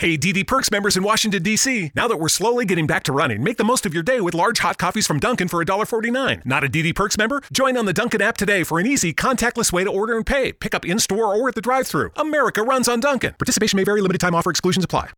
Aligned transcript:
Hey, 0.00 0.16
DD 0.16 0.46
Perks 0.46 0.70
members 0.70 0.96
in 0.96 1.02
Washington, 1.02 1.42
D.C. 1.42 1.92
Now 1.94 2.08
that 2.08 2.16
we're 2.16 2.30
slowly 2.30 2.64
getting 2.64 2.86
back 2.86 3.02
to 3.02 3.12
running, 3.12 3.44
make 3.44 3.58
the 3.58 3.64
most 3.64 3.84
of 3.84 3.92
your 3.92 4.02
day 4.02 4.22
with 4.22 4.32
large 4.32 4.60
hot 4.60 4.78
coffees 4.78 5.06
from 5.06 5.20
Dunkin' 5.20 5.48
for 5.48 5.62
$1.49. 5.62 6.46
Not 6.46 6.64
a 6.64 6.68
DD 6.70 6.94
Perks 6.94 7.18
member? 7.18 7.42
Join 7.52 7.76
on 7.76 7.84
the 7.84 7.92
Dunkin' 7.92 8.22
app 8.22 8.38
today 8.38 8.64
for 8.64 8.78
an 8.80 8.86
easy, 8.86 9.12
contactless 9.12 9.74
way 9.74 9.84
to 9.84 9.90
order 9.90 10.16
and 10.16 10.24
pay. 10.24 10.54
Pick 10.54 10.74
up 10.74 10.86
in 10.86 10.98
store 11.00 11.36
or 11.36 11.50
at 11.50 11.54
the 11.54 11.60
drive 11.60 11.86
thru. 11.86 12.12
America 12.16 12.62
runs 12.62 12.88
on 12.88 13.00
Dunkin'. 13.00 13.34
Participation 13.34 13.76
may 13.76 13.84
vary, 13.84 14.00
limited 14.00 14.20
time 14.20 14.34
offer 14.34 14.48
exclusions 14.48 14.86
apply. 14.86 15.10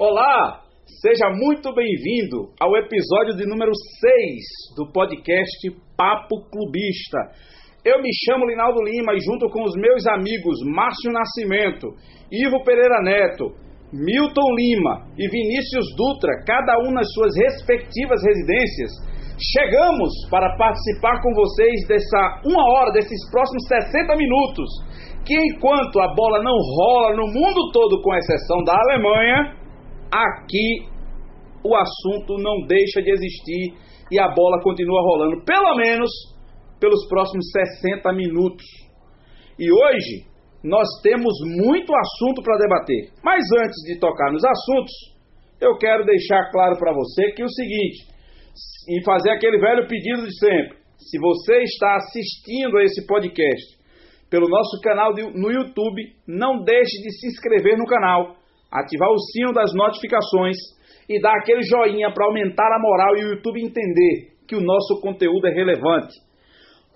Olá, 0.00 0.64
seja 1.04 1.28
muito 1.28 1.74
bem-vindo 1.74 2.48
ao 2.58 2.74
episódio 2.74 3.36
de 3.36 3.44
número 3.44 3.70
6 4.00 4.72
do 4.74 4.90
podcast 4.90 5.60
Papo 5.94 6.40
Clubista. 6.48 7.36
Eu 7.84 8.00
me 8.00 8.08
chamo 8.24 8.48
Linaldo 8.48 8.80
Lima 8.80 9.12
e 9.12 9.20
junto 9.20 9.44
com 9.50 9.62
os 9.62 9.76
meus 9.76 10.06
amigos 10.06 10.56
Márcio 10.72 11.12
Nascimento, 11.12 11.92
Ivo 12.32 12.64
Pereira 12.64 13.02
Neto, 13.04 13.52
Milton 13.92 14.48
Lima 14.56 15.04
e 15.20 15.28
Vinícius 15.28 15.84
Dutra, 15.94 16.32
cada 16.48 16.80
um 16.80 16.92
nas 16.96 17.12
suas 17.12 17.36
respectivas 17.36 18.24
residências, 18.24 18.88
chegamos 19.52 20.08
para 20.30 20.56
participar 20.56 21.20
com 21.20 21.34
vocês 21.34 21.76
dessa 21.86 22.40
uma 22.46 22.64
hora, 22.72 22.92
desses 22.92 23.20
próximos 23.30 23.68
60 23.68 24.16
minutos, 24.16 24.64
que 25.26 25.36
enquanto 25.36 26.00
a 26.00 26.14
bola 26.14 26.42
não 26.42 26.56
rola 26.56 27.14
no 27.14 27.26
mundo 27.28 27.68
todo, 27.70 28.00
com 28.00 28.16
exceção 28.16 28.64
da 28.64 28.72
Alemanha, 28.72 29.59
aqui 30.10 30.88
o 31.62 31.74
assunto 31.76 32.38
não 32.38 32.66
deixa 32.66 33.02
de 33.02 33.10
existir 33.10 33.74
e 34.10 34.18
a 34.18 34.28
bola 34.28 34.62
continua 34.62 35.02
rolando, 35.02 35.44
pelo 35.44 35.76
menos 35.76 36.10
pelos 36.80 37.06
próximos 37.08 37.46
60 37.80 38.12
minutos. 38.12 38.64
E 39.58 39.70
hoje 39.70 40.26
nós 40.64 40.88
temos 41.02 41.32
muito 41.44 41.92
assunto 41.94 42.42
para 42.42 42.58
debater. 42.58 43.12
Mas 43.22 43.44
antes 43.62 43.76
de 43.86 43.98
tocar 43.98 44.32
nos 44.32 44.44
assuntos, 44.44 44.92
eu 45.60 45.76
quero 45.76 46.04
deixar 46.04 46.50
claro 46.50 46.78
para 46.78 46.92
você 46.92 47.32
que 47.32 47.42
é 47.42 47.44
o 47.44 47.48
seguinte, 47.48 48.06
e 48.88 49.04
fazer 49.04 49.30
aquele 49.30 49.58
velho 49.58 49.86
pedido 49.86 50.26
de 50.26 50.38
sempre. 50.38 50.78
Se 50.96 51.18
você 51.18 51.62
está 51.62 51.96
assistindo 51.96 52.76
a 52.78 52.84
esse 52.84 53.06
podcast 53.06 53.78
pelo 54.28 54.48
nosso 54.48 54.80
canal 54.82 55.12
no 55.14 55.50
YouTube, 55.50 56.02
não 56.26 56.62
deixe 56.62 57.02
de 57.02 57.10
se 57.18 57.26
inscrever 57.26 57.76
no 57.76 57.86
canal 57.86 58.36
ativar 58.70 59.10
o 59.10 59.18
sino 59.18 59.52
das 59.52 59.72
notificações 59.74 60.56
e 61.08 61.20
dar 61.20 61.34
aquele 61.38 61.62
joinha 61.62 62.12
para 62.12 62.26
aumentar 62.26 62.70
a 62.72 62.80
moral 62.80 63.16
e 63.16 63.24
o 63.24 63.34
YouTube 63.34 63.60
entender 63.60 64.30
que 64.46 64.54
o 64.54 64.60
nosso 64.60 65.00
conteúdo 65.00 65.46
é 65.48 65.52
relevante. 65.52 66.14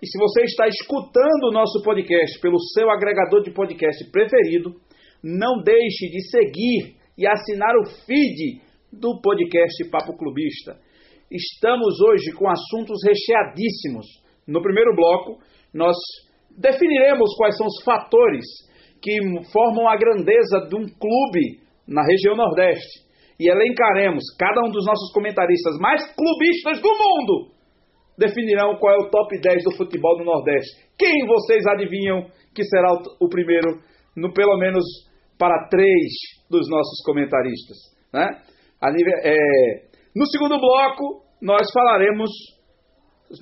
E 0.00 0.06
se 0.06 0.18
você 0.18 0.42
está 0.42 0.68
escutando 0.68 1.48
o 1.48 1.52
nosso 1.52 1.82
podcast 1.82 2.40
pelo 2.40 2.60
seu 2.60 2.90
agregador 2.90 3.42
de 3.42 3.50
podcast 3.50 4.10
preferido, 4.10 4.74
não 5.22 5.62
deixe 5.62 6.08
de 6.10 6.30
seguir 6.30 6.96
e 7.16 7.26
assinar 7.26 7.74
o 7.76 7.86
feed 8.04 8.60
do 8.92 9.20
podcast 9.20 9.90
Papo 9.90 10.16
Clubista. 10.16 10.76
Estamos 11.30 12.00
hoje 12.00 12.32
com 12.32 12.48
assuntos 12.48 12.98
recheadíssimos. 13.04 14.06
No 14.46 14.62
primeiro 14.62 14.94
bloco, 14.94 15.38
nós 15.72 15.96
definiremos 16.56 17.34
quais 17.36 17.56
são 17.56 17.66
os 17.66 17.82
fatores 17.82 18.44
que 19.02 19.18
formam 19.50 19.88
a 19.88 19.96
grandeza 19.96 20.68
de 20.68 20.76
um 20.76 20.86
clube 20.86 21.63
na 21.86 22.02
região 22.02 22.36
Nordeste 22.36 23.04
e 23.38 23.50
elencaremos 23.50 24.22
cada 24.38 24.60
um 24.66 24.70
dos 24.70 24.84
nossos 24.86 25.12
comentaristas 25.12 25.76
mais 25.78 26.02
clubistas 26.14 26.80
do 26.80 26.88
mundo, 26.88 27.52
definirão 28.16 28.76
qual 28.78 28.94
é 28.94 28.98
o 28.98 29.10
top 29.10 29.40
10 29.40 29.64
do 29.64 29.76
futebol 29.76 30.16
do 30.18 30.24
Nordeste. 30.24 30.88
Quem 30.96 31.26
vocês 31.26 31.66
adivinham 31.66 32.26
que 32.54 32.62
será 32.64 32.92
o, 33.20 33.28
primeiro, 33.28 33.80
no 34.16 34.32
pelo 34.32 34.56
menos 34.56 34.84
para 35.38 35.68
três 35.68 36.12
dos 36.48 36.68
nossos 36.68 37.02
comentaristas? 37.04 37.76
Né? 38.12 38.28
É, 39.24 39.34
no 40.14 40.26
segundo 40.26 40.58
bloco, 40.60 41.24
nós 41.42 41.66
falaremos. 41.72 42.30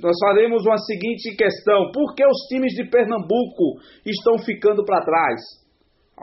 Nós 0.00 0.16
faremos 0.24 0.64
uma 0.64 0.78
seguinte 0.78 1.36
questão: 1.36 1.90
por 1.92 2.14
que 2.14 2.24
os 2.24 2.46
times 2.48 2.72
de 2.72 2.88
Pernambuco 2.88 3.78
estão 4.06 4.38
ficando 4.38 4.84
para 4.84 5.04
trás? 5.04 5.40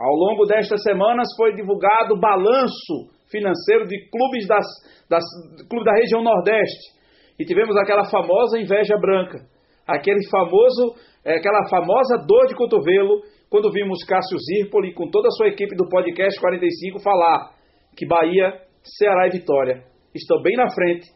Ao 0.00 0.14
longo 0.14 0.46
destas 0.46 0.82
semanas 0.82 1.28
foi 1.36 1.54
divulgado 1.54 2.14
o 2.14 2.18
balanço 2.18 3.12
financeiro 3.30 3.86
de 3.86 4.08
clubes 4.08 4.48
das, 4.48 4.64
das, 5.10 5.22
clube 5.68 5.84
da 5.84 5.92
região 5.92 6.22
Nordeste. 6.22 6.98
E 7.38 7.44
tivemos 7.44 7.76
aquela 7.76 8.04
famosa 8.08 8.58
inveja 8.58 8.96
branca, 8.98 9.44
aquele 9.86 10.26
famoso, 10.30 10.94
é, 11.22 11.36
aquela 11.36 11.68
famosa 11.68 12.16
dor 12.26 12.46
de 12.46 12.54
cotovelo 12.54 13.20
quando 13.50 13.70
vimos 13.70 14.02
Cássio 14.04 14.38
Zirpoli 14.38 14.94
com 14.94 15.10
toda 15.10 15.28
a 15.28 15.32
sua 15.32 15.48
equipe 15.48 15.76
do 15.76 15.86
podcast 15.86 16.40
45 16.40 16.98
falar 17.00 17.50
que 17.94 18.06
Bahia, 18.06 18.54
Ceará 18.82 19.26
e 19.26 19.30
Vitória 19.30 19.84
estão 20.14 20.40
bem 20.40 20.56
na 20.56 20.70
frente 20.70 21.06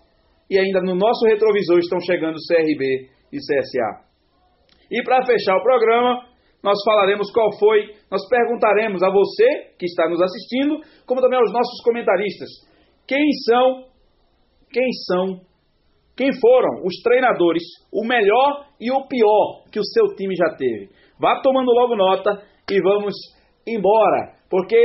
e 0.51 0.59
ainda 0.59 0.83
no 0.83 0.95
nosso 0.95 1.25
retrovisor 1.27 1.79
estão 1.79 1.99
chegando 2.01 2.37
CRB 2.47 3.09
e 3.33 3.39
CSA. 3.39 4.05
E 4.91 5.03
para 5.03 5.25
fechar 5.25 5.57
o 5.57 5.63
programa, 5.63 6.34
nós 6.65 6.79
falaremos 6.83 7.31
qual 7.31 7.51
foi, 7.59 7.95
nós 8.11 8.27
perguntaremos 8.27 9.03
a 9.03 9.11
você 9.11 9.75
que 9.79 9.85
está 9.85 10.09
nos 10.09 10.21
assistindo, 10.23 10.81
como 11.07 11.21
também 11.21 11.39
aos 11.39 11.53
nossos 11.53 11.83
comentaristas, 11.85 12.49
quem 13.07 13.23
são, 13.45 13.85
quem 14.73 14.91
são, 15.07 15.41
quem 16.17 16.31
foram 16.41 16.83
os 16.87 17.03
treinadores, 17.03 17.63
o 17.93 18.03
melhor 18.07 18.65
e 18.81 18.91
o 18.91 19.07
pior 19.07 19.65
que 19.71 19.79
o 19.79 19.85
seu 19.85 20.17
time 20.17 20.35
já 20.35 20.57
teve. 20.57 20.89
Vá 21.21 21.43
tomando 21.43 21.71
logo 21.71 21.97
nota 21.97 22.43
e 22.71 22.81
vamos 22.81 23.15
embora, 23.67 24.33
porque 24.49 24.79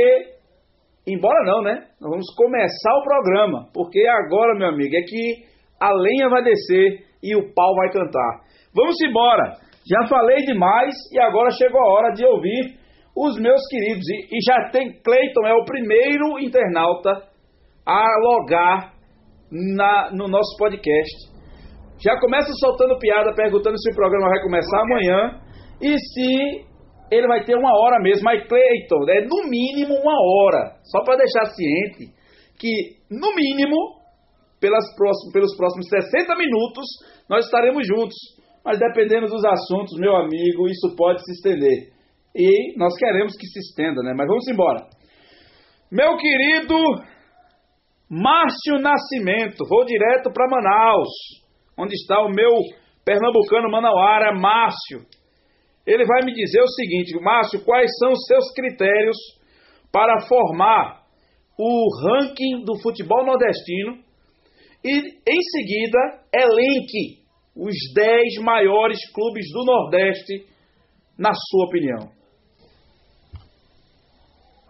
embora 1.06 1.46
não, 1.46 1.62
né? 1.62 1.88
Nós 1.98 2.10
vamos 2.10 2.26
começar 2.36 2.94
o 2.94 3.02
programa, 3.02 3.70
porque 3.72 4.06
agora, 4.06 4.54
meu 4.54 4.68
amigo, 4.68 4.94
é 4.94 5.00
que 5.00 5.44
a 5.80 5.94
lenha 5.94 6.28
vai 6.28 6.44
descer 6.44 7.06
e 7.22 7.34
o 7.34 7.54
pau 7.54 7.74
vai 7.74 7.90
cantar. 7.90 8.44
Vamos 8.74 8.96
embora. 9.00 9.69
Já 9.88 10.06
falei 10.08 10.44
demais 10.44 10.94
e 11.12 11.20
agora 11.20 11.50
chegou 11.50 11.80
a 11.80 11.92
hora 11.92 12.12
de 12.12 12.24
ouvir 12.24 12.78
os 13.16 13.36
meus 13.38 13.60
queridos. 13.68 14.08
E, 14.08 14.36
e 14.36 14.38
já 14.46 14.70
tem 14.70 15.00
Cleiton, 15.02 15.46
é 15.46 15.54
o 15.54 15.64
primeiro 15.64 16.38
internauta 16.38 17.22
a 17.86 18.04
logar 18.22 18.94
na, 19.50 20.10
no 20.12 20.28
nosso 20.28 20.56
podcast. 20.58 21.30
Já 22.02 22.18
começa 22.18 22.50
soltando 22.60 22.98
piada, 22.98 23.34
perguntando 23.34 23.78
se 23.78 23.90
o 23.90 23.94
programa 23.94 24.28
vai 24.28 24.42
começar 24.42 24.80
amanhã 24.80 25.40
e 25.82 25.98
se 25.98 26.70
ele 27.10 27.26
vai 27.26 27.44
ter 27.44 27.56
uma 27.56 27.72
hora 27.78 28.00
mesmo. 28.00 28.24
Mas 28.24 28.46
Cleiton, 28.46 29.04
é 29.08 29.26
no 29.26 29.48
mínimo 29.48 29.94
uma 29.94 30.14
hora. 30.14 30.76
Só 30.84 31.02
para 31.04 31.16
deixar 31.16 31.46
ciente 31.46 32.14
que, 32.58 32.96
no 33.10 33.34
mínimo, 33.34 33.76
pelas 34.60 34.84
próximos, 34.94 35.32
pelos 35.32 35.56
próximos 35.56 35.88
60 35.88 36.36
minutos, 36.36 36.86
nós 37.28 37.44
estaremos 37.44 37.86
juntos. 37.86 38.16
Mas 38.64 38.78
dependendo 38.78 39.26
dos 39.26 39.44
assuntos, 39.44 39.98
meu 39.98 40.14
amigo, 40.16 40.68
isso 40.68 40.94
pode 40.96 41.24
se 41.24 41.32
estender. 41.32 41.92
E 42.34 42.78
nós 42.78 42.94
queremos 42.96 43.34
que 43.36 43.46
se 43.46 43.58
estenda, 43.58 44.02
né? 44.02 44.12
Mas 44.16 44.26
vamos 44.26 44.46
embora. 44.48 44.86
Meu 45.90 46.16
querido 46.16 46.76
Márcio 48.08 48.78
Nascimento, 48.80 49.66
vou 49.68 49.84
direto 49.84 50.30
para 50.32 50.48
Manaus, 50.48 51.08
onde 51.78 51.94
está 51.94 52.22
o 52.22 52.30
meu 52.30 52.50
pernambucano 53.04 53.70
manauara, 53.70 54.32
Márcio. 54.38 55.00
Ele 55.86 56.04
vai 56.04 56.24
me 56.24 56.32
dizer 56.32 56.60
o 56.60 56.68
seguinte, 56.68 57.18
Márcio, 57.20 57.64
quais 57.64 57.90
são 57.98 58.12
os 58.12 58.24
seus 58.26 58.52
critérios 58.52 59.16
para 59.90 60.20
formar 60.28 61.00
o 61.58 61.88
ranking 62.04 62.64
do 62.64 62.80
futebol 62.80 63.24
nordestino 63.24 63.98
e, 64.84 64.96
em 64.98 65.42
seguida, 65.42 65.98
elenque 66.32 67.19
os 67.60 67.76
10 67.92 68.40
maiores 68.40 68.98
clubes 69.12 69.44
do 69.52 69.64
Nordeste, 69.66 70.48
na 71.18 71.28
sua 71.28 71.66
opinião? 71.66 72.08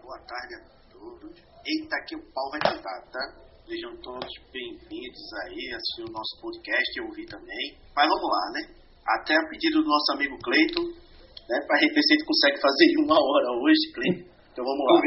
Boa 0.03 0.19
tarde 0.27 0.55
a 0.59 0.91
todos. 0.91 1.31
Eita, 1.63 1.95
que 2.05 2.15
o 2.17 2.23
pau 2.35 2.51
vai 2.51 2.59
cantar, 2.59 2.99
tá? 3.07 3.23
Sejam 3.65 3.95
todos 4.03 4.27
bem-vindos 4.51 5.23
aí, 5.47 5.71
assistir 5.71 6.03
o 6.03 6.11
nosso 6.11 6.35
podcast, 6.41 6.99
eu 6.99 7.05
ouvi 7.05 7.25
também. 7.25 7.79
Mas 7.95 8.09
vamos 8.11 8.27
lá, 8.27 8.51
né? 8.59 8.75
Até 9.07 9.39
a 9.39 9.47
pedido 9.47 9.81
do 9.81 9.87
nosso 9.87 10.11
amigo 10.11 10.37
Cleiton, 10.43 10.83
né? 10.83 11.57
Para 11.63 11.79
ver 11.79 12.03
se 12.03 12.13
ele 12.13 12.25
consegue 12.27 12.59
fazer 12.59 12.85
em 12.91 13.05
uma 13.07 13.15
hora 13.15 13.55
hoje, 13.55 13.87
Cleiton. 13.95 14.27
Então 14.51 14.65
vamos 14.67 14.83
lá. 14.83 14.99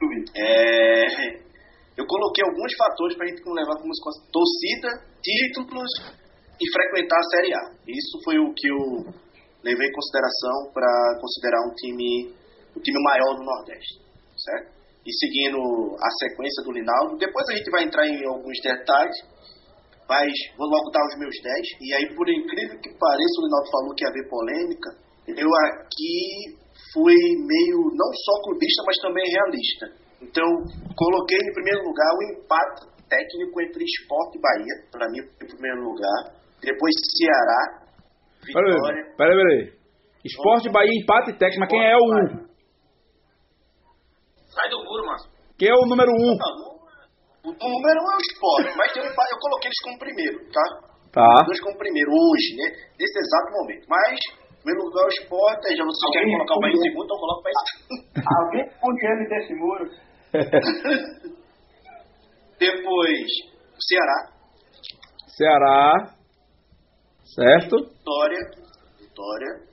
Duvido, 0.00 0.32
É, 0.34 1.44
eu 1.94 2.06
coloquei 2.06 2.42
alguns 2.48 2.72
fatores 2.72 3.18
para 3.18 3.26
a 3.26 3.28
gente 3.28 3.42
levar 3.44 3.76
como 3.76 3.92
torcida, 4.32 4.88
títulos 5.20 5.92
e 6.60 6.64
frequentar 6.72 7.18
a 7.18 7.30
Série 7.30 7.54
A. 7.54 7.62
Isso 7.86 8.18
foi 8.24 8.38
o 8.38 8.52
que 8.54 8.68
eu 8.68 9.14
levei 9.62 9.86
em 9.86 9.92
consideração 9.92 10.72
para 10.72 10.90
considerar 11.20 11.60
um 11.66 11.74
time, 11.74 12.34
um 12.76 12.80
time 12.80 12.98
maior 13.02 13.34
do 13.34 13.44
Nordeste. 13.44 14.00
certo? 14.36 14.78
E 15.06 15.10
seguindo 15.12 15.58
a 15.96 16.10
sequência 16.18 16.62
do 16.64 16.72
Linaldo. 16.72 17.16
Depois 17.16 17.48
a 17.48 17.56
gente 17.56 17.70
vai 17.70 17.84
entrar 17.84 18.06
em 18.06 18.26
alguns 18.26 18.58
detalhes, 18.62 19.16
mas 20.08 20.32
vou 20.56 20.68
logo 20.68 20.90
dar 20.90 21.04
os 21.06 21.18
meus 21.18 21.34
10. 21.42 21.80
E 21.80 21.94
aí, 21.94 22.14
por 22.14 22.28
incrível 22.28 22.78
que 22.80 22.90
pareça, 22.98 23.40
o 23.40 23.44
Linaldo 23.46 23.70
falou 23.70 23.94
que 23.94 24.04
ia 24.04 24.10
haver 24.10 24.28
polêmica. 24.28 24.90
Eu 25.28 25.48
aqui 25.68 26.58
fui 26.92 27.14
meio, 27.14 27.78
não 27.94 28.10
só 28.12 28.42
clubista, 28.42 28.82
mas 28.86 28.96
também 29.00 29.24
realista. 29.30 29.86
Então, 30.20 30.48
coloquei 30.96 31.38
em 31.38 31.52
primeiro 31.52 31.84
lugar 31.84 32.10
o 32.14 32.22
empate 32.32 32.98
técnico 33.08 33.60
entre 33.62 33.84
Esporte 33.84 34.38
e 34.38 34.40
Bahia, 34.40 34.74
para 34.90 35.08
mim, 35.10 35.20
em 35.20 35.46
primeiro 35.46 35.82
lugar. 35.82 36.37
Depois 36.60 36.94
Ceará, 37.16 37.88
Vitória. 38.44 39.04
Peraí, 39.16 39.36
peraí. 39.36 39.72
Esporte, 40.24 40.70
Bahia, 40.70 40.90
empate 40.92 41.32
técnico, 41.38 41.60
mas 41.60 41.68
quem 41.70 41.84
é 41.84 41.96
o 41.96 42.00
1? 42.00 42.02
Um? 42.02 42.48
Sai 44.48 44.68
do 44.70 44.82
muro, 44.84 45.06
Márcio. 45.06 45.30
Quem 45.58 45.68
é 45.68 45.74
o 45.74 45.86
número 45.86 46.10
1? 46.10 46.14
Um? 46.14 46.38
o 47.44 47.50
número 47.50 47.98
1 48.00 48.04
um 48.04 48.12
é 48.12 48.16
o 48.16 48.20
esporte, 48.20 48.76
mas 48.76 48.92
tem 48.92 49.02
um 49.02 49.06
empate, 49.06 49.32
eu 49.32 49.38
coloquei 49.38 49.68
eles 49.68 49.80
como 49.84 49.98
primeiro, 49.98 50.38
tá? 50.50 50.62
Tá. 51.12 51.26
Os 51.40 51.46
dois 51.46 51.60
como 51.60 51.78
primeiro, 51.78 52.10
hoje, 52.10 52.56
né? 52.56 52.66
Nesse 52.98 53.18
exato 53.18 53.52
momento. 53.52 53.86
Mas, 53.88 54.18
em 54.18 54.56
primeiro 54.62 54.84
lugar, 54.84 55.04
o 55.04 55.08
esporte, 55.08 55.76
já 55.76 55.84
vocês 55.84 56.12
querem 56.12 56.32
colocar 56.32 56.54
o 56.54 56.60
Bahia 56.60 56.74
em 56.74 56.82
segundo, 56.82 57.04
então 57.04 57.16
coloca 57.16 57.40
o 57.40 57.44
Bahia 57.44 57.56
Alguém 58.36 58.64
puxando 58.80 59.28
desse 59.28 59.54
muro. 59.54 59.84
Depois, 62.58 63.28
o 63.72 63.80
Ceará. 63.80 64.18
Ceará. 65.28 66.17
Certo? 67.34 67.76
Vitória. 67.76 68.50
Vitória. 68.98 69.68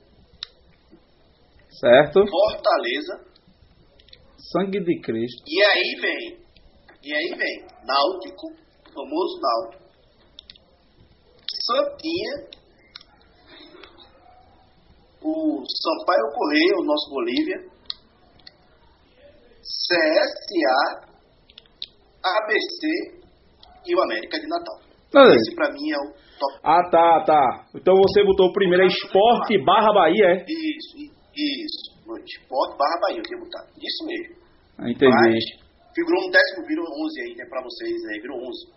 Certo. 1.70 2.24
Fortaleza. 2.28 3.24
Sangue 4.52 4.80
de 4.80 5.00
Cristo. 5.00 5.42
E 5.46 5.62
aí 5.62 6.00
vem. 6.00 6.46
E 7.02 7.14
aí 7.14 7.38
vem. 7.38 7.66
Náutico. 7.84 8.48
Famoso 8.92 9.40
Náutico. 9.40 9.84
Santinha. 11.64 12.48
O 15.22 15.64
Sampaio 15.66 16.32
Correia, 16.32 16.76
o 16.78 16.84
nosso 16.84 17.10
Bolívia. 17.10 17.58
CSA. 19.62 21.06
ABC 22.22 22.86
e 23.86 23.94
o 23.94 24.02
América 24.02 24.38
de 24.38 24.46
Natal. 24.48 24.85
Não, 25.16 25.24
Esse 25.32 25.54
pra 25.54 25.72
mim 25.72 25.90
é 25.90 25.96
o 25.96 26.12
top. 26.38 26.60
Ah, 26.62 26.82
tá, 26.90 27.24
tá. 27.24 27.64
Então 27.74 27.94
você 27.96 28.22
botou 28.22 28.48
o 28.48 28.52
primeiro 28.52 28.84
é 28.84 28.86
Esporte 28.86 29.56
barra 29.64 29.94
Bahia, 29.94 30.26
é? 30.26 30.44
Isso, 30.44 30.98
isso. 31.34 31.96
Esporte 32.24 32.76
barra 32.76 33.00
Bahia, 33.00 33.16
eu 33.18 33.22
tinha 33.22 33.40
botado. 33.40 33.66
Isso 33.80 34.06
mesmo. 34.06 34.36
Ah, 34.78 34.90
entendi. 34.90 35.10
Mas 35.10 35.42
figurou 35.94 36.28
um 36.28 36.30
décimo, 36.30 36.66
virou 36.68 36.84
11 36.84 37.22
aí, 37.22 37.34
né, 37.36 37.46
pra 37.48 37.62
vocês 37.62 37.96
aí, 38.12 38.20
virou 38.20 38.36
11. 38.36 38.76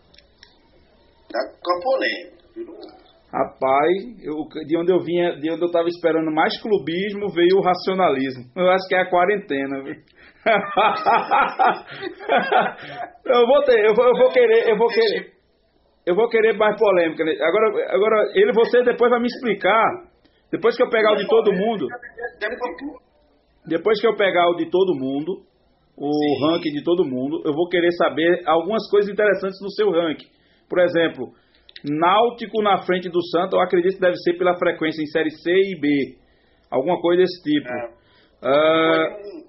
Tá 1.30 1.40
Campolém, 1.60 2.32
virou 2.56 2.76
11. 2.76 2.88
Rapaz, 3.32 3.94
eu, 4.24 4.44
de 4.66 4.76
onde 4.78 4.92
eu 4.92 5.00
vinha, 5.02 5.36
de 5.36 5.52
onde 5.52 5.62
eu 5.62 5.72
tava 5.72 5.88
esperando 5.88 6.32
mais 6.34 6.60
clubismo, 6.62 7.30
veio 7.30 7.58
o 7.58 7.62
racionalismo. 7.62 8.46
Eu 8.56 8.72
acho 8.72 8.88
que 8.88 8.96
é 8.96 9.02
a 9.02 9.10
quarentena, 9.10 9.84
viu? 9.84 9.94
eu 13.26 13.46
vou 13.46 13.62
ter, 13.66 13.86
eu 13.86 13.94
vou, 13.94 14.06
eu 14.06 14.18
vou 14.18 14.32
querer, 14.32 14.70
eu 14.70 14.78
vou 14.78 14.88
querer. 14.88 15.39
Eu 16.10 16.16
vou 16.16 16.28
querer 16.28 16.58
mais 16.58 16.76
polêmica. 16.76 17.24
Né? 17.24 17.34
Agora, 17.40 17.94
agora 17.94 18.32
ele, 18.34 18.52
você 18.52 18.82
depois 18.82 19.12
vai 19.12 19.20
me 19.20 19.28
explicar. 19.28 20.10
Depois 20.52 20.76
que 20.76 20.82
eu 20.82 20.90
pegar 20.90 21.14
o 21.14 21.18
de 21.18 21.28
todo 21.28 21.54
mundo. 21.54 21.86
Depois 23.68 24.02
que 24.02 24.08
eu 24.08 24.16
pegar 24.16 24.50
o 24.50 24.56
de 24.56 24.68
todo 24.72 24.96
mundo, 24.96 25.44
o 25.96 26.12
Sim. 26.12 26.48
ranking 26.48 26.72
de 26.72 26.84
todo 26.84 27.06
mundo, 27.06 27.44
eu 27.46 27.54
vou 27.54 27.70
querer 27.70 27.92
saber 27.92 28.42
algumas 28.48 28.90
coisas 28.90 29.12
interessantes 29.12 29.60
no 29.62 29.70
seu 29.70 29.92
ranking. 29.92 30.26
Por 30.68 30.80
exemplo, 30.80 31.30
Náutico 31.86 32.64
na 32.64 32.82
frente 32.82 33.08
do 33.08 33.24
Santos, 33.28 33.54
eu 33.54 33.62
acredito 33.62 33.94
que 33.94 34.02
deve 34.02 34.18
ser 34.18 34.34
pela 34.36 34.58
frequência 34.58 35.04
em 35.04 35.06
série 35.06 35.30
C 35.30 35.52
e 35.52 35.80
B. 35.80 36.18
Alguma 36.72 37.00
coisa 37.00 37.22
desse 37.22 37.40
tipo. 37.44 37.70
É. 37.70 37.86
Uh... 38.42 39.46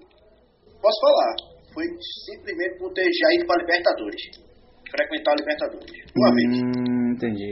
Posso 0.79 1.01
falar? 1.01 1.35
Foi 1.73 1.85
simplesmente 2.29 2.77
por 2.77 2.93
ter 2.93 3.01
já 3.01 3.33
ido 3.33 3.47
para 3.47 3.61
Libertadores 3.63 4.50
frequentar 4.91 5.31
o 5.31 5.39
Libertadores. 5.39 5.91
Uma 6.15 6.29
hum, 6.29 6.35
vez. 6.35 6.51
Entendi. 7.15 7.51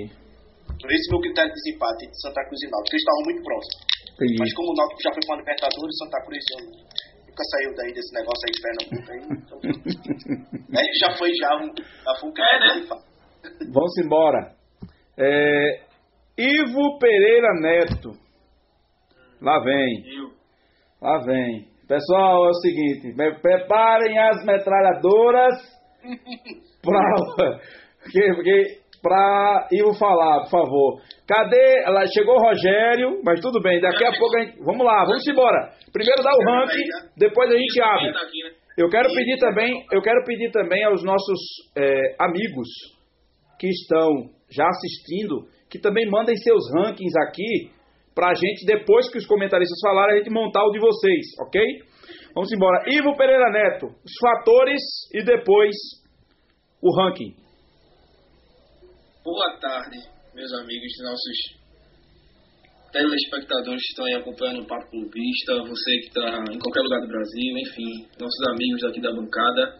Por 0.80 0.92
esse 0.92 1.10
meu 1.12 1.20
critério 1.20 1.52
de 1.52 1.56
desempate 1.56 2.06
entre 2.06 2.20
Santa 2.20 2.42
Cruz 2.46 2.60
e 2.62 2.68
Náutico, 2.70 2.94
eles 2.94 3.04
estavam 3.04 3.24
muito 3.26 3.42
próximos. 3.44 3.80
Entendi. 4.14 4.38
Mas 4.40 4.54
como 4.54 4.68
o 4.72 4.76
Náutico 4.76 5.02
já 5.04 5.12
foi 5.16 5.24
para 5.26 5.36
o 5.36 5.40
Libertadores, 5.40 5.98
Santa 5.98 6.20
Cruz 6.24 6.46
nunca 7.28 7.44
saiu 7.52 7.72
daí 7.76 7.92
desse 7.94 8.14
negócio 8.14 8.44
aí 8.46 8.52
de 8.52 8.62
Pernambuco 8.62 9.12
aí. 9.12 9.22
Então, 9.40 9.58
aí 10.76 10.90
já 11.00 11.10
foi 11.18 11.32
já 11.34 11.56
um, 11.56 11.68
já 11.76 12.14
foi 12.20 12.30
um 12.30 12.34
é, 12.36 12.60
né? 12.60 12.74
Vamos 13.72 13.98
embora. 14.04 14.54
É, 15.18 15.82
Ivo 16.38 17.00
Pereira 17.00 17.54
Neto. 17.60 18.12
Lá 19.42 19.60
vem. 19.64 20.04
Lá 21.02 21.24
vem. 21.26 21.68
Pessoal, 21.88 22.46
é 22.46 22.50
o 22.50 22.54
seguinte, 22.54 23.16
preparem 23.42 24.20
as 24.20 24.46
metralhadoras 24.46 25.56
pra, 26.82 27.00
porque, 28.36 28.80
pra 29.02 29.68
Ivo 29.72 29.94
falar, 29.94 30.42
por 30.44 30.50
favor. 30.50 31.02
Cadê? 31.28 31.84
Ela 31.86 32.06
chegou 32.08 32.36
o 32.36 32.42
Rogério, 32.42 33.22
mas 33.24 33.40
tudo 33.40 33.62
bem, 33.62 33.80
daqui 33.80 34.04
a 34.04 34.12
pouco 34.18 34.38
a 34.38 34.42
gente. 34.42 34.60
Vamos 34.64 34.86
lá, 34.86 35.06
vamos 35.06 35.28
embora. 35.28 35.72
Primeiro 35.92 36.24
dá 36.24 36.32
o 36.32 36.52
ranking, 36.52 36.88
depois 37.18 37.52
a 37.52 37.58
gente 37.58 37.82
abre. 37.82 38.12
Eu 38.78 38.90
quero 38.90 39.10
pedir 39.10 39.38
também, 39.38 39.86
eu 39.92 40.02
quero 40.02 40.24
pedir 40.26 40.52
também 40.52 40.84
aos 40.86 41.04
nossos 41.04 41.40
é, 41.78 42.16
amigos 42.20 42.68
que 43.60 43.68
estão 43.68 44.08
já 44.50 44.66
assistindo, 44.68 45.48
que 45.70 45.80
também 45.80 46.10
mandem 46.10 46.36
seus 46.38 46.64
rankings 46.74 47.14
aqui 47.28 47.72
pra 48.16 48.34
gente, 48.34 48.66
depois 48.66 49.10
que 49.12 49.18
os 49.18 49.28
comentaristas 49.28 49.80
falarem, 49.82 50.16
a 50.16 50.18
gente 50.18 50.32
montar 50.32 50.64
o 50.64 50.72
de 50.72 50.80
vocês, 50.80 51.26
ok? 51.42 51.62
Vamos 52.34 52.52
embora. 52.52 52.84
Ivo 52.88 53.16
Pereira 53.18 53.50
Neto, 53.52 53.88
os 53.88 54.14
fatores 54.22 54.82
e 55.14 55.24
depois 55.24 55.76
o 56.82 56.96
ranking. 56.96 57.36
Boa 59.24 59.58
tarde, 59.60 60.00
meus 60.34 60.52
amigos, 60.54 60.92
nossos 61.04 61.60
telespectadores 62.92 63.82
que 63.82 63.90
estão 63.90 64.06
aí 64.06 64.14
acompanhando 64.16 64.62
o 64.62 64.66
Papo 64.66 64.90
Clubista, 64.90 65.62
você 65.62 66.00
que 66.00 66.08
está 66.08 66.44
em 66.50 66.58
qualquer 66.58 66.82
lugar 66.82 67.02
do 67.02 67.08
Brasil, 67.08 67.58
enfim, 67.58 68.08
nossos 68.18 68.48
amigos 68.48 68.84
aqui 68.86 69.02
da 69.02 69.12
bancada. 69.12 69.78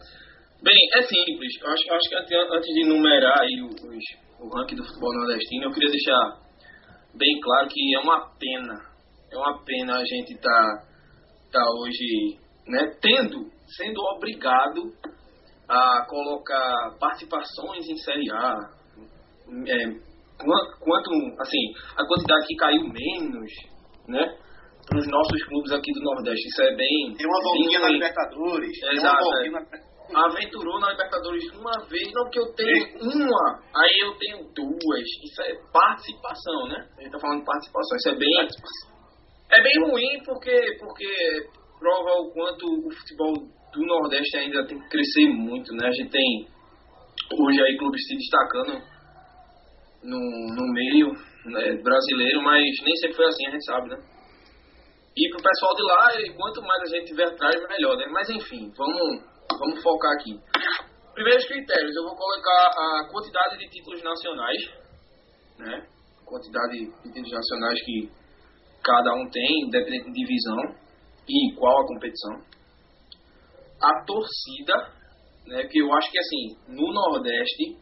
Bem, 0.62 0.76
é 0.94 1.02
simples. 1.02 1.54
Eu 1.60 1.70
acho, 1.70 1.90
acho 1.90 2.26
que 2.28 2.34
antes 2.36 2.74
de 2.74 2.84
numerar 2.84 3.40
aí 3.40 3.62
os, 3.62 3.82
o 4.38 4.48
ranking 4.54 4.76
do 4.76 4.84
futebol 4.84 5.12
nordestino, 5.14 5.64
eu 5.64 5.72
queria 5.72 5.90
deixar 5.90 6.38
bem 7.14 7.40
claro 7.40 7.66
que 7.68 7.96
é 7.96 7.98
uma 7.98 8.30
pena, 8.38 8.74
é 9.32 9.36
uma 9.36 9.64
pena 9.64 9.96
a 9.96 10.04
gente 10.04 10.34
estar 10.34 10.76
tá, 11.50 11.60
tá 11.60 11.64
hoje 11.80 12.38
né, 12.68 12.94
tendo, 13.00 13.50
sendo 13.66 14.00
obrigado 14.14 14.92
a 15.70 16.04
colocar 16.08 16.96
participações 16.98 17.88
em 17.88 17.96
Série 17.98 18.28
A, 18.32 18.58
é, 19.68 19.86
quanto, 20.80 21.10
assim, 21.38 21.62
a 21.96 22.04
quantidade 22.06 22.46
que 22.46 22.56
caiu 22.56 22.82
menos, 22.82 23.52
né? 24.08 24.36
Para 24.88 24.98
os 24.98 25.06
nossos 25.06 25.44
clubes 25.44 25.70
aqui 25.70 25.92
do 25.92 26.00
Nordeste. 26.00 26.48
Isso 26.48 26.62
é 26.62 26.74
bem. 26.74 27.14
Tem 27.16 27.26
uma 27.26 27.42
voltinha 27.42 27.78
na 27.78 27.88
Libertadores. 27.88 28.76
Exato. 28.90 29.24
É. 29.44 29.90
Aventurou 30.12 30.80
na 30.80 30.90
Libertadores 30.90 31.44
uma 31.52 31.86
vez, 31.86 32.10
não 32.12 32.28
que 32.30 32.40
eu 32.40 32.52
tenho 32.54 32.98
uma, 32.98 33.62
aí 33.76 33.96
eu 34.02 34.16
tenho 34.18 34.38
duas. 34.52 35.06
Isso 35.22 35.42
é 35.42 35.54
participação, 35.72 36.66
né? 36.66 36.84
A 36.98 37.02
gente 37.02 37.12
tá 37.12 37.20
falando 37.20 37.38
de 37.40 37.44
participação. 37.46 37.96
Isso 37.96 38.08
é 38.08 38.14
bem. 38.16 38.48
É 39.52 39.62
bem 39.62 39.90
ruim 39.90 40.22
porque, 40.24 40.76
porque 40.80 41.48
prova 41.78 42.10
o 42.22 42.32
quanto 42.32 42.66
o 42.66 42.90
futebol 42.90 43.59
do 43.72 43.86
Nordeste 43.86 44.36
ainda 44.36 44.66
tem 44.66 44.78
que 44.78 44.88
crescer 44.88 45.28
muito, 45.28 45.72
né? 45.74 45.88
A 45.88 45.92
gente 45.92 46.10
tem 46.10 46.46
hoje 47.32 47.62
aí 47.62 47.76
clubes 47.76 48.02
se 48.06 48.16
destacando 48.16 48.82
no, 50.02 50.18
no 50.54 50.72
meio 50.72 51.12
né, 51.44 51.82
brasileiro, 51.82 52.42
mas 52.42 52.64
nem 52.84 52.96
sempre 52.96 53.16
foi 53.16 53.26
assim, 53.26 53.46
a 53.46 53.50
gente 53.50 53.64
sabe, 53.64 53.88
né? 53.90 53.96
E 55.16 55.28
pro 55.30 55.42
pessoal 55.42 55.74
de 55.74 55.82
lá, 55.82 56.34
quanto 56.36 56.62
mais 56.62 56.82
a 56.82 56.96
gente 56.96 57.06
tiver 57.08 57.26
atrás, 57.26 57.54
melhor, 57.68 57.96
né? 57.96 58.06
Mas 58.10 58.28
enfim, 58.30 58.72
vamos, 58.76 59.22
vamos 59.58 59.82
focar 59.82 60.12
aqui. 60.12 60.38
Primeiros 61.14 61.44
critérios, 61.46 61.94
eu 61.96 62.04
vou 62.04 62.16
colocar 62.16 62.70
a 62.70 63.08
quantidade 63.10 63.58
de 63.58 63.68
títulos 63.68 64.02
nacionais, 64.02 64.62
né? 65.58 65.86
Quantidade 66.24 66.78
de 66.78 67.12
títulos 67.12 67.32
nacionais 67.32 67.84
que 67.84 68.08
cada 68.82 69.12
um 69.14 69.28
tem, 69.28 69.66
independente 69.66 70.06
de 70.06 70.12
divisão 70.12 70.74
e 71.28 71.54
qual 71.56 71.82
a 71.82 71.86
competição 71.86 72.49
a 73.82 74.04
torcida, 74.04 74.74
né, 75.46 75.66
que 75.66 75.80
eu 75.80 75.92
acho 75.94 76.10
que 76.10 76.18
assim, 76.18 76.56
no 76.68 76.92
Nordeste, 76.92 77.76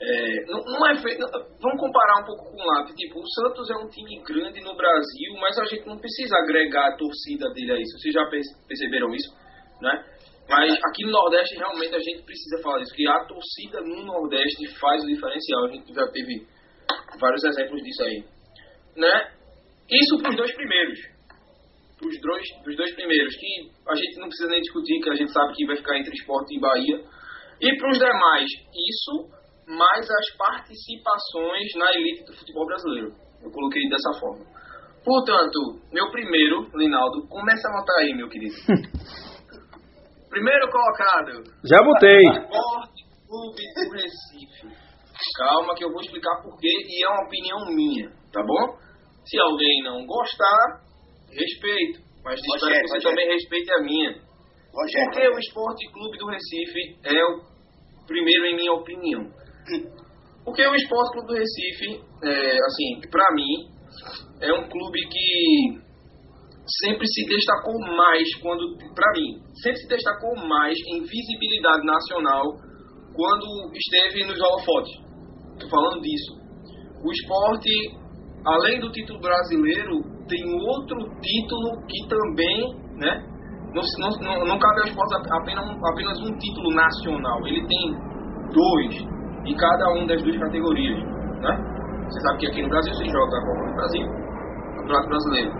é, 0.00 0.44
não, 0.46 0.60
não, 0.64 0.86
é 0.86 1.02
feito, 1.02 1.18
vamos 1.60 1.80
comparar 1.80 2.22
um 2.22 2.26
pouco 2.26 2.52
com 2.52 2.64
lá, 2.64 2.84
tipo, 2.84 3.18
o 3.18 3.28
Santos 3.28 3.70
é 3.70 3.76
um 3.76 3.88
time 3.88 4.22
grande 4.22 4.60
no 4.60 4.76
Brasil, 4.76 5.34
mas 5.40 5.58
a 5.58 5.64
gente 5.64 5.86
não 5.86 5.98
precisa 5.98 6.36
agregar 6.36 6.88
a 6.88 6.96
torcida 6.96 7.50
dele 7.52 7.72
a 7.72 7.80
isso, 7.80 7.98
vocês 7.98 8.14
já 8.14 8.24
perceberam 8.68 9.12
isso, 9.14 9.34
né? 9.80 10.04
Mas 10.48 10.72
aqui 10.82 11.04
no 11.04 11.12
Nordeste, 11.12 11.56
realmente, 11.56 11.94
a 11.94 11.98
gente 11.98 12.22
precisa 12.22 12.62
falar 12.62 12.80
isso, 12.80 12.94
que 12.94 13.06
a 13.06 13.24
torcida 13.26 13.82
no 13.82 14.02
Nordeste 14.02 14.66
faz 14.80 15.04
o 15.04 15.06
diferencial. 15.06 15.66
A 15.66 15.68
gente 15.68 15.92
já 15.92 16.08
teve 16.08 16.46
vários 17.20 17.44
exemplos 17.44 17.82
disso 17.82 18.02
aí. 18.02 18.24
Né? 18.96 19.30
Isso 19.90 20.18
para 20.22 20.30
os 20.30 20.36
dois 20.36 20.54
primeiros. 20.54 20.98
Para 21.98 22.08
os 22.08 22.20
dois, 22.20 22.46
pros 22.62 22.76
dois 22.76 22.94
primeiros, 22.94 23.34
que 23.34 23.70
a 23.90 23.94
gente 23.96 24.20
não 24.20 24.28
precisa 24.28 24.48
nem 24.50 24.60
discutir, 24.60 25.00
que 25.00 25.10
a 25.10 25.14
gente 25.14 25.32
sabe 25.32 25.52
que 25.54 25.66
vai 25.66 25.76
ficar 25.76 25.98
entre 25.98 26.14
esporte 26.14 26.56
e 26.56 26.60
Bahia. 26.60 27.02
E 27.60 27.76
para 27.76 27.90
os 27.90 27.98
demais, 27.98 28.48
isso 28.72 29.28
mais 29.66 30.08
as 30.08 30.36
participações 30.36 31.74
na 31.76 31.92
elite 31.92 32.24
do 32.24 32.32
futebol 32.36 32.66
brasileiro. 32.66 33.12
Eu 33.42 33.50
coloquei 33.50 33.82
dessa 33.88 34.18
forma. 34.20 34.46
Portanto, 35.04 35.80
meu 35.92 36.10
primeiro, 36.10 36.68
Linaldo, 36.74 37.26
começa 37.28 37.68
a 37.68 37.72
anotar 37.72 37.96
aí, 37.98 38.14
meu 38.14 38.28
querido. 38.28 38.54
primeiro 40.30 40.70
colocado. 40.70 41.42
Já 41.64 41.82
botei. 41.82 42.22
Esporte 42.22 43.08
Clube 43.26 43.62
do 43.74 43.90
Recife. 43.92 44.88
Calma 45.36 45.74
que 45.74 45.84
eu 45.84 45.90
vou 45.90 46.00
explicar 46.00 46.40
porquê 46.42 46.68
e 46.68 47.04
é 47.04 47.08
uma 47.08 47.26
opinião 47.26 47.66
minha, 47.74 48.10
tá 48.32 48.40
bom? 48.42 48.78
Se 49.24 49.38
alguém 49.38 49.82
não 49.82 50.06
gostar, 50.06 50.80
respeito. 51.30 52.00
Mas 52.24 52.40
espero 52.40 52.60
Rogério, 52.60 52.82
que 52.82 52.88
você 52.88 53.08
também 53.08 53.26
respeite 53.28 53.72
a 53.72 53.80
minha. 53.82 54.10
Rogério. 54.72 55.10
Porque 55.10 55.28
o 55.28 55.38
Esporte 55.38 55.92
Clube 55.92 56.18
do 56.18 56.26
Recife 56.26 56.98
é 57.04 57.24
o 57.24 57.40
primeiro 58.06 58.44
em 58.46 58.56
minha 58.56 58.72
opinião. 58.72 59.30
Porque 60.44 60.66
o 60.66 60.74
Esporte 60.74 61.12
Clube 61.12 61.28
do 61.28 61.34
Recife, 61.34 62.00
é, 62.24 62.58
assim, 62.64 63.00
pra 63.10 63.26
mim, 63.34 63.78
é 64.40 64.52
um 64.52 64.68
clube 64.68 65.00
que 65.08 65.88
sempre 66.82 67.06
se 67.06 67.24
destacou 67.26 67.78
mais 67.96 68.34
quando, 68.42 68.76
pra 68.94 69.12
mim, 69.16 69.40
sempre 69.62 69.78
se 69.80 69.88
destacou 69.88 70.36
mais 70.36 70.76
em 70.92 71.00
visibilidade 71.02 71.84
nacional 71.84 72.44
quando 73.14 73.72
esteve 73.74 74.24
nos 74.26 74.40
holofotes. 74.40 74.92
Tô 75.58 75.68
falando 75.68 76.00
disso. 76.00 76.38
O 77.02 77.12
esporte, 77.12 77.70
além 78.44 78.80
do 78.80 78.90
título 78.92 79.20
brasileiro, 79.20 80.17
tem 80.28 80.44
outro 80.68 80.98
título 81.20 81.82
que 81.88 82.08
também, 82.08 82.76
né? 82.96 83.24
Não, 83.74 83.82
não, 84.20 84.46
não, 84.46 84.58
cabe 84.58 84.80
ao 84.80 84.86
esporte 84.86 85.14
apenas 85.30 85.64
apenas 85.84 86.20
um 86.20 86.36
título 86.38 86.74
nacional. 86.74 87.46
Ele 87.46 87.66
tem 87.66 87.92
dois 88.52 88.94
em 89.44 89.56
cada 89.56 89.92
uma 89.92 90.06
das 90.06 90.22
duas 90.22 90.38
categorias, 90.38 90.98
né? 91.40 91.78
Você 92.08 92.20
sabe 92.20 92.38
que 92.38 92.46
aqui 92.46 92.62
no 92.62 92.68
Brasil 92.68 92.94
se 92.94 93.04
joga 93.04 93.36
a 93.36 93.44
Copa 93.44 93.68
do 93.68 93.74
Brasil, 93.74 94.06
o 94.06 94.76
Campeonato 94.76 95.08
Brasileiro. 95.08 95.52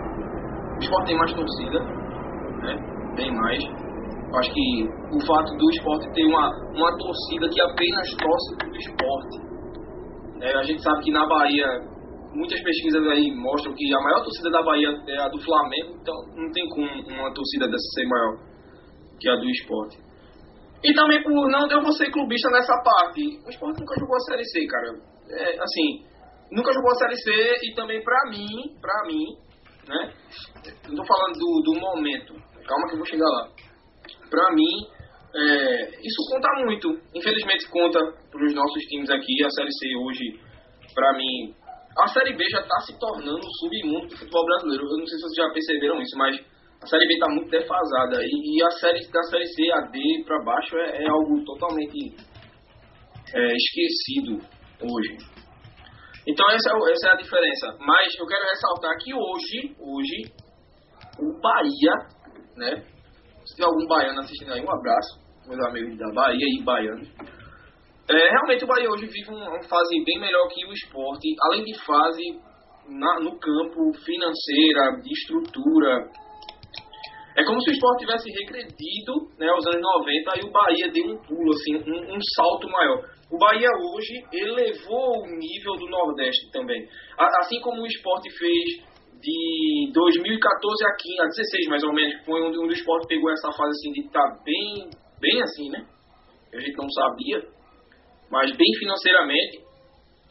O 0.75 0.79
esporte 0.79 1.05
tem 1.07 1.17
mais 1.17 1.33
torcida, 1.33 1.79
né? 2.63 2.75
Tem 3.15 3.35
mais. 3.35 3.63
Acho 4.35 4.53
que 4.53 4.89
o 5.11 5.25
fato 5.25 5.57
do 5.57 5.69
esporte 5.71 6.11
ter 6.13 6.25
uma, 6.25 6.49
uma 6.73 6.97
torcida 6.97 7.49
que 7.49 7.61
apenas 7.61 8.09
torce 8.17 8.55
pro 8.57 8.75
esporte. 8.75 9.49
É, 10.41 10.57
a 10.57 10.63
gente 10.63 10.81
sabe 10.81 11.03
que 11.03 11.11
na 11.11 11.27
Bahia, 11.27 11.65
muitas 12.33 12.61
pesquisas 12.61 13.05
aí 13.07 13.31
mostram 13.35 13.73
que 13.73 13.93
a 13.93 13.99
maior 14.01 14.23
torcida 14.23 14.49
da 14.49 14.61
Bahia 14.61 14.89
é 15.07 15.17
a 15.17 15.27
do 15.29 15.39
Flamengo, 15.41 15.97
então 16.01 16.15
não 16.35 16.51
tem 16.51 16.67
como 16.69 16.85
uma 16.85 17.33
torcida 17.33 17.67
dessa 17.67 17.89
ser 17.95 18.07
maior 18.07 18.37
que 19.19 19.29
a 19.29 19.35
do 19.35 19.49
esporte. 19.49 19.97
E 20.83 20.93
também 20.93 21.21
por 21.23 21.49
não 21.49 21.67
eu 21.69 21.91
ser 21.91 22.09
clubista 22.11 22.49
nessa 22.51 22.73
parte. 22.83 23.21
O 23.45 23.49
esporte 23.49 23.79
nunca 23.79 23.99
jogou 23.99 24.15
a 24.15 24.19
Série 24.19 24.45
C, 24.45 24.65
cara. 24.65 24.95
É, 25.29 25.59
assim, 25.59 26.05
nunca 26.51 26.71
jogou 26.71 26.91
a 26.91 26.95
Série 26.95 27.17
C 27.17 27.31
e 27.63 27.75
também 27.75 28.01
pra 28.01 28.17
mim, 28.29 28.47
pra 28.79 29.03
mim, 29.07 29.25
né? 29.87 30.13
Não 30.87 30.95
tô 30.95 31.05
falando 31.05 31.37
do, 31.37 31.61
do 31.73 31.79
momento. 31.79 32.33
Calma 32.65 32.87
que 32.87 32.93
eu 32.93 32.97
vou 32.97 33.05
chegar 33.05 33.27
lá. 33.27 33.49
Pra 34.29 34.55
mim, 34.55 34.87
é, 35.35 35.89
isso 35.99 36.31
conta 36.31 36.47
muito. 36.63 36.89
Infelizmente 37.13 37.69
conta 37.69 37.99
pros 38.31 38.53
nossos 38.53 38.83
times 38.85 39.09
aqui. 39.09 39.43
A 39.43 39.49
Série 39.49 39.71
C 39.71 39.87
hoje, 39.97 40.39
pra 40.95 41.13
mim, 41.17 41.53
a 41.97 42.07
Série 42.07 42.35
B 42.35 42.43
já 42.49 42.61
tá 42.61 42.79
se 42.81 42.97
tornando 42.99 43.39
o 43.39 43.53
submundo 43.59 44.07
do 44.07 44.17
futebol 44.17 44.45
brasileiro. 44.45 44.83
Eu 44.83 44.97
não 44.97 45.07
sei 45.07 45.17
se 45.17 45.23
vocês 45.23 45.47
já 45.47 45.53
perceberam 45.53 46.01
isso, 46.01 46.17
mas 46.17 46.35
a 46.81 46.87
Série 46.87 47.07
B 47.07 47.19
tá 47.19 47.27
muito 47.29 47.49
defasada. 47.49 48.23
E, 48.23 48.29
e 48.29 48.63
a 48.63 48.71
série 48.71 49.05
da 49.11 49.23
Série 49.23 49.47
C, 49.47 49.71
a 49.71 49.81
D 49.91 49.99
pra 50.25 50.43
baixo, 50.43 50.77
é, 50.77 51.03
é 51.03 51.09
algo 51.09 51.43
totalmente 51.43 52.15
é, 53.33 53.55
esquecido 53.55 54.39
hoje. 54.81 55.17
Então 56.27 56.45
essa 56.51 56.69
é, 56.71 56.91
essa 56.91 57.07
é 57.07 57.11
a 57.13 57.17
diferença. 57.17 57.77
Mas 57.79 58.13
eu 58.17 58.25
quero 58.27 58.45
ressaltar 58.45 58.95
que 58.99 59.13
hoje, 59.13 59.75
hoje, 59.79 60.31
o 61.19 61.41
Bahia, 61.41 61.93
né? 62.55 62.83
Se 63.45 63.55
tem 63.55 63.65
algum 63.65 63.87
baiano 63.87 64.19
assistindo 64.19 64.53
aí, 64.53 64.61
um 64.61 64.71
abraço, 64.71 65.19
meus 65.47 65.59
amigos 65.67 65.97
da 65.97 66.11
Bahia 66.13 66.45
e 66.45 66.63
baianos. 66.63 67.09
É, 68.09 68.29
realmente 68.31 68.63
o 68.63 68.67
Bahia 68.67 68.89
hoje 68.89 69.05
vive 69.05 69.29
uma 69.29 69.61
fase 69.69 70.03
bem 70.03 70.19
melhor 70.19 70.47
que 70.49 70.65
o 70.65 70.73
esporte, 70.73 71.27
além 71.45 71.63
de 71.63 71.77
fase 71.85 72.23
na- 72.89 73.19
no 73.19 73.37
campo 73.37 73.93
financeira, 74.03 74.97
de 75.03 75.13
estrutura. 75.13 76.09
É 77.37 77.45
como 77.45 77.61
se 77.61 77.69
o 77.69 77.73
esporte 77.73 77.99
tivesse 78.05 78.27
regredido 78.31 79.13
né, 79.37 79.47
aos 79.47 79.65
anos 79.67 79.81
90 79.81 80.39
e 80.41 80.47
o 80.47 80.51
Bahia 80.51 80.91
deu 80.91 81.05
um 81.05 81.21
pulo, 81.21 81.51
assim, 81.53 81.75
um, 81.77 82.15
um 82.17 82.19
salto 82.35 82.67
maior. 82.67 83.05
O 83.31 83.37
Bahia 83.37 83.69
hoje 83.93 84.25
elevou 84.33 85.21
o 85.21 85.27
nível 85.37 85.73
do 85.77 85.87
Nordeste 85.87 86.49
também. 86.51 86.81
A- 87.17 87.39
assim 87.39 87.61
como 87.61 87.83
o 87.83 87.85
esporte 87.85 88.27
fez 88.39 88.89
de 89.21 89.91
2014 89.93 90.85
a 90.85 90.95
15, 90.97 91.21
a 91.21 91.25
16 91.25 91.67
mais 91.67 91.83
ou 91.83 91.93
menos, 91.93 92.25
foi 92.25 92.41
onde, 92.41 92.57
onde 92.57 92.73
o 92.73 92.73
esporte 92.73 93.07
pegou 93.07 93.29
essa 93.29 93.51
fase 93.51 93.69
assim 93.69 93.91
de 93.91 94.07
estar 94.07 94.27
bem, 94.43 94.89
bem 95.21 95.41
assim, 95.43 95.69
né? 95.69 95.85
A 96.51 96.59
gente 96.59 96.75
não 96.75 96.89
sabia, 96.89 97.58
mas 98.31 98.55
bem 98.55 98.67
financeiramente, 98.79 99.59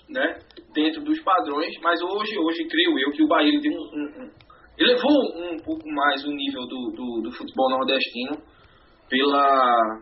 né? 0.09 0.39
Dentro 0.75 1.03
dos 1.03 1.21
padrões, 1.23 1.75
mas 1.83 2.01
hoje, 2.03 2.39
hoje 2.39 2.67
creio 2.69 2.99
eu 2.99 3.11
que 3.13 3.23
o 3.23 3.29
Bahia 3.29 3.61
deu 3.61 3.73
um, 3.73 3.77
um- 3.77 4.23
um- 4.25 4.31
elevou 4.79 5.53
um 5.53 5.59
pouco 5.65 5.89
mais 5.91 6.25
o 6.25 6.31
nível 6.31 6.63
do, 6.67 6.93
do, 6.95 7.23
do 7.25 7.33
futebol 7.33 7.71
nordestino 7.71 8.41
pela, 9.09 10.01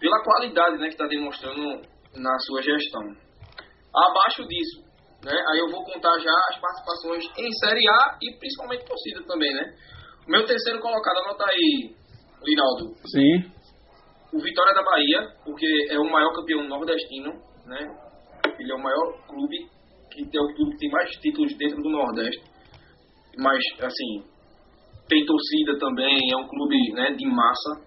pela 0.00 0.22
qualidade 0.24 0.78
né, 0.78 0.86
que 0.86 0.94
está 0.94 1.06
demonstrando 1.06 1.82
na 2.16 2.38
sua 2.38 2.62
gestão. 2.62 3.02
Abaixo 3.94 4.46
disso, 4.48 4.82
né, 5.22 5.32
aí 5.50 5.58
eu 5.58 5.68
vou 5.70 5.84
contar 5.84 6.18
já 6.18 6.32
as 6.50 6.60
participações 6.60 7.24
em 7.38 7.52
Série 7.60 7.86
A 7.88 8.18
e 8.22 8.38
principalmente 8.38 8.86
torcida 8.86 9.22
também, 9.26 9.52
né? 9.52 9.74
O 10.26 10.30
meu 10.30 10.44
terceiro 10.46 10.80
colocado, 10.80 11.18
anota 11.18 11.44
aí, 11.50 11.90
Linaldo, 12.42 12.94
Sim. 13.06 13.52
O 14.34 14.42
Vitória 14.42 14.74
da 14.74 14.82
Bahia, 14.82 15.32
porque 15.44 15.66
é 15.90 15.98
o 15.98 16.10
maior 16.10 16.32
campeão 16.34 16.66
nordestino, 16.66 17.32
né? 17.66 17.86
Ele 18.58 18.72
é 18.72 18.74
o 18.74 18.82
maior 18.82 19.26
clube 19.28 19.70
que 20.10 20.28
tem 20.28 20.40
o 20.40 20.54
clube 20.54 20.72
que 20.72 20.78
tem 20.78 20.90
mais 20.90 21.10
títulos 21.20 21.56
dentro 21.56 21.80
do 21.80 21.88
Nordeste. 21.88 22.42
Mas 23.38 23.62
assim, 23.80 24.24
tem 25.08 25.24
torcida 25.24 25.78
também, 25.78 26.18
é 26.32 26.36
um 26.36 26.48
clube, 26.48 26.92
né, 26.94 27.12
de 27.12 27.26
massa. 27.26 27.80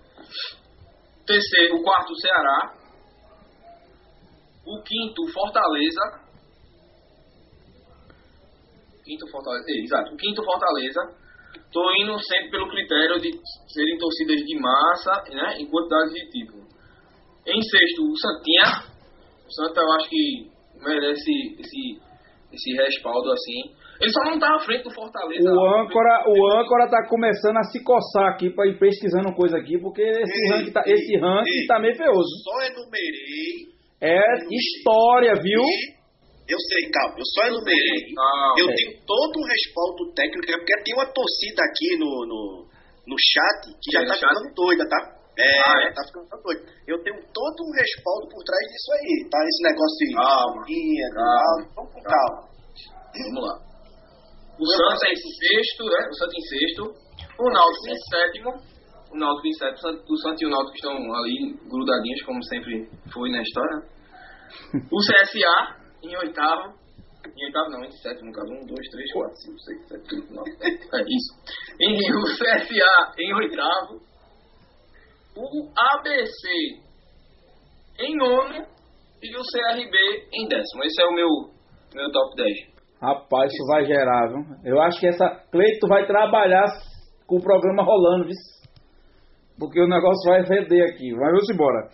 Terceiro, 1.25 1.77
o 1.77 1.84
quarto 1.84 2.16
Ceará. 2.16 2.74
O 4.66 4.82
quinto 4.84 5.27
Fortaleza. 5.34 6.27
Quinto 9.04 9.30
Fortaleza, 9.32 9.66
é, 9.68 9.84
exato, 9.84 10.13
o 10.13 10.18
quinto 10.18 10.44
Fortaleza. 10.44 11.26
Tô 11.72 11.84
indo 12.01 12.18
sempre 12.20 12.51
pelo 12.51 12.70
critério 12.70 13.20
de 13.20 13.30
serem 13.68 13.98
torcidas 13.98 14.38
de 14.38 14.60
massa, 14.60 15.24
né, 15.30 15.58
em 15.60 15.68
quantidade 15.70 16.13
de 16.13 16.30
título. 16.32 16.63
Em 17.46 17.62
sexto, 17.62 18.04
o 18.04 18.18
Santinha. 18.18 18.98
O 19.48 19.51
Santa 19.51 19.82
eu 19.82 19.92
acho 19.94 20.10
que 20.10 20.51
merece 20.84 21.32
esse, 21.60 22.00
esse 22.51 22.72
respaldo 22.74 23.32
assim. 23.32 23.72
Ele 24.00 24.12
só 24.12 24.30
não 24.30 24.39
tá 24.39 24.56
à 24.56 24.60
frente 24.60 24.84
do 24.84 24.94
Fortaleza. 24.94 25.50
O 25.50 25.82
âncora, 25.82 26.24
o 26.27 26.60
âncora 26.60 26.89
tá 26.89 27.08
começando 27.10 27.58
a 27.58 27.63
se 27.63 27.84
coçar 27.84 28.30
aqui 28.34 28.50
para 28.50 28.68
ir 28.68 28.77
pesquisando 28.77 29.34
coisa 29.34 29.58
aqui, 29.58 29.80
porque 29.80 30.01
esse 30.01 30.46
Ei, 30.46 30.51
ranking 30.51 30.72
tá, 30.72 30.84
ei, 30.86 30.94
esse 30.94 31.18
ranking 31.18 31.62
ei. 31.62 31.68
tá 31.68 31.80
meio 31.80 31.96
feioso. 31.96 32.30
Só 32.44 32.62
enumerei. 32.63 33.77
É 34.00 34.22
história, 34.51 35.34
viu? 35.42 35.63
Eu 36.48 36.60
sei, 36.60 36.89
calma, 36.92 37.16
eu 37.20 37.25
só 37.36 37.48
enumerei. 37.48 38.16
Eu 38.58 38.70
é. 38.72 38.75
tenho 38.75 38.92
todo 39.06 39.34
um 39.36 39.48
respaldo 39.48 40.13
técnico, 40.16 40.48
é 40.48 40.58
porque 40.58 40.84
tem 40.84 40.96
uma 40.96 41.12
torcida 41.12 41.60
aqui 41.60 41.98
no, 42.00 42.08
no, 42.24 42.42
no 43.06 43.16
chat 43.20 43.68
que 43.84 43.92
já 43.92 44.01
É, 44.01 44.08
tá 44.08 44.16
ficando 44.16 44.54
doida, 44.56 44.84
tá? 44.88 45.00
É, 45.38 45.60
Ah, 45.60 45.80
é? 45.84 45.94
tá 45.94 46.01
ficando 46.08 46.42
doida. 46.42 46.63
Eu 46.88 47.04
tenho 47.04 47.20
todo 47.36 47.58
um 47.68 47.72
respaldo 47.75 48.25
por 48.32 48.42
trás 48.48 48.63
disso 48.72 48.92
aí, 48.96 49.30
tá? 49.30 49.38
Esse 49.44 49.63
negócio 49.63 49.98
de 50.00 50.16
Calma, 50.16 50.66
linha, 50.66 51.08
calma, 51.13 51.68
vamos 51.75 51.92
com 51.94 52.01
calma. 52.01 52.42
Vamos 53.12 53.44
lá. 53.44 53.56
O 54.58 54.66
Santa 54.66 55.06
em 55.12 55.16
sexto, 55.16 55.84
né? 55.86 56.00
O 56.10 56.13
Santa 56.16 56.34
em 56.34 56.46
sexto. 56.48 56.84
O 57.38 57.50
Náutico 57.51 57.88
em 57.92 58.00
sétimo. 58.10 58.50
O 59.13 59.18
Náutico 59.20 59.48
em 59.48 59.54
sétimo. 59.54 60.01
O 60.10 60.18
Santa 60.18 60.38
e 60.42 60.48
o 60.48 60.50
Náutico 60.50 60.75
estão 60.75 60.96
ali 60.96 61.54
grudadinhos, 61.70 62.24
como 62.25 62.44
sempre 62.44 62.89
foi 63.13 63.30
na 63.32 63.42
história. 63.44 63.84
O 64.89 64.98
CSA 64.98 65.87
em 66.04 66.18
oitavo. 66.18 66.74
Em 67.36 67.46
oitavo 67.46 67.70
não, 67.70 67.84
em 67.84 67.92
sétimo, 67.92 68.32
caso. 68.32 68.51
Um, 68.54 68.66
dois, 68.66 68.88
três, 68.89 69.12
quatro, 69.13 69.36
cinco, 69.38 69.60
seis, 69.60 69.88
sete, 69.88 70.16
oito, 70.16 70.34
nove. 70.34 70.51
É 70.62 71.01
isso. 71.01 71.34
E 71.80 72.16
o 72.16 72.24
CSA 72.24 73.13
em 73.20 73.34
oitavo. 73.34 74.01
o 75.36 75.72
ABC 75.75 76.88
em 78.00 78.16
nono 78.16 78.66
e 79.22 79.36
o 79.36 79.42
CRB 79.42 79.98
em 80.34 80.48
décimo. 80.48 80.84
Esse 80.84 81.01
é 81.01 81.06
o 81.06 81.13
meu, 81.13 81.27
meu 81.94 82.12
top 82.12 82.36
10. 82.36 82.77
Rapaz, 83.01 83.51
isso 83.51 83.66
vai 83.68 83.86
gerar, 83.86 84.27
viu? 84.27 84.44
Eu 84.63 84.82
acho 84.82 85.00
que 85.00 85.08
essa 85.08 85.30
Cleito 85.51 85.88
vai 85.88 86.06
trabalhar 86.06 86.66
com 87.27 87.38
o 87.38 87.44
programa 87.44 87.84
rolando, 87.84 88.25
viu? 88.25 88.34
Porque 89.60 89.82
o 89.82 89.88
negócio 89.88 90.30
vai 90.30 90.44
vender 90.44 90.84
aqui. 90.84 91.12
Mas 91.12 91.32
vamos 91.32 91.50
embora. 91.50 91.89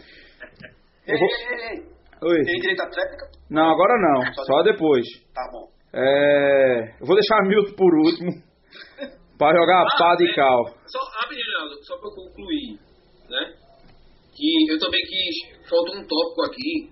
Ei, 1.07 1.17
vou... 1.17 1.92
Oi. 2.25 2.43
Tem 2.43 2.59
direito 2.59 2.81
à 2.81 2.89
tréplica? 2.89 3.25
Não, 3.49 3.69
agora 3.71 3.93
não. 3.99 4.33
Só, 4.33 4.43
só 4.43 4.63
depois. 4.63 5.05
Tá 5.33 5.49
bom. 5.51 5.67
É... 5.93 6.95
Eu 6.99 7.05
vou 7.05 7.15
deixar 7.15 7.43
Milton 7.43 7.75
por 7.75 7.93
último. 7.93 8.31
para 9.37 9.59
jogar 9.59 9.79
a 9.79 9.81
ah, 9.81 9.97
pá 9.97 10.15
de 10.15 10.29
é, 10.29 10.33
cal. 10.33 10.65
Só, 10.87 10.99
rapidinho, 11.19 11.45
só 11.83 11.97
para 11.97 12.09
concluir, 12.11 12.79
né? 13.29 13.53
Que 14.33 14.71
eu 14.71 14.79
também 14.79 15.01
quis. 15.01 15.69
Falta 15.69 15.91
um 15.91 16.07
tópico 16.07 16.43
aqui, 16.45 16.89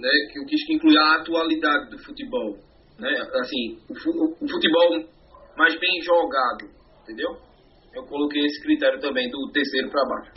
né? 0.00 0.10
Que 0.32 0.40
eu 0.40 0.46
quis 0.46 0.60
incluir 0.70 0.98
a 0.98 1.20
atualidade 1.20 1.90
do 1.90 1.98
futebol. 1.98 2.58
Né? 2.98 3.10
Assim, 3.10 3.78
o, 3.88 4.44
o 4.44 4.48
futebol 4.48 5.04
mais 5.56 5.78
bem 5.78 6.02
jogado, 6.02 6.68
entendeu? 7.02 7.30
Eu 7.94 8.04
coloquei 8.06 8.44
esse 8.44 8.60
critério 8.62 9.00
também 9.00 9.28
do 9.30 9.50
terceiro 9.52 9.88
para 9.90 10.02
baixo. 10.04 10.32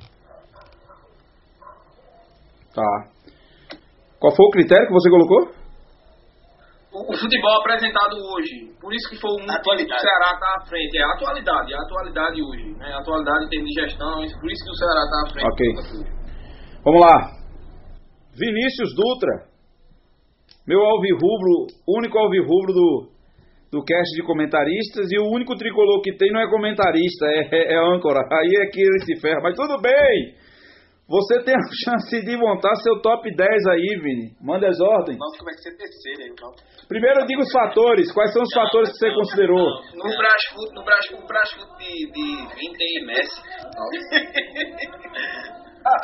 Tá. 2.74 3.17
Qual 4.20 4.36
foi 4.36 4.46
o 4.46 4.50
critério 4.50 4.88
que 4.88 4.94
você 4.94 5.10
colocou? 5.10 5.54
O, 6.92 7.14
o 7.14 7.18
futebol 7.18 7.62
apresentado 7.62 8.18
hoje. 8.34 8.74
Por 8.82 8.94
isso 8.94 9.10
que 9.10 9.22
foi 9.22 9.30
o 9.30 9.46
motivo 9.46 9.86
do 9.86 10.00
Ceará 10.00 10.34
estar 10.34 10.40
tá 10.40 10.58
à 10.58 10.66
frente. 10.66 10.98
É 10.98 11.04
a 11.04 11.14
atualidade, 11.14 11.74
é 11.74 11.78
a 11.78 11.82
atualidade 11.82 12.42
hoje. 12.42 12.66
Né? 12.78 12.94
A 12.94 13.00
atualidade 13.00 13.46
em 13.46 13.50
termos 13.50 13.70
de 13.70 13.82
gestão, 13.82 14.14
por 14.42 14.52
isso 14.52 14.64
que 14.66 14.72
o 14.72 14.76
Ceará 14.76 15.02
está 15.06 15.18
à 15.22 15.30
frente. 15.32 15.48
Ok. 15.48 16.08
Vamos 16.84 17.02
lá. 17.02 17.38
Vinícius 18.34 18.96
Dutra. 18.96 19.48
Meu 20.66 20.82
alvirrubro, 20.82 21.68
único 21.88 22.18
alvirrubro 22.18 22.74
do, 22.74 23.10
do 23.72 23.84
cast 23.84 24.16
de 24.16 24.24
comentaristas 24.26 25.12
e 25.12 25.20
o 25.20 25.30
único 25.30 25.56
tricolor 25.56 26.02
que 26.02 26.16
tem 26.18 26.32
não 26.32 26.42
é 26.42 26.50
comentarista, 26.50 27.26
é, 27.28 27.48
é, 27.52 27.74
é 27.74 27.96
âncora. 27.96 28.20
Aí 28.20 28.52
é 28.64 28.70
que 28.72 28.82
ele 28.82 29.00
se 29.06 29.22
ferra. 29.22 29.40
Mas 29.44 29.56
tudo 29.56 29.80
bem! 29.80 30.47
Você 31.08 31.42
tem 31.42 31.56
a 31.56 31.64
chance 31.86 32.20
de 32.20 32.36
montar 32.36 32.76
seu 32.84 33.02
top 33.02 33.34
10 33.34 33.50
aí, 33.68 34.00
Vini. 34.04 34.36
Manda 34.42 34.68
as 34.68 34.78
ordens. 34.82 35.18
Nossa, 35.18 35.38
como 35.38 35.50
é 35.50 35.54
que 35.54 35.62
você 35.62 35.72
terceiro 35.78 36.22
aí, 36.22 36.30
então? 36.30 36.52
Primeiro 36.90 37.26
diga 37.26 37.42
os 37.44 37.52
fatores. 37.52 38.12
Quais 38.12 38.34
são 38.34 38.44
os 38.44 38.50
não, 38.54 38.62
fatores 38.62 38.92
que 38.92 38.98
você 38.98 39.08
não, 39.08 39.16
considerou? 39.16 39.66
Não. 39.96 40.04
No 40.04 40.18
Brasfoot, 40.18 40.76
no 40.76 40.84
Brasfoot, 40.84 41.22
no 41.22 41.28
Brasfoot 41.28 41.78
de, 41.80 42.12
de 42.12 42.26
20 42.60 42.78
tem 42.78 43.06
Messi. 43.06 43.42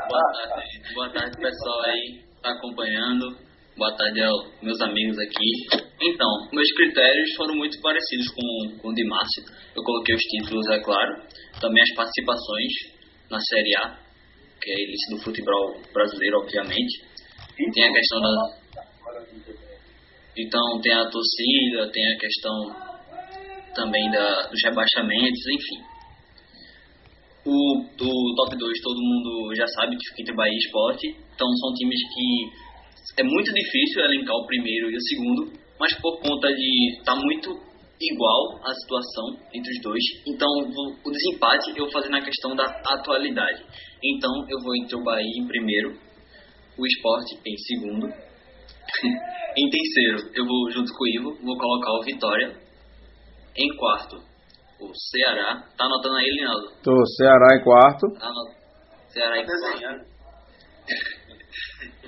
boa 0.08 0.32
tarde, 0.32 0.94
boa 0.96 1.10
tarde 1.12 1.38
pessoal 1.38 1.82
aí, 1.84 2.24
tá 2.42 2.52
acompanhando. 2.52 3.36
Boa 3.76 3.92
tarde 3.98 4.22
aos 4.22 4.54
meus 4.62 4.80
amigos 4.80 5.20
aqui. 5.20 5.84
Então, 6.00 6.30
meus 6.54 6.72
critérios 6.78 7.36
foram 7.36 7.56
muito 7.56 7.78
parecidos 7.82 8.28
com, 8.30 8.78
com 8.80 8.88
o 8.88 8.94
de 8.94 9.04
Márcio. 9.06 9.44
Eu 9.76 9.84
coloquei 9.84 10.16
os 10.16 10.22
títulos, 10.22 10.66
é 10.70 10.80
claro, 10.80 11.24
também 11.60 11.84
as 11.84 11.94
participações 11.94 12.72
na 13.30 13.40
Série 13.40 13.76
A, 13.78 14.03
que 14.64 14.72
é 14.72 14.82
elite 14.82 15.10
do 15.12 15.22
futebol 15.22 15.76
brasileiro, 15.94 16.40
obviamente. 16.40 17.04
Tem 17.74 17.84
a 17.84 17.92
questão 17.92 18.20
da. 18.22 18.58
Então, 20.38 20.82
tem 20.82 20.94
a 20.94 21.10
torcida, 21.10 21.92
tem 21.92 22.14
a 22.14 22.18
questão 22.18 22.94
também 23.76 24.10
da, 24.10 24.48
dos 24.48 24.60
rebaixamentos, 24.64 25.42
enfim. 25.52 25.94
O, 27.46 27.82
o 27.84 28.36
top 28.36 28.58
2 28.58 28.82
todo 28.82 29.02
mundo 29.02 29.54
já 29.54 29.68
sabe 29.68 29.98
que 29.98 30.10
fica 30.10 30.22
entre 30.22 30.36
Bahia 30.36 30.58
Esporte. 30.58 31.08
Então, 31.36 31.48
são 31.58 31.74
times 31.74 32.00
que 32.14 33.22
é 33.22 33.24
muito 33.24 33.54
difícil 33.54 34.02
elencar 34.02 34.36
o 34.36 34.48
primeiro 34.48 34.90
e 34.90 34.96
o 34.96 35.02
segundo, 35.02 35.54
mas 35.78 35.94
por 36.00 36.20
conta 36.22 36.48
de 36.48 36.98
estar 36.98 37.14
tá 37.14 37.20
muito 37.20 37.73
igual 38.02 38.60
a 38.66 38.74
situação 38.74 39.38
entre 39.54 39.72
os 39.72 39.82
dois, 39.82 40.04
então 40.28 40.50
o 40.50 41.12
desempate 41.12 41.70
eu 41.78 41.86
vou 41.86 41.92
fazer 41.92 42.10
na 42.10 42.22
questão 42.22 42.56
da 42.56 42.66
atualidade. 42.66 43.64
Então 44.04 44.32
eu 44.50 44.60
vou 44.62 44.76
entre 44.76 44.96
o 44.96 45.04
Bahia 45.04 45.40
em 45.40 45.48
primeiro, 45.48 45.98
o 46.78 46.86
esporte 46.86 47.40
em 47.46 47.58
segundo. 47.58 48.08
em 49.58 49.70
terceiro, 49.70 50.32
eu 50.36 50.46
vou 50.46 50.72
junto 50.72 50.92
com 50.94 51.04
o 51.04 51.08
Ivo, 51.08 51.38
vou 51.44 51.58
colocar 51.58 51.92
o 51.94 52.04
Vitória. 52.04 52.64
Em 53.56 53.70
quarto, 53.78 54.18
o 54.82 54.92
Ceará. 55.12 55.64
Tá 55.78 55.86
anotando 55.86 56.16
aí, 56.16 56.30
Linaldo? 56.32 56.68
Tô, 56.84 57.06
Ceará 57.06 57.56
em 57.56 57.64
quarto. 57.64 58.08
Anot... 58.20 58.56
Ceará 59.10 59.38
em 59.38 59.46
quarto. 59.46 60.06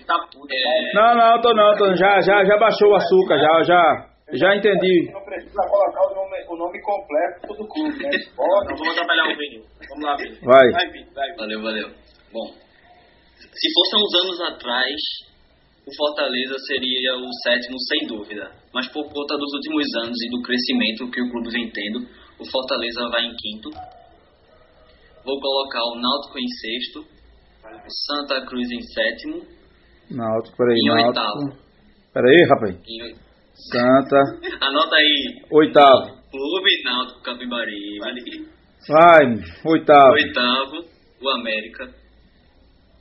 tá 0.07 0.19
puto. 0.33 0.47
É... 0.51 0.93
Não, 0.95 1.15
não, 1.15 1.41
tô 1.41 1.53
não, 1.53 1.75
tô, 1.77 1.95
já, 1.95 2.19
já, 2.21 2.43
já 2.43 2.57
baixou 2.57 2.89
o 2.89 2.95
açúcar, 2.95 3.37
já, 3.37 3.63
já, 3.63 4.14
já 4.33 4.55
entendi. 4.55 5.11
Não 5.11 5.23
precisa 5.23 5.61
colocar 5.69 6.01
o 6.11 6.15
nome, 6.15 6.37
o 6.49 6.55
nome 6.57 6.81
completo 6.81 7.47
do 7.53 7.67
clube, 7.67 8.03
né? 8.03 8.09
Pode. 8.35 8.69
Não, 8.69 8.77
vamos 8.77 8.93
atrapalhar 8.93 9.25
o 9.25 9.37
Vini. 9.37 9.63
Vamos 9.89 10.03
lá, 10.03 10.15
Vini. 10.17 10.39
Vai. 10.41 10.71
Vai, 10.71 10.89
Vini, 10.91 11.09
vai. 11.13 11.35
Valeu, 11.35 11.61
valeu. 11.61 11.89
Bom, 12.33 12.47
se 13.37 13.73
fosse 13.73 13.95
uns 13.95 14.15
anos 14.23 14.41
atrás, 14.41 14.95
o 15.85 15.95
Fortaleza 15.95 16.55
seria 16.65 17.15
o 17.15 17.29
sétimo 17.43 17.79
sem 17.79 18.07
dúvida. 18.07 18.51
Mas 18.73 18.87
por 18.91 19.03
conta 19.05 19.37
dos 19.37 19.53
últimos 19.53 19.85
anos 20.03 20.17
e 20.23 20.29
do 20.29 20.41
crescimento 20.41 21.11
que 21.11 21.21
o 21.21 21.29
clube 21.31 21.51
vem 21.51 21.69
tendo, 21.71 21.99
o 22.39 22.51
Fortaleza 22.51 23.07
vai 23.11 23.25
em 23.25 23.35
quinto. 23.35 23.69
Vou 25.23 25.39
colocar 25.39 25.81
o 25.83 25.99
Náutico 26.01 26.39
em 26.39 26.47
sexto, 26.47 26.99
o 26.99 27.91
Santa 28.07 28.45
Cruz 28.45 28.69
em 28.71 28.81
sétimo. 28.81 29.41
Náutico, 30.11 30.57
peraí, 30.57 30.77
em 30.77 30.87
Náutico. 30.87 31.07
oitavo. 31.07 31.65
Peraí, 32.13 32.43
rapaz. 32.49 32.75
Em... 32.87 33.24
Santa. 33.55 34.19
Anota 34.61 34.95
aí. 34.95 35.41
Oitavo. 35.49 36.21
Clube 36.29 36.83
Náutico 36.83 37.21
Capibari. 37.23 37.97
Vai, 38.87 39.25
oitavo. 39.65 40.13
Oitavo, 40.13 40.85
o 41.21 41.29
América. 41.39 41.85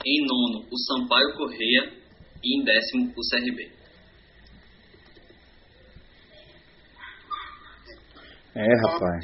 Em 0.06 0.24
nono, 0.26 0.66
o 0.70 0.78
Sampaio 0.78 1.34
Correia. 1.36 1.92
E 2.42 2.60
em 2.60 2.64
décimo, 2.64 3.12
o 3.16 3.20
CRB. 3.30 3.70
É, 8.54 8.66
rapaz. 8.86 9.20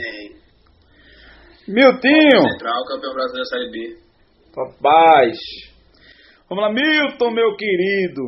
Miltinho! 1.69 2.51
Central, 2.51 2.85
campeão 2.87 3.15
brasileiro 3.15 3.47
Série 3.47 3.71
B. 3.71 3.99
Rapaz! 4.57 5.39
Vamos 6.49 6.65
lá, 6.65 6.73
Milton, 6.73 7.31
meu 7.31 7.55
querido. 7.55 8.23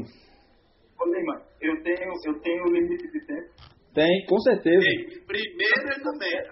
Ô, 1.01 1.05
Lima, 1.07 1.43
eu 1.63 1.83
tenho, 1.83 2.13
eu 2.27 2.41
tenho 2.41 2.65
limite 2.67 3.11
de 3.11 3.27
tempo. 3.27 3.49
Tem, 3.95 4.27
com 4.27 4.39
certeza. 4.39 4.81
Tem. 4.81 5.25
Primeiro 5.27 5.83
ele 5.87 6.03
também, 6.03 6.43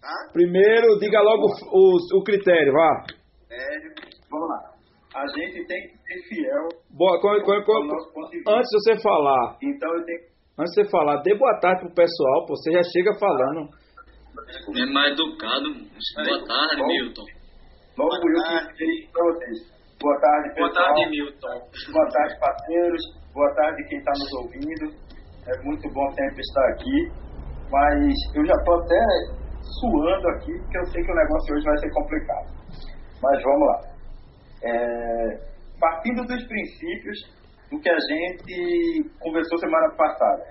tá? 0.00 0.14
Primeiro, 0.32 0.98
diga 0.98 1.20
logo 1.20 1.46
o, 1.72 2.18
o 2.18 2.24
critério, 2.24 2.72
vá. 2.72 3.04
É, 3.50 3.66
vamos 4.30 4.48
lá. 4.48 4.78
A 5.14 5.26
gente 5.28 5.66
tem 5.66 5.82
que 5.82 5.96
ser 5.98 6.28
fiel 6.28 6.68
Boa, 6.90 7.20
com, 7.20 7.28
com, 7.40 7.64
com, 7.64 8.52
Antes 8.52 8.68
de 8.68 8.78
você 8.78 9.02
falar. 9.02 9.56
Então 9.62 9.94
eu 9.94 10.04
tenho 10.04 10.38
Antes 10.58 10.74
de 10.74 10.82
você 10.82 10.90
falar, 10.90 11.22
dê 11.22 11.36
boa 11.36 11.56
tarde 11.60 11.82
pro 11.82 11.94
pessoal, 11.94 12.44
pô, 12.46 12.56
você 12.56 12.72
já 12.72 12.82
chega 12.82 13.14
falando. 13.14 13.70
É 14.76 14.86
mais 14.86 15.12
educado. 15.12 15.70
Boa 15.72 16.44
tarde, 16.46 16.82
Milton. 16.84 17.24
Logo 17.96 18.12
eu 18.12 18.74
que 18.74 19.08
para 19.12 19.24
vocês. 19.24 19.78
Boa 20.00 20.20
tarde, 20.20 20.54
pessoal. 20.54 20.72
Boa 20.72 20.84
tarde, 20.84 21.10
Milton. 21.10 21.92
Boa 21.92 22.08
tarde, 22.08 22.40
parceiros. 22.40 23.02
Boa 23.34 23.54
tarde, 23.54 23.84
quem 23.88 23.98
está 23.98 24.10
nos 24.12 24.32
ouvindo. 24.32 24.86
É 25.46 25.62
muito 25.62 25.88
bom 25.92 26.10
sempre 26.12 26.40
estar 26.40 26.68
aqui. 26.70 27.12
Mas 27.70 28.14
eu 28.34 28.44
já 28.46 28.54
estou 28.54 28.80
até 28.80 29.00
suando 29.62 30.28
aqui, 30.30 30.58
porque 30.58 30.78
eu 30.78 30.86
sei 30.86 31.02
que 31.02 31.12
o 31.12 31.14
negócio 31.14 31.54
hoje 31.54 31.64
vai 31.64 31.78
ser 31.78 31.90
complicado. 31.92 32.48
Mas 33.22 33.42
vamos 33.42 33.68
lá. 33.68 33.80
É, 34.64 35.48
partindo 35.78 36.24
dos 36.24 36.46
princípios 36.48 37.18
do 37.70 37.78
que 37.78 37.90
a 37.90 37.98
gente 37.98 39.10
conversou 39.20 39.58
semana 39.58 39.94
passada. 39.94 40.44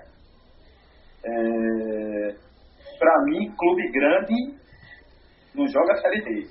É, 1.24 2.36
para 2.98 3.24
mim, 3.24 3.52
clube 3.56 3.90
grande 3.90 4.58
não 5.52 5.66
joga 5.66 5.96
Série 5.96 6.22
D. 6.22 6.46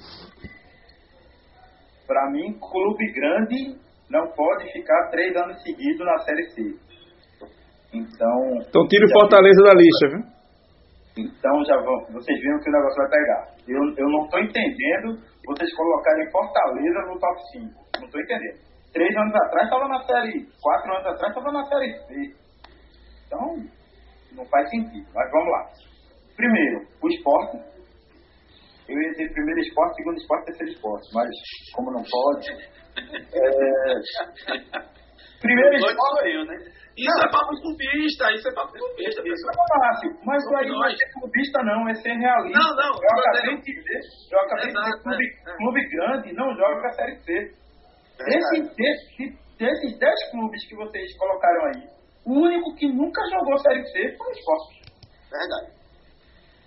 Para 2.05 2.31
mim, 2.31 2.59
clube 2.59 3.11
grande 3.13 3.86
não 4.09 4.27
pode 4.31 4.71
ficar 4.71 5.09
três 5.09 5.35
anos 5.35 5.61
seguidos 5.61 6.05
na 6.05 6.17
Série 6.19 6.49
C. 6.51 6.61
Então. 7.93 8.57
Então 8.67 8.87
tira 8.87 9.05
o 9.05 9.19
Fortaleza 9.19 9.63
da 9.63 9.73
lista, 9.73 10.07
viu? 10.09 10.37
Então 11.17 11.65
já 11.65 11.75
vão, 11.77 12.05
vocês 12.13 12.39
viram 12.39 12.59
que 12.59 12.69
o 12.69 12.73
negócio 12.73 12.97
vai 12.97 13.09
pegar. 13.09 13.43
Eu, 13.67 13.81
eu 13.97 14.09
não 14.09 14.25
estou 14.25 14.39
entendendo 14.39 15.17
vocês 15.47 15.75
colocarem 15.75 16.31
Fortaleza 16.31 16.99
no 17.07 17.19
top 17.19 17.41
5. 17.53 17.73
Não 17.99 18.05
estou 18.05 18.21
entendendo. 18.21 18.59
Três 18.93 19.15
anos 19.15 19.35
atrás 19.35 19.63
estava 19.65 19.87
na 19.87 20.03
série. 20.03 20.47
Quatro 20.61 20.93
anos 20.93 21.07
atrás 21.07 21.29
estava 21.29 21.51
na 21.51 21.63
série 21.65 21.93
C. 22.05 22.35
Então, 23.25 23.55
não 24.33 24.45
faz 24.45 24.69
sentido. 24.69 25.07
Mas 25.13 25.31
vamos 25.31 25.51
lá. 25.51 25.65
Primeiro, 26.35 26.85
o 27.01 27.07
esporte. 27.07 27.76
Eu 28.87 29.01
ia 29.01 29.11
dizer 29.11 29.33
primeiro 29.33 29.59
esporte, 29.59 29.95
segundo 29.95 30.17
esporte, 30.17 30.45
terceiro 30.45 30.71
esporte, 30.71 31.07
mas 31.13 31.29
como 31.75 31.91
não 31.91 32.03
pode. 32.03 32.51
É... 32.97 33.93
Primeiro 35.41 35.75
esporte. 35.75 36.29
Eu, 36.29 36.45
né? 36.45 36.55
Isso 36.97 37.13
não. 37.13 37.29
é 37.29 37.31
papo 37.31 37.53
clubista, 37.61 38.33
isso 38.33 38.47
é 38.49 38.53
papo 38.53 38.73
clubista. 38.73 39.21
Isso 39.21 39.45
é 39.45 39.53
fácil, 39.53 40.09
mas 40.25 40.43
o 40.49 40.55
aí 40.57 40.67
não 40.67 40.85
é 40.85 40.89
ser 40.95 41.11
clubista, 41.13 41.61
não, 41.63 41.87
é 41.87 41.93
ser 41.93 42.13
realista. 42.13 42.57
Não, 42.57 42.75
não. 42.75 42.93
Eu 42.97 43.19
acabei 43.19 43.55
de 43.57 43.61
dizer, 43.61 44.01
eu 44.31 44.39
acabei 44.39 44.69
Exato, 44.69 44.85
de 44.85 44.91
dizer, 44.91 45.03
clube, 45.03 45.23
é, 45.23 45.51
é. 45.51 45.57
clube 45.57 45.89
grande 45.89 46.33
não 46.33 46.55
joga 46.55 46.87
a 46.87 46.93
Série 46.93 47.19
C. 47.19 47.53
Esse, 48.19 48.61
desse, 48.75 49.37
desses 49.59 49.99
10 49.99 50.31
clubes 50.31 50.67
que 50.67 50.75
vocês 50.75 51.17
colocaram 51.17 51.65
aí, 51.65 51.83
o 52.25 52.33
único 52.33 52.73
que 52.75 52.87
nunca 52.87 53.21
jogou 53.29 53.57
Série 53.59 53.85
C 53.85 54.17
foi 54.17 54.27
o 54.27 54.31
esporte. 54.31 54.81
Verdade. 55.29 55.77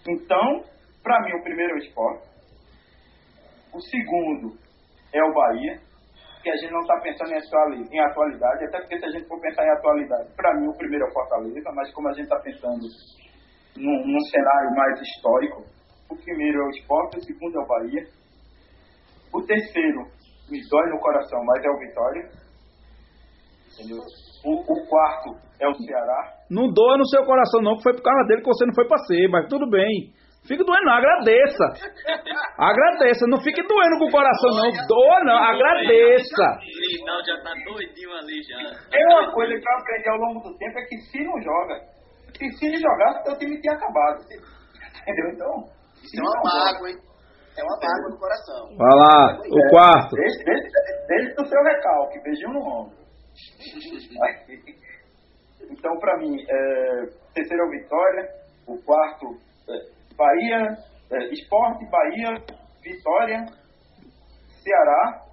Então, 0.08 0.64
para 1.02 1.20
mim, 1.22 1.32
o 1.38 1.42
primeiro 1.42 1.72
é 1.72 1.74
o 1.76 1.78
esporte. 1.78 2.28
O 3.72 3.80
segundo 3.80 4.56
é 5.12 5.22
o 5.22 5.32
Bahia, 5.32 5.80
que 6.42 6.50
a 6.50 6.56
gente 6.56 6.72
não 6.72 6.80
está 6.80 6.98
pensando 7.00 7.32
em 7.92 8.00
atualidade, 8.00 8.64
até 8.64 8.80
porque 8.80 8.98
se 8.98 9.04
a 9.04 9.10
gente 9.10 9.28
for 9.28 9.40
pensar 9.40 9.64
em 9.64 9.70
atualidade, 9.70 10.34
para 10.34 10.54
mim 10.58 10.68
o 10.68 10.76
primeiro 10.76 11.04
é 11.04 11.08
o 11.08 11.12
Fortaleza, 11.12 11.70
mas 11.74 11.92
como 11.92 12.08
a 12.08 12.12
gente 12.12 12.24
está 12.24 12.40
pensando 12.40 12.86
num, 13.76 14.06
num, 14.06 14.20
cenário 14.20 14.70
mais 14.74 15.00
histórico, 15.00 15.64
o 16.10 16.16
primeiro 16.16 16.60
é 16.60 16.64
o 16.64 16.70
esporte, 16.70 17.18
o 17.18 17.24
segundo 17.24 17.58
é 17.58 17.62
o 17.62 17.66
Bahia. 17.66 18.06
O 19.32 19.42
terceiro 19.42 20.00
me 20.50 20.60
dói 20.68 20.90
no 20.90 20.98
coração, 20.98 21.40
mas 21.44 21.64
é 21.64 21.70
o 21.70 21.78
Vitória. 21.78 22.30
O, 24.44 24.60
o, 24.60 24.86
quarto 24.88 25.38
é 25.60 25.68
o 25.68 25.74
Ceará. 25.74 26.34
Não 26.50 26.72
doa 26.72 26.98
no 26.98 27.06
seu 27.06 27.24
coração, 27.24 27.62
não, 27.62 27.76
que 27.76 27.82
foi 27.82 27.94
por 27.94 28.02
causa 28.02 28.26
dele 28.26 28.42
que 28.42 28.48
você 28.48 28.66
não 28.66 28.74
foi 28.74 28.88
pra 28.88 28.98
ser, 28.98 29.28
mas 29.28 29.48
tudo 29.48 29.68
bem. 29.70 30.12
Fique 30.46 30.62
doendo, 30.64 30.84
não, 30.84 30.94
agradeça. 30.94 31.64
Agradeça, 32.58 33.26
não 33.28 33.42
fique 33.42 33.62
doendo 33.62 33.98
com 33.98 34.06
o 34.06 34.10
coração, 34.10 34.48
não. 34.50 34.70
Doa, 34.88 35.22
não, 35.24 35.36
agradeça. 35.36 36.58
Não, 37.04 37.22
já 37.24 37.36
tá 37.42 37.52
doidinho 37.64 38.10
ali 38.12 38.42
já. 38.42 38.58
É 38.92 39.04
uma 39.14 39.30
coisa 39.32 39.52
que 39.52 39.68
eu 39.68 39.78
aprendi 39.78 40.08
ao 40.08 40.16
longo 40.16 40.40
do 40.40 40.56
tempo 40.56 40.78
é 40.78 40.84
que 40.86 40.96
se 40.96 41.22
não 41.22 41.38
joga, 41.42 41.78
se, 42.36 42.50
se 42.56 42.66
ele 42.66 42.78
jogasse, 42.78 43.22
seu 43.24 43.36
time 43.38 43.60
tinha 43.60 43.74
acabado. 43.74 44.24
Entendeu? 45.02 45.30
Então. 45.34 45.64
Isso 46.02 46.18
é 46.18 46.22
uma 46.22 46.40
mágoa, 46.42 46.90
hein? 46.90 46.98
É 47.58 47.62
uma 47.62 47.76
mágoa 47.76 48.08
no 48.10 48.18
coração. 48.18 48.74
Vai 48.76 48.96
lá, 48.96 49.38
o 49.38 49.68
quarto. 49.70 50.16
Desde, 50.16 50.44
desde, 50.44 50.70
desde 51.06 51.42
o 51.42 51.44
seu 51.44 51.62
recalque, 51.62 52.18
beijinho 52.22 52.54
no 52.54 52.60
ombro. 52.60 52.96
então, 55.70 55.98
para 55.98 56.16
mim, 56.18 56.34
é, 56.48 57.06
terceiro 57.34 57.62
é 57.62 57.66
o 57.66 57.70
Vitória, 57.70 58.28
o 58.66 58.82
quarto 58.82 59.26
é, 59.68 59.99
Bahia, 60.20 60.76
é, 61.12 61.32
Esporte, 61.32 61.88
Bahia, 61.88 62.36
Vitória, 62.82 63.46
Ceará, 64.62 65.24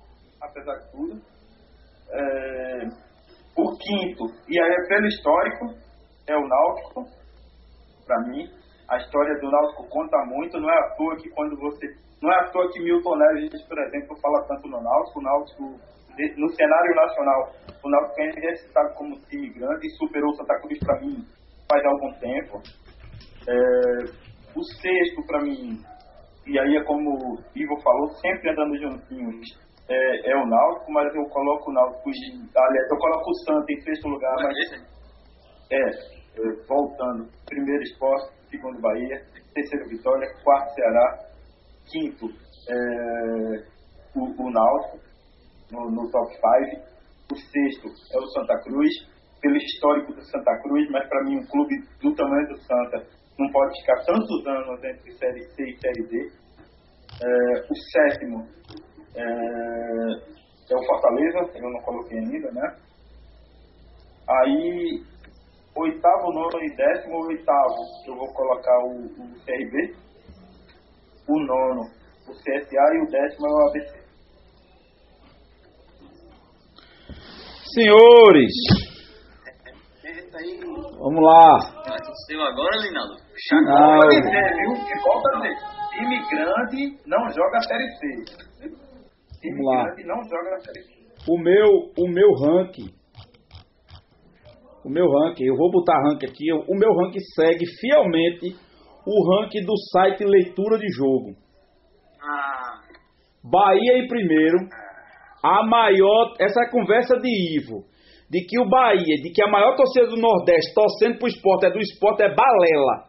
apesar 0.41 0.75
de 0.75 0.91
tudo. 0.91 1.21
É, 2.09 2.87
o 3.57 3.77
quinto, 3.77 4.23
e 4.47 4.57
aí 4.57 4.71
é 4.71 4.87
pelo 4.87 5.07
histórico, 5.07 5.65
é 6.27 6.37
o 6.37 6.47
Náutico, 6.47 7.03
para 8.05 8.21
mim. 8.29 8.47
A 8.87 8.95
história 8.95 9.37
do 9.41 9.51
Náutico 9.51 9.89
conta 9.89 10.17
muito, 10.25 10.57
não 10.57 10.69
é 10.69 10.77
à 10.77 10.95
toa 10.95 11.17
que 11.17 11.29
quando 11.31 11.59
você. 11.59 11.85
Não 12.21 12.31
é 12.31 12.39
à 12.39 12.49
toa 12.49 12.71
que 12.71 12.79
Milton 12.79 13.17
Neves, 13.17 13.61
por 13.67 13.77
exemplo, 13.79 14.15
fala 14.21 14.47
tanto 14.47 14.69
no 14.69 14.81
Náutico. 14.81 15.19
O 15.19 15.23
Náutico, 15.23 15.63
no 16.37 16.49
cenário 16.55 16.95
nacional, 16.95 17.51
o 17.83 17.89
Náutico 17.89 18.21
ainda 18.21 18.51
é 18.51 18.55
citado 18.55 18.93
como 18.95 19.19
time 19.27 19.49
grande 19.49 19.87
e 19.87 19.91
superou 19.97 20.31
o 20.31 20.35
Santa 20.35 20.57
Cruz 20.61 20.79
para 20.79 21.01
mim 21.01 21.27
faz 21.69 21.85
algum 21.85 22.13
tempo. 22.13 22.61
É, 23.47 24.26
o 24.57 24.63
sexto, 24.63 25.23
para 25.27 25.41
mim, 25.43 25.79
e 26.45 26.59
aí 26.59 26.77
é 26.77 26.83
como 26.83 27.11
o 27.11 27.37
Ivo 27.55 27.81
falou, 27.81 28.09
sempre 28.15 28.49
andando 28.49 28.77
juntinhos, 28.77 29.47
é, 29.89 30.31
é 30.31 30.35
o 30.35 30.47
Náutico, 30.47 30.91
mas 30.91 31.13
eu 31.15 31.23
coloco 31.25 31.69
o 31.69 31.73
Náutico, 31.73 32.09
aliás, 32.09 32.91
eu 32.91 32.97
coloco 32.97 33.29
o 33.29 33.35
Santa 33.45 33.71
em 33.71 33.81
sexto 33.81 34.07
lugar, 34.07 34.35
mas 34.41 34.57
é, 35.71 35.77
é, 35.77 36.65
voltando, 36.67 37.29
primeiro 37.45 37.83
esporte, 37.83 38.33
segundo 38.49 38.81
Bahia, 38.81 39.21
terceiro 39.53 39.89
Vitória, 39.89 40.27
quarto 40.43 40.73
Ceará, 40.73 41.19
quinto 41.91 42.25
é, 42.69 43.63
o, 44.15 44.43
o 44.43 44.51
Náutico, 44.51 44.99
no, 45.71 45.91
no 45.91 46.09
top 46.11 46.33
5, 46.33 46.87
o 47.31 47.35
sexto 47.35 47.87
é 48.13 48.17
o 48.17 48.27
Santa 48.27 48.57
Cruz, 48.63 48.91
pelo 49.39 49.55
histórico 49.55 50.13
do 50.13 50.23
Santa 50.23 50.57
Cruz, 50.63 50.89
mas 50.89 51.07
para 51.07 51.23
mim 51.25 51.37
um 51.37 51.45
clube 51.45 51.75
do 52.01 52.15
tamanho 52.15 52.47
do 52.47 52.57
Santa 52.57 53.16
não 53.37 53.51
pode 53.51 53.79
ficar 53.81 54.03
tantos 54.05 54.47
anos 54.47 54.83
entre 54.83 55.11
Série 55.13 55.43
C 55.51 55.63
e 55.63 55.79
Série 55.79 56.07
D. 56.07 56.31
É, 57.19 57.71
o 57.71 57.75
sétimo 57.91 58.47
é, 59.15 59.23
é, 60.69 60.75
o 60.75 60.85
Fortaleza, 60.85 61.39
eu 61.55 61.69
não 61.71 61.81
coloquei 61.81 62.19
ainda, 62.19 62.51
né? 62.51 62.75
Aí, 64.29 65.01
oitavo, 65.75 66.33
nono 66.33 66.63
e 66.63 66.75
décimo, 66.75 67.25
oitavo, 67.27 67.75
eu 68.07 68.15
vou 68.15 68.33
colocar 68.33 68.77
o, 68.83 69.05
o 69.05 69.45
CRB, 69.45 69.95
o 71.27 71.39
nono, 71.39 71.81
o 72.27 72.33
CSA 72.33 72.93
e 72.93 73.01
o 73.01 73.09
décimo 73.09 73.47
é 73.47 73.51
o 73.51 73.67
ABC. 73.69 74.07
Senhores, 77.73 78.86
vamos 80.99 81.23
lá. 81.23 81.57
Aconteceu 81.85 82.41
agora, 82.41 82.77
Linaldo? 82.77 83.15
Chacal 83.47 83.99
vai 83.99 84.09
dizer, 84.09 84.53
viu? 84.55 84.73
E 84.73 85.01
volta 85.03 85.29
a 85.29 85.39
dizer, 85.39 85.55
time 85.91 86.17
grande 86.29 86.97
não 87.07 87.29
joga 87.29 87.57
a 87.57 87.61
Série 87.61 87.89
C. 87.91 87.99
Time 89.41 89.57
Vamos 89.57 89.85
grande 89.85 90.03
lá. 90.03 90.15
não 90.15 90.23
joga 90.23 90.51
na 90.51 90.59
Série 90.59 90.83
C. 90.83 90.97
O 91.29 91.37
meu, 91.39 91.69
o 91.97 92.07
meu 92.07 92.31
ranking, 92.33 92.89
o 94.85 94.89
meu 94.89 95.05
ranking, 95.05 95.45
eu 95.45 95.55
vou 95.55 95.71
botar 95.71 96.01
ranking 96.03 96.25
aqui, 96.25 96.53
o 96.53 96.75
meu 96.75 96.93
ranking 96.93 97.19
segue 97.35 97.65
fielmente 97.79 98.55
o 99.05 99.35
ranking 99.35 99.65
do 99.65 99.73
site 99.91 100.23
Leitura 100.23 100.77
de 100.77 100.87
Jogo. 100.89 101.35
Ah. 102.21 102.81
Bahia 103.43 103.99
em 103.99 104.07
primeiro, 104.07 104.57
a 105.43 105.65
maior, 105.65 106.35
essa 106.39 106.61
é 106.63 106.69
conversa 106.69 107.17
de 107.19 107.57
Ivo, 107.57 107.85
de 108.29 108.41
que 108.45 108.59
o 108.59 108.67
Bahia, 108.67 109.15
de 109.23 109.31
que 109.31 109.41
a 109.41 109.47
maior 109.47 109.75
torcida 109.75 110.07
do 110.07 110.17
Nordeste 110.17 110.73
torcendo 110.73 111.17
pro 111.17 111.27
esporte 111.27 111.65
é 111.65 111.71
do 111.71 111.79
esporte 111.79 112.23
é 112.23 112.33
balela. 112.33 113.07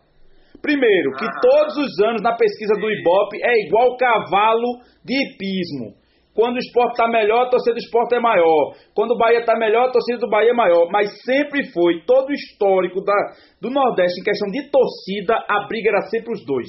Primeiro, 0.62 1.12
que 1.12 1.24
ah. 1.24 1.40
todos 1.40 1.76
os 1.76 2.00
anos 2.00 2.22
na 2.22 2.34
pesquisa 2.36 2.74
do 2.74 2.90
Ibope 2.90 3.38
é 3.42 3.66
igual 3.66 3.96
cavalo 3.96 4.80
de 5.04 5.14
hipismo. 5.14 5.94
Quando 6.34 6.54
o 6.54 6.58
esporte 6.58 6.92
está 6.92 7.08
melhor, 7.08 7.46
a 7.46 7.50
torcida 7.50 7.74
do 7.74 7.82
esporte 7.82 8.14
é 8.14 8.20
maior. 8.20 8.74
Quando 8.94 9.10
o 9.10 9.18
Bahia 9.18 9.40
está 9.40 9.56
melhor, 9.56 9.88
a 9.88 9.90
torcida 9.90 10.18
do 10.18 10.30
Bahia 10.30 10.50
é 10.50 10.54
maior. 10.54 10.88
Mas 10.88 11.10
sempre 11.24 11.66
foi, 11.72 12.02
todo 12.06 12.28
o 12.28 12.32
histórico 12.32 13.02
da, 13.02 13.14
do 13.60 13.70
Nordeste, 13.70 14.20
em 14.20 14.24
questão 14.24 14.48
de 14.48 14.70
torcida, 14.70 15.34
a 15.34 15.66
briga 15.66 15.90
era 15.90 16.02
sempre 16.02 16.32
os 16.32 16.44
dois. 16.46 16.68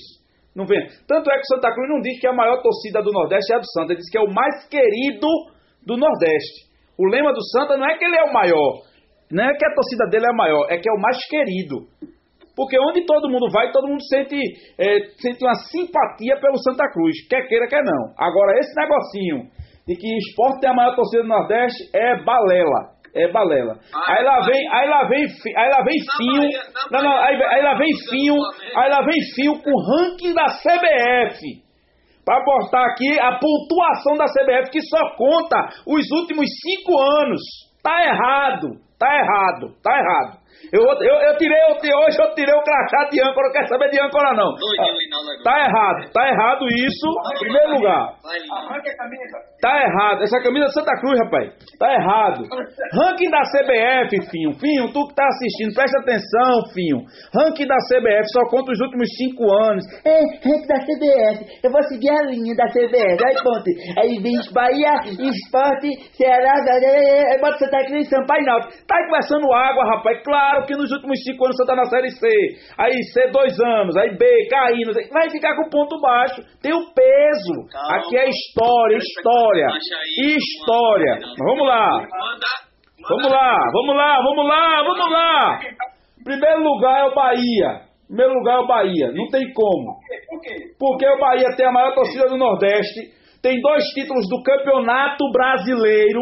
Não 0.56 0.66
vem? 0.66 0.88
Tanto 1.08 1.30
é 1.30 1.36
que 1.36 1.42
o 1.42 1.56
Santa 1.56 1.72
Cruz 1.72 1.88
não 1.88 2.02
diz 2.02 2.20
que 2.20 2.28
a 2.28 2.34
maior 2.34 2.64
torcida 2.64 3.04
do 3.04 3.12
Nordeste 3.12 3.54
é 3.54 3.58
a 3.58 3.60
do 3.60 3.70
Santa, 3.72 3.94
ele 3.94 4.02
diz 4.02 4.10
que 4.10 4.18
é 4.18 4.22
o 4.22 4.34
mais 4.34 4.68
querido 4.68 5.28
do 5.86 5.98
Nordeste. 5.98 6.69
O 7.00 7.08
lema 7.08 7.32
do 7.32 7.42
Santa 7.42 7.78
não 7.78 7.88
é 7.88 7.98
que 7.98 8.04
ele 8.04 8.18
é 8.18 8.24
o 8.24 8.34
maior, 8.34 8.82
não 9.32 9.46
é 9.46 9.56
que 9.56 9.66
a 9.66 9.74
torcida 9.74 10.06
dele 10.10 10.26
é 10.26 10.32
a 10.32 10.36
maior, 10.36 10.68
é 10.70 10.78
que 10.78 10.90
é 10.90 10.92
o 10.92 11.00
mais 11.00 11.18
querido. 11.28 11.88
Porque 12.56 12.78
onde 12.78 13.06
todo 13.06 13.30
mundo 13.30 13.50
vai, 13.50 13.72
todo 13.72 13.88
mundo 13.88 14.04
sente, 14.04 14.36
é, 14.78 15.00
sente 15.16 15.42
uma 15.46 15.56
simpatia 15.56 16.36
pelo 16.42 16.58
Santa 16.58 16.92
Cruz, 16.92 17.26
quer 17.30 17.48
queira, 17.48 17.68
quer 17.70 17.84
não. 17.86 18.14
Agora, 18.18 18.60
esse 18.60 18.76
negocinho 18.76 19.48
de 19.88 19.96
que 19.96 20.18
esporte 20.18 20.60
tem 20.60 20.70
a 20.70 20.74
maior 20.74 20.94
torcida 20.94 21.24
do 21.24 21.30
Nordeste 21.30 21.90
é 21.96 22.22
balela. 22.22 23.00
É 23.16 23.32
balela. 23.32 23.80
aí 24.08 24.24
lá 24.24 24.46
vem, 24.46 24.70
aí 24.74 24.90
lá 24.90 25.08
vem, 25.08 25.26
aí 25.56 25.70
lá 25.70 25.84
vem 25.84 25.98
fio. 26.18 26.62
Não, 26.92 27.02
não, 27.02 27.18
aí, 27.18 27.42
aí 27.42 27.64
lá 27.64 27.78
vem 27.78 27.90
fio, 28.10 28.36
aí 28.76 28.90
lá 28.90 29.02
vem 29.04 29.22
fio 29.36 29.64
com 29.64 29.72
o 29.72 29.82
ranking 29.82 30.34
da 30.34 30.46
CBF. 30.46 31.69
Para 32.30 32.46
botar 32.46 32.86
aqui 32.86 33.20
a 33.20 33.40
pontuação 33.42 34.14
da 34.14 34.26
CBF 34.30 34.70
que 34.70 34.82
só 34.86 35.16
conta 35.18 35.66
os 35.88 36.06
últimos 36.12 36.46
cinco 36.62 36.94
anos. 37.18 37.42
Tá 37.82 38.06
errado, 38.06 38.78
tá 39.00 39.10
errado, 39.18 39.74
tá 39.82 39.98
errado. 39.98 40.38
Eu, 40.72 40.86
eu, 40.86 41.16
eu 41.26 41.38
tirei, 41.38 41.58
eu, 41.58 41.74
hoje 41.74 42.22
eu 42.22 42.36
tirei 42.36 42.54
o 42.54 42.62
crachá 42.62 43.10
de 43.10 43.20
âncora, 43.20 43.48
não 43.48 43.54
quero 43.54 43.68
saber 43.68 43.90
de 43.90 44.00
âncora 44.00 44.36
não. 44.36 44.54
Tá 45.44 45.56
errado, 45.66 46.12
tá 46.12 46.28
errado 46.28 46.66
isso, 46.68 47.08
em 47.36 47.40
primeiro 47.40 47.72
lugar. 47.76 48.16
Tá 49.62 49.82
errado, 49.82 50.24
essa 50.24 50.40
camisa 50.42 50.66
é 50.66 50.72
Santa 50.72 50.96
Cruz, 51.00 51.20
rapaz. 51.20 51.54
Tá 51.80 51.94
errado. 51.94 52.44
Ranking 52.94 53.30
da 53.30 53.44
CBF, 53.44 54.30
Finho. 54.32 54.54
Finho, 54.60 54.92
tu 54.92 55.08
que 55.08 55.16
tá 55.16 55.28
assistindo, 55.28 55.74
presta 55.76 56.00
atenção, 56.00 56.74
Finho. 56.74 57.00
Ranking 57.36 57.68
da 57.68 57.78
CBF 57.88 58.26
só 58.34 58.44
conta 58.50 58.72
os 58.72 58.80
últimos 58.80 59.08
cinco 59.18 59.44
anos. 59.70 59.84
É, 60.06 60.20
ranking 60.44 60.68
da 60.68 60.80
CBF. 60.84 61.60
Eu 61.64 61.72
vou 61.72 61.84
seguir 61.84 62.10
a 62.10 62.24
linha 62.28 62.56
da 62.56 62.68
CBF. 62.68 63.20
Aí, 63.24 63.36
ponte. 63.44 63.72
Aí 64.00 64.20
vem 64.22 64.40
Bahia, 64.54 64.96
Esporte, 65.06 65.90
Ceará, 66.16 66.54
aí 67.32 67.40
bota 67.40 67.58
Santa 67.58 67.86
Cruz, 67.86 68.10
Sampaio 68.10 68.46
Náutico. 68.46 68.74
Tá 68.88 68.96
conversando 69.06 69.52
água, 69.54 69.84
rapaz. 69.96 70.24
Claro 70.24 70.66
que 70.66 70.76
nos 70.76 70.92
últimos 70.92 71.20
cinco 71.24 71.46
anos 71.46 71.56
você 71.58 71.64
está 71.64 71.76
na 71.76 71.86
Série 71.86 72.12
C. 72.12 72.28
Aí 72.78 73.04
C, 73.14 73.28
dois 73.32 73.60
anos. 73.60 73.96
Aí 73.98 74.16
B, 74.18 74.26
caindo. 74.50 74.92
Vai 75.12 75.30
ficar 75.30 75.56
com 75.56 75.70
ponto 75.70 76.00
baixo. 76.00 76.42
Tem 76.62 76.74
o 76.74 76.94
peso. 76.94 77.68
Calma. 77.72 77.98
Aqui 77.98 78.18
é 78.18 78.30
história, 78.30 78.98
história. 78.98 79.68
Aí, 79.68 80.36
História. 80.38 81.20
vamos 81.38 81.68
lá. 81.68 81.90
Vamos 81.90 82.06
lá. 82.42 82.60
Vamos 83.10 83.32
lá, 83.32 83.58
vamos 83.72 83.96
lá, 83.96 84.16
vamos 84.22 84.46
lá, 84.48 84.84
vamos 84.84 85.12
lá. 85.12 85.60
Primeiro 86.24 86.64
lugar 86.64 87.00
é 87.00 87.04
o 87.06 87.16
Bahia. 87.16 87.82
Primeiro 88.08 88.34
lugar 88.34 88.58
é 88.58 88.60
o 88.62 88.68
Bahia. 88.68 89.12
Não 89.14 89.28
tem 89.30 89.54
como. 89.54 90.00
Porque 90.78 91.08
o 91.08 91.20
Bahia 91.20 91.56
tem 91.56 91.66
a 91.66 91.72
maior 91.72 91.94
torcida 91.94 92.28
do 92.28 92.38
Nordeste, 92.38 93.12
tem 93.42 93.62
dois 93.62 93.84
títulos 93.94 94.28
do 94.30 94.44
Campeonato 94.44 95.24
Brasileiro, 95.32 96.22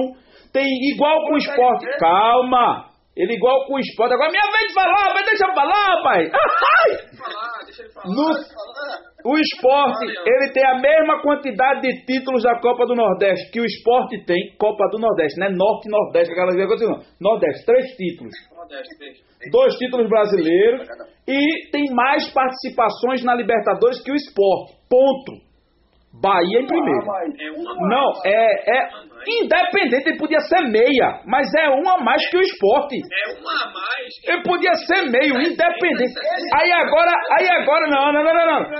tem 0.53 0.65
igual 0.93 1.25
com 1.25 1.33
o 1.33 1.37
esporte. 1.37 1.85
Calma! 1.99 2.86
Ele 3.17 3.33
igual 3.33 3.65
com 3.65 3.73
o 3.75 3.79
esporte. 3.79 4.13
Agora 4.13 4.29
minha 4.31 4.51
vez 4.51 4.67
de 4.67 4.73
falar, 4.73 5.13
mas 5.13 5.25
deixa 5.25 5.45
eu 5.47 5.53
falar, 5.55 6.03
pai! 6.03 6.29
Ai! 6.31 6.91
Deixa 6.97 7.09
ele 7.11 7.17
falar, 7.17 7.59
deixa 7.65 7.81
ele 7.83 7.91
falar. 7.91 8.15
No- 8.15 8.67
o 9.25 9.35
esporte, 9.37 10.05
ele 10.05 10.53
tem 10.53 10.63
a 10.65 10.79
mesma 10.79 11.21
quantidade 11.21 11.81
de 11.81 12.05
títulos 12.05 12.43
da 12.43 12.61
Copa 12.61 12.85
do 12.85 12.95
Nordeste 12.95 13.51
que 13.51 13.59
o 13.59 13.65
esporte 13.65 14.23
tem, 14.25 14.55
Copa 14.57 14.87
do 14.91 14.99
Nordeste, 14.99 15.37
não 15.39 15.47
é 15.47 15.49
Norte 15.49 15.87
e 15.87 15.91
Nordeste, 15.91 16.31
aquela 16.31 16.55
coisa 16.67 16.85
não. 16.85 17.01
Nordeste, 17.19 17.65
três 17.65 17.85
títulos. 17.97 18.33
Dois 19.51 19.73
títulos 19.75 20.07
brasileiros 20.07 20.87
e 21.27 21.69
tem 21.71 21.93
mais 21.93 22.31
participações 22.31 23.23
na 23.23 23.35
Libertadores 23.35 24.01
que 24.03 24.11
o 24.11 24.15
esporte. 24.15 24.77
Ponto. 24.89 25.47
Bahia 26.21 26.61
em 26.61 26.65
primeiro. 26.65 27.01
Ah, 27.01 27.25
mas 27.27 27.39
É 27.39 27.51
uma 27.51 27.89
Não, 27.89 28.11
é, 28.25 28.77
é 28.77 28.89
independente, 29.25 30.09
ele 30.09 30.17
podia 30.17 30.39
ser 30.39 30.61
meia, 30.69 31.21
mas 31.25 31.47
é 31.57 31.69
um 31.69 31.89
a 31.89 31.97
mais 32.03 32.21
que 32.29 32.37
o 32.37 32.41
esporte. 32.41 32.95
É 32.97 33.39
uma 33.39 33.51
a 33.51 33.71
mais. 33.71 34.13
Ele 34.27 34.43
podia 34.43 34.73
ser 34.73 35.09
meio, 35.09 35.35
independente. 35.41 36.13
Aí 36.59 36.71
agora, 36.71 37.11
aí 37.39 37.47
agora, 37.49 37.87
não, 37.87 38.13
não, 38.13 38.23
não, 38.23 38.33
não, 38.33 38.45
não. 38.45 38.77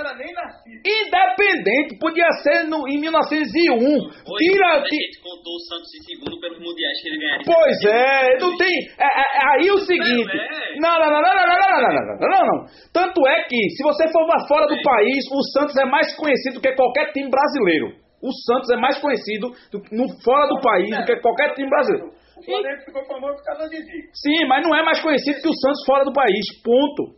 Independente, 0.85 1.97
podia 1.99 2.29
ser 2.43 2.63
no, 2.67 2.87
em 2.87 2.99
1901. 2.99 3.75
Hoje, 3.75 4.11
Tira, 4.39 4.67
a 4.77 4.83
ti- 4.83 4.95
gente 4.95 5.21
contou 5.21 5.53
o 5.55 5.59
Santos 5.67 5.89
em 5.95 6.03
segundo 6.03 6.39
pelos 6.39 6.59
mundiais 6.59 7.01
que 7.01 7.09
ele 7.09 7.19
ganharia. 7.19 7.45
Pois 7.45 7.77
é, 7.85 8.37
não 8.39 8.57
tem. 8.57 8.75
é, 8.99 9.05
é, 9.05 9.21
é, 9.21 9.59
aí 9.59 9.71
o 9.71 9.77
seguinte. 9.79 10.37
Não, 10.79 10.99
não, 10.99 11.09
não, 11.11 11.21
não, 11.21 11.35
não, 11.35 11.47
não, 11.47 11.57
não, 11.57 11.81
não, 11.81 11.93
não, 11.93 12.17
não, 12.19 12.29
não, 12.29 12.45
não. 12.47 12.65
Tanto 12.93 13.27
é 13.27 13.43
que, 13.43 13.57
se 13.75 13.83
você 13.83 14.07
for 14.11 14.27
fora 14.47 14.67
do 14.67 14.81
país, 14.81 15.23
o 15.31 15.41
Santos 15.53 15.75
é 15.77 15.85
mais 15.85 16.15
conhecido 16.15 16.61
que 16.61 16.73
qualquer 16.75 17.11
time 17.11 17.29
brasileiro. 17.29 18.06
O 18.21 18.31
Santos 18.33 18.69
é 18.71 18.77
mais 18.77 18.99
conhecido 18.99 19.49
do- 19.71 19.83
no, 19.91 20.05
fora 20.23 20.47
do 20.47 20.59
país 20.59 20.89
do 20.89 21.05
que 21.05 21.15
qualquer 21.21 21.53
time 21.53 21.69
brasileiro. 21.69 22.09
O 22.37 22.43
Flamengo 22.43 22.81
ficou 22.85 23.05
famoso 23.05 23.35
por 23.37 23.43
causa 23.43 23.69
de. 23.69 23.77
Sim, 24.13 24.45
mas 24.47 24.63
não 24.63 24.75
é 24.75 24.83
mais 24.83 25.01
conhecido 25.01 25.41
que 25.41 25.49
o 25.49 25.53
Santos 25.55 25.83
fora 25.85 26.03
do 26.05 26.13
país. 26.13 26.45
Ponto. 26.63 27.15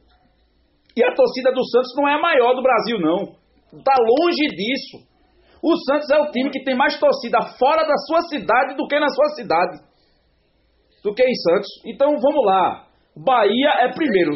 E 0.95 1.03
a 1.03 1.13
torcida 1.13 1.51
do 1.51 1.63
Santos 1.69 1.93
não 1.95 2.07
é 2.07 2.13
a 2.15 2.21
maior 2.21 2.53
do 2.55 2.61
Brasil, 2.63 2.99
não. 2.99 3.17
Tá 3.83 3.93
longe 3.99 4.47
disso. 4.55 5.07
O 5.61 5.75
Santos 5.85 6.09
é 6.09 6.17
o 6.17 6.31
time 6.31 6.49
que 6.49 6.63
tem 6.63 6.75
mais 6.75 6.97
torcida 6.99 7.39
fora 7.59 7.83
da 7.85 7.95
sua 8.07 8.21
cidade 8.29 8.75
do 8.75 8.87
que 8.87 8.99
na 8.99 9.09
sua 9.09 9.29
cidade. 9.35 9.79
Do 11.03 11.13
que 11.13 11.23
em 11.23 11.35
Santos. 11.35 11.67
Então 11.85 12.09
vamos 12.19 12.45
lá. 12.45 12.85
Bahia 13.15 13.69
é 13.81 13.91
primeiro. 13.93 14.31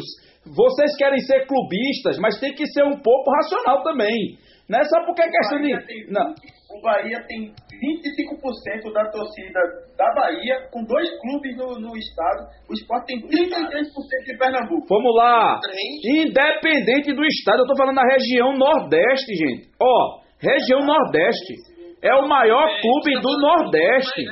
Vocês 0.46 0.94
querem 0.96 1.18
ser 1.20 1.46
clubistas, 1.46 2.18
mas 2.18 2.38
tem 2.38 2.54
que 2.54 2.66
ser 2.66 2.84
um 2.84 3.00
pouco 3.00 3.30
racional 3.30 3.82
também. 3.82 4.36
Não 4.68 4.78
é 4.80 4.84
só 4.84 5.04
porque 5.04 5.22
é 5.22 5.28
questão 5.30 5.60
de. 5.60 5.72
Bahia 5.72 5.86
tem- 5.86 6.06
Não. 6.10 6.34
O 6.74 6.80
Bahia 6.82 7.18
tem 7.28 7.52
25% 7.52 8.92
da 8.92 9.04
torcida 9.10 9.60
da 9.96 10.12
Bahia, 10.14 10.56
com 10.72 10.82
dois 10.84 11.08
clubes 11.20 11.56
no, 11.56 11.78
no 11.78 11.96
estado. 11.96 12.48
O 12.68 12.72
Sport 12.74 13.04
tem 13.06 13.20
33% 13.20 14.24
de 14.24 14.38
Pernambuco. 14.38 14.86
Vamos 14.88 15.14
lá. 15.16 15.60
Independente 16.04 17.12
do 17.12 17.24
estado, 17.24 17.60
eu 17.62 17.66
tô 17.66 17.76
falando 17.76 17.96
da 17.96 18.06
região 18.10 18.52
Nordeste, 18.56 19.34
gente. 19.34 19.68
Ó, 19.80 20.20
região 20.40 20.80
Nordeste. 20.84 21.54
É 22.02 22.14
o 22.16 22.28
maior 22.28 22.68
clube 22.80 23.20
do 23.20 23.38
Nordeste. 23.40 24.24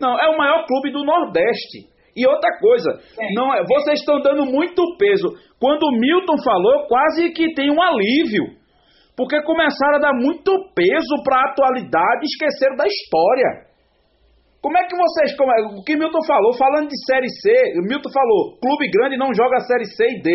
Não, 0.00 0.18
é 0.18 0.28
o 0.28 0.36
maior 0.36 0.66
clube 0.66 0.90
do 0.92 1.04
Nordeste. 1.04 1.94
E 2.16 2.26
outra 2.26 2.50
coisa, 2.58 2.90
não 3.34 3.54
é, 3.54 3.62
vocês 3.66 4.00
estão 4.00 4.20
dando 4.20 4.46
muito 4.46 4.82
peso. 4.98 5.28
Quando 5.60 5.82
o 5.84 5.92
Milton 5.98 6.36
falou, 6.42 6.86
quase 6.88 7.30
que 7.32 7.52
tem 7.54 7.70
um 7.70 7.80
alívio. 7.82 8.56
Porque 9.16 9.42
começaram 9.42 9.96
a 9.96 10.00
dar 10.00 10.12
muito 10.12 10.52
peso 10.74 11.22
para 11.24 11.40
a 11.40 11.50
atualidade 11.50 12.20
e 12.22 12.26
esqueceram 12.26 12.76
da 12.76 12.84
história. 12.86 13.66
Como 14.60 14.76
é 14.76 14.84
que 14.84 14.96
vocês. 14.96 15.36
Como 15.36 15.50
é, 15.52 15.62
o 15.78 15.82
que 15.84 15.96
Milton 15.96 16.22
falou, 16.26 16.52
falando 16.52 16.88
de 16.88 16.98
Série 17.06 17.30
C, 17.30 17.50
Milton 17.86 18.10
falou: 18.12 18.58
clube 18.60 18.90
grande 18.90 19.16
não 19.16 19.32
joga 19.32 19.60
Série 19.60 19.86
C 19.86 20.04
e 20.04 20.22
D. 20.22 20.30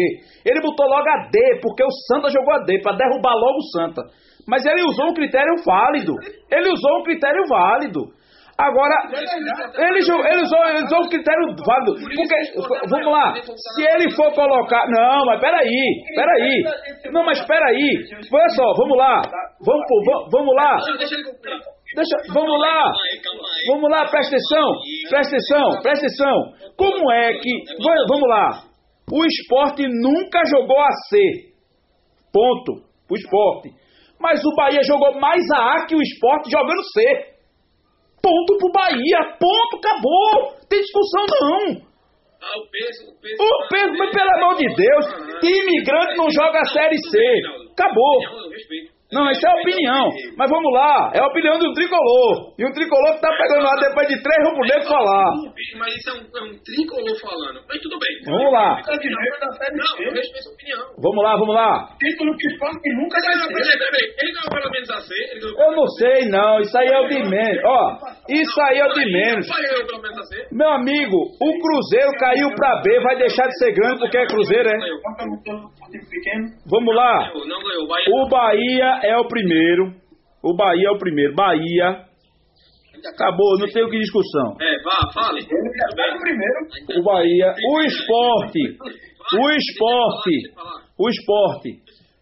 Ele 0.46 0.62
botou 0.62 0.88
logo 0.88 1.10
a 1.10 1.30
D, 1.30 1.60
porque 1.62 1.84
o 1.84 1.92
Santa 2.08 2.30
jogou 2.30 2.54
a 2.54 2.64
D, 2.64 2.82
para 2.82 2.98
derrubar 2.98 3.36
logo 3.36 3.58
o 3.58 3.70
Santa. 3.76 4.02
Mas 4.48 4.66
ele 4.66 4.84
usou 4.84 5.10
um 5.10 5.14
critério 5.14 5.54
válido. 5.66 6.16
Ele 6.50 6.70
usou 6.72 7.00
um 7.00 7.04
critério 7.04 7.44
válido. 7.48 8.08
Agora, 8.62 8.96
ele, 9.88 10.02
ju- 10.02 10.24
ele 10.24 10.42
usou, 10.44 10.66
ele 10.70 10.84
usou 10.86 11.00
um 11.00 11.10
critério 11.10 11.46
válido. 11.66 11.94
Porque, 12.16 12.88
vamos 12.90 13.12
lá, 13.12 13.34
se 13.76 13.82
ele 13.84 14.12
for 14.16 14.32
colocar. 14.34 14.86
Não, 14.88 15.26
mas 15.26 15.40
peraí, 15.42 16.04
peraí. 16.16 16.64
Não, 17.12 17.24
mas 17.26 17.44
peraí. 17.46 17.90
Olha 18.32 18.50
só, 18.50 18.64
vamos 18.78 18.98
lá. 18.98 19.22
Vamos, 19.66 19.84
vamos, 20.06 20.30
vamos 20.32 20.56
lá. 20.56 20.78
Deixa 21.96 22.16
vamos 22.34 22.60
lá. 22.62 22.84
Vamos 23.68 23.90
lá, 23.92 24.06
presta 24.10 24.36
atenção, 24.36 24.72
presta 25.10 25.36
atenção, 25.36 25.82
presta 25.82 26.06
atenção. 26.06 26.38
Como 26.78 27.12
é 27.12 27.34
que. 27.40 27.52
va- 27.84 28.06
Vamos 28.10 28.30
lá. 28.30 28.64
O 29.12 29.26
esporte 29.26 29.84
nunca 29.88 30.40
jogou 30.46 30.80
a 30.80 30.92
C. 31.10 31.18
Ponto. 32.32 32.84
O 33.10 33.16
esporte. 33.16 33.70
Mas 34.20 34.40
o 34.46 34.56
Bahia 34.56 34.82
jogou 34.84 35.20
mais 35.20 35.42
a 35.52 35.74
A 35.74 35.86
que 35.86 35.96
o 35.96 36.02
esporte 36.02 36.50
jogando 36.50 36.82
C. 36.94 37.31
Ponto 38.22 38.58
pro 38.58 38.72
Bahia. 38.72 39.38
Ponto, 39.40 39.78
acabou. 39.78 40.54
Tem 40.70 40.80
discussão 40.80 41.26
não. 41.42 41.92
Ah, 42.42 42.58
o 42.58 42.68
peso, 42.72 43.12
o 43.12 43.22
peso. 43.22 43.38
O 43.40 43.68
peso, 43.70 43.94
mas 43.98 44.10
pelo 44.12 44.30
amor 44.38 44.56
de 44.56 44.66
Deus, 44.76 45.06
time 45.42 45.84
grande 45.84 46.18
não 46.18 46.30
joga 46.32 46.60
a 46.60 46.66
Série 46.66 46.98
C. 46.98 47.20
Acabou. 47.72 48.20
Não, 49.12 49.30
isso 49.30 49.44
é 49.46 49.52
opinião. 49.60 50.08
Mas 50.38 50.50
vamos 50.50 50.72
lá, 50.74 51.12
é 51.14 51.20
a 51.20 51.28
opinião 51.28 51.60
do 51.60 51.74
tricolor. 51.74 52.56
E 52.58 52.64
o 52.64 52.72
tricolor 52.72 53.16
que 53.16 53.22
tá 53.22 53.30
pegando 53.36 53.64
lá 53.64 53.76
depois 53.76 54.08
de 54.08 54.16
três 54.24 54.40
rubro-negros 54.48 54.88
falar. 54.88 55.28
Mas 55.78 55.96
isso 55.96 56.10
é 56.10 56.14
um, 56.16 56.24
é 56.24 56.42
um 56.48 56.56
tricolor 56.64 57.16
falando. 57.20 57.60
Mas 57.68 57.82
tudo 57.82 58.00
bem. 58.00 58.14
Vamos 58.26 58.52
lá, 58.54 58.80
de 58.80 59.10
meio 59.10 59.36
da 59.40 59.52
Série 59.52 59.76
Não, 59.76 59.94
eu 60.00 60.14
respeito 60.14 60.48
a 60.48 60.54
opinião. 60.54 60.84
vamos 60.96 61.24
lá, 61.24 61.32
vamos 61.36 61.56
lá. 61.56 61.72
Título 62.00 62.32
que 62.38 62.48
o 62.48 62.52
Sport 62.56 62.80
nunca 62.96 63.18
vai 63.20 63.36
peraí. 63.52 64.08
Ele 64.22 64.32
ganhou 64.32 64.52
pelo 64.52 64.72
menos 64.72 64.90
a 64.92 65.00
C. 65.02 65.10
Eu 65.42 65.72
não 65.76 65.88
sei 66.00 66.30
não, 66.30 66.60
isso 66.60 66.78
aí 66.78 66.88
é 66.88 67.00
o 67.00 67.08
de 67.08 67.20
menos. 67.28 67.64
Ó, 67.66 67.98
isso 68.30 68.62
aí 68.62 68.78
é 68.80 68.86
o 68.86 68.94
de 68.94 69.06
menos. 69.12 69.48
Só 69.48 69.58
ele 69.58 69.68
ganhou 69.68 69.88
pelo 69.88 70.02
menos 70.02 70.18
a 70.20 70.24
C. 70.24 70.48
Meu 70.52 70.70
amigo, 70.70 71.18
o 71.18 71.50
Cruzeiro 71.60 72.12
caiu 72.20 72.48
pra 72.56 72.82
B, 72.82 73.00
vai 73.02 73.18
deixar 73.18 73.48
de 73.48 73.58
ser 73.58 73.74
grande 73.74 74.00
porque 74.00 74.18
é 74.18 74.26
Cruzeiro, 74.28 74.70
é? 74.70 74.78
Vamos 76.70 76.96
lá. 76.96 77.32
O 78.14 78.30
Bahia 78.30 79.01
é 79.04 79.18
o 79.18 79.28
primeiro. 79.28 79.94
O 80.44 80.56
Bahia 80.56 80.88
é 80.88 80.92
o 80.92 80.98
primeiro. 80.98 81.36
Bahia. 81.36 82.06
Acabou, 83.14 83.58
não 83.58 83.68
tem 83.68 83.84
o 83.84 83.90
que 83.90 84.00
discussão. 84.00 84.56
É, 84.62 84.84
vá, 84.84 85.12
fale. 85.14 85.40
Ele 85.40 85.72
já 85.76 85.96
tá 85.96 86.18
primeiro. 86.20 87.00
O 87.00 87.04
Bahia. 87.04 87.54
O 87.70 87.82
esporte. 87.82 88.78
O 89.34 89.50
esporte. 89.50 90.36
o 91.00 91.10
esporte. 91.10 91.80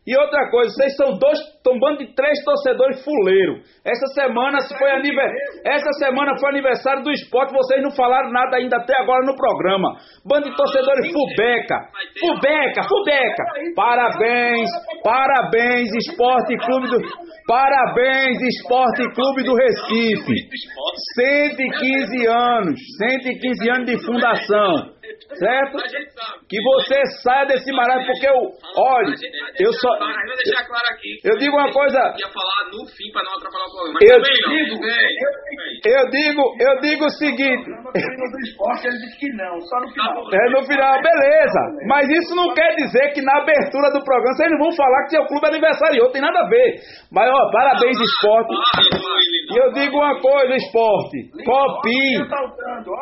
E 0.07 0.17
outra 0.17 0.49
coisa, 0.49 0.73
vocês 0.73 0.95
são 0.95 1.17
dois, 1.17 1.37
estão 1.69 1.75
um 1.75 1.79
bando 1.79 1.99
de 1.99 2.13
três 2.13 2.43
torcedores 2.43 3.03
fuleiro. 3.03 3.61
Essa 3.85 4.07
semana 4.13 4.59
se 4.61 4.77
foi 4.77 4.89
aniversário, 4.91 5.37
essa 5.65 5.91
semana 5.99 6.37
foi 6.39 6.49
aniversário 6.49 7.03
do 7.03 7.11
esporte, 7.11 7.53
vocês 7.53 7.81
não 7.83 7.91
falaram 7.91 8.31
nada 8.31 8.57
ainda 8.57 8.77
até 8.77 8.93
agora 9.01 9.25
no 9.25 9.35
programa. 9.35 9.97
Bando 10.25 10.49
de 10.49 10.55
torcedores 10.55 11.11
fubeca, 11.11 11.77
fubeca, 12.19 12.81
fubeca. 12.87 13.43
Parabéns, 13.75 14.69
parabéns 15.03 15.89
Esporte 15.93 16.57
Clube 16.57 16.87
do 16.89 16.99
Parabéns 17.49 18.39
Esporte 18.41 19.03
Clube 19.15 19.43
do 19.43 19.55
Recife. 19.55 20.35
115 21.15 22.27
anos, 22.27 22.79
115 22.99 23.69
anos 23.71 23.85
de 23.85 24.05
fundação. 24.05 24.99
Certo? 25.33 25.77
Que 26.47 26.61
você 26.61 27.01
saia 27.23 27.45
desse 27.47 27.71
marasmo, 27.71 28.05
porque 28.05 28.27
eu, 28.27 28.35
olha, 28.77 29.15
eu 29.59 29.73
só, 29.73 29.89
eu 31.23 31.37
digo 31.39 31.58
uma 31.59 31.71
coisa, 31.71 31.99
ia 32.17 32.29
falar 32.31 32.59
no 32.71 32.81
fim 32.87 33.07
pra 33.11 33.21
não 33.23 33.33
atrapalhar 33.35 33.65
o 33.67 33.71
programa. 33.71 33.99
Eu 34.01 34.17
digo- 34.21 34.79
eu 35.85 36.03
digo, 36.09 36.43
eu 36.59 36.73
digo 36.81 37.05
o 37.05 37.09
seguinte, 37.09 37.69
No 37.69 37.91
treino 37.91 38.25
do 38.31 38.39
esporte 38.47 38.87
ele 38.87 38.97
disse 38.97 39.17
que 39.19 39.29
não, 39.35 39.59
só 39.61 39.79
no 39.81 39.89
final. 39.89 40.23
é 40.33 40.49
no 40.51 40.61
final, 40.65 40.93
beleza, 41.01 41.61
mas 41.87 42.09
isso 42.09 42.35
não 42.35 42.53
quer 42.53 42.75
dizer 42.75 43.11
que 43.13 43.21
na 43.21 43.41
abertura 43.41 43.91
do 43.91 44.03
programa 44.03 44.33
vocês 44.35 44.51
não 44.51 44.59
vão 44.59 44.71
falar 44.75 45.03
que 45.03 45.09
seu 45.15 45.25
clube 45.27 45.47
aniversariou, 45.47 46.11
tem 46.11 46.21
nada 46.21 46.39
a 46.39 46.47
ver. 46.49 46.75
Mas 47.11 47.29
ó, 47.29 47.51
parabéns 47.51 47.97
esporte. 47.99 48.53
E 49.51 49.57
eu 49.57 49.71
digo 49.73 49.97
uma 49.97 50.19
coisa, 50.19 50.55
esporte, 50.55 51.29
copie, 51.45 52.17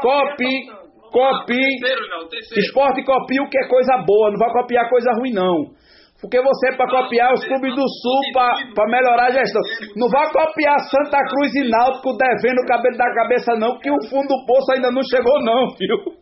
copie, 0.01 0.65
copie. 1.11 1.79
Terceiro, 1.79 2.07
não, 2.09 2.27
terceiro. 2.27 2.59
Esporte 2.61 3.03
copia 3.03 3.41
o 3.43 3.49
que 3.49 3.57
é 3.57 3.67
coisa 3.67 3.97
boa, 4.05 4.29
não 4.31 4.37
vai 4.37 4.51
copiar 4.51 4.89
coisa 4.89 5.11
ruim, 5.19 5.31
não. 5.33 5.75
Porque 6.19 6.41
você 6.41 6.73
é 6.73 6.75
pra 6.75 6.89
copiar 6.89 7.31
os 7.33 7.45
clubes 7.45 7.75
do 7.75 7.87
Sul 7.87 8.19
pra 8.33 8.87
melhorar 8.87 9.27
a 9.27 9.31
gestão. 9.31 9.61
Não 9.95 10.09
vai 10.09 10.27
copiar 10.31 10.79
Santa 10.89 11.23
Cruz 11.29 11.53
e 11.55 11.69
Náutico 11.69 12.17
devendo 12.17 12.63
o 12.63 12.65
cabelo 12.65 12.97
da 12.97 13.13
cabeça, 13.13 13.53
não, 13.55 13.77
que 13.77 13.91
o 13.91 14.01
fundo 14.09 14.27
do 14.27 14.43
poço 14.45 14.71
ainda 14.73 14.91
não 14.91 15.03
chegou, 15.03 15.39
não, 15.43 15.69
viu? 15.77 16.17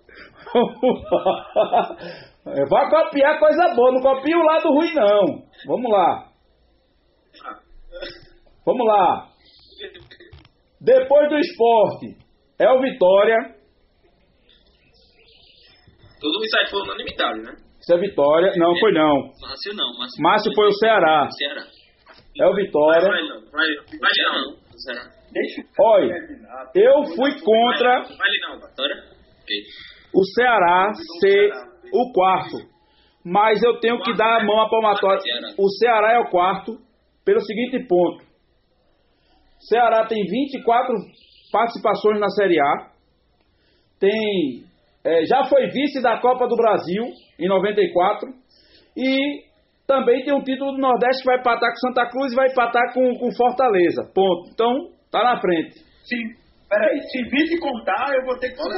Vai 2.70 2.90
copiar 2.90 3.40
coisa 3.40 3.74
boa, 3.76 3.92
não 3.92 4.02
copia 4.02 4.38
o 4.38 4.44
lado 4.44 4.70
ruim, 4.70 4.94
não. 4.94 5.44
Vamos 5.66 5.92
lá. 5.92 6.30
Vamos 8.66 8.86
lá. 8.86 9.30
Depois 10.80 11.28
do 11.30 11.40
esporte, 11.40 12.16
é 12.60 12.70
o 12.70 12.80
Vitória. 12.82 13.56
Todo 16.22 16.44
isso 16.44 16.56
aí 16.58 16.68
foi 16.70 16.82
unanimidade, 16.82 17.42
né? 17.42 17.65
Isso 17.86 17.94
é 17.94 18.00
Vitória. 18.00 18.52
Não, 18.58 18.76
foi 18.80 18.92
não. 18.94 19.14
Márcio 19.40 19.76
não. 19.76 19.98
Márcio, 20.00 20.24
Márcio 20.24 20.52
foi 20.56 20.68
o 20.70 20.74
Ceará. 20.74 21.30
Ceará. 21.30 21.62
É 22.42 22.48
o 22.48 22.56
Vitória. 22.56 23.08
Vai 23.08 23.22
não, 23.22 23.42
vai, 23.52 23.68
vai 24.00 24.12
Ceará 24.12 24.42
não. 24.42 24.66
Olha, 25.80 26.16
eu 26.74 27.04
fui 27.16 27.40
contra 27.42 28.02
o 30.16 30.24
Ceará 30.34 30.94
ser 31.20 31.52
o 31.94 32.12
quarto. 32.12 32.58
Mas 33.24 33.62
eu 33.62 33.80
tenho 33.80 34.02
que 34.02 34.16
dar 34.16 34.42
a 34.42 34.44
mão 34.44 34.62
à 34.62 34.70
palmatória. 34.70 35.22
O 35.56 35.70
Ceará 35.70 36.14
é 36.14 36.20
o 36.20 36.30
quarto 36.32 36.78
pelo 37.24 37.40
seguinte 37.42 37.86
ponto. 37.88 38.26
Ceará 39.60 40.08
tem 40.08 40.24
24 40.24 40.92
participações 41.52 42.20
na 42.20 42.30
Série 42.30 42.60
A. 42.60 42.92
Tem, 44.00 44.64
é, 45.04 45.26
já 45.26 45.44
foi 45.46 45.68
vice 45.68 46.02
da 46.02 46.20
Copa 46.20 46.48
do 46.48 46.56
Brasil 46.56 47.04
em 47.40 47.48
94. 47.48 48.30
E 48.98 49.46
também 49.88 50.24
tem 50.24 50.34
um 50.34 50.44
título 50.44 50.72
do 50.74 50.82
Nordeste 50.82 51.22
que 51.22 51.28
vai 51.28 51.40
empatar 51.40 51.70
com 51.70 51.88
Santa 51.88 52.10
Cruz 52.10 52.34
e 52.34 52.36
vai 52.36 52.48
empatar 52.48 52.94
com, 52.94 53.18
com 53.18 53.36
Fortaleza. 53.36 54.10
Ponto. 54.14 54.50
Então, 54.54 54.90
tá 55.12 55.24
na 55.24 55.40
frente. 55.40 55.78
Se, 56.04 56.16
peraí, 56.68 57.00
se 57.02 57.22
vice 57.30 57.60
contar, 57.60 58.14
eu 58.16 58.26
vou 58.26 58.38
ter 58.40 58.50
que 58.50 58.58
contar 58.58 58.78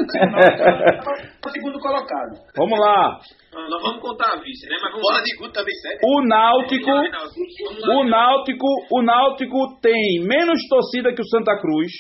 o 1.46 1.50
segundo 1.52 1.80
colocado. 1.80 2.36
Vamos 2.58 2.80
lá. 2.80 3.20
Nós 3.54 3.82
vamos 3.82 4.02
contar 4.02 4.34
a 4.34 4.40
vice, 4.42 4.68
né? 4.70 4.76
Mas 4.82 4.92
vamos 4.92 5.02
Bola 5.02 5.24
de 5.24 5.38
guto 5.38 5.54
também 5.54 5.74
serve. 5.76 6.00
O 6.04 6.22
Náutico, 6.28 6.92
lá. 6.92 7.96
o 7.96 8.04
Náutico, 8.04 8.68
o 8.92 9.02
Náutico 9.02 9.80
tem 9.82 10.26
menos 10.28 10.60
torcida 10.70 11.14
que 11.14 11.22
o 11.22 11.28
Santa 11.28 11.58
Cruz, 11.60 11.92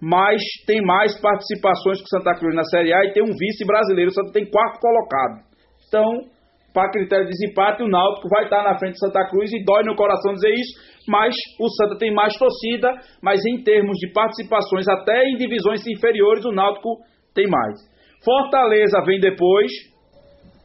mas 0.00 0.40
tem 0.66 0.80
mais 0.84 1.18
participações 1.20 1.98
que 1.98 2.04
o 2.04 2.18
Santa 2.18 2.38
Cruz 2.38 2.54
na 2.54 2.64
Série 2.64 2.92
A 2.92 3.04
e 3.06 3.12
tem 3.12 3.22
um 3.22 3.34
vice 3.36 3.64
brasileiro. 3.66 4.10
O 4.10 4.14
Santa 4.14 4.32
tem 4.32 4.48
quarto 4.48 4.78
colocado. 4.80 5.47
Então, 5.88 6.04
para 6.72 6.90
critério 6.92 7.24
de 7.26 7.32
desempate, 7.32 7.82
o 7.82 7.88
Náutico 7.88 8.28
vai 8.28 8.44
estar 8.44 8.62
na 8.62 8.78
frente 8.78 8.92
do 8.92 8.98
Santa 8.98 9.26
Cruz 9.30 9.50
e 9.52 9.64
dói 9.64 9.82
no 9.84 9.96
coração 9.96 10.34
dizer 10.34 10.52
isso, 10.54 10.78
mas 11.08 11.34
o 11.58 11.68
Santa 11.70 11.98
tem 11.98 12.12
mais 12.14 12.32
torcida, 12.36 12.92
mas 13.22 13.40
em 13.46 13.62
termos 13.64 13.96
de 13.98 14.12
participações 14.12 14.86
até 14.86 15.24
em 15.30 15.36
divisões 15.36 15.84
inferiores, 15.86 16.44
o 16.44 16.52
Náutico 16.52 16.98
tem 17.34 17.46
mais. 17.48 17.74
Fortaleza 18.24 19.00
vem 19.06 19.18
depois. 19.18 19.70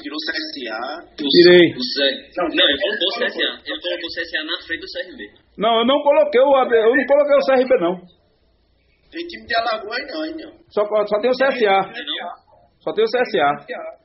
Tirou 0.00 0.18
CSA. 0.26 0.80
Tirei. 1.16 1.64
Não, 2.36 2.48
Não, 2.48 2.64
ele 2.68 2.78
colocou 2.80 3.08
o 3.08 3.14
colocou. 3.14 3.28
CSA. 3.28 3.62
Ele 3.66 3.80
colocou 3.80 4.06
o 4.06 4.14
CSA 4.14 4.40
na 4.44 4.56
frente 4.66 4.80
do 4.80 4.90
CRB. 4.94 5.20
Não, 5.58 5.78
eu 5.78 5.86
não 5.86 6.02
coloquei 6.02 6.40
o 6.40 6.54
AB, 6.56 6.72
eu 6.74 6.94
não 6.96 7.06
coloquei 7.06 7.36
o 7.36 7.46
CRB 7.46 7.72
não. 7.80 7.94
Tem 9.10 9.26
time 9.28 9.46
de 9.46 9.54
Alagoas 9.56 10.06
não, 10.10 10.24
hein, 10.24 10.34
não. 10.38 10.52
Só, 10.70 10.82
só 11.06 11.20
tem 11.20 11.30
o 11.30 11.34
CSA. 11.34 11.92
Só 12.80 12.92
tem 12.92 13.04
o 13.04 13.06
CSA. 13.06 14.03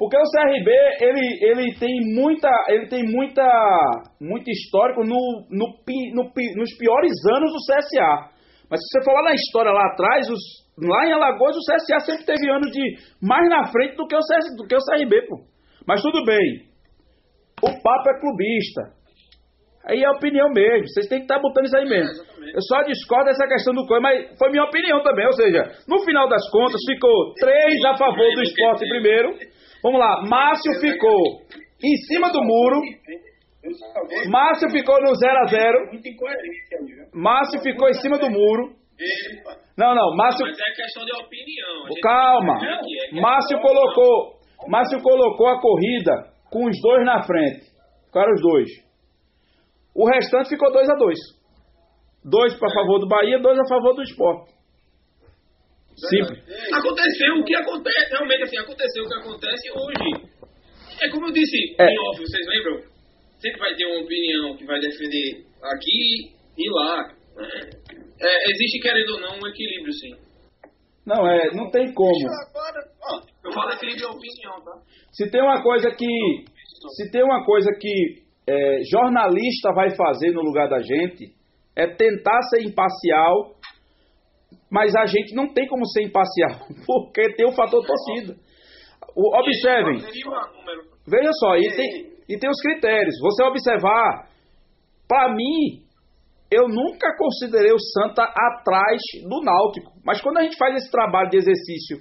Porque 0.00 0.16
o 0.16 0.30
CRB, 0.32 0.70
ele, 1.02 1.44
ele 1.44 1.74
tem 1.78 1.92
muita, 2.14 2.48
ele 2.68 2.88
tem 2.88 3.04
muita, 3.04 3.44
muito 4.18 4.50
histórico 4.50 5.04
no, 5.04 5.44
no, 5.50 5.66
no 6.14 6.24
nos 6.56 6.74
piores 6.78 7.12
anos 7.36 7.52
do 7.52 7.60
CSA. 7.68 8.32
Mas 8.70 8.80
se 8.80 8.98
você 8.98 9.12
lá 9.12 9.22
na 9.24 9.34
história 9.34 9.70
lá 9.70 9.92
atrás, 9.92 10.26
os, 10.30 10.40
lá 10.80 11.06
em 11.06 11.12
Alagoas 11.12 11.54
o 11.54 11.60
CSA 11.60 12.00
sempre 12.00 12.24
teve 12.24 12.50
anos 12.50 12.70
de 12.72 12.80
mais 13.20 13.46
na 13.50 13.66
frente 13.66 13.94
do 13.96 14.06
que 14.06 14.16
o, 14.16 14.22
CS, 14.22 14.56
do 14.56 14.66
que 14.66 14.74
o 14.74 14.78
CRB, 14.78 15.26
pô. 15.28 15.44
Mas 15.86 16.00
tudo 16.00 16.24
bem. 16.24 16.64
O 17.60 17.82
papo 17.82 18.08
é 18.08 18.20
clubista. 18.20 19.00
Aí 19.84 20.02
é 20.02 20.10
opinião 20.10 20.48
mesmo. 20.48 20.88
Vocês 20.88 21.08
têm 21.08 21.18
que 21.18 21.24
estar 21.24 21.40
botando 21.40 21.66
isso 21.66 21.76
aí 21.76 21.84
mesmo. 21.84 22.24
Eu 22.54 22.62
só 22.62 22.82
discordo 22.84 23.26
dessa 23.26 23.46
questão 23.46 23.74
do 23.74 23.86
coisa, 23.86 24.00
mas 24.00 24.38
foi 24.38 24.48
minha 24.50 24.64
opinião 24.64 25.02
também. 25.02 25.26
Ou 25.26 25.32
seja, 25.34 25.60
no 25.86 26.02
final 26.04 26.26
das 26.26 26.48
contas, 26.50 26.80
ficou 26.86 27.34
três 27.34 27.84
a 27.84 27.98
favor 27.98 28.34
do 28.34 28.42
esporte 28.42 28.88
primeiro. 28.88 29.36
Vamos 29.82 29.98
lá, 29.98 30.22
Márcio 30.28 30.72
ficou 30.80 31.18
em 31.82 31.96
cima 32.08 32.30
do 32.30 32.42
muro. 32.42 32.80
Márcio 34.30 34.70
ficou 34.70 34.96
no 35.02 35.14
0 35.14 35.38
a 35.38 35.44
0 35.46 35.86
Muita 35.92 36.08
incoerência 36.08 36.78
aí, 36.78 36.86
viu? 36.86 37.04
Márcio 37.14 37.60
ficou 37.62 37.88
em 37.88 37.94
cima 37.94 38.18
do 38.18 38.30
muro. 38.30 38.74
Não, 39.76 39.94
não, 39.94 40.14
Márcio. 40.16 40.44
Mas 40.46 40.58
é 40.58 40.74
questão 40.74 41.04
de 41.04 41.12
opinião. 41.12 42.00
Calma. 42.02 42.54
é 42.62 42.78
que- 43.08 43.20
Márcio 43.20 43.58
colocou. 43.60 44.40
Márcio 44.68 45.00
colocou 45.02 45.48
a 45.48 45.60
corrida 45.60 46.12
com 46.50 46.66
os 46.68 46.76
dois 46.82 47.04
na 47.06 47.22
frente. 47.22 47.64
Ficaram 48.06 48.32
os 48.34 48.42
dois. 48.42 48.68
O 49.94 50.06
restante 50.08 50.50
ficou 50.50 50.70
2 50.72 50.88
a 50.88 50.94
2 50.94 51.18
Dois 52.24 52.54
para 52.58 52.68
favor 52.72 52.98
do 52.98 53.08
Bahia, 53.08 53.38
dois 53.40 53.58
a 53.58 53.66
favor 53.66 53.94
do 53.94 54.02
esporte. 54.02 54.52
Simples. 56.08 56.72
Aconteceu 56.72 57.34
o 57.34 57.44
que 57.44 57.54
acontece, 57.54 58.10
realmente 58.10 58.42
assim, 58.44 58.58
aconteceu 58.58 59.04
o 59.04 59.08
que 59.08 59.14
acontece 59.14 59.70
hoje. 59.70 60.30
É 61.02 61.08
como 61.10 61.26
eu 61.26 61.32
disse 61.32 61.56
É. 61.78 61.86
em 61.86 61.98
off, 61.98 62.20
vocês 62.20 62.46
lembram? 62.46 62.82
Sempre 63.38 63.58
vai 63.58 63.74
ter 63.74 63.86
uma 63.86 64.02
opinião 64.02 64.56
que 64.56 64.64
vai 64.66 64.80
defender 64.80 65.44
aqui 65.62 66.32
e 66.58 66.70
lá. 66.70 67.14
É, 68.20 68.50
existe, 68.52 68.80
querendo 68.80 69.14
ou 69.14 69.20
não, 69.20 69.38
um 69.38 69.46
equilíbrio, 69.48 69.92
sim. 69.94 70.14
Não, 71.06 71.26
é, 71.26 71.50
não 71.54 71.70
tem 71.70 71.92
como. 71.94 72.28
Agora, 72.28 72.84
ó. 73.02 73.20
Eu 73.42 73.52
falo 73.52 73.72
equilíbrio 73.72 74.06
de 74.08 74.16
opinião, 74.16 74.62
tá? 74.62 74.72
Se 75.12 75.30
tem 75.30 75.40
uma 75.42 75.62
coisa 75.62 75.90
que. 75.90 76.06
Se 76.96 77.10
tem 77.10 77.22
uma 77.22 77.44
coisa 77.44 77.70
que 77.80 78.22
é, 78.46 78.80
jornalista 78.90 79.72
vai 79.74 79.94
fazer 79.96 80.32
no 80.32 80.42
lugar 80.42 80.68
da 80.68 80.80
gente, 80.80 81.32
é 81.76 81.86
tentar 81.86 82.42
ser 82.50 82.62
imparcial, 82.62 83.54
mas 84.70 84.94
a 84.94 85.04
gente 85.06 85.34
não 85.34 85.52
tem 85.52 85.66
como 85.66 85.84
ser 85.86 86.04
imparcial, 86.04 86.66
porque 86.86 87.34
tem 87.34 87.46
o 87.46 87.52
fator 87.52 87.84
torcida. 87.84 88.36
O- 89.16 89.36
observem, 89.38 89.96
veja 91.06 91.30
só, 91.40 91.56
e 91.56 91.74
tem, 91.74 92.12
e 92.28 92.38
tem 92.38 92.48
os 92.48 92.60
critérios. 92.62 93.14
Você 93.20 93.42
observar, 93.44 94.28
para 95.08 95.34
mim, 95.34 95.82
eu 96.50 96.68
nunca 96.68 97.16
considerei 97.16 97.72
o 97.72 97.78
Santa 97.78 98.22
atrás 98.22 99.00
do 99.28 99.40
Náutico. 99.42 99.92
Mas 100.04 100.20
quando 100.20 100.38
a 100.38 100.42
gente 100.42 100.56
faz 100.56 100.74
esse 100.76 100.90
trabalho 100.90 101.30
de 101.30 101.36
exercício 101.38 101.98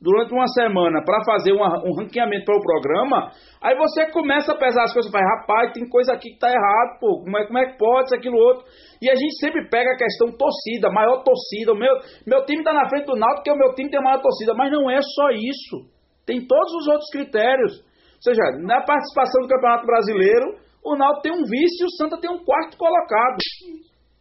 durante 0.00 0.32
uma 0.32 0.46
semana 0.48 1.02
para 1.04 1.24
fazer 1.24 1.52
uma- 1.52 1.82
um 1.84 1.92
ranqueamento 1.94 2.44
para 2.44 2.56
o 2.56 2.62
programa, 2.62 3.30
aí 3.60 3.76
você 3.76 4.10
começa 4.10 4.52
a 4.52 4.58
pesar 4.58 4.84
as 4.84 4.92
coisas 4.92 5.10
fala, 5.10 5.26
rapaz, 5.40 5.72
tem 5.72 5.88
coisa 5.88 6.12
aqui 6.12 6.30
que 6.30 6.38
tá 6.38 6.48
errado, 6.48 6.98
pô, 7.00 7.22
como 7.24 7.36
é, 7.36 7.46
como 7.46 7.58
é 7.58 7.66
que 7.66 7.78
pode 7.78 8.06
isso, 8.06 8.14
aquilo, 8.14 8.38
outro. 8.38 8.64
E 9.02 9.10
a 9.10 9.14
gente 9.14 9.38
sempre 9.40 9.68
pega 9.68 9.92
a 9.92 9.96
questão 9.96 10.30
torcida, 10.30 10.90
maior 10.90 11.22
torcida, 11.22 11.72
o 11.72 11.78
meu, 11.78 11.94
meu 12.26 12.44
time 12.46 12.62
tá 12.62 12.72
na 12.72 12.88
frente 12.88 13.06
do 13.06 13.16
Náutico 13.16 13.42
porque 13.42 13.52
o 13.52 13.58
meu 13.58 13.74
time 13.74 13.90
tem 13.90 14.02
maior 14.02 14.22
torcida, 14.22 14.54
mas 14.54 14.70
não 14.70 14.90
é 14.90 15.00
só 15.02 15.30
isso. 15.30 15.90
Tem 16.24 16.46
todos 16.46 16.72
os 16.74 16.88
outros 16.88 17.10
critérios. 17.10 17.72
Ou 17.82 18.22
seja, 18.22 18.42
na 18.60 18.82
participação 18.82 19.42
do 19.42 19.48
Campeonato 19.48 19.86
Brasileiro, 19.86 20.58
o 20.84 20.96
Náutico 20.96 21.22
tem 21.22 21.32
um 21.32 21.44
vice 21.44 21.82
e 21.82 21.86
o 21.86 21.90
Santa 21.96 22.20
tem 22.20 22.30
um 22.30 22.44
quarto 22.44 22.76
colocado. 22.76 23.38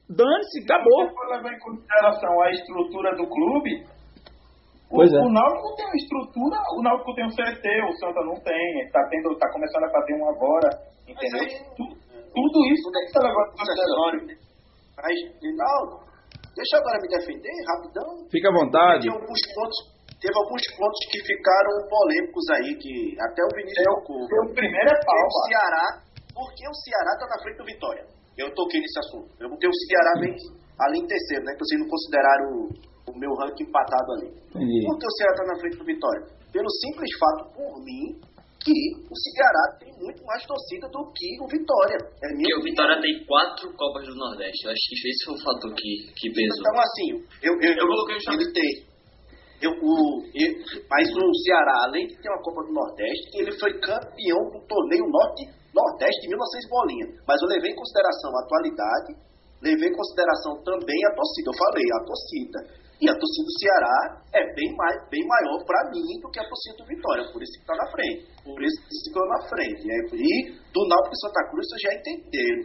Dane-se, 0.09 0.63
acabou. 0.63 1.07
Se 1.07 1.13
for 1.13 1.36
levar 1.36 1.53
em 1.53 1.59
consideração 1.59 2.41
a 2.41 2.51
estrutura 2.51 3.15
do 3.15 3.28
clube, 3.28 3.84
o, 4.89 4.95
Pois 5.03 5.11
é. 5.11 5.17
o 5.19 5.29
Náutico 5.29 5.75
tem 5.75 5.85
uma 5.85 5.99
estrutura, 5.99 6.57
o 6.77 6.81
Náutico 6.81 7.13
tem 7.15 7.25
um 7.27 7.33
CT, 7.35 7.65
o 7.83 7.93
Santa 7.99 8.21
não 8.23 8.38
tem, 8.41 8.63
está 8.88 9.01
tendo, 9.09 9.35
tá 9.38 9.47
começando 9.51 9.83
a 9.83 9.91
fazer 9.91 10.13
um 10.15 10.25
agora, 10.29 10.69
entendeu? 11.03 11.43
Mas 11.43 11.51
aí- 11.51 11.75
Tu- 11.75 11.95
tudo 12.31 12.57
isso 12.71 12.85
tem 12.93 13.03
que 13.05 13.11
ser 13.11 13.21
levado 13.25 13.47
em 13.47 13.57
consideração. 13.57 14.47
Mas, 14.97 15.15
Rinaldo, 15.43 15.95
deixa 16.55 16.73
eu 16.75 16.79
agora 16.81 16.97
me 17.01 17.07
defender, 17.09 17.55
rapidão. 17.69 18.09
Fica 18.31 18.47
à 18.49 18.53
vontade. 18.53 19.03
Tem 19.05 19.13
alguns 19.13 19.43
pontos, 19.53 19.77
teve 20.21 20.35
alguns 20.38 20.63
pontos 20.77 20.99
que 21.11 21.19
ficaram 21.21 21.73
polêmicos 21.89 22.45
aí, 22.57 22.69
que 22.81 22.93
até 23.21 23.41
o 23.45 23.51
Vinícius 23.53 23.85
tocou. 23.85 24.21
o 24.23 24.53
primeiro 24.53 24.89
é 24.89 24.97
Porque 24.97 25.05
o 25.05 25.29
pau, 25.29 25.45
Ceará, 25.51 25.85
porque 26.33 26.63
o 26.69 26.75
Ceará 26.81 27.11
tá 27.19 27.25
na 27.29 27.38
frente 27.43 27.57
do 27.57 27.65
Vitória. 27.65 28.03
Eu 28.38 28.53
toquei 28.53 28.79
nesse 28.81 28.99
assunto. 29.01 29.29
Eu 29.41 29.49
botei 29.49 29.67
o 29.69 29.73
Ceará 29.89 30.11
bem 30.21 30.33
ali 30.85 30.97
em 31.01 31.07
terceiro, 31.09 31.43
né? 31.45 31.53
Que 31.53 31.61
vocês 31.65 31.81
não 31.81 31.89
consideraram 31.89 32.49
o, 33.07 33.17
meu 33.17 33.33
ranking 33.33 33.63
empatado 33.63 34.11
ali. 34.13 34.27
Entendi. 34.27 34.85
Por 34.85 34.97
que 34.99 35.05
o 35.07 35.15
Ceará 35.17 35.33
tá 35.35 35.43
na 35.47 35.59
frente 35.59 35.77
do 35.77 35.85
Vitória? 35.85 36.21
Pelo 36.51 36.69
simples 36.69 37.11
fato, 37.19 37.41
por 37.53 37.83
mim, 37.83 38.19
que 38.67 38.77
o 38.99 39.15
Ceará 39.15 39.63
tem 39.79 39.91
muito 39.95 40.23
mais 40.25 40.43
torcida 40.45 40.87
do 40.89 41.07
que 41.15 41.39
o 41.39 41.47
Vitória. 41.47 41.97
É 41.97 42.27
Porque 42.35 42.55
o 42.55 42.63
Vitória 42.63 43.01
tem 43.01 43.25
quatro 43.25 43.71
Copas 43.77 44.05
do 44.05 44.15
Nordeste. 44.15 44.65
Eu 44.65 44.71
acho 44.71 44.83
que 44.89 45.07
esse 45.07 45.25
foi 45.25 45.35
o 45.35 45.43
fator 45.43 45.71
que, 45.73 45.91
que 46.11 46.27
pesou. 46.35 46.59
Então, 46.59 46.75
assim, 46.79 47.07
eu, 47.43 47.53
eu, 47.61 47.71
Eu 47.79 47.87
coloquei 47.87 48.15
o 48.17 48.33
ele 48.33 48.51
tem. 48.51 48.97
Eu, 49.57 49.71
o, 49.73 50.21
eu, 50.21 50.49
mas 50.85 51.07
o 51.09 51.25
Ceará, 51.41 51.89
além 51.89 52.05
de 52.05 52.13
ter 52.21 52.29
uma 52.29 52.43
Copa 52.43 52.61
do 52.61 52.73
Nordeste, 52.73 53.41
ele 53.41 53.51
foi 53.57 53.73
campeão 53.81 54.37
do 54.53 54.61
torneio 54.69 55.05
Norte, 55.09 55.49
Nordeste 55.73 56.21
de 56.21 56.29
1900 56.29 56.69
bolinha. 56.69 57.07
Mas 57.25 57.41
eu 57.41 57.47
levei 57.49 57.71
em 57.71 57.75
consideração 57.75 58.29
a 58.37 58.41
atualidade, 58.45 59.11
levei 59.61 59.89
em 59.89 59.97
consideração 59.97 60.61
também 60.61 60.99
a 61.09 61.11
torcida. 61.15 61.49
Eu 61.49 61.57
falei, 61.57 61.87
a 61.89 62.01
torcida. 62.05 62.59
E 62.97 63.05
a 63.05 63.13
torcida 63.13 63.45
do 63.45 63.55
Ceará 63.61 63.97
é 64.33 64.41
bem, 64.57 64.73
mais, 64.73 64.97
bem 65.13 65.21
maior 65.21 65.61
para 65.69 65.85
mim 65.93 66.01
do 66.17 66.29
que 66.33 66.39
a 66.41 66.47
torcida 66.49 66.81
do 66.81 66.85
Vitória. 66.89 67.23
Por 67.29 67.41
isso 67.45 67.53
que 67.53 67.61
está 67.61 67.75
na 67.77 67.87
frente. 67.93 68.25
Por 68.41 68.57
isso 68.57 68.77
que 68.81 68.89
ficou 69.05 69.25
na 69.29 69.39
frente. 69.45 69.81
né? 69.85 69.97
E 70.17 70.33
do 70.73 70.81
Náutico 70.89 71.13
e 71.13 71.21
Santa 71.21 71.41
Cruz 71.53 71.61
vocês 71.69 71.81
já 71.85 71.91
entenderam. 71.93 72.63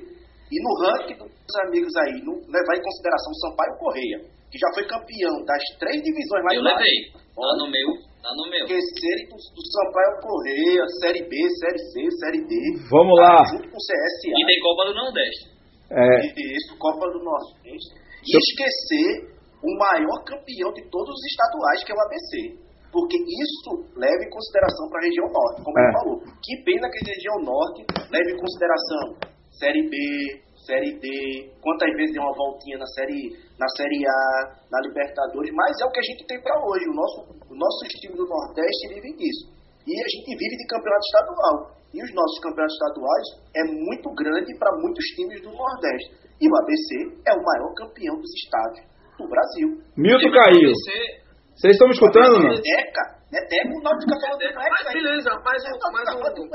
E 0.53 0.57
no 0.61 0.73
ranking 0.85 1.17
dos 1.21 1.57
amigos 1.69 1.93
aí, 2.01 2.17
no, 2.25 2.33
levar 2.49 2.75
em 2.77 2.85
consideração 2.85 3.29
o 3.33 3.41
Sampaio 3.45 3.77
Correia, 3.81 4.19
que 4.53 4.57
já 4.61 4.69
foi 4.73 4.85
campeão 4.89 5.37
das 5.49 5.65
três 5.81 6.01
divisões 6.01 6.45
lá 6.45 6.53
Eu 6.53 6.65
levei. 6.65 6.97
Tá 7.13 7.53
no 7.57 7.69
meu. 7.69 7.89
Tá 8.21 8.31
no 8.37 8.45
meu. 8.53 8.65
Esquecerem 8.69 9.29
do, 9.33 9.37
do 9.37 9.63
Sampaio 9.69 10.13
Correia, 10.21 10.81
Série 11.01 11.25
B, 11.29 11.33
Série 11.61 11.81
C, 11.93 11.93
Série 12.21 12.45
D. 12.49 12.53
Vamos 12.89 13.17
lá. 13.21 13.37
Junto 13.49 13.69
com 13.69 13.77
o 13.77 13.85
CSA. 13.85 14.29
E 14.33 14.45
tem 14.49 14.61
Copa 14.61 14.85
do 14.89 14.95
Nordeste. 14.97 15.45
É, 15.93 16.25
Isso, 16.57 16.77
Copa 16.79 17.05
do 17.13 17.21
Nordeste. 17.25 17.93
E 18.25 18.37
Eu- 18.37 18.41
esquecer 18.41 19.32
o 19.63 19.71
maior 19.79 20.19
campeão 20.27 20.71
de 20.75 20.83
todos 20.91 21.11
os 21.15 21.25
estaduais, 21.31 21.85
que 21.85 21.93
é 21.93 21.95
o 21.95 22.03
ABC. 22.03 22.33
Porque 22.93 23.17
isso 23.17 23.71
leva 23.97 24.21
em 24.21 24.29
consideração 24.29 24.85
para 24.91 25.01
a 25.01 25.07
região 25.09 25.29
norte, 25.33 25.65
como 25.65 25.79
É. 25.79 25.83
ele 25.83 25.93
falou. 25.97 26.17
Que 26.45 26.55
pena 26.67 26.91
que 26.91 26.99
a 27.01 27.09
região 27.09 27.37
norte 27.41 27.81
leva 28.11 28.29
em 28.29 28.39
consideração 28.39 29.33
Série 29.53 29.89
B, 29.89 29.97
Série 30.67 30.99
D, 30.99 31.07
quantas 31.63 31.91
vezes 31.97 32.13
deu 32.15 32.23
uma 32.23 32.35
voltinha 32.35 32.79
na 32.79 32.87
Série, 32.87 33.33
na 33.59 33.69
série 33.77 34.01
A, 34.05 34.21
na 34.71 34.79
Libertadores, 34.81 35.51
mas 35.55 35.73
é 35.81 35.85
o 35.87 35.91
que 35.93 36.01
a 36.01 36.09
gente 36.09 36.27
tem 36.27 36.41
para 36.43 36.55
hoje. 36.67 36.85
O 36.89 36.95
nosso, 36.95 37.19
o 37.51 37.55
nosso 37.57 37.81
time 38.01 38.17
do 38.17 38.27
Nordeste 38.27 38.89
vive 38.95 39.13
disso. 39.17 39.49
E 39.87 39.91
a 39.93 40.09
gente 40.09 40.31
vive 40.39 40.57
de 40.57 40.67
campeonato 40.67 41.05
estadual. 41.07 41.57
E 41.93 41.99
os 42.03 42.13
nossos 42.15 42.39
campeonatos 42.41 42.75
estaduais 42.77 43.27
é 43.57 43.63
muito 43.73 44.09
grande 44.15 44.57
para 44.59 44.73
muitos 44.81 45.05
times 45.17 45.43
do 45.43 45.51
Nordeste. 45.53 46.15
E 46.41 46.45
o 46.49 46.55
ABC 46.57 46.89
é 47.29 47.33
o 47.35 47.43
maior 47.43 47.75
campeão 47.75 48.17
dos 48.17 48.33
estados 48.45 48.81
do 49.19 49.29
Brasil. 49.29 49.69
Milton 49.97 50.31
caiu. 50.31 50.73
Vocês 51.55 51.73
estão 51.73 51.89
me 51.89 51.95
escutando, 51.95 52.41
não? 52.41 52.49
Neteca, 52.49 53.03
Neteca, 53.31 53.69
o 53.69 53.83
Náutico 53.83 54.09
fica 54.09 54.21
falando 54.25 54.39
do 54.41 54.45
Nex, 54.45 54.57
Mas 54.57 54.83
velho. 54.85 54.93
beleza, 54.93 55.31
mas 55.45 55.63
O 55.63 55.69
o, 55.69 55.93
mas 55.93 56.09
o, 56.13 56.49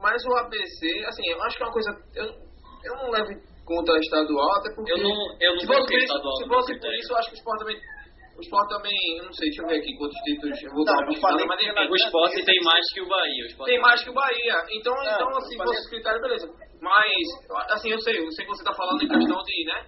mas 0.00 0.24
o 0.26 0.36
ABC, 0.36 1.04
assim, 1.06 1.24
eu 1.28 1.42
acho 1.42 1.56
que 1.56 1.62
é 1.62 1.66
uma 1.66 1.72
coisa. 1.72 1.90
Eu, 2.14 2.24
eu 2.26 2.94
não 3.02 3.10
levo 3.10 3.32
em 3.32 3.40
conta 3.64 3.92
estadual, 3.98 4.56
até 4.58 4.74
porque. 4.74 4.92
Eu 4.92 4.98
não, 4.98 5.14
eu 5.40 5.52
não 5.54 5.60
se 5.60 5.66
fosse, 5.66 5.86
por 5.86 5.98
isso, 5.98 6.14
se 6.14 6.46
no 6.46 6.54
fosse 6.54 6.78
por 6.78 6.94
isso, 6.94 7.12
eu 7.12 7.16
acho 7.18 7.28
que 7.30 7.34
o 7.34 7.40
Sport 7.42 7.58
também. 7.58 7.76
O 8.36 8.40
Sport 8.40 8.68
também, 8.68 8.98
eu 9.16 9.24
não 9.24 9.32
sei, 9.32 9.48
deixa 9.48 9.62
eu 9.62 9.68
ver 9.68 9.78
aqui 9.80 9.96
quantos 9.96 10.18
títulos. 10.22 10.62
Eu 10.62 10.70
vou 10.72 10.84
dar 10.84 10.94
falei 11.20 11.46
mas 11.46 11.60
enfim, 11.62 11.88
O 11.88 11.96
esporte 11.96 12.44
tem 12.44 12.60
mais 12.62 12.84
que 12.92 13.00
o 13.00 13.08
Bahia. 13.08 13.42
O 13.42 13.46
esporte 13.46 13.70
tem 13.70 13.80
mais 13.80 14.04
que 14.04 14.10
o 14.10 14.14
Bahia. 14.14 14.56
Então, 14.76 14.94
Não, 14.94 15.14
então 15.14 15.28
assim, 15.38 15.56
fosse 15.56 15.90
critério, 15.90 16.20
beleza. 16.20 16.46
Mas, 16.82 17.24
assim, 17.72 17.90
eu 17.90 17.98
sei, 18.00 18.20
eu 18.20 18.30
sei 18.32 18.44
que 18.44 18.52
você 18.52 18.62
tá 18.62 18.74
falando 18.74 19.02
em 19.02 19.08
questão 19.08 19.42
de, 19.42 19.64
né? 19.64 19.86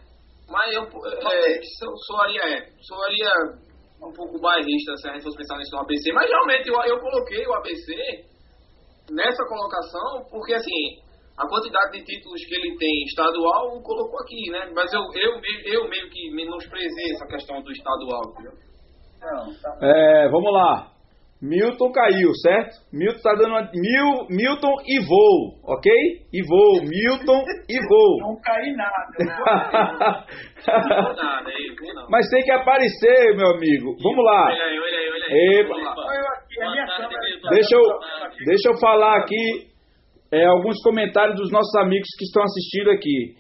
Mas 0.49 0.75
eu 0.75 0.83
é, 0.83 1.61
sou- 1.79 1.97
soaria, 2.07 2.41
é, 2.43 2.71
soaria 2.81 3.31
um 4.03 4.13
pouco 4.13 4.41
bairrista 4.41 4.97
se 4.97 5.09
a 5.09 5.13
gente 5.13 5.23
fosse 5.25 5.37
pensar 5.37 5.59
nisso 5.59 5.75
no 5.75 5.83
ABC. 5.83 6.13
Mas 6.13 6.29
realmente 6.29 6.69
eu, 6.69 6.81
eu 6.83 7.01
coloquei 7.01 7.47
o 7.47 7.55
ABC 7.55 7.93
nessa 9.11 9.45
colocação 9.47 10.25
porque, 10.31 10.55
assim, 10.55 11.03
a 11.37 11.47
quantidade 11.49 11.93
de 11.99 12.05
títulos 12.05 12.41
que 12.47 12.55
ele 12.55 12.77
tem 12.77 13.05
estadual 13.05 13.77
o 13.77 13.83
colocou 13.83 14.21
aqui, 14.21 14.51
né? 14.51 14.71
Mas 14.75 14.93
eu, 14.93 15.01
eu, 15.15 15.41
eu 15.65 15.89
meio 15.89 16.11
que 16.11 16.31
menosprezei 16.35 17.13
essa 17.13 17.27
questão 17.27 17.63
do 17.63 17.71
estadual, 17.71 18.23
entendeu? 18.33 18.53
Não, 19.21 19.55
tá. 19.61 19.79
É, 19.83 20.29
vamos 20.29 20.53
lá. 20.53 20.93
Milton 21.41 21.93
caiu, 21.93 22.35
certo? 22.43 22.83
Milton 22.93 23.21
tá 23.23 23.33
dando 23.35 23.51
uma. 23.51 23.71
Mil, 23.73 24.27
Milton 24.29 24.75
e 24.87 24.99
voo, 25.07 25.61
ok? 25.65 25.93
E 26.33 26.43
voo, 26.43 26.83
Milton 26.83 27.45
e 27.69 27.79
voo. 27.89 28.19
Não 28.19 28.41
caí 28.43 28.75
nada. 28.75 29.07
Não 30.67 31.05
vou 31.05 31.15
nada, 31.15 31.49
aí, 31.49 31.75
vou 31.79 31.95
não. 31.95 32.09
Mas 32.11 32.29
tem 32.29 32.43
que 32.43 32.51
aparecer, 32.51 33.37
meu 33.37 33.55
amigo. 33.55 33.97
Vamos 34.03 34.25
lá. 34.25 34.47
Olha 34.47 34.65
aí, 34.65 34.79
olha 34.81 34.99
aí, 34.99 35.11
olha 35.11 35.27
aí. 35.27 35.61
Epa. 35.61 35.75
Deixa 37.51 37.77
eu, 37.77 37.83
deixa 38.45 38.69
eu 38.71 38.79
falar 38.81 39.19
aqui 39.19 39.69
é, 40.33 40.45
alguns 40.45 40.83
comentários 40.83 41.37
dos 41.37 41.53
nossos 41.53 41.75
amigos 41.77 42.09
que 42.19 42.25
estão 42.25 42.43
assistindo 42.43 42.91
aqui. 42.91 43.37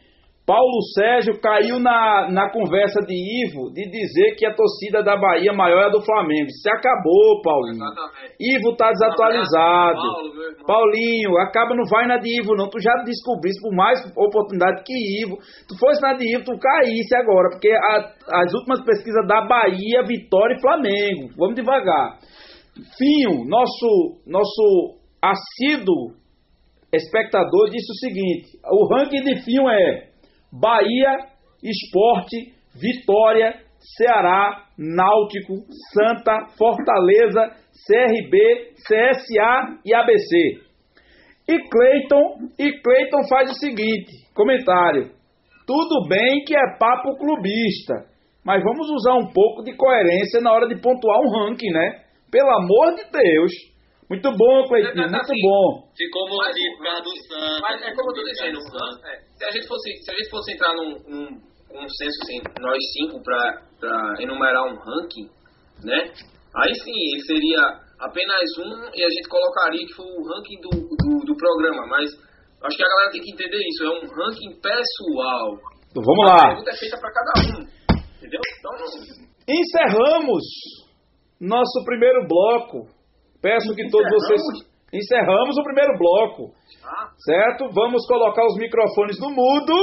Paulo 0.48 0.80
Sérgio 0.96 1.38
caiu 1.42 1.78
na, 1.78 2.26
na 2.32 2.50
conversa 2.50 3.00
de 3.06 3.12
Ivo 3.44 3.68
de 3.70 3.84
dizer 3.84 4.34
que 4.38 4.46
a 4.46 4.54
torcida 4.54 5.02
da 5.02 5.14
Bahia 5.14 5.52
maior 5.52 5.82
é 5.82 5.86
a 5.86 5.88
do 5.90 6.00
Flamengo. 6.00 6.48
Se 6.62 6.70
acabou, 6.70 7.42
Paulinho. 7.42 7.84
Exatamente. 7.84 8.34
Ivo 8.40 8.74
tá 8.74 8.88
desatualizado. 8.90 10.00
Paulo. 10.00 10.64
Paulinho, 10.66 11.36
acaba 11.42 11.74
não 11.76 11.84
vai 11.84 12.06
na 12.08 12.16
de 12.16 12.40
Ivo, 12.40 12.56
não. 12.56 12.70
Tu 12.70 12.80
já 12.80 12.94
descobriste 13.04 13.60
por 13.60 13.74
mais 13.76 14.00
oportunidade 14.16 14.82
que 14.86 15.22
Ivo. 15.22 15.36
Tu 15.68 15.76
fosse 15.78 16.00
na 16.00 16.14
de 16.14 16.24
Ivo, 16.34 16.44
tu 16.44 16.58
caísse 16.58 17.14
agora, 17.14 17.50
porque 17.50 17.68
a- 17.70 18.40
as 18.40 18.54
últimas 18.54 18.82
pesquisas 18.86 19.26
da 19.28 19.42
Bahia, 19.46 20.02
Vitória 20.02 20.56
e 20.56 20.60
Flamengo. 20.62 21.28
Vamos 21.36 21.56
devagar. 21.56 22.16
Finho, 22.96 23.44
nosso, 23.44 24.22
nosso 24.26 24.96
assíduo 25.20 26.16
espectador, 26.90 27.68
disse 27.70 27.92
o 27.92 27.96
seguinte: 27.96 28.58
o 28.64 28.86
ranking 28.94 29.22
de 29.24 29.44
Finho 29.44 29.68
é 29.68 30.07
Bahia, 30.52 31.16
Esporte, 31.62 32.54
Vitória, 32.74 33.54
Ceará, 33.96 34.64
Náutico, 34.76 35.54
Santa, 35.92 36.48
Fortaleza, 36.56 37.54
CRB, 37.86 38.74
CSA 38.86 39.78
e 39.84 39.94
ABC. 39.94 40.68
E 41.48 41.58
Cleiton, 41.68 42.48
e 42.58 42.80
Cleiton 42.82 43.26
faz 43.28 43.50
o 43.50 43.54
seguinte, 43.54 44.12
comentário. 44.34 45.10
Tudo 45.66 46.06
bem 46.08 46.44
que 46.44 46.56
é 46.56 46.78
papo 46.78 47.16
clubista, 47.16 48.06
mas 48.44 48.62
vamos 48.62 48.88
usar 48.90 49.14
um 49.14 49.32
pouco 49.32 49.62
de 49.62 49.76
coerência 49.76 50.40
na 50.40 50.52
hora 50.52 50.68
de 50.68 50.80
pontuar 50.80 51.20
um 51.20 51.30
ranking, 51.30 51.70
né? 51.70 52.02
Pelo 52.30 52.50
amor 52.50 52.94
de 52.94 53.04
Deus. 53.10 53.52
Muito 54.08 54.28
bom, 54.32 54.64
Cleitinho, 54.68 55.04
É, 55.04 55.06
muito 55.06 55.20
assim, 55.20 55.40
bom. 55.42 55.84
Ficou 55.96 56.28
mordido 56.28 56.76
por 56.78 56.84
causa 56.84 57.02
do 57.02 57.10
Santos. 57.28 57.60
Mas 57.60 57.82
é 57.82 57.94
como 57.94 58.10
eu 58.10 58.14
tô 58.14 58.22
dizendo, 58.24 58.58
é, 59.04 59.20
se, 59.36 59.44
a 59.44 59.50
gente 59.52 59.68
fosse, 59.68 59.88
se 60.02 60.10
a 60.10 60.14
gente 60.16 60.30
fosse 60.30 60.52
entrar 60.54 60.72
num, 60.74 60.90
num 61.06 61.28
consenso, 61.68 62.18
assim, 62.24 62.40
nós 62.60 62.78
cinco, 62.96 63.22
pra, 63.22 63.62
pra 63.78 64.14
enumerar 64.18 64.64
um 64.64 64.76
ranking, 64.76 65.28
né? 65.84 66.10
Aí 66.56 66.74
sim, 66.74 67.20
seria 67.26 67.60
apenas 68.00 68.40
um 68.58 68.88
e 68.94 69.04
a 69.04 69.10
gente 69.10 69.28
colocaria 69.28 69.84
que 69.86 69.92
foi 69.92 70.06
o 70.06 70.24
ranking 70.24 70.60
do, 70.62 70.70
do, 70.70 71.26
do 71.26 71.36
programa. 71.36 71.86
Mas 71.88 72.08
acho 72.64 72.76
que 72.76 72.82
a 72.84 72.88
galera 72.88 73.10
tem 73.12 73.20
que 73.20 73.32
entender 73.32 73.60
isso, 73.60 73.84
é 73.84 73.90
um 73.90 74.08
ranking 74.08 74.56
pessoal. 74.62 75.52
Então, 75.90 76.02
vamos 76.02 76.30
A 76.30 76.34
lá. 76.34 76.48
pergunta 76.48 76.70
é 76.70 76.76
feita 76.76 76.96
pra 76.98 77.12
cada 77.12 77.32
um, 77.44 77.60
entendeu? 78.16 78.40
Então, 78.58 78.72
Encerramos 79.48 80.44
nosso 81.40 81.84
primeiro 81.84 82.26
bloco. 82.26 82.88
Peço 83.42 83.74
que 83.74 83.88
todos 83.90 84.08
vocês. 84.10 84.40
Encerramos 84.92 85.58
o 85.58 85.62
primeiro 85.62 85.98
bloco, 85.98 86.54
ah, 86.82 87.10
certo? 87.18 87.68
Vamos 87.74 88.06
colocar 88.06 88.42
os 88.46 88.56
microfones 88.56 89.20
no 89.20 89.30
mudo 89.30 89.74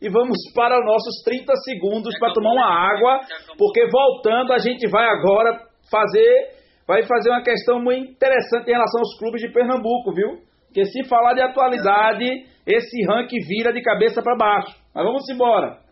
e 0.00 0.08
vamos 0.08 0.38
para 0.54 0.78
nossos 0.84 1.22
30 1.24 1.52
segundos 1.64 2.16
para 2.20 2.32
tomar 2.32 2.52
uma 2.52 2.66
água, 2.66 3.20
porque 3.58 3.84
voltando 3.90 4.52
a 4.52 4.58
gente 4.58 4.88
vai 4.88 5.08
agora 5.08 5.58
fazer, 5.90 6.50
vai 6.86 7.02
fazer 7.02 7.30
uma 7.30 7.42
questão 7.42 7.80
muito 7.80 8.12
interessante 8.12 8.68
em 8.68 8.74
relação 8.74 9.00
aos 9.00 9.18
clubes 9.18 9.40
de 9.40 9.52
Pernambuco, 9.52 10.14
viu? 10.14 10.38
Porque 10.66 10.84
se 10.84 11.02
falar 11.08 11.34
de 11.34 11.42
atualidade, 11.42 12.46
esse 12.64 13.04
ranking 13.08 13.40
vira 13.46 13.72
de 13.72 13.82
cabeça 13.82 14.22
para 14.22 14.36
baixo. 14.36 14.74
Mas 14.94 15.04
vamos 15.04 15.28
embora. 15.28 15.83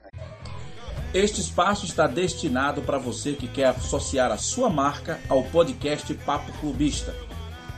Este 1.14 1.40
espaço 1.42 1.84
está 1.84 2.06
destinado 2.06 2.80
para 2.80 2.96
você 2.96 3.34
que 3.34 3.46
quer 3.46 3.66
associar 3.66 4.32
a 4.32 4.38
sua 4.38 4.70
marca 4.70 5.20
ao 5.28 5.42
podcast 5.42 6.14
Papo 6.14 6.50
Clubista. 6.58 7.14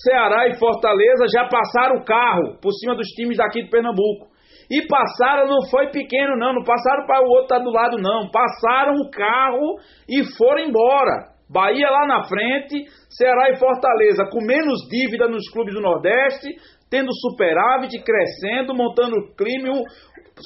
Ceará 0.04 0.48
e 0.48 0.58
Fortaleza 0.58 1.26
já 1.32 1.48
passaram 1.48 1.96
o 1.96 2.04
carro 2.04 2.58
por 2.60 2.72
cima 2.72 2.94
dos 2.94 3.08
times 3.08 3.36
daqui 3.36 3.62
de 3.62 3.70
Pernambuco. 3.70 4.32
E 4.70 4.86
passaram, 4.86 5.46
não 5.46 5.68
foi 5.70 5.90
pequeno 5.90 6.36
não, 6.38 6.54
não 6.54 6.64
passaram 6.64 7.06
para 7.06 7.22
o 7.22 7.28
outro 7.28 7.48
tá 7.48 7.58
do 7.58 7.70
lado 7.70 7.98
não, 7.98 8.30
passaram 8.30 8.94
o 8.94 9.10
carro 9.10 9.76
e 10.08 10.24
foram 10.36 10.64
embora. 10.64 11.34
Bahia 11.50 11.88
lá 11.90 12.06
na 12.06 12.24
frente, 12.24 12.84
Ceará 13.10 13.50
e 13.50 13.56
Fortaleza 13.58 14.24
com 14.30 14.40
menos 14.40 14.80
dívida 14.88 15.28
nos 15.28 15.48
clubes 15.50 15.74
do 15.74 15.82
Nordeste, 15.82 16.48
tendo 16.90 17.12
superávit, 17.12 18.02
crescendo, 18.02 18.74
montando 18.74 19.16
o 19.16 19.34
clima. 19.34 19.72
O 19.72 19.84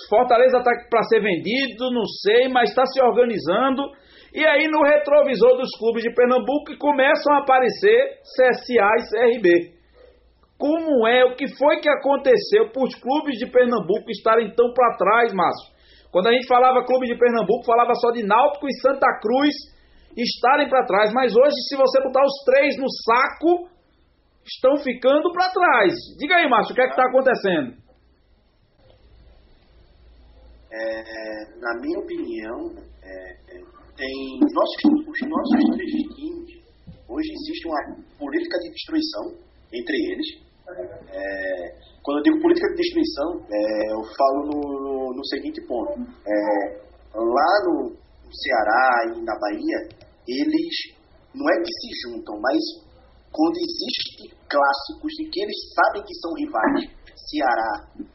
Fortaleza 0.08 0.58
está 0.58 0.70
para 0.90 1.02
ser 1.04 1.20
vendido, 1.20 1.90
não 1.90 2.04
sei, 2.22 2.48
mas 2.48 2.70
está 2.70 2.84
se 2.86 3.00
organizando. 3.02 3.82
E 4.34 4.46
aí 4.46 4.68
no 4.68 4.82
retrovisor 4.82 5.56
dos 5.56 5.70
clubes 5.78 6.02
de 6.02 6.12
Pernambuco 6.14 6.76
começam 6.78 7.34
a 7.34 7.38
aparecer 7.38 8.20
CSA 8.36 8.90
e 8.98 9.38
CRB. 9.38 9.78
Como 10.58 11.06
é, 11.06 11.24
o 11.24 11.36
que 11.36 11.46
foi 11.56 11.80
que 11.80 11.88
aconteceu 11.88 12.70
para 12.72 12.82
os 12.82 12.94
clubes 12.96 13.38
de 13.38 13.46
Pernambuco 13.46 14.10
estarem 14.10 14.52
tão 14.54 14.72
para 14.74 14.96
trás, 14.96 15.32
Márcio? 15.32 15.72
Quando 16.10 16.28
a 16.28 16.32
gente 16.32 16.48
falava 16.48 16.84
clube 16.84 17.06
de 17.06 17.16
Pernambuco, 17.16 17.64
falava 17.64 17.94
só 17.94 18.10
de 18.10 18.24
Náutico 18.24 18.66
e 18.66 18.80
Santa 18.80 19.06
Cruz 19.20 19.54
estarem 20.16 20.68
para 20.68 20.84
trás. 20.84 21.12
Mas 21.12 21.36
hoje, 21.36 21.54
se 21.68 21.76
você 21.76 22.02
botar 22.02 22.24
os 22.24 22.44
três 22.44 22.76
no 22.76 22.88
saco, 22.88 23.68
estão 24.48 24.76
ficando 24.78 25.30
para 25.32 25.52
trás. 25.52 25.92
Diga 26.18 26.36
aí, 26.36 26.48
Márcio, 26.48 26.72
o 26.72 26.74
que 26.74 26.82
é 26.82 26.84
que 26.84 26.90
está 26.90 27.04
acontecendo? 27.04 27.76
É, 30.70 31.58
na 31.60 31.80
minha 31.80 31.98
opinião, 31.98 32.76
é, 33.02 33.32
é, 33.32 33.60
tem 33.96 34.38
os 34.44 34.52
nossos, 34.52 34.82
os 35.08 35.28
nossos 35.28 35.76
três 35.76 35.92
times. 36.14 36.68
Hoje 37.08 37.28
existe 37.32 37.68
uma 37.68 37.96
política 38.18 38.58
de 38.58 38.70
destruição 38.70 39.24
entre 39.72 39.96
eles. 40.12 40.48
É, 41.10 41.88
quando 42.02 42.18
eu 42.18 42.22
digo 42.24 42.42
política 42.42 42.68
de 42.68 42.76
destruição, 42.76 43.40
é, 43.50 43.92
eu 43.92 44.02
falo 44.16 44.46
no, 44.46 45.14
no, 45.16 45.24
seguinte 45.26 45.60
ponto: 45.66 45.98
É, 46.26 46.80
lá 47.14 47.52
no 47.64 47.96
Ceará 48.30 49.16
e 49.16 49.24
na 49.24 49.34
Bahia, 49.40 49.88
eles 50.28 50.98
não 51.34 51.48
é 51.48 51.56
que 51.62 51.72
se 51.72 52.10
juntam, 52.10 52.38
mas 52.40 52.87
quando 53.32 53.56
existem 53.56 54.32
clássicos 54.48 55.12
em 55.20 55.30
que 55.30 55.42
eles 55.42 55.58
sabem 55.74 56.02
que 56.02 56.14
são 56.14 56.32
rivais, 56.34 56.98
Ceará, 57.28 57.72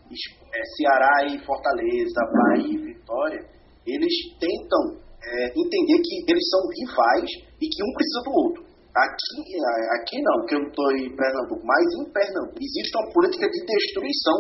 é, 0.10 0.62
Ceará 0.78 1.16
e 1.30 1.46
Fortaleza, 1.46 2.20
Bahia 2.34 2.74
e 2.74 2.94
Vitória, 2.94 3.42
eles 3.86 4.16
tentam 4.40 4.98
é, 5.22 5.48
entender 5.54 5.98
que 6.02 6.32
eles 6.32 6.46
são 6.50 6.62
rivais 6.68 7.30
e 7.62 7.66
que 7.70 7.84
um 7.84 7.94
precisa 7.94 8.22
do 8.26 8.32
outro. 8.32 8.62
Aqui, 8.94 9.42
é, 9.54 10.02
aqui 10.02 10.22
não, 10.22 10.46
que 10.46 10.56
eu 10.56 10.60
não 10.60 10.70
estou 10.70 10.92
em 10.98 11.16
Pernambuco, 11.16 11.62
mas 11.66 11.86
em 11.98 12.06
Pernambuco 12.12 12.58
existe 12.62 12.94
uma 12.98 13.12
política 13.14 13.50
de 13.50 13.60
destruição. 13.66 14.38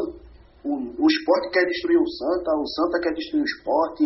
O, 0.63 0.73
o 0.73 1.05
esporte 1.07 1.51
quer 1.51 1.65
destruir 1.65 1.99
o 1.99 2.07
Santa, 2.07 2.51
o 2.55 2.67
Santa 2.67 2.99
quer 3.01 3.13
destruir 3.13 3.41
o 3.41 3.45
esporte, 3.45 4.05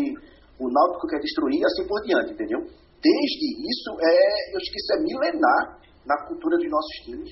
o 0.60 0.66
Náutico 0.72 1.08
quer 1.08 1.20
destruir, 1.20 1.62
assim 1.64 1.86
por 1.88 2.02
diante, 2.02 2.34
entendeu? 2.34 2.60
Desde 2.98 3.48
isso, 3.62 3.90
é, 4.02 4.54
eu 4.54 4.58
acho 4.58 4.72
que 4.74 4.80
isso 4.82 4.94
é 4.94 5.00
milenar 5.06 5.87
na 6.08 6.18
cultura 6.26 6.58
dos 6.58 6.72
nossos 6.72 6.96
times, 7.04 7.30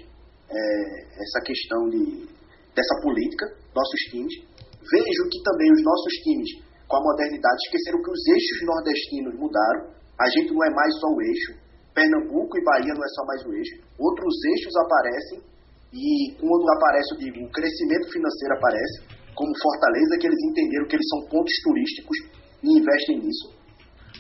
é, 0.51 1.21
essa 1.23 1.39
questão 1.47 1.89
de, 1.89 2.27
dessa 2.75 2.95
política, 3.01 3.45
nossos 3.73 4.01
times. 4.11 4.35
Vejo 4.85 5.21
que 5.31 5.41
também 5.41 5.71
os 5.71 5.81
nossos 5.81 6.13
times, 6.21 6.49
com 6.87 6.97
a 6.97 7.03
modernidade, 7.03 7.57
esqueceram 7.65 8.03
que 8.03 8.11
os 8.11 8.21
eixos 8.27 8.59
nordestinos 8.67 9.33
mudaram. 9.39 9.95
A 10.19 10.27
gente 10.29 10.53
não 10.53 10.63
é 10.63 10.69
mais 10.69 10.91
só 10.99 11.07
o 11.07 11.21
eixo. 11.21 11.51
Pernambuco 11.95 12.59
e 12.59 12.63
Bahia 12.63 12.93
não 12.93 13.03
é 13.03 13.11
só 13.15 13.23
mais 13.25 13.41
o 13.47 13.53
eixo. 13.55 13.75
Outros 13.97 14.35
eixos 14.51 14.75
aparecem 14.75 15.39
e 15.95 16.35
quando 16.35 16.69
aparece, 16.75 17.15
eu 17.15 17.19
digo, 17.19 17.45
o 17.47 17.51
crescimento 17.51 18.11
financeiro 18.11 18.53
aparece, 18.59 18.95
como 19.33 19.61
Fortaleza, 19.63 20.17
que 20.19 20.27
eles 20.27 20.43
entenderam 20.51 20.87
que 20.87 20.95
eles 20.97 21.07
são 21.07 21.21
pontos 21.31 21.55
turísticos 21.63 22.17
e 22.61 22.79
investem 22.79 23.19
nisso. 23.23 23.47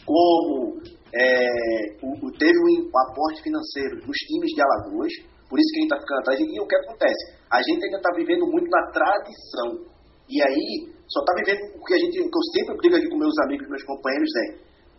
Como 0.05 0.79
é, 1.15 1.95
o, 2.03 2.31
teve 2.35 2.59
um 2.59 2.91
aporte 3.07 3.41
financeiro 3.41 4.03
dos 4.03 4.17
times 4.27 4.51
de 4.51 4.61
Alagoas, 4.61 5.13
por 5.47 5.55
isso 5.55 5.71
que 5.71 5.79
a 5.79 5.81
gente 5.81 5.91
está 5.93 5.99
ficando 6.03 6.19
atrás. 6.19 6.39
E 6.41 6.59
o 6.59 6.67
que 6.67 6.75
acontece? 6.75 7.23
A 7.49 7.61
gente 7.63 7.85
ainda 7.85 7.97
está 7.97 8.11
vivendo 8.15 8.45
muito 8.51 8.67
na 8.67 8.91
tradição. 8.91 9.69
E 10.27 10.41
aí, 10.43 10.91
só 11.07 11.21
está 11.21 11.33
vivendo 11.39 11.79
o 11.79 11.85
que 11.85 11.93
a 11.93 11.99
gente, 11.99 12.19
o 12.19 12.27
que 12.27 12.37
eu 12.37 12.45
sempre 12.51 12.77
brigo 12.77 12.95
aqui 12.97 13.07
com 13.07 13.17
meus 13.17 13.37
amigos, 13.45 13.69
meus 13.69 13.83
companheiros, 13.83 14.29
é 14.35 14.45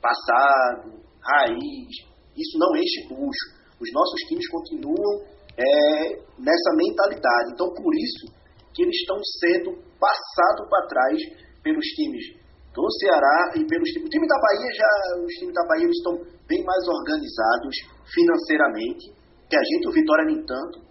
passado, 0.01 1.03
raiz. 1.21 1.93
Isso 2.33 2.57
não 2.57 2.73
enche 2.77 3.09
bucho. 3.13 3.47
Os 3.77 3.93
nossos 3.93 4.21
times 4.29 4.49
continuam 4.49 5.21
é, 5.53 6.17
nessa 6.39 6.71
mentalidade. 6.81 7.53
Então, 7.53 7.69
por 7.75 7.93
isso 7.93 8.33
que 8.73 8.83
eles 8.83 8.97
estão 8.97 9.19
sendo 9.41 9.77
passados 10.01 10.69
para 10.71 10.87
trás 10.87 11.19
pelos 11.63 11.85
times 11.93 12.46
do 12.77 12.93
Ceará 13.01 13.57
e 13.57 13.65
pelos 13.65 13.89
times. 13.89 14.07
O 14.07 14.13
time 14.13 14.29
da 14.29 14.37
Bahia 14.37 14.71
já, 14.77 14.93
os 15.25 15.33
times 15.41 15.55
da 15.55 15.65
Bahia 15.65 15.89
estão 15.89 16.13
bem 16.45 16.63
mais 16.63 16.85
organizados 16.85 17.75
financeiramente, 18.13 19.09
que 19.49 19.57
a 19.57 19.65
gente, 19.65 19.89
o 19.89 19.93
Vitória 19.93 20.27
nem 20.27 20.45
tanto, 20.45 20.85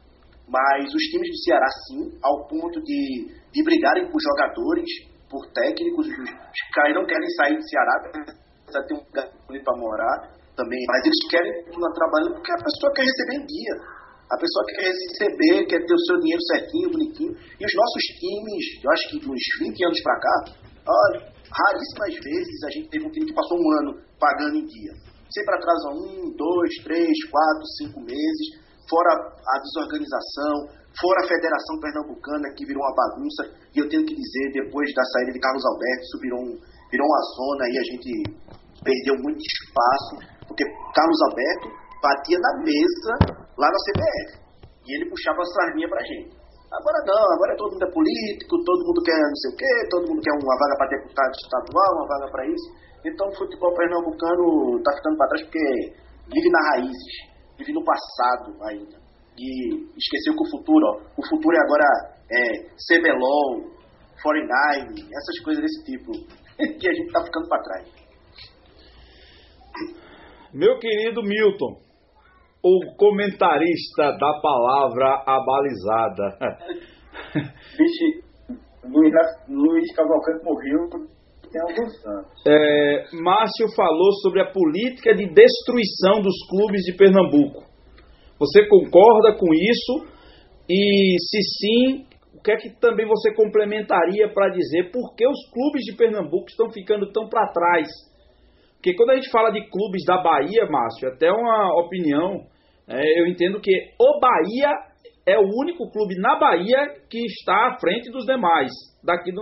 mas 0.50 0.90
os 0.90 1.04
times 1.14 1.30
do 1.30 1.40
Ceará 1.46 1.70
sim, 1.88 2.18
ao 2.26 2.48
ponto 2.48 2.82
de, 2.82 3.30
de 3.54 3.64
brigarem 3.64 4.10
por 4.10 4.18
jogadores, 4.18 4.90
por 5.30 5.46
técnicos, 5.54 6.08
os, 6.10 6.62
caras 6.74 6.96
não 6.96 7.06
querem 7.06 7.30
sair 7.38 7.56
do 7.56 7.70
Ceará, 7.70 7.94
precisa 8.66 8.82
ter 8.88 8.94
um 8.96 9.06
lugar 9.06 9.30
para 9.30 9.78
morar 9.78 10.18
também, 10.58 10.82
mas 10.88 11.06
eles 11.06 11.22
querem 11.30 11.54
continuar 11.66 11.94
trabalhando 11.94 12.34
porque 12.34 12.52
a 12.52 12.64
pessoa 12.64 12.94
quer 12.96 13.04
receber 13.06 13.44
em 13.44 13.46
dia. 13.46 13.76
A 14.26 14.38
pessoa 14.38 14.66
quer 14.66 14.90
receber, 14.90 15.66
quer 15.70 15.86
ter 15.86 15.94
o 15.94 16.06
seu 16.08 16.18
dinheiro 16.20 16.42
certinho, 16.50 16.90
bonitinho. 16.90 17.30
E 17.30 17.64
os 17.64 17.74
nossos 17.78 18.04
times, 18.18 18.66
eu 18.82 18.90
acho 18.90 19.10
que 19.10 19.20
de 19.20 19.30
uns 19.30 19.44
20 19.62 19.86
anos 19.86 20.02
para 20.02 20.20
cá, 20.20 20.36
olha, 20.88 21.35
raríssimas 21.56 22.16
vezes 22.20 22.58
a 22.64 22.72
gente 22.72 22.90
teve 22.90 23.06
um 23.08 23.12
time 23.12 23.26
que 23.26 23.34
passou 23.34 23.58
um 23.58 23.70
ano 23.80 23.92
pagando 24.20 24.58
em 24.60 24.66
dia. 24.66 24.92
Sempre 25.32 25.56
atrasa 25.56 25.88
um, 25.96 26.32
dois, 26.36 26.72
três, 26.84 27.16
quatro, 27.32 27.66
cinco 27.80 28.00
meses, 28.02 28.46
fora 28.90 29.12
a 29.16 29.56
desorganização, 29.60 30.56
fora 31.00 31.24
a 31.24 31.28
Federação 31.28 31.80
Pernambucana, 31.82 32.54
que 32.56 32.66
virou 32.66 32.84
uma 32.84 32.96
bagunça. 32.96 33.42
E 33.74 33.80
eu 33.80 33.90
tenho 33.90 34.06
que 34.06 34.16
dizer, 34.16 34.52
depois 34.54 34.88
da 34.94 35.04
saída 35.04 35.32
de 35.32 35.40
Carlos 35.40 35.66
Alberto, 35.66 36.04
isso 36.04 36.20
virou, 36.22 36.42
um, 36.44 36.54
virou 36.92 37.08
uma 37.08 37.24
zona 37.36 37.64
e 37.72 37.76
a 37.80 37.86
gente 37.90 38.10
perdeu 38.84 39.16
muito 39.24 39.42
espaço, 39.42 40.14
porque 40.48 40.64
Carlos 40.94 41.22
Alberto 41.32 41.68
batia 42.04 42.38
na 42.40 42.54
mesa 42.64 43.14
lá 43.58 43.68
na 43.68 43.80
CBF. 43.90 44.46
E 44.86 44.96
ele 44.96 45.10
puxava 45.10 45.42
a 45.42 45.46
sardinha 45.46 45.90
pra 45.90 46.04
gente. 46.06 46.45
Agora 46.76 47.00
não, 47.08 47.26
agora 47.36 47.56
todo 47.56 47.72
mundo 47.72 47.88
é 47.88 47.92
político, 47.92 48.64
todo 48.66 48.86
mundo 48.86 49.02
quer 49.04 49.16
não 49.16 49.40
sei 49.40 49.52
o 49.52 49.56
quê, 49.56 49.74
todo 49.90 50.08
mundo 50.10 50.22
quer 50.22 50.34
uma 50.36 50.56
vaga 50.60 50.76
para 50.78 50.92
deputado 51.00 51.32
estadual, 51.32 51.90
uma 51.96 52.08
vaga 52.08 52.32
para 52.32 52.48
isso. 52.48 52.68
Então 53.06 53.28
o 53.30 53.36
futebol 53.38 53.74
pernambucano 53.76 54.84
tá 54.84 54.92
ficando 54.98 55.18
para 55.18 55.28
trás 55.30 55.44
porque 55.44 55.66
vive 56.28 56.50
nas 56.52 56.66
raízes, 56.72 57.14
vive 57.58 57.72
no 57.72 57.84
passado 57.86 58.60
ainda. 58.68 58.98
E 59.38 59.88
esqueceu 59.96 60.36
que 60.36 60.44
o 60.44 60.52
futuro, 60.52 60.84
ó, 60.84 60.94
o 61.16 61.24
futuro 61.28 61.56
é 61.56 61.62
agora 61.64 61.88
é 62.28 62.44
CBLOL, 62.76 63.72
49, 64.22 65.00
essas 65.00 65.40
coisas 65.44 65.64
desse 65.64 65.84
tipo, 65.86 66.12
que 66.60 66.88
a 66.90 66.94
gente 66.94 67.12
tá 67.12 67.24
ficando 67.24 67.48
para 67.48 67.64
trás. 67.64 67.88
Meu 70.54 70.80
querido 70.80 71.22
Milton, 71.22 71.85
o 72.66 72.96
comentarista 72.98 74.18
da 74.20 74.40
palavra 74.42 75.22
abalizada. 75.28 76.58
Vixe, 77.78 78.24
Luiz, 78.84 79.14
Luiz 79.48 79.96
Cavalcante 79.96 80.44
morreu. 80.44 80.90
tem 80.90 81.62
Aldo 81.62 81.92
Santos. 82.02 82.42
É, 82.48 83.04
Márcio 83.22 83.68
falou 83.76 84.12
sobre 84.24 84.42
a 84.42 84.52
política 84.52 85.14
de 85.14 85.28
destruição 85.28 86.24
dos 86.24 86.36
clubes 86.50 86.82
de 86.82 86.98
Pernambuco. 86.98 87.64
Você 88.40 88.68
concorda 88.68 89.38
com 89.38 89.54
isso? 89.54 90.16
E 90.68 91.18
se 91.20 91.42
sim, 91.60 92.06
o 92.34 92.42
que 92.42 92.52
é 92.52 92.58
que 92.58 92.72
também 92.82 93.06
você 93.06 93.32
complementaria 93.36 94.28
para 94.34 94.50
dizer 94.50 94.90
por 94.92 95.14
que 95.16 95.28
os 95.28 95.50
clubes 95.54 95.84
de 95.84 95.96
Pernambuco 95.96 96.48
estão 96.50 96.72
ficando 96.72 97.12
tão 97.12 97.30
para 97.30 97.52
trás? 97.52 97.88
Porque 98.74 98.96
quando 98.96 99.12
a 99.12 99.16
gente 99.16 99.30
fala 99.30 99.52
de 99.52 99.70
clubes 99.70 100.04
da 100.04 100.22
Bahia, 100.22 100.66
Márcio, 100.68 101.10
até 101.10 101.32
uma 101.32 101.80
opinião, 101.80 102.44
é, 102.88 103.22
eu 103.22 103.28
entendo 103.28 103.60
que 103.60 103.72
o 104.00 104.20
Bahia 104.20 104.70
é 105.28 105.38
o 105.40 105.50
único 105.62 105.90
clube 105.92 106.16
na 106.20 106.38
Bahia 106.38 106.88
que 107.10 107.26
está 107.26 107.70
à 107.70 107.80
frente 107.80 108.12
dos 108.12 108.26
demais, 108.26 108.72
daqui 109.04 109.32
do, 109.32 109.42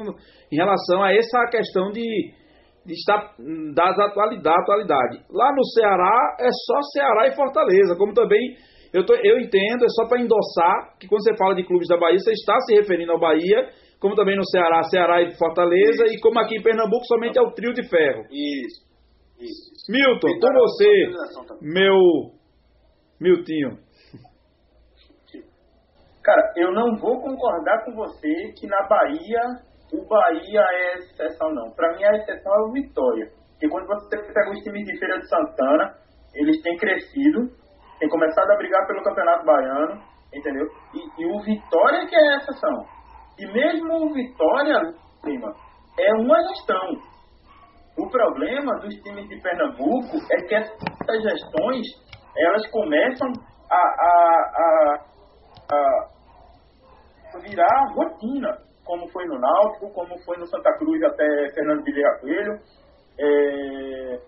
em 0.52 0.56
relação 0.56 1.04
a 1.04 1.14
essa 1.14 1.46
questão 1.52 1.92
de, 1.92 2.32
de 2.86 2.94
estar 2.94 3.36
das 3.76 4.00
atualidade, 4.00 4.44
da 4.44 4.56
atualidade. 4.56 5.20
Lá 5.30 5.52
no 5.54 5.66
Ceará 5.66 6.38
é 6.40 6.50
só 6.50 6.82
Ceará 6.94 7.28
e 7.28 7.36
Fortaleza, 7.36 7.98
como 7.98 8.14
também 8.14 8.56
eu, 8.94 9.06
tô, 9.06 9.14
eu 9.16 9.40
entendo, 9.40 9.84
é 9.84 9.90
só 9.90 10.08
para 10.08 10.22
endossar 10.22 10.98
que 11.00 11.08
quando 11.08 11.24
você 11.24 11.36
fala 11.36 11.56
de 11.56 11.66
clubes 11.66 11.88
da 11.90 11.98
Bahia, 11.98 12.20
você 12.20 12.32
está 12.32 12.58
se 12.62 12.76
referindo 12.76 13.12
ao 13.12 13.20
Bahia, 13.20 13.68
como 14.00 14.16
também 14.16 14.38
no 14.38 14.46
Ceará, 14.46 14.84
Ceará 14.84 15.22
e 15.22 15.36
Fortaleza, 15.38 16.06
isso. 16.06 16.16
e 16.16 16.20
como 16.22 16.40
aqui 16.40 16.56
em 16.56 16.62
Pernambuco 16.62 17.04
somente 17.06 17.38
é 17.38 17.42
o 17.42 17.52
trio 17.52 17.74
de 17.74 17.88
ferro. 17.90 18.24
Isso. 18.32 18.86
Isso. 19.40 19.74
isso. 19.74 19.92
Milton, 19.92 20.40
com 20.40 20.54
você, 20.54 20.90
meu 21.62 22.43
Miltinho. 23.24 23.80
Cara, 26.22 26.54
eu 26.58 26.74
não 26.74 26.98
vou 26.98 27.22
concordar 27.22 27.86
com 27.86 27.96
você 27.96 28.52
que 28.60 28.68
na 28.68 28.86
Bahia 28.88 29.42
o 29.94 30.06
Bahia 30.08 30.62
é 30.62 30.98
exceção, 30.98 31.54
não. 31.54 31.72
Para 31.72 31.96
mim 31.96 32.04
a 32.04 32.18
exceção 32.18 32.54
é 32.54 32.62
o 32.68 32.72
Vitória. 32.74 33.32
Porque 33.52 33.70
quando 33.70 33.88
você 33.88 34.18
pega 34.18 34.52
os 34.52 34.60
times 34.60 34.86
de 34.86 35.00
Feira 35.00 35.20
de 35.20 35.30
Santana, 35.30 35.96
eles 36.34 36.62
têm 36.62 36.76
crescido, 36.76 37.48
tem 37.98 38.10
começado 38.10 38.52
a 38.52 38.58
brigar 38.58 38.86
pelo 38.88 39.04
Campeonato 39.04 39.46
Baiano, 39.46 40.02
entendeu? 40.34 40.68
E, 40.94 41.22
e 41.22 41.26
o 41.26 41.40
Vitória 41.44 42.06
que 42.06 42.16
é 42.16 42.34
a 42.34 42.38
exceção. 42.38 42.86
E 43.40 43.46
mesmo 43.54 44.06
o 44.06 44.14
Vitória, 44.14 44.82
prima, 45.22 45.54
é 45.98 46.14
uma 46.16 46.42
gestão. 46.50 47.14
O 47.98 48.10
problema 48.10 48.80
dos 48.82 48.96
times 48.96 49.30
de 49.30 49.40
Pernambuco 49.42 50.18
é 50.30 50.42
que 50.48 50.56
essas 50.56 51.22
gestões, 51.22 51.88
elas 52.38 52.70
começam 52.72 53.28
a, 53.70 53.76
a, 53.76 54.98
a, 55.72 56.08
a 57.36 57.40
virar 57.40 57.94
rotina, 57.96 58.58
como 58.86 59.08
foi 59.12 59.26
no 59.26 59.40
Náutico, 59.40 59.94
como 59.94 60.18
foi 60.24 60.38
no 60.38 60.48
Santa 60.48 60.78
Cruz 60.78 61.02
até 61.04 61.26
Fernando 61.54 61.84
Villar 61.84 62.20
Coelho, 62.20 62.60
é, 63.20 64.20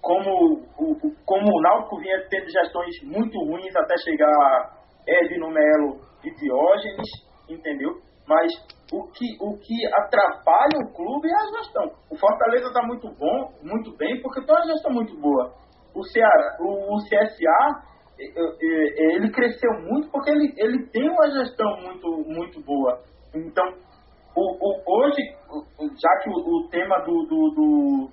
como 0.00 0.64
o, 0.78 0.96
como 1.24 1.46
o 1.46 1.62
Náutico 1.62 1.98
vinha 2.00 2.26
tendo 2.28 2.50
gestões 2.50 2.94
muito 3.04 3.38
ruins 3.44 3.74
até 3.76 3.96
chegar 3.98 4.80
Edno 5.06 5.50
Melo 5.50 6.00
e 6.24 6.30
Diógenes, 6.34 7.08
entendeu? 7.48 8.00
Mas 8.26 8.52
o 8.92 9.06
que, 9.10 9.26
o 9.40 9.58
que 9.58 9.86
atrapalha 9.94 10.78
o 10.82 10.92
clube 10.92 11.28
é 11.28 11.34
a 11.34 11.62
gestão. 11.62 11.90
O 12.10 12.16
Fortaleza 12.16 12.68
está 12.68 12.82
muito 12.86 13.08
bom, 13.14 13.52
muito 13.62 13.96
bem, 13.96 14.20
porque 14.22 14.44
tem 14.44 14.54
uma 14.54 14.66
gestão 14.66 14.92
muito 14.92 15.16
boa. 15.20 15.52
O, 15.94 16.02
Ceará, 16.04 16.56
o, 16.60 16.94
o 16.94 16.98
CSA, 16.98 17.90
ele 18.18 19.30
cresceu 19.30 19.72
muito 19.80 20.10
porque 20.10 20.30
ele, 20.30 20.52
ele 20.56 20.86
tem 20.88 21.08
uma 21.08 21.30
gestão 21.30 21.68
muito, 21.82 22.24
muito 22.28 22.60
boa. 22.62 23.00
Então, 23.34 23.64
o, 24.36 24.42
o, 24.42 24.82
hoje, 24.86 25.22
já 26.00 26.18
que 26.22 26.30
o, 26.30 26.34
o 26.34 26.68
tema 26.68 26.98
do, 27.00 27.24
do, 27.24 27.50
do, 27.54 28.10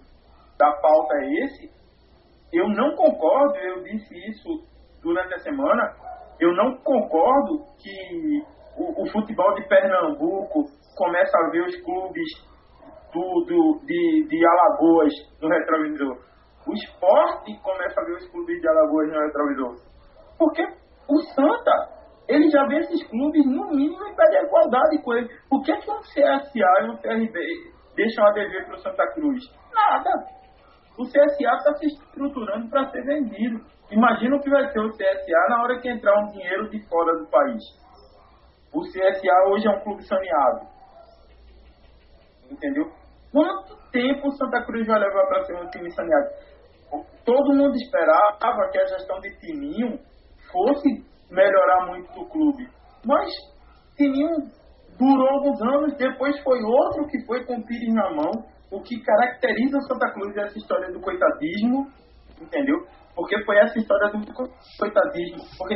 da 0.58 0.72
pauta 0.82 1.16
é 1.16 1.46
esse, 1.46 1.70
eu 2.54 2.68
não 2.70 2.96
concordo, 2.96 3.58
eu 3.58 3.84
disse 3.84 4.16
isso 4.30 4.64
durante 5.02 5.34
a 5.36 5.40
semana, 5.40 5.96
eu 6.40 6.54
não 6.54 6.78
concordo 6.78 7.66
que 7.78 8.42
o, 8.78 9.04
o 9.04 9.12
futebol 9.12 9.54
de 9.56 9.68
Pernambuco 9.68 10.66
começa 10.96 11.38
a 11.38 11.50
ver 11.50 11.66
os 11.66 11.76
clubes 11.82 12.30
do, 13.14 13.46
do, 13.46 13.80
de, 13.86 14.28
de 14.28 14.46
Alagoas 14.46 15.14
no 15.42 15.50
retrovisor. 15.50 16.18
O 16.68 16.74
esporte 16.74 17.58
começa 17.62 18.02
a 18.02 18.04
ver 18.04 18.18
os 18.18 18.28
clubes 18.30 18.60
de 18.60 18.68
Alagoas 18.68 19.08
no 19.10 19.20
retrovisor. 19.22 19.76
Porque 20.38 20.64
o 21.10 21.20
Santa, 21.34 21.90
ele 22.28 22.50
já 22.50 22.66
vê 22.68 22.80
esses 22.80 23.08
clubes, 23.08 23.46
no 23.46 23.70
mínimo, 23.70 24.06
em 24.06 24.16
pé 24.16 24.24
de 24.30 24.46
igualdade 24.46 25.02
com 25.02 25.14
ele. 25.14 25.30
Por 25.50 25.64
que, 25.64 25.76
que 25.78 25.92
um 25.92 26.00
CSA 26.00 26.50
e 26.54 26.90
um 26.90 26.98
CRB 26.98 27.40
deixam 27.96 28.26
a 28.26 28.32
dever 28.32 28.66
para 28.66 28.76
o 28.76 28.80
Santa 28.80 29.08
Cruz? 29.14 29.44
Nada 29.74 30.38
o 30.98 31.04
CSA 31.04 31.56
está 31.58 31.74
se 31.76 31.86
estruturando 31.86 32.70
para 32.70 32.90
ser 32.90 33.04
vendido. 33.04 33.64
Imagina 33.92 34.36
o 34.36 34.42
que 34.42 34.50
vai 34.50 34.68
ser 34.72 34.80
o 34.80 34.90
CSA 34.90 35.50
na 35.50 35.62
hora 35.62 35.80
que 35.80 35.88
entrar 35.88 36.12
um 36.24 36.32
dinheiro 36.32 36.70
de 36.70 36.84
fora 36.90 37.20
do 37.20 37.28
país. 37.28 37.64
O 38.74 38.82
CSA 38.82 39.50
hoje 39.50 39.68
é 39.68 39.72
um 39.72 39.80
clube 39.82 40.04
saneado. 40.04 40.68
Entendeu? 42.50 42.92
Quanto 43.32 43.78
tempo 43.92 44.28
o 44.28 44.32
Santa 44.32 44.66
Cruz 44.66 44.88
vai 44.88 45.00
levar 45.00 45.28
para 45.28 45.44
ser 45.46 45.56
um 45.56 45.70
time 45.70 45.92
saneado? 45.92 46.30
Todo 47.26 47.54
mundo 47.54 47.76
esperava 47.76 48.70
que 48.72 48.80
a 48.80 48.86
gestão 48.86 49.20
de 49.20 49.38
Tininho 49.40 50.00
fosse 50.52 51.06
melhorar 51.30 51.88
muito 51.88 52.10
o 52.20 52.30
clube. 52.30 52.68
Mas 53.06 53.30
Tininho 53.98 54.50
durou 54.98 55.28
alguns 55.30 55.62
anos, 55.62 55.98
depois 55.98 56.40
foi 56.42 56.62
outro 56.64 57.08
que 57.08 57.26
foi 57.26 57.46
com 57.46 57.56
o 57.56 57.66
Pires 57.66 57.94
na 57.94 58.14
mão 58.14 58.32
o 58.72 58.82
que 58.82 59.00
caracteriza 59.02 59.80
Santa 59.82 60.12
Cruz 60.12 60.36
é 60.36 60.42
essa 60.42 60.58
história 60.58 60.92
do 60.92 61.00
coitadismo, 61.00 61.88
entendeu? 62.42 62.86
Porque 63.16 63.42
foi 63.46 63.58
essa 63.58 63.80
história 63.80 64.12
do 64.12 64.34
coitadismo. 64.78 65.40
Porque 65.58 65.76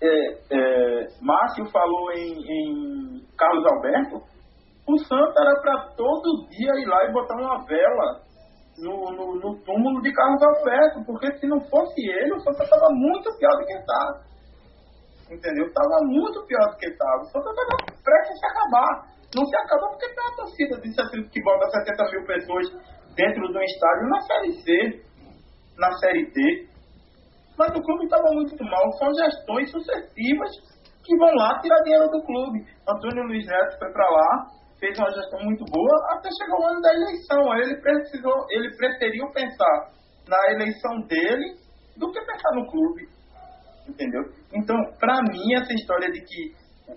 é, 0.00 0.30
é, 0.50 1.06
Márcio 1.20 1.66
falou 1.66 2.12
em, 2.12 2.32
em, 2.32 3.26
Carlos 3.36 3.66
Alberto, 3.66 4.22
o 4.86 4.98
Santa 4.98 5.40
era 5.40 5.60
para 5.60 5.94
todo 5.96 6.48
dia 6.48 6.72
ir 6.76 6.86
lá 6.86 7.04
e 7.04 7.12
botar 7.12 7.36
uma 7.36 7.64
vela 7.66 8.22
no, 8.78 9.12
no, 9.12 9.34
no 9.36 9.56
túmulo 9.64 10.02
de 10.02 10.12
Carlos 10.12 10.42
Alberto, 10.42 11.04
porque 11.06 11.38
se 11.38 11.46
não 11.46 11.60
fosse 11.68 12.00
ele, 12.00 12.34
o 12.34 12.40
Santa 12.40 12.64
estava 12.64 12.88
muito 12.90 13.30
pior 13.38 13.52
do 13.58 13.66
que 13.66 13.74
está. 13.74 14.20
Entendeu? 15.30 15.66
Estava 15.66 16.00
muito 16.04 16.44
pior 16.46 16.70
do 16.70 16.76
que 16.76 16.86
estava. 16.86 17.22
O 17.22 17.26
Santa 17.26 17.50
estava 17.50 18.02
prestes 18.02 18.44
a 18.44 18.48
acabar 18.48 19.14
não 19.34 19.44
se 19.46 19.56
acaba 19.56 19.88
porque 19.88 20.06
tem 20.14 20.24
uma 20.24 20.36
torcida 20.36 20.80
de 20.80 20.94
70, 20.94 21.28
que 21.30 21.42
bota 21.42 21.70
70 21.70 22.10
mil 22.12 22.24
pessoas 22.24 22.66
dentro 23.16 23.42
de 23.50 23.58
um 23.58 23.62
estádio 23.62 24.08
na 24.08 24.20
Série 24.20 24.52
C, 24.62 25.04
na 25.76 25.90
Série 25.98 26.30
D. 26.30 26.68
Mas 27.58 27.70
o 27.70 27.82
clube 27.82 28.04
estava 28.04 28.30
muito 28.32 28.64
mal. 28.64 28.92
São 28.92 29.12
gestões 29.14 29.70
sucessivas 29.70 30.50
que 31.04 31.16
vão 31.18 31.34
lá 31.34 31.60
tirar 31.60 31.82
dinheiro 31.82 32.08
do 32.10 32.22
clube. 32.22 32.64
Antônio 32.88 33.24
Luiz 33.24 33.46
Neto 33.46 33.78
foi 33.78 33.92
para 33.92 34.08
lá, 34.08 34.46
fez 34.84 34.98
uma 34.98 35.10
gestão 35.10 35.40
muito 35.40 35.64
boa, 35.64 36.12
até 36.12 36.28
chegar 36.36 36.60
o 36.60 36.66
ano 36.66 36.80
da 36.82 36.92
eleição. 36.92 37.52
Aí 37.52 37.60
ele 37.62 37.80
precisou, 37.80 38.46
ele 38.50 38.76
preferiu 38.76 39.30
pensar 39.32 39.90
na 40.28 40.52
eleição 40.52 41.00
dele 41.08 41.56
do 41.96 42.12
que 42.12 42.20
pensar 42.20 42.52
no 42.54 42.66
clube. 42.70 43.08
Entendeu? 43.88 44.22
Então, 44.52 44.76
para 45.00 45.22
mim, 45.22 45.54
essa 45.54 45.72
história 45.72 46.10
de 46.10 46.20
que 46.20 46.54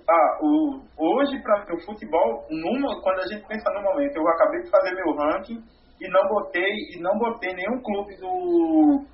ah, 0.09 0.37
o, 0.41 0.81
hoje, 0.97 1.41
para 1.41 1.73
o 1.73 1.81
futebol, 1.85 2.45
numa, 2.49 3.01
quando 3.01 3.19
a 3.19 3.27
gente 3.27 3.47
pensa 3.47 3.71
no 3.71 3.83
momento, 3.83 4.17
eu 4.17 4.27
acabei 4.27 4.63
de 4.63 4.69
fazer 4.69 4.93
meu 4.93 5.15
ranking 5.15 5.63
e 5.99 6.11
não 6.11 6.27
botei, 6.27 6.73
e 6.93 6.99
não 6.99 7.17
botei 7.17 7.53
nenhum 7.53 7.81
clube 7.81 8.17
do. 8.17 9.05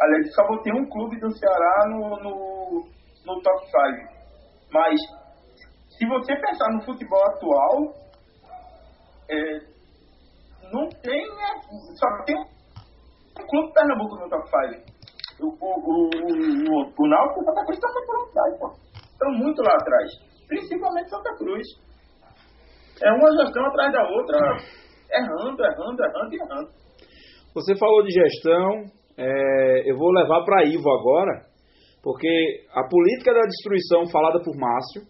Aliás, 0.00 0.34
só 0.34 0.46
botei 0.46 0.72
um 0.72 0.88
clube 0.88 1.18
do 1.18 1.30
Ceará 1.36 1.88
no, 1.88 2.10
no, 2.22 2.88
no 3.26 3.42
top 3.42 3.66
5. 3.66 4.20
Mas, 4.72 5.00
se 5.98 6.06
você 6.06 6.34
pensar 6.36 6.72
no 6.72 6.84
futebol 6.84 7.22
atual, 7.26 8.00
é, 9.30 10.70
não 10.72 10.88
tem. 10.88 11.28
Né, 11.28 11.60
só 11.94 12.24
tem 12.24 12.36
um 12.36 13.46
clube 13.46 13.72
Pernambuco 13.72 14.16
no 14.16 14.28
top 14.28 14.48
5. 14.48 15.00
O, 15.40 15.46
o, 15.46 15.70
o, 15.70 16.10
o, 16.10 16.92
o 16.98 17.08
Náutico 17.08 17.40
está 17.40 17.64
com 17.64 17.72
essa 17.72 18.06
velocidade, 18.06 18.58
pô 18.58 18.90
estão 19.20 19.32
muito 19.32 19.60
lá 19.62 19.74
atrás, 19.74 20.10
principalmente 20.48 21.10
Santa 21.10 21.36
Cruz. 21.36 21.66
É 23.02 23.12
uma 23.12 23.44
gestão 23.44 23.64
atrás 23.66 23.92
da 23.92 24.02
outra, 24.08 24.38
errando, 25.12 25.62
errando, 25.62 26.02
errando 26.02 26.34
e 26.34 26.38
errando. 26.40 26.70
Você 27.54 27.76
falou 27.78 28.02
de 28.02 28.12
gestão, 28.12 28.84
é, 29.18 29.90
eu 29.90 29.96
vou 29.96 30.10
levar 30.12 30.44
para 30.44 30.64
Ivo 30.64 30.90
agora, 30.90 31.44
porque 32.02 32.64
a 32.72 32.88
política 32.88 33.34
da 33.34 33.42
destruição 33.42 34.06
falada 34.10 34.40
por 34.42 34.56
Márcio, 34.56 35.02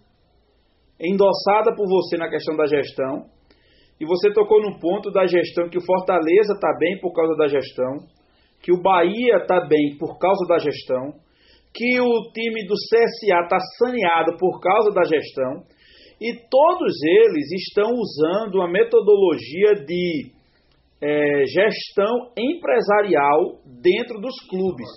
endossada 1.01 1.75
por 1.75 1.87
você 1.87 2.17
na 2.17 2.29
questão 2.29 2.57
da 2.57 2.67
gestão, 2.67 3.27
e 4.01 4.07
você 4.07 4.33
tocou 4.33 4.63
no 4.63 4.79
ponto 4.79 5.11
da 5.11 5.27
gestão 5.27 5.69
que 5.69 5.77
o 5.77 5.85
Fortaleza 5.85 6.55
está 6.55 6.73
bem 6.79 6.99
por 7.01 7.13
causa 7.13 7.37
da 7.37 7.47
gestão, 7.47 7.99
que 8.63 8.73
o 8.73 8.81
Bahia 8.81 9.37
está 9.37 9.61
bem 9.67 9.97
por 9.99 10.19
causa 10.19 10.47
da 10.49 10.59
gestão, 10.59 11.13
que 11.75 12.01
o 12.01 12.33
time 12.33 12.67
do 12.67 12.75
CSA 12.75 13.43
está 13.43 13.59
saneado 13.79 14.37
por 14.39 14.59
causa 14.61 14.91
da 14.91 15.05
gestão 15.05 15.63
e 16.21 16.35
todos 16.49 16.93
eles 17.03 17.53
estão 17.53 17.91
usando 17.93 18.57
uma 18.57 18.71
metodologia 18.71 19.75
de 19.87 20.33
é, 21.03 21.45
gestão 21.47 22.33
empresarial 22.37 23.61
dentro 23.83 24.21
dos 24.21 24.35
clubes. 24.49 24.89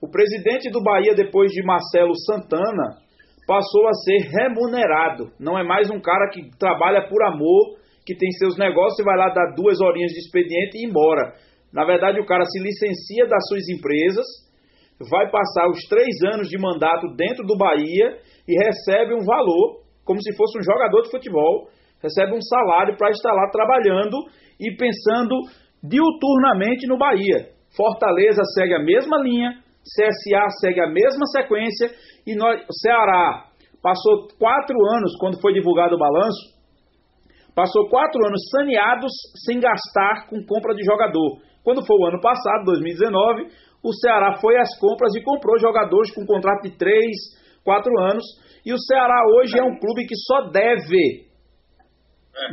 O 0.00 0.10
presidente 0.10 0.70
do 0.70 0.82
Bahia, 0.82 1.14
depois 1.14 1.50
de 1.50 1.62
Marcelo 1.62 2.14
Santana, 2.26 2.98
passou 3.46 3.88
a 3.88 3.92
ser 3.94 4.28
remunerado. 4.28 5.32
Não 5.40 5.58
é 5.58 5.64
mais 5.64 5.90
um 5.90 6.00
cara 6.00 6.30
que 6.30 6.50
trabalha 6.58 7.08
por 7.08 7.22
amor, 7.24 7.77
que 8.08 8.16
tem 8.16 8.30
seus 8.40 8.56
negócios 8.56 8.98
e 8.98 9.04
vai 9.04 9.18
lá 9.18 9.28
dar 9.28 9.52
duas 9.52 9.78
horinhas 9.82 10.12
de 10.12 10.20
expediente 10.20 10.78
e 10.78 10.80
ir 10.80 10.88
embora. 10.88 11.36
Na 11.70 11.84
verdade, 11.84 12.18
o 12.18 12.24
cara 12.24 12.42
se 12.46 12.58
licencia 12.58 13.28
das 13.28 13.44
suas 13.48 13.68
empresas, 13.68 14.24
vai 15.10 15.30
passar 15.30 15.68
os 15.68 15.84
três 15.90 16.16
anos 16.32 16.48
de 16.48 16.56
mandato 16.56 17.14
dentro 17.14 17.44
do 17.44 17.54
Bahia 17.54 18.16
e 18.48 18.56
recebe 18.64 19.12
um 19.12 19.26
valor, 19.26 19.84
como 20.06 20.22
se 20.22 20.34
fosse 20.34 20.58
um 20.58 20.62
jogador 20.62 21.02
de 21.02 21.10
futebol, 21.10 21.68
recebe 22.02 22.32
um 22.32 22.40
salário 22.40 22.96
para 22.96 23.10
estar 23.10 23.32
lá 23.34 23.50
trabalhando 23.50 24.16
e 24.58 24.74
pensando 24.74 25.36
diuturnamente 25.84 26.88
no 26.88 26.96
Bahia. 26.96 27.52
Fortaleza 27.76 28.40
segue 28.56 28.72
a 28.72 28.82
mesma 28.82 29.20
linha, 29.20 29.52
CSA 29.84 30.48
segue 30.62 30.80
a 30.80 30.88
mesma 30.88 31.26
sequência 31.26 31.90
e 32.26 32.34
nós, 32.34 32.64
Ceará 32.80 33.44
passou 33.82 34.28
quatro 34.38 34.74
anos, 34.96 35.14
quando 35.20 35.40
foi 35.42 35.52
divulgado 35.52 35.94
o 35.94 35.98
balanço, 35.98 36.57
passou 37.58 37.88
quatro 37.88 38.24
anos 38.24 38.40
saneados 38.54 39.10
sem 39.44 39.58
gastar 39.58 40.28
com 40.30 40.38
compra 40.46 40.72
de 40.76 40.84
jogador. 40.84 41.42
Quando 41.64 41.84
foi 41.84 41.96
o 41.98 42.06
ano 42.06 42.20
passado, 42.20 42.66
2019, 42.66 43.50
o 43.82 43.92
Ceará 43.94 44.38
foi 44.40 44.56
às 44.56 44.78
compras 44.78 45.12
e 45.16 45.24
comprou 45.24 45.58
jogadores 45.58 46.14
com 46.14 46.24
contrato 46.24 46.62
de 46.62 46.78
três, 46.78 47.16
quatro 47.64 47.90
anos. 47.98 48.22
E 48.64 48.72
o 48.72 48.78
Ceará 48.78 49.24
hoje 49.34 49.58
é 49.58 49.64
um 49.64 49.76
clube 49.76 50.06
que 50.06 50.14
só 50.14 50.42
deve 50.52 51.26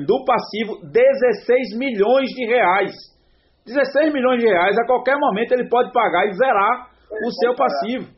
do 0.07 0.25
passivo 0.25 0.81
16 0.91 1.77
milhões 1.77 2.29
de 2.29 2.47
reais. 2.47 2.91
16 3.63 4.11
milhões 4.11 4.41
de 4.41 4.47
reais, 4.47 4.75
a 4.75 4.87
qualquer 4.87 5.17
momento 5.19 5.51
ele 5.51 5.69
pode 5.69 5.93
pagar 5.93 6.25
e 6.25 6.33
zerar 6.33 6.89
o 7.23 7.31
seu 7.31 7.53
passivo. 7.53 8.09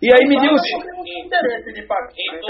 E 0.00 0.08
aí 0.08 0.24
me 0.26 0.36
pagar. 1.86 2.10
Em, 2.16 2.40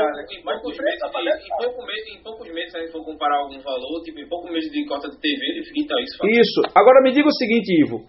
pouco, 1.59 1.83
em, 2.15 2.23
poucos 2.23 2.49
meses, 2.55 2.71
se 2.71 2.77
a 2.79 2.81
gente 2.81 2.93
for 2.93 3.05
comparar 3.05 3.39
algum 3.39 3.59
valor, 3.61 4.03
tipo, 4.05 4.21
em 4.21 4.29
poucos 4.29 4.51
meses 4.53 4.71
de 4.71 4.87
cota 4.87 5.09
de 5.11 5.19
TV, 5.21 5.41
ele 5.47 5.65
fica 5.65 5.95
isso. 6.01 6.19
faz. 6.19 6.31
Isso. 6.31 6.61
Agora 6.75 7.03
me 7.03 7.11
diga 7.13 7.27
o 7.27 7.33
seguinte, 7.35 7.69
Ivo. 7.87 8.07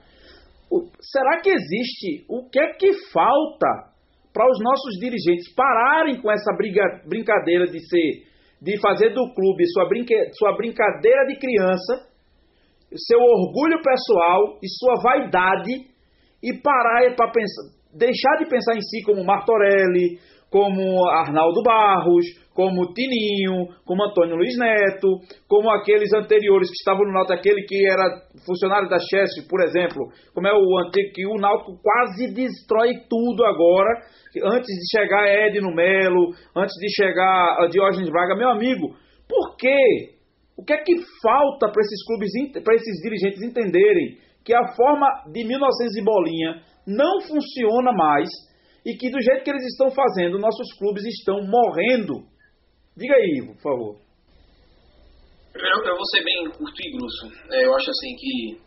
O- 0.70 0.88
será 1.02 1.42
que 1.42 1.50
existe? 1.50 2.24
O 2.30 2.48
que 2.50 2.60
é 2.60 2.74
que 2.74 2.94
falta 3.12 3.90
para 4.32 4.46
os 4.50 4.60
nossos 4.64 4.94
dirigentes 5.00 5.54
pararem 5.56 6.22
com 6.22 6.32
essa 6.32 6.54
briga- 6.56 7.02
brincadeira 7.08 7.66
de 7.66 7.80
ser, 7.90 8.24
de 8.62 8.80
fazer 8.80 9.10
do 9.10 9.34
clube 9.34 9.66
sua, 9.74 9.88
brinque- 9.90 10.30
sua 10.38 10.56
brincadeira 10.56 11.26
de 11.26 11.38
criança, 11.40 12.08
seu 12.96 13.20
orgulho 13.20 13.82
pessoal 13.82 14.60
e 14.62 14.68
sua 14.70 15.02
vaidade 15.02 15.72
e 16.44 16.54
parar 16.62 17.16
para 17.16 17.32
pensar, 17.32 17.81
deixar 17.94 18.38
de 18.38 18.46
pensar 18.50 18.76
em 18.76 18.82
si 18.82 19.02
como 19.04 19.24
Martorelli, 19.24 20.20
como 20.52 21.08
Arnaldo 21.10 21.64
Barros, 21.64 22.26
como 22.54 22.94
Tininho, 22.94 23.68
como 23.86 24.04
Antônio 24.04 24.36
Luiz 24.36 24.58
Neto, 24.58 25.08
como 25.48 25.72
aqueles 25.72 26.12
anteriores 26.14 26.68
que 26.68 26.76
estavam 26.76 27.06
no 27.06 27.14
Náutico, 27.14 27.34
aquele 27.34 27.64
que 27.64 27.88
era 27.88 28.04
funcionário 28.46 28.90
da 28.90 29.00
Chelsea, 29.00 29.46
por 29.50 29.64
exemplo, 29.64 30.12
como 30.34 30.48
é 30.48 30.52
o 30.54 30.78
antigo, 30.80 31.14
que 31.14 31.26
o 31.26 31.36
Náutico 31.40 31.80
quase 31.82 32.34
destrói 32.34 32.92
tudo 33.10 33.46
agora, 33.46 34.02
antes 34.44 34.68
de 34.68 35.00
chegar 35.00 35.26
Edno 35.26 35.74
Melo, 35.74 36.32
antes 36.54 36.76
de 36.82 36.90
chegar 36.94 37.56
a 37.58 37.68
Diógenes 37.68 38.10
Braga, 38.12 38.36
meu 38.36 38.50
amigo, 38.50 38.94
por 39.30 39.56
quê? 39.56 40.20
O 40.58 40.66
que 40.66 40.74
é 40.74 40.84
que 40.84 40.94
falta 41.24 41.72
para 41.72 41.82
esses 41.82 42.06
clubes, 42.06 42.30
para 42.62 42.76
esses 42.76 43.02
dirigentes 43.02 43.42
entenderem 43.42 44.18
que 44.44 44.54
a 44.54 44.76
forma 44.76 45.08
de 45.32 45.48
1900 45.48 45.96
e 45.96 46.04
bolinha 46.04 46.71
não 46.88 47.22
funciona 47.22 47.92
mais 47.92 48.28
e 48.86 48.96
que 48.98 49.10
do 49.10 49.22
jeito 49.22 49.44
que 49.44 49.50
eles 49.50 49.66
estão 49.66 49.90
fazendo, 49.92 50.40
nossos 50.40 50.74
clubes 50.78 51.04
estão 51.06 51.42
morrendo? 51.46 52.26
Diga 52.98 53.14
aí, 53.16 53.38
Ivo, 53.38 53.54
por 53.56 53.62
favor. 53.62 53.96
Primeiro, 55.54 55.80
eu 55.86 55.96
vou 55.96 56.06
ser 56.06 56.24
bem 56.24 56.50
curto 56.52 56.82
e 56.82 56.92
grosso. 56.92 57.54
É, 57.54 57.66
eu 57.66 57.76
acho 57.76 57.90
assim 57.90 58.16
que 58.16 58.58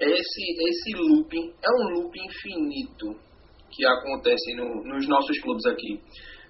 esse, 0.00 0.42
esse 0.68 0.92
looping 0.96 1.52
é 1.62 1.70
um 1.70 2.00
looping 2.00 2.24
infinito 2.24 3.06
que 3.70 3.84
acontece 3.84 4.54
no- 4.54 4.84
nos 4.84 5.08
nossos 5.08 5.38
clubes 5.40 5.64
aqui. 5.66 6.00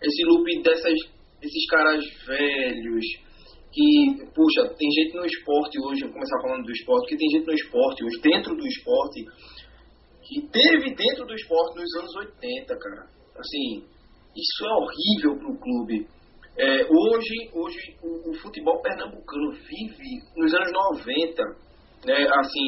Esse 0.02 0.24
looping 0.24 0.62
dessas, 0.62 0.94
desses 1.40 1.66
caras 1.70 2.04
velhos 2.26 3.04
que, 3.72 4.26
puxa, 4.34 4.74
tem 4.76 4.90
gente 4.90 5.14
no 5.16 5.24
esporte 5.26 5.78
hoje, 5.80 6.02
vou 6.02 6.12
começar 6.12 6.40
falando 6.42 6.64
do 6.64 6.72
esporte, 6.72 7.08
que 7.08 7.16
tem 7.16 7.28
gente 7.30 7.46
no 7.46 7.54
esporte 7.54 8.04
hoje, 8.04 8.20
dentro 8.20 8.54
do 8.54 8.66
esporte, 8.66 9.24
que 10.24 10.40
teve 10.48 10.94
dentro 10.94 11.26
do 11.26 11.34
esporte 11.34 11.76
nos 11.76 11.94
anos 12.00 12.16
80, 12.16 12.76
cara. 12.78 13.04
Assim, 13.36 13.84
isso 14.34 14.64
é 14.64 14.72
horrível 14.72 15.38
pro 15.38 15.58
clube. 15.60 16.06
É, 16.56 16.86
hoje, 16.86 17.34
hoje 17.52 17.78
o, 18.02 18.30
o 18.30 18.34
futebol 18.40 18.80
pernambucano 18.80 19.50
vive 19.52 20.10
nos 20.36 20.54
anos 20.54 20.70
90, 20.72 21.42
né? 22.06 22.26
Assim, 22.30 22.66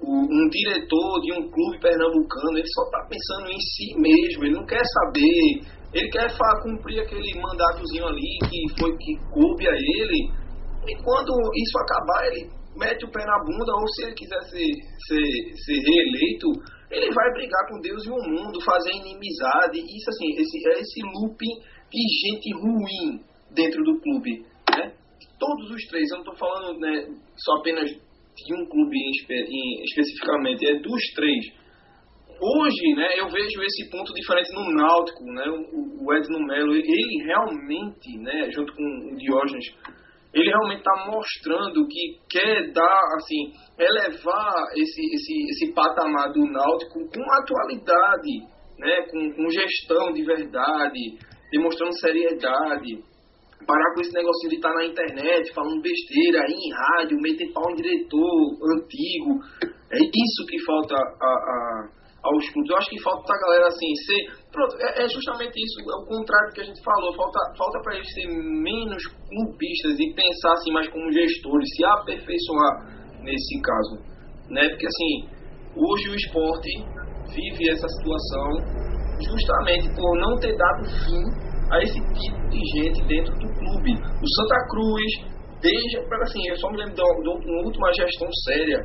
o- 0.00 0.22
um 0.22 0.48
diretor 0.48 1.20
de 1.20 1.32
um 1.34 1.50
clube 1.50 1.80
pernambucano, 1.80 2.58
ele 2.58 2.68
só 2.68 2.82
está 2.84 3.06
pensando 3.10 3.50
em 3.50 3.58
si 3.58 4.00
mesmo, 4.00 4.44
ele 4.44 4.54
não 4.54 4.66
quer 4.66 4.82
saber, 5.02 5.66
ele 5.92 6.08
quer 6.10 6.30
fa- 6.30 6.60
cumprir 6.62 7.00
aquele 7.00 7.40
mandatozinho 7.40 8.06
ali 8.06 8.38
que 8.48 8.80
foi 8.80 8.90
que 8.96 9.12
coube 9.30 9.66
a 9.68 9.74
ele, 9.74 10.30
e 10.86 11.02
quando 11.02 11.32
isso 11.56 11.78
acabar, 11.82 12.26
ele 12.28 12.50
mete 12.76 13.04
o 13.04 13.10
pé 13.10 13.24
na 13.24 13.38
bunda, 13.44 13.72
ou 13.74 13.88
se 13.88 14.04
ele 14.04 14.14
quiser 14.14 14.42
ser, 14.42 14.70
ser, 15.06 15.26
ser 15.64 15.78
reeleito, 15.80 16.46
ele 16.90 17.12
vai 17.12 17.32
brigar 17.32 17.68
com 17.68 17.80
Deus 17.80 18.04
e 18.04 18.10
o 18.10 18.16
mundo, 18.16 18.60
fazer 18.64 18.92
inimizade, 18.92 19.78
isso 19.78 20.10
assim, 20.10 20.28
esse, 20.36 20.68
é 20.68 20.80
esse 20.80 21.00
looping 21.02 21.54
de 21.90 22.02
gente 22.22 22.52
ruim 22.60 23.20
dentro 23.50 23.82
do 23.84 24.00
clube, 24.00 24.44
né? 24.70 24.92
Todos 25.38 25.70
os 25.70 25.82
três, 25.88 26.10
eu 26.10 26.18
não 26.18 26.24
estou 26.24 26.36
falando 26.36 26.78
né, 26.80 27.06
só 27.36 27.58
apenas 27.60 27.90
de 27.90 28.54
um 28.54 28.66
clube 28.66 28.96
em 28.96 29.10
em- 29.32 29.82
especificamente, 29.84 30.66
é 30.66 30.74
dos 30.80 31.02
três. 31.14 31.44
Hoje, 32.40 32.94
né, 32.96 33.08
eu 33.18 33.28
vejo 33.28 33.62
esse 33.62 33.90
ponto 33.90 34.12
diferente 34.12 34.52
no 34.52 34.74
Náutico, 34.74 35.24
né, 35.24 35.44
o, 35.48 36.04
o 36.04 36.14
Edno 36.14 36.44
Melo, 36.46 36.74
ele 36.74 37.24
realmente, 37.24 38.18
né, 38.18 38.50
junto 38.50 38.74
com 38.74 38.82
o 38.82 39.16
Diógenes, 39.16 39.64
ele 40.34 40.48
realmente 40.50 40.78
está 40.78 41.06
mostrando 41.06 41.86
que 41.86 42.18
quer 42.28 42.72
dar, 42.72 43.00
assim, 43.16 43.52
elevar 43.78 44.54
esse, 44.76 45.00
esse, 45.14 45.34
esse 45.50 45.72
patamar 45.74 46.32
do 46.32 46.44
Náutico 46.46 47.00
com 47.08 47.32
atualidade, 47.42 48.32
né, 48.78 49.02
com, 49.10 49.32
com 49.34 49.50
gestão 49.50 50.12
de 50.12 50.24
verdade, 50.24 51.18
demonstrando 51.50 51.92
seriedade, 51.98 53.02
parar 53.66 53.94
com 53.94 54.00
esse 54.00 54.12
negocinho 54.12 54.50
de 54.50 54.56
estar 54.56 54.74
na 54.74 54.84
internet 54.84 55.52
falando 55.54 55.80
besteira 55.80 56.44
em 56.48 56.72
rádio, 56.72 57.18
meter 57.20 57.52
pau 57.52 57.70
em 57.70 57.74
diretor 57.74 58.58
antigo. 58.76 59.40
É 59.90 59.98
isso 59.98 60.46
que 60.48 60.58
falta 60.64 60.94
a, 60.94 61.26
a- 61.26 61.88
aos 62.24 62.48
clubes. 62.50 62.70
Eu 62.70 62.76
acho 62.76 62.90
que 62.90 63.00
falta 63.02 63.32
a 63.32 63.38
galera 63.46 63.66
assim 63.68 63.94
ser. 64.06 64.22
Pronto, 64.50 64.76
é, 64.80 65.04
é 65.04 65.08
justamente 65.08 65.54
isso, 65.56 65.80
é 65.80 65.96
o 66.02 66.06
contrário 66.06 66.48
do 66.50 66.54
que 66.54 66.60
a 66.62 66.64
gente 66.64 66.82
falou. 66.82 67.14
Falta, 67.14 67.38
falta 67.56 67.80
para 67.82 67.94
eles 67.96 68.12
ser 68.12 68.26
menos 68.28 69.02
clubistas 69.28 69.98
e 69.98 70.14
pensar 70.14 70.52
assim 70.52 70.72
mais 70.72 70.88
como 70.88 71.12
gestores, 71.12 71.68
se 71.76 71.84
aperfeiçoar 71.84 73.03
nesse 73.24 73.60
caso. 73.60 73.96
Né? 74.50 74.68
Porque 74.68 74.86
assim, 74.86 75.14
hoje 75.74 76.10
o 76.10 76.14
esporte 76.14 76.70
vive 77.32 77.70
essa 77.70 77.88
situação 77.88 78.84
justamente 79.18 79.88
por 79.96 80.18
não 80.20 80.36
ter 80.38 80.54
dado 80.56 80.84
fim 80.84 81.24
a 81.72 81.80
esse 81.82 81.98
tipo 82.12 82.48
de 82.50 82.60
gente 82.76 83.00
dentro 83.08 83.32
do 83.34 83.48
clube. 83.48 83.92
O 83.96 84.26
Santa 84.36 84.58
Cruz, 84.68 85.10
desde. 85.60 85.98
Assim, 86.22 86.48
eu 86.48 86.56
só 86.58 86.70
me 86.70 86.78
lembro 86.78 86.94
de 86.94 87.00
uma- 87.00 87.40
de 87.40 87.50
uma 87.50 87.62
última 87.64 87.92
gestão 87.94 88.28
séria. 88.44 88.78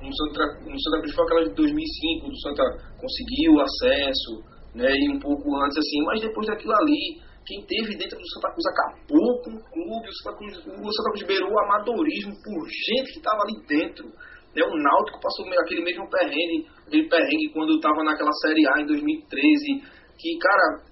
No 0.00 0.12
Santa, 0.12 0.44
no 0.64 0.80
Santa 0.80 0.98
Cruz 1.00 1.14
foi 1.14 1.24
aquela 1.24 1.44
de 1.48 1.54
2005, 1.54 2.28
do 2.28 2.40
Santa 2.40 2.64
conseguiu 3.00 3.60
acesso, 3.60 4.32
né, 4.74 4.90
e 4.90 5.16
um 5.16 5.18
pouco 5.20 5.54
antes, 5.64 5.78
assim, 5.78 6.02
mas 6.04 6.20
depois 6.20 6.46
daquilo 6.46 6.74
ali, 6.74 7.20
quem 7.46 7.60
teve 7.66 7.96
dentro 7.96 8.18
do 8.18 8.30
Santa 8.32 8.52
Cruz 8.52 8.66
acabou 8.66 9.42
com 9.42 9.52
o 9.52 9.64
clube, 9.70 10.08
o 10.08 10.14
Santa 10.22 10.36
Cruz, 10.38 10.56
o 10.58 10.92
Santa 10.92 11.10
Cruz 11.12 11.26
beirou 11.26 11.50
o 11.52 11.60
amadorismo 11.60 12.32
por 12.42 12.68
gente 12.68 13.12
que 13.12 13.18
estava 13.18 13.42
ali 13.42 13.66
dentro. 13.66 14.06
Né, 14.54 14.62
o 14.62 14.76
Náutico 14.76 15.20
passou 15.20 15.44
aquele 15.60 15.82
mesmo 15.82 16.08
perrengue, 16.08 16.66
aquele 16.86 17.08
perrengue 17.08 17.52
quando 17.52 17.74
estava 17.74 18.04
naquela 18.04 18.32
Série 18.40 18.66
A 18.68 18.80
em 18.80 18.86
2013, 18.86 19.82
que, 20.16 20.38
cara, 20.38 20.84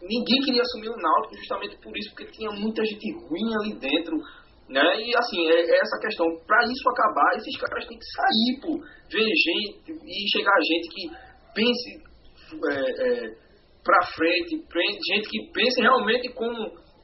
ninguém 0.00 0.38
queria 0.44 0.62
assumir 0.62 0.88
o 0.88 0.96
Náutico 0.96 1.36
justamente 1.36 1.76
por 1.82 1.96
isso, 1.96 2.10
porque 2.14 2.30
tinha 2.30 2.50
muita 2.52 2.84
gente 2.84 3.12
ruim 3.26 3.50
ali 3.60 3.74
dentro, 3.78 4.16
né? 4.68 5.00
E 5.00 5.10
assim, 5.16 5.46
é, 5.50 5.60
é 5.60 5.76
essa 5.82 5.98
questão, 6.00 6.26
para 6.46 6.62
isso 6.64 6.88
acabar, 6.88 7.36
esses 7.36 7.56
caras 7.58 7.86
têm 7.86 7.98
que 7.98 8.06
sair, 8.06 8.60
pô, 8.62 8.72
ver 9.10 9.26
gente 9.26 9.92
e 9.92 10.30
chegar 10.30 10.54
gente 10.62 10.88
que 10.94 11.04
pense 11.54 12.08
é, 12.70 13.26
é, 13.26 13.47
pra 13.88 14.04
frente, 14.12 14.52
gente 14.52 15.30
que 15.30 15.50
pense 15.50 15.80
realmente 15.80 16.28
como 16.34 16.52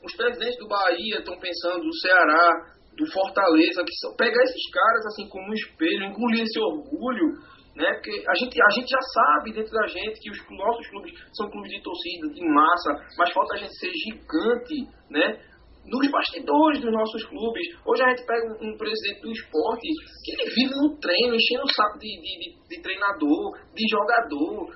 os 0.05 0.14
presidentes 0.14 0.59
do 0.59 0.68
Bahia 0.68 1.16
estão 1.16 1.41
pensando, 1.41 1.80
do 1.80 1.97
Ceará, 1.97 2.76
do 2.95 3.11
Fortaleza, 3.11 3.82
que 3.82 3.95
são, 3.97 4.14
pegar 4.16 4.43
esses 4.45 4.70
caras 4.70 5.07
assim 5.07 5.26
como 5.30 5.49
um 5.49 5.55
espelho, 5.55 6.05
engolir 6.05 6.43
esse 6.45 6.61
orgulho, 6.61 7.41
né? 7.74 7.91
Porque 7.95 8.22
a 8.28 8.35
gente, 8.37 8.61
a 8.61 8.70
gente 8.76 8.89
já 8.91 9.01
sabe 9.01 9.55
dentro 9.55 9.72
da 9.72 9.87
gente 9.87 10.20
que 10.20 10.30
os 10.30 10.39
nossos 10.51 10.87
clubes 10.91 11.12
são 11.32 11.51
clubes 11.51 11.70
de 11.72 11.82
torcida, 11.82 12.28
de 12.28 12.45
massa, 12.47 12.91
mas 13.16 13.32
falta 13.32 13.55
a 13.55 13.59
gente 13.59 13.74
ser 13.78 13.91
gigante, 13.91 14.85
né? 15.09 15.41
Nos 15.85 16.11
bastidores 16.11 16.80
dos 16.80 16.93
nossos 16.93 17.24
clubes. 17.26 17.66
Hoje 17.85 18.03
a 18.03 18.09
gente 18.09 18.24
pega 18.24 18.47
um, 18.47 18.72
um 18.72 18.76
presidente 18.76 19.20
do 19.20 19.30
esporte 19.30 19.87
que 20.24 20.32
ele 20.32 20.51
vive 20.51 20.74
no 20.80 20.97
treino, 20.97 21.35
enchendo 21.35 21.64
o 21.64 21.72
saco 21.72 21.99
de, 21.99 22.09
de, 22.09 22.32
de, 22.41 22.76
de 22.76 22.82
treinador, 22.82 23.53
de 23.74 23.85
jogador, 23.89 24.72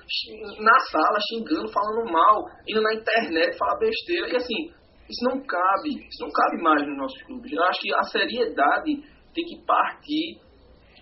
na 0.61 0.79
sala, 0.91 1.17
xingando, 1.29 1.71
falando 1.73 2.11
mal, 2.11 2.45
indo 2.67 2.81
na 2.81 2.93
internet, 2.93 3.57
falar 3.57 3.79
besteira. 3.79 4.29
E 4.29 4.35
assim, 4.35 4.69
isso 5.09 5.25
não 5.25 5.41
cabe, 5.41 5.89
isso 5.89 6.21
não 6.21 6.29
cabe 6.29 6.61
mais 6.61 6.87
nos 6.87 6.97
nossos 6.97 7.21
clubes. 7.23 7.51
Eu 7.51 7.63
acho 7.63 7.81
que 7.81 7.93
a 7.95 8.03
seriedade 8.03 9.01
tem 9.33 9.45
que 9.45 9.65
partir 9.65 10.37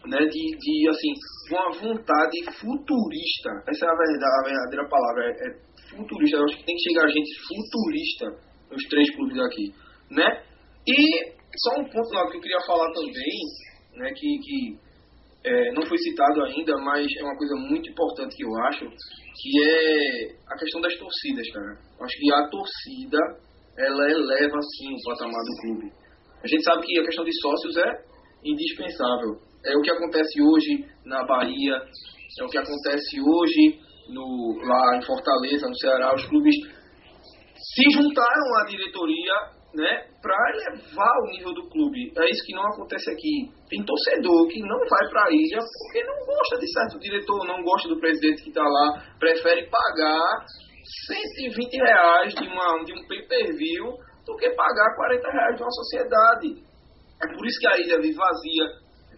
né, 0.07 0.19
de, 0.23 0.57
de 0.57 0.89
assim, 0.89 1.11
uma 1.51 1.71
vontade 1.71 2.37
futurista. 2.59 3.49
Essa 3.67 3.85
é 3.85 3.89
a, 3.89 3.95
verdade, 3.95 4.35
a 4.39 4.43
verdadeira 4.47 4.89
palavra, 4.89 5.23
é, 5.25 5.31
é, 5.31 5.97
futurista. 5.97 6.37
Eu 6.37 6.45
acho 6.45 6.57
que 6.57 6.65
tem 6.65 6.75
que 6.75 6.89
chegar 6.89 7.05
a 7.05 7.09
gente 7.09 7.31
futurista 7.47 8.25
nos 8.71 8.83
três 8.89 9.15
clubes 9.15 9.37
aqui, 9.39 9.73
né? 10.09 10.43
E 10.87 11.37
só 11.57 11.81
um 11.81 11.89
ponto 11.89 12.13
lá 12.13 12.29
que 12.29 12.37
eu 12.37 12.41
queria 12.41 12.61
falar 12.65 12.91
também, 12.93 13.39
né, 13.95 14.13
que, 14.13 14.39
que 14.39 14.77
é, 15.43 15.71
não 15.73 15.85
foi 15.85 15.97
citado 15.97 16.43
ainda, 16.43 16.77
mas 16.77 17.07
é 17.17 17.23
uma 17.23 17.37
coisa 17.37 17.55
muito 17.55 17.89
importante 17.89 18.35
que 18.35 18.45
eu 18.45 18.55
acho, 18.63 18.85
que 18.85 19.63
é 19.63 20.35
a 20.47 20.57
questão 20.57 20.81
das 20.81 20.95
torcidas, 20.97 21.49
cara. 21.51 21.77
Eu 21.99 22.05
acho 22.05 22.17
que 22.17 22.33
a 22.33 22.49
torcida, 22.49 23.17
ela 23.77 24.11
eleva, 24.11 24.57
sim, 24.61 24.93
o 24.93 25.09
patamar 25.09 25.43
do 25.43 25.61
clube. 25.61 25.91
A 26.43 26.47
gente 26.47 26.63
sabe 26.63 26.85
que 26.85 26.99
a 26.99 27.03
questão 27.03 27.25
de 27.25 27.41
sócios 27.41 27.77
é 27.77 27.91
indispensável, 28.45 29.39
é 29.65 29.75
o 29.75 29.81
que 29.81 29.91
acontece 29.91 30.41
hoje 30.41 30.85
na 31.05 31.25
Bahia, 31.25 31.75
é 32.39 32.43
o 32.43 32.47
que 32.47 32.57
acontece 32.57 33.19
hoje 33.19 33.79
no, 34.09 34.59
lá 34.63 34.97
em 34.97 35.01
Fortaleza, 35.01 35.67
no 35.67 35.75
Ceará. 35.77 36.13
Os 36.13 36.25
clubes 36.25 36.55
se 36.55 37.89
juntaram 37.91 38.55
à 38.61 38.65
diretoria 38.65 39.56
né, 39.73 40.07
para 40.21 40.35
elevar 40.53 41.13
o 41.23 41.31
nível 41.31 41.53
do 41.53 41.69
clube. 41.69 42.11
É 42.17 42.29
isso 42.29 42.45
que 42.45 42.55
não 42.55 42.67
acontece 42.67 43.11
aqui. 43.11 43.51
Tem 43.69 43.83
torcedor 43.83 44.47
que 44.47 44.59
não 44.61 44.79
vai 44.79 45.09
para 45.09 45.27
a 45.27 45.31
ilha 45.31 45.59
porque 45.59 46.03
não 46.03 46.25
gosta 46.25 46.57
de 46.57 46.71
certo 46.71 46.99
diretor, 46.99 47.45
não 47.45 47.63
gosta 47.63 47.87
do 47.89 47.99
presidente 47.99 48.43
que 48.43 48.49
está 48.49 48.63
lá, 48.63 49.03
prefere 49.19 49.69
pagar 49.69 50.45
120 51.07 51.75
reais 51.75 52.33
de, 52.33 52.47
uma, 52.47 52.83
de 52.83 52.93
um 52.93 53.07
pay-per-view 53.07 53.85
do 54.25 54.35
que 54.37 54.49
pagar 54.51 54.95
40 54.95 55.31
reais 55.31 55.55
de 55.55 55.61
uma 55.63 55.71
sociedade. 55.71 56.67
É 57.23 57.33
por 57.33 57.45
isso 57.45 57.59
que 57.59 57.67
a 57.67 57.77
ilha 57.77 58.01
vive 58.01 58.15
vazia, 58.15 58.65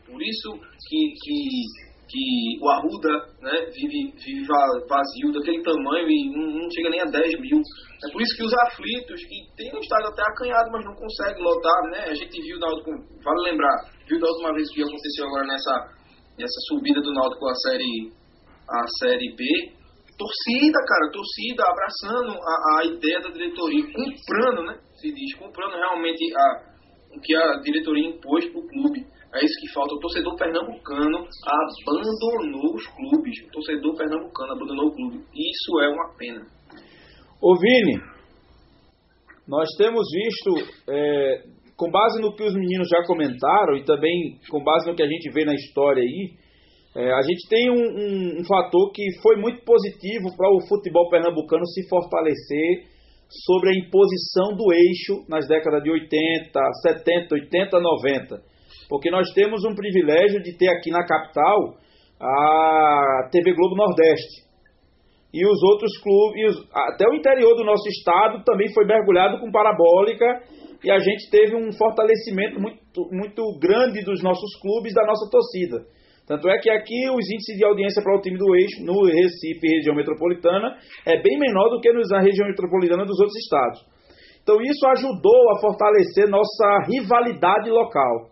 por 0.10 0.22
isso 0.22 0.52
que, 0.88 1.14
que, 1.22 1.89
que 2.10 2.58
o 2.60 2.68
Arruda 2.70 3.14
né, 3.40 3.70
vive, 3.70 4.12
vive 4.18 4.48
vazio 4.90 5.32
daquele 5.32 5.62
tamanho 5.62 6.10
e 6.10 6.34
não, 6.34 6.58
não, 6.58 6.72
chega 6.72 6.90
nem 6.90 7.02
a 7.02 7.06
10 7.06 7.40
mil. 7.40 7.62
É 7.62 8.12
por 8.12 8.22
isso 8.22 8.36
que 8.36 8.44
os 8.44 8.54
aflitos, 8.66 9.22
que 9.22 9.38
tem 9.56 9.70
um 9.76 9.80
estádio 9.80 10.10
até 10.10 10.24
acanhado, 10.24 10.72
mas 10.72 10.86
não 10.86 10.96
consegue 10.96 11.40
lotar, 11.40 11.82
né? 11.92 12.10
A 12.10 12.16
gente 12.16 12.42
viu, 12.42 12.58
Náutico, 12.58 12.92
vale 13.24 13.52
lembrar, 13.52 13.76
viu 14.08 14.20
da 14.20 14.28
última 14.28 14.54
vez 14.54 14.74
que 14.74 14.82
aconteceu 14.82 15.26
agora 15.28 15.46
nessa, 15.46 15.74
nessa 16.38 16.60
subida 16.68 17.00
do 17.02 17.14
Náutico 17.14 17.48
à 17.48 17.54
série, 17.54 18.12
à 18.68 18.82
série 19.06 19.36
B, 19.36 19.46
torcida, 20.18 20.80
cara, 20.86 21.12
torcida 21.14 21.64
abraçando 21.64 22.34
a, 22.34 22.80
a 22.80 22.86
ideia 22.86 23.22
da 23.22 23.30
diretoria, 23.30 23.84
comprando, 23.86 24.66
né? 24.66 24.80
Se 25.00 25.14
diz, 25.14 25.36
comprando 25.38 25.78
realmente 25.78 26.26
a, 26.36 27.16
o 27.16 27.22
que 27.22 27.36
a 27.36 27.60
diretoria 27.62 28.10
impôs 28.10 28.46
para 28.50 28.60
o 28.60 28.68
clube. 28.68 29.06
É 29.34 29.46
isso 29.46 29.62
que 29.62 29.72
falta. 29.74 29.94
O 29.94 30.00
torcedor 30.00 30.36
pernambucano 30.36 31.18
abandonou 31.18 32.76
os 32.76 32.88
clubes. 32.88 33.46
O 33.46 33.52
torcedor 33.52 33.96
pernambucano 33.96 34.54
abandonou 34.54 34.88
o 34.88 34.96
clube. 34.96 35.18
Isso 35.36 35.80
é 35.82 35.90
uma 35.90 36.16
pena. 36.18 36.46
Ô 37.40 37.56
Vini, 37.56 38.02
nós 39.48 39.70
temos 39.78 40.06
visto, 40.12 40.74
é, 40.90 41.44
com 41.78 41.92
base 41.92 42.20
no 42.20 42.36
que 42.36 42.44
os 42.44 42.56
meninos 42.56 42.88
já 42.90 43.06
comentaram 43.06 43.78
e 43.78 43.86
também 43.86 44.40
com 44.50 44.64
base 44.64 44.90
no 44.90 44.96
que 44.96 45.04
a 45.04 45.08
gente 45.08 45.32
vê 45.32 45.46
na 45.46 45.54
história 45.54 46.02
aí, 46.02 46.34
é, 46.96 47.14
a 47.14 47.22
gente 47.22 47.48
tem 47.48 47.70
um, 47.70 47.76
um, 47.76 48.42
um 48.42 48.46
fator 48.46 48.92
que 48.92 49.04
foi 49.22 49.36
muito 49.38 49.64
positivo 49.64 50.36
para 50.36 50.50
o 50.50 50.68
futebol 50.68 51.08
pernambucano 51.08 51.66
se 51.68 51.88
fortalecer 51.88 52.88
sobre 53.46 53.70
a 53.70 53.74
imposição 53.74 54.58
do 54.58 54.74
eixo 54.74 55.24
nas 55.30 55.48
décadas 55.48 55.84
de 55.84 55.92
80, 55.92 56.60
70, 56.82 57.36
80, 57.36 57.80
90 57.80 58.59
porque 58.90 59.12
nós 59.12 59.32
temos 59.34 59.64
um 59.64 59.76
privilégio 59.76 60.42
de 60.42 60.58
ter 60.58 60.68
aqui 60.70 60.90
na 60.90 61.06
capital 61.06 61.78
a 62.20 63.30
TV 63.32 63.54
Globo 63.54 63.76
Nordeste. 63.76 64.50
E 65.32 65.46
os 65.46 65.62
outros 65.62 65.92
clubes, 66.02 66.56
até 66.74 67.06
o 67.08 67.14
interior 67.14 67.56
do 67.56 67.64
nosso 67.64 67.88
estado 67.88 68.44
também 68.44 68.74
foi 68.74 68.84
mergulhado 68.86 69.40
com 69.40 69.52
parabólica 69.52 70.42
e 70.84 70.90
a 70.90 70.98
gente 70.98 71.30
teve 71.30 71.56
um 71.56 71.72
fortalecimento 71.72 72.60
muito, 72.60 73.08
muito 73.12 73.44
grande 73.60 74.04
dos 74.04 74.24
nossos 74.24 74.50
clubes, 74.60 74.94
da 74.94 75.06
nossa 75.06 75.30
torcida. 75.30 75.86
Tanto 76.26 76.50
é 76.50 76.58
que 76.58 76.70
aqui 76.70 77.10
os 77.10 77.26
índices 77.30 77.58
de 77.58 77.66
audiência 77.66 78.02
para 78.02 78.18
o 78.18 78.22
time 78.22 78.38
do 78.38 78.56
eixo, 78.56 78.84
no 78.84 79.06
Recife 79.06 79.68
região 79.68 79.96
metropolitana, 79.96 80.78
é 81.06 81.22
bem 81.22 81.38
menor 81.38 81.70
do 81.70 81.80
que 81.80 81.92
na 81.92 82.22
região 82.22 82.48
metropolitana 82.48 83.06
dos 83.06 83.20
outros 83.20 83.38
estados. 83.38 83.86
Então 84.42 84.58
isso 84.62 84.88
ajudou 84.88 85.52
a 85.52 85.60
fortalecer 85.60 86.28
nossa 86.28 86.86
rivalidade 86.88 87.70
local. 87.70 88.30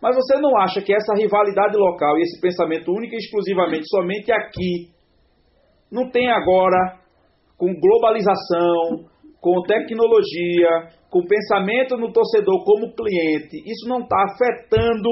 Mas 0.00 0.16
você 0.16 0.40
não 0.40 0.56
acha 0.56 0.80
que 0.80 0.94
essa 0.94 1.14
rivalidade 1.14 1.76
local 1.76 2.18
e 2.18 2.22
esse 2.22 2.40
pensamento 2.40 2.90
único 2.90 3.14
e 3.14 3.18
exclusivamente 3.18 3.88
somente 3.88 4.32
aqui 4.32 4.88
não 5.92 6.08
tem 6.10 6.30
agora, 6.30 6.98
com 7.58 7.74
globalização, 7.74 9.04
com 9.40 9.62
tecnologia, 9.62 10.88
com 11.10 11.26
pensamento 11.26 11.96
no 11.96 12.12
torcedor 12.12 12.64
como 12.64 12.94
cliente, 12.94 13.56
isso 13.66 13.88
não 13.88 14.00
está 14.00 14.16
afetando 14.30 15.08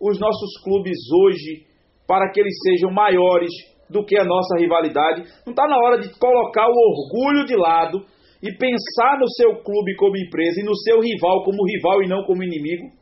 os 0.00 0.18
nossos 0.18 0.62
clubes 0.64 0.96
hoje 1.22 1.66
para 2.06 2.30
que 2.30 2.40
eles 2.40 2.54
sejam 2.62 2.90
maiores 2.90 3.50
do 3.90 4.04
que 4.04 4.18
a 4.18 4.24
nossa 4.24 4.56
rivalidade? 4.58 5.22
Não 5.44 5.52
está 5.52 5.66
na 5.66 5.78
hora 5.78 5.98
de 5.98 6.08
colocar 6.18 6.66
o 6.66 6.72
orgulho 6.72 7.44
de 7.44 7.56
lado 7.56 8.04
e 8.42 8.50
pensar 8.56 9.18
no 9.18 9.28
seu 9.28 9.62
clube 9.62 9.94
como 9.96 10.16
empresa 10.16 10.60
e 10.60 10.64
no 10.64 10.74
seu 10.76 11.00
rival 11.00 11.44
como 11.44 11.64
rival 11.66 12.02
e 12.02 12.08
não 12.08 12.24
como 12.24 12.42
inimigo? 12.42 12.95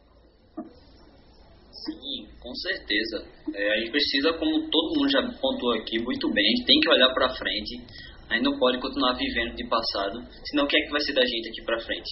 Sim, 1.75 2.31
com 2.39 2.55
certeza. 2.55 3.27
É, 3.53 3.73
a 3.73 3.77
gente 3.81 3.91
precisa, 3.91 4.33
como 4.39 4.71
todo 4.71 4.95
mundo 4.95 5.11
já 5.11 5.23
pontuou 5.41 5.75
aqui 5.75 5.99
muito 5.99 6.31
bem, 6.31 6.47
a 6.47 6.51
gente 6.51 6.67
tem 6.67 6.79
que 6.79 6.89
olhar 6.89 7.13
para 7.13 7.35
frente. 7.35 7.83
A 8.31 8.35
gente 8.35 8.45
não 8.45 8.59
pode 8.59 8.79
continuar 8.79 9.15
vivendo 9.15 9.55
de 9.55 9.67
passado, 9.69 10.23
senão 10.47 10.65
o 10.65 10.69
que 10.69 10.77
é 10.77 10.81
que 10.81 10.91
vai 10.91 11.01
ser 11.01 11.13
da 11.13 11.27
gente 11.27 11.49
aqui 11.49 11.63
para 11.67 11.79
frente? 11.81 12.11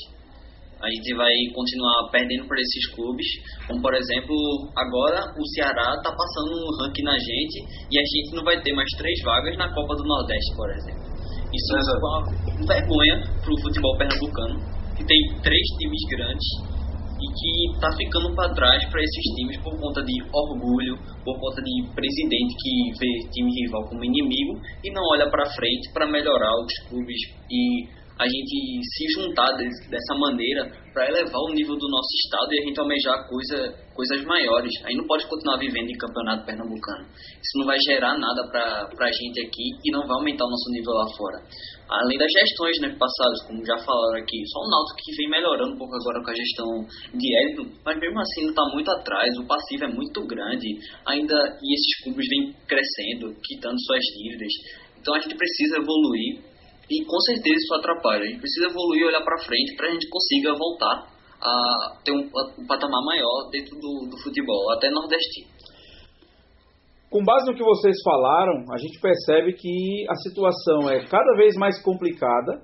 A 0.82 0.90
gente 0.90 1.14
vai 1.14 1.32
continuar 1.54 2.10
perdendo 2.10 2.46
para 2.48 2.60
esses 2.60 2.90
clubes, 2.90 3.26
como 3.68 3.80
por 3.80 3.94
exemplo, 3.94 4.34
agora 4.76 5.32
o 5.38 5.46
Ceará 5.54 5.94
está 5.94 6.10
passando 6.10 6.58
um 6.58 6.82
ranking 6.82 7.04
na 7.04 7.16
gente 7.16 7.86
e 7.88 7.98
a 7.98 8.02
gente 8.02 8.34
não 8.34 8.42
vai 8.42 8.60
ter 8.60 8.74
mais 8.74 8.90
três 8.98 9.14
vagas 9.22 9.56
na 9.56 9.72
Copa 9.72 9.94
do 9.94 10.02
Nordeste, 10.02 10.56
por 10.56 10.68
exemplo. 10.74 11.06
Isso 11.54 11.76
é 11.76 11.80
uma 12.02 12.66
vergonha 12.66 13.14
para 13.40 13.54
o 13.54 13.60
futebol 13.62 13.96
pernambucano, 13.96 14.58
que 14.96 15.06
tem 15.06 15.18
três 15.40 15.66
times 15.78 16.02
grandes 16.10 16.71
e 17.22 17.26
que 17.30 17.50
está 17.78 17.88
ficando 17.94 18.34
para 18.34 18.50
trás 18.52 18.82
para 18.90 19.00
esses 19.00 19.26
times 19.38 19.62
por 19.62 19.78
conta 19.78 20.02
de 20.02 20.16
orgulho, 20.26 20.98
por 21.22 21.38
conta 21.38 21.62
de 21.62 21.74
presidente 21.94 22.52
que 22.58 22.74
vê 22.98 23.12
time 23.30 23.50
rival 23.62 23.86
como 23.86 24.02
inimigo 24.02 24.58
e 24.82 24.90
não 24.90 25.02
olha 25.14 25.30
para 25.30 25.46
frente 25.54 25.92
para 25.94 26.10
melhorar 26.10 26.50
os 26.58 26.74
clubes 26.90 27.20
e 27.46 28.01
a 28.18 28.24
gente 28.28 28.80
se 28.84 29.04
juntar 29.14 29.48
dessa 29.56 30.14
maneira 30.18 30.70
para 30.92 31.08
elevar 31.08 31.40
o 31.48 31.54
nível 31.54 31.76
do 31.76 31.88
nosso 31.88 32.12
estado 32.24 32.52
e 32.52 32.60
a 32.60 32.64
gente 32.68 32.78
almejar 32.78 33.28
coisa, 33.28 33.72
coisas 33.94 34.24
maiores. 34.24 34.72
Aí 34.84 34.94
não 34.94 35.06
pode 35.06 35.26
continuar 35.26 35.58
vivendo 35.58 35.88
em 35.88 35.96
campeonato 35.96 36.44
pernambucano. 36.44 37.08
Isso 37.16 37.58
não 37.58 37.66
vai 37.66 37.78
gerar 37.88 38.18
nada 38.18 38.46
para 38.50 39.06
a 39.06 39.12
gente 39.12 39.40
aqui 39.40 39.64
e 39.84 39.90
não 39.90 40.06
vai 40.06 40.16
aumentar 40.16 40.44
o 40.44 40.50
nosso 40.50 40.70
nível 40.70 40.92
lá 40.92 41.06
fora. 41.16 41.38
Além 41.88 42.18
das 42.18 42.30
gestões 42.30 42.76
né, 42.80 42.88
passadas, 42.96 43.42
como 43.46 43.64
já 43.64 43.76
falaram 43.78 44.22
aqui, 44.22 44.38
só 44.48 44.60
o 44.60 44.70
Náutico 44.70 45.00
que 45.02 45.16
vem 45.16 45.30
melhorando 45.30 45.74
um 45.74 45.78
pouco 45.78 45.94
agora 45.96 46.24
com 46.24 46.30
a 46.30 46.34
gestão 46.34 46.68
de 47.12 47.28
Edson, 47.44 47.68
mas 47.84 47.98
mesmo 47.98 48.20
assim 48.20 48.48
está 48.48 48.62
muito 48.72 48.90
atrás, 48.90 49.36
o 49.36 49.46
passivo 49.46 49.84
é 49.84 49.88
muito 49.88 50.24
grande, 50.26 50.68
ainda 51.06 51.34
e 51.60 51.74
esses 51.74 52.04
clubes 52.04 52.26
vêm 52.28 52.54
crescendo, 52.68 53.34
quitando 53.44 53.76
suas 53.80 54.04
dívidas. 54.16 54.52
Então 55.00 55.14
a 55.14 55.20
gente 55.20 55.34
precisa 55.34 55.76
evoluir 55.78 56.51
e 56.90 57.04
com 57.04 57.20
certeza 57.20 57.56
isso 57.56 57.74
atrapalha. 57.74 58.22
A 58.22 58.26
gente 58.26 58.40
precisa 58.40 58.66
evoluir, 58.66 59.06
olhar 59.06 59.22
para 59.22 59.38
frente 59.44 59.76
para 59.76 59.88
a 59.88 59.92
gente 59.92 60.08
consiga 60.08 60.54
voltar 60.54 61.12
a 61.42 61.98
ter 62.04 62.12
um, 62.12 62.30
um 62.58 62.66
patamar 62.66 63.02
maior 63.04 63.50
dentro 63.50 63.74
do, 63.78 64.08
do 64.10 64.16
futebol, 64.22 64.70
até 64.72 64.90
nordestino. 64.90 65.50
Com 67.10 67.22
base 67.24 67.46
no 67.46 67.54
que 67.54 67.62
vocês 67.62 67.96
falaram, 68.02 68.64
a 68.72 68.78
gente 68.78 68.98
percebe 68.98 69.52
que 69.52 70.06
a 70.08 70.14
situação 70.16 70.88
é 70.88 71.04
cada 71.04 71.36
vez 71.36 71.54
mais 71.56 71.82
complicada, 71.82 72.62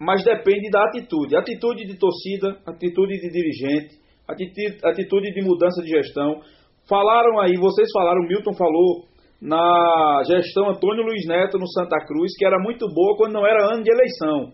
mas 0.00 0.24
depende 0.24 0.70
da 0.70 0.82
atitude. 0.84 1.36
Atitude 1.36 1.86
de 1.86 1.96
torcida, 1.96 2.58
atitude 2.66 3.20
de 3.20 3.30
dirigente, 3.30 3.94
atitude, 4.26 4.78
atitude 4.84 5.32
de 5.32 5.42
mudança 5.42 5.82
de 5.82 5.90
gestão. 5.90 6.40
Falaram 6.88 7.38
aí, 7.38 7.56
vocês 7.56 7.88
falaram, 7.92 8.26
Milton 8.26 8.54
falou 8.54 9.04
na 9.40 10.22
gestão 10.26 10.70
Antônio 10.70 11.04
Luiz 11.04 11.24
Neto 11.26 11.58
no 11.58 11.68
Santa 11.68 11.96
Cruz, 12.06 12.32
que 12.36 12.44
era 12.44 12.58
muito 12.58 12.86
boa 12.92 13.16
quando 13.16 13.34
não 13.34 13.46
era 13.46 13.72
ano 13.72 13.82
de 13.82 13.90
eleição. 13.90 14.52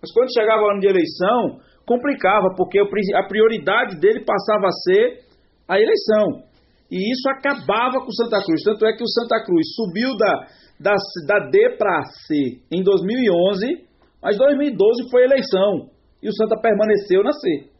Mas 0.00 0.12
quando 0.12 0.32
chegava 0.32 0.62
o 0.62 0.70
ano 0.70 0.80
de 0.80 0.88
eleição, 0.88 1.60
complicava, 1.86 2.48
porque 2.56 2.78
a 2.80 3.28
prioridade 3.28 4.00
dele 4.00 4.24
passava 4.24 4.66
a 4.66 4.72
ser 4.72 5.20
a 5.68 5.78
eleição. 5.78 6.42
E 6.90 7.12
isso 7.12 7.28
acabava 7.30 8.00
com 8.00 8.08
o 8.08 8.14
Santa 8.14 8.42
Cruz. 8.44 8.62
Tanto 8.64 8.86
é 8.86 8.92
que 8.96 9.02
o 9.02 9.08
Santa 9.08 9.44
Cruz 9.44 9.66
subiu 9.76 10.16
da, 10.16 10.46
da, 10.80 10.94
da 11.26 11.48
D 11.48 11.76
para 11.78 12.02
C 12.26 12.60
em 12.70 12.82
2011, 12.82 13.86
mas 14.22 14.36
2012 14.36 15.10
foi 15.10 15.24
eleição. 15.24 15.90
E 16.22 16.28
o 16.28 16.32
Santa 16.32 16.60
permaneceu 16.60 17.22
na 17.22 17.32
C. 17.32 17.70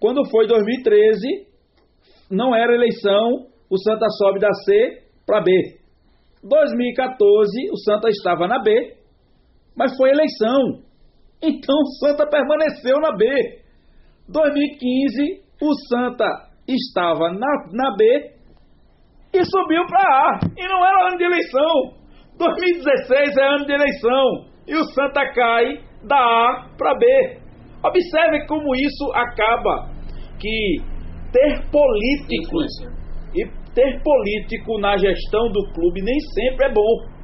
Quando 0.00 0.28
foi 0.30 0.46
2013, 0.46 1.46
não 2.30 2.54
era 2.54 2.74
eleição, 2.74 3.46
o 3.70 3.78
Santa 3.78 4.06
sobe 4.10 4.40
da 4.40 4.52
C 4.52 5.03
para 5.26 5.40
B. 5.42 5.50
2014, 6.42 7.70
o 7.72 7.76
Santa 7.78 8.08
estava 8.08 8.46
na 8.46 8.62
B, 8.62 8.96
mas 9.76 9.96
foi 9.96 10.10
eleição. 10.10 10.82
Então 11.42 11.74
o 11.76 11.86
Santa 11.98 12.26
permaneceu 12.28 13.00
na 13.00 13.16
B. 13.16 13.24
2015, 14.28 15.42
o 15.60 15.74
Santa 15.88 16.26
estava 16.68 17.30
na, 17.30 17.48
na 17.72 17.96
B 17.96 18.34
e 19.32 19.44
subiu 19.44 19.84
para 19.86 20.00
A. 20.00 20.40
E 20.56 20.68
não 20.68 20.84
era 20.86 21.08
ano 21.08 21.18
de 21.18 21.24
eleição. 21.24 22.04
2016 22.38 23.36
é 23.36 23.44
ano 23.44 23.66
de 23.66 23.72
eleição. 23.72 24.54
E 24.66 24.74
o 24.76 24.84
Santa 24.92 25.20
cai 25.32 25.82
da 26.04 26.16
A 26.16 26.68
para 26.76 26.94
B. 26.94 27.06
Observe 27.82 28.46
como 28.46 28.74
isso 28.74 29.12
acaba. 29.14 29.90
Que 30.40 30.76
ter 31.32 31.70
políticos 31.70 32.70
e 33.34 33.63
ter 33.74 34.02
político 34.02 34.78
na 34.78 34.96
gestão 34.96 35.50
do 35.50 35.72
clube 35.72 36.02
nem 36.02 36.18
sempre 36.20 36.66
é 36.66 36.72
bom. 36.72 37.14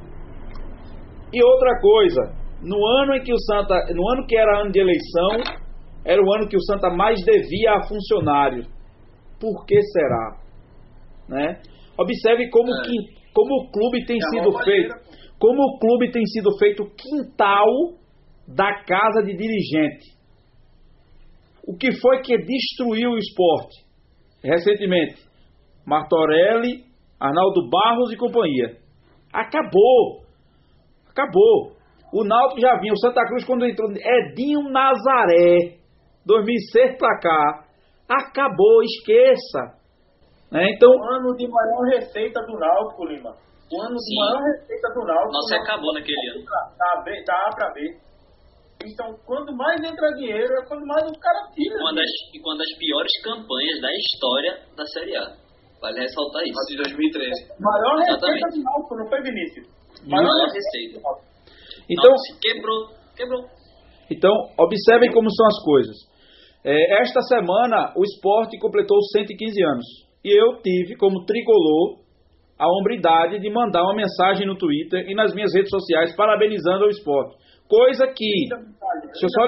E 1.33 1.43
outra 1.43 1.79
coisa, 1.79 2.21
no 2.61 2.85
ano 3.01 3.15
em 3.15 3.23
que 3.23 3.33
o 3.33 3.39
Santa, 3.39 3.75
no 3.93 4.09
ano 4.11 4.27
que 4.27 4.37
era 4.37 4.61
ano 4.61 4.71
de 4.71 4.79
eleição, 4.79 5.61
era 6.05 6.21
o 6.21 6.33
ano 6.33 6.47
que 6.47 6.57
o 6.57 6.61
Santa 6.61 6.89
mais 6.89 7.23
devia 7.23 7.71
a 7.71 7.87
funcionário. 7.87 8.65
Por 9.39 9.65
que 9.65 9.81
será? 9.81 10.37
Né? 11.29 11.61
Observe 11.97 12.49
como, 12.49 12.69
é. 12.69 12.81
que, 12.83 12.95
como 13.33 13.63
o 13.63 13.71
clube 13.71 14.05
tem 14.05 14.17
é 14.17 14.29
sido 14.29 14.51
feito, 14.63 14.93
como 15.39 15.61
o 15.61 15.79
clube 15.79 16.11
tem 16.11 16.25
sido 16.25 16.57
feito 16.57 16.83
quintal 16.95 17.65
da 18.47 18.83
casa 18.83 19.23
de 19.23 19.35
dirigente. 19.35 20.19
O 21.65 21.77
que 21.77 21.95
foi 21.99 22.21
que 22.21 22.37
destruiu 22.37 23.11
o 23.11 23.17
esporte 23.17 23.85
recentemente? 24.43 25.30
Martorelli, 25.85 26.83
Arnaldo 27.19 27.69
Barros 27.69 28.11
e 28.11 28.17
companhia. 28.17 28.77
Acabou. 29.33 30.23
Acabou. 31.09 31.75
O 32.13 32.25
Náutico 32.25 32.59
já 32.59 32.77
vinha, 32.79 32.93
o 32.93 32.99
Santa 32.99 33.25
Cruz 33.25 33.45
quando 33.45 33.65
entrou, 33.65 33.89
Edinho 33.91 34.69
Nazaré, 34.69 35.79
2006 36.25 36.97
para 36.97 37.19
cá, 37.19 37.65
acabou, 38.09 38.83
esqueça. 38.83 39.79
Né? 40.51 40.67
Então, 40.75 40.89
o 40.89 41.03
ano 41.15 41.35
de 41.37 41.47
maior 41.47 41.95
receita 41.95 42.41
do 42.41 42.59
Náutico, 42.59 43.05
Lima. 43.05 43.31
O 43.31 43.81
ano 43.81 43.97
Sim. 43.97 44.11
de 44.11 44.19
maior 44.19 44.43
receita 44.43 44.87
do 44.93 45.05
Náutico. 45.07 45.31
Nossa, 45.31 45.55
acabou 45.55 45.93
naquele 45.93 46.29
ano. 46.35 46.43
Da, 46.43 47.01
B, 47.03 47.23
da 47.23 47.33
A 47.33 47.49
para 47.55 47.73
B. 47.73 47.79
Então, 48.83 49.15
quando 49.25 49.55
mais 49.55 49.79
entra 49.79 50.09
dinheiro, 50.17 50.51
é 50.59 50.67
quando 50.67 50.85
mais 50.85 51.07
o 51.07 51.19
cara 51.19 51.47
tira. 51.53 51.79
Uma 51.79 51.93
das, 51.95 52.11
e 52.33 52.39
uma 52.41 52.57
das 52.57 52.71
piores 52.77 53.11
campanhas 53.23 53.79
da 53.79 53.91
história 53.93 54.59
da 54.75 54.85
Série 54.87 55.15
A. 55.15 55.23
Vale 55.81 55.99
ressaltar 55.99 56.43
isso. 56.45 56.59
A 56.61 56.65
de 56.69 56.77
2013. 56.77 57.59
Maior 57.59 57.97
Exatamente. 57.97 58.37
receita 58.37 58.47
do 58.53 58.63
Náutico, 58.63 58.95
não 58.95 59.07
foi, 59.09 59.21
Vinícius? 59.23 59.65
Maior, 60.05 60.29
maior 60.29 60.49
receita. 60.53 60.95
Então, 61.89 62.11
Náutico 62.11 62.39
quebrou, 62.39 62.79
quebrou. 63.17 63.43
Então, 64.11 64.33
observem 64.59 65.11
como 65.11 65.27
são 65.33 65.47
as 65.47 65.63
coisas. 65.65 65.97
É, 66.63 67.01
esta 67.01 67.21
semana, 67.21 67.93
o 67.97 68.03
esporte 68.03 68.59
completou 68.59 69.01
115 69.01 69.63
anos. 69.63 69.85
E 70.23 70.29
eu 70.29 70.61
tive, 70.61 70.95
como 70.95 71.25
tricolor, 71.25 71.97
a 72.59 72.67
hombridade 72.69 73.39
de 73.39 73.49
mandar 73.49 73.81
uma 73.81 73.95
mensagem 73.95 74.45
no 74.45 74.55
Twitter 74.55 75.09
e 75.09 75.15
nas 75.15 75.33
minhas 75.33 75.51
redes 75.51 75.71
sociais 75.71 76.15
parabenizando 76.15 76.85
o 76.85 76.89
esporte. 76.89 77.35
Coisa 77.67 78.05
que. 78.05 78.29
Deixa 78.49 79.25
eu 79.25 79.29
só, 79.29 79.47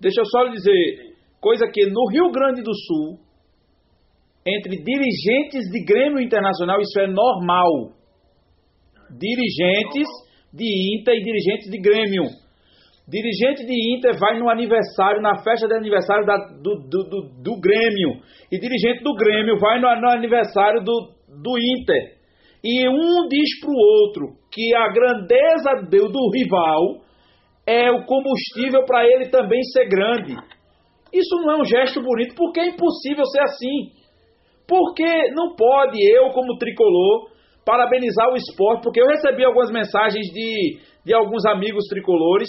deixa 0.00 0.20
eu 0.20 0.26
só 0.26 0.42
lhe 0.42 0.50
dizer. 0.52 1.14
Coisa 1.40 1.68
que 1.72 1.86
no 1.86 2.08
Rio 2.10 2.32
Grande 2.32 2.62
do 2.62 2.74
Sul, 2.74 3.20
entre 4.56 4.82
dirigentes 4.82 5.64
de 5.70 5.84
Grêmio 5.84 6.20
Internacional, 6.20 6.80
isso 6.80 7.00
é 7.00 7.06
normal. 7.06 7.92
Dirigentes 9.10 10.08
de 10.52 10.98
Inter 10.98 11.14
e 11.14 11.22
dirigentes 11.22 11.70
de 11.70 11.78
Grêmio. 11.78 12.24
Dirigente 13.08 13.64
de 13.64 13.96
Inter 13.96 14.18
vai 14.18 14.38
no 14.38 14.50
aniversário, 14.50 15.22
na 15.22 15.42
festa 15.42 15.66
de 15.66 15.74
aniversário 15.74 16.26
da, 16.26 16.36
do, 16.36 16.86
do, 16.88 17.08
do, 17.08 17.42
do, 17.42 17.60
Grêmio. 17.60 18.20
E 18.52 18.58
dirigente 18.60 19.02
do 19.02 19.14
Grêmio 19.14 19.58
vai 19.58 19.80
no, 19.80 19.88
no 20.00 20.10
aniversário 20.10 20.82
do, 20.84 21.14
do 21.26 21.58
Inter. 21.58 22.18
E 22.62 22.86
um 22.88 23.28
diz 23.28 23.60
para 23.60 23.70
o 23.70 24.04
outro 24.04 24.36
que 24.52 24.74
a 24.74 24.92
grandeza 24.92 25.88
do, 25.88 26.08
do 26.12 26.30
rival 26.34 27.00
é 27.66 27.90
o 27.90 28.04
combustível 28.04 28.84
para 28.84 29.06
ele 29.06 29.30
também 29.30 29.62
ser 29.62 29.88
grande. 29.88 30.34
Isso 31.12 31.34
não 31.36 31.52
é 31.52 31.60
um 31.60 31.64
gesto 31.64 32.02
bonito, 32.02 32.34
porque 32.34 32.60
é 32.60 32.68
impossível 32.68 33.24
ser 33.24 33.40
assim. 33.40 33.97
Porque 34.68 35.32
não 35.32 35.56
pode 35.56 35.98
eu, 35.98 36.28
como 36.30 36.58
tricolor, 36.58 37.30
parabenizar 37.64 38.30
o 38.30 38.36
esporte, 38.36 38.82
porque 38.82 39.00
eu 39.00 39.06
recebi 39.06 39.44
algumas 39.44 39.70
mensagens 39.70 40.26
de, 40.26 40.78
de 41.04 41.14
alguns 41.14 41.46
amigos 41.46 41.84
tricolores 41.88 42.48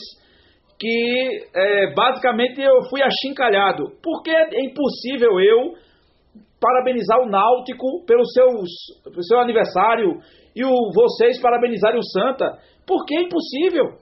que 0.78 1.50
é, 1.56 1.94
basicamente 1.94 2.62
eu 2.62 2.84
fui 2.90 3.02
achincalhado. 3.02 3.86
Porque 4.04 4.32
é 4.32 4.66
impossível 4.66 5.40
eu 5.40 5.74
parabenizar 6.60 7.22
o 7.22 7.30
Náutico 7.30 8.06
pelo, 8.06 8.26
seus, 8.26 8.70
pelo 9.04 9.24
seu 9.24 9.40
aniversário 9.40 10.20
e 10.56 10.64
o, 10.64 10.92
vocês 10.94 11.42
parabenizarem 11.42 12.00
o 12.00 12.04
Santa? 12.04 12.58
Porque 12.86 13.16
é 13.18 13.22
impossível. 13.22 13.98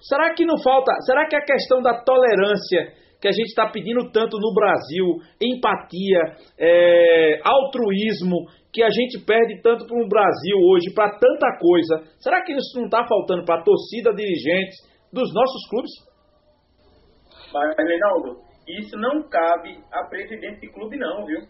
Será 0.00 0.34
que 0.34 0.44
não 0.44 0.58
falta? 0.62 0.92
Será 1.06 1.26
que 1.26 1.36
a 1.36 1.44
questão 1.44 1.80
da 1.80 2.02
tolerância 2.02 2.92
que 3.20 3.28
a 3.28 3.32
gente 3.32 3.48
está 3.48 3.68
pedindo 3.70 4.10
tanto 4.10 4.38
no 4.38 4.54
Brasil, 4.54 5.20
empatia, 5.40 6.20
é, 6.58 7.40
altruísmo, 7.44 8.46
que 8.72 8.82
a 8.82 8.88
gente 8.88 9.18
perde 9.24 9.60
tanto 9.62 9.86
para 9.86 9.96
o 9.96 10.08
Brasil 10.08 10.56
hoje, 10.70 10.94
para 10.94 11.18
tanta 11.18 11.58
coisa. 11.58 12.04
Será 12.20 12.42
que 12.42 12.52
isso 12.52 12.78
não 12.78 12.86
está 12.86 13.06
faltando 13.06 13.44
para 13.44 13.60
a 13.60 13.64
torcida, 13.64 14.14
dirigentes 14.14 14.78
dos 15.12 15.32
nossos 15.34 15.68
clubes? 15.68 15.90
Mas, 17.52 17.76
Reinaldo, 17.76 18.40
isso 18.78 18.96
não 18.96 19.28
cabe 19.28 19.78
a 19.92 20.04
presidente 20.08 20.60
de 20.60 20.72
clube, 20.72 20.96
não, 20.96 21.26
viu? 21.26 21.40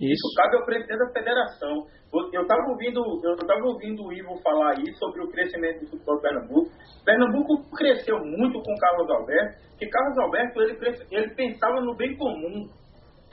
Isso. 0.00 0.12
isso 0.12 0.34
cabe 0.36 0.56
ao 0.56 0.64
presidente 0.64 0.98
da 0.98 1.12
federação. 1.12 1.86
Eu 2.32 2.42
estava 2.42 2.62
ouvindo, 2.70 3.00
eu 3.22 3.34
ouvindo 3.66 4.02
o 4.02 4.12
Ivo 4.12 4.40
falar 4.42 4.70
aí 4.70 4.94
sobre 4.94 5.22
o 5.22 5.28
crescimento 5.28 5.80
do 5.80 5.90
futebol 5.90 6.16
de 6.16 6.22
Pernambuco. 6.22 6.70
Pernambuco 7.04 7.76
cresceu 7.76 8.16
muito 8.18 8.62
com 8.62 8.74
Carlos 8.76 9.10
Alberto, 9.10 9.60
porque 9.70 9.88
Carlos 9.88 10.18
Alberto 10.18 10.62
ele, 10.62 10.78
ele 11.10 11.34
pensava 11.34 11.80
no 11.82 11.94
bem 11.96 12.16
comum. 12.16 12.68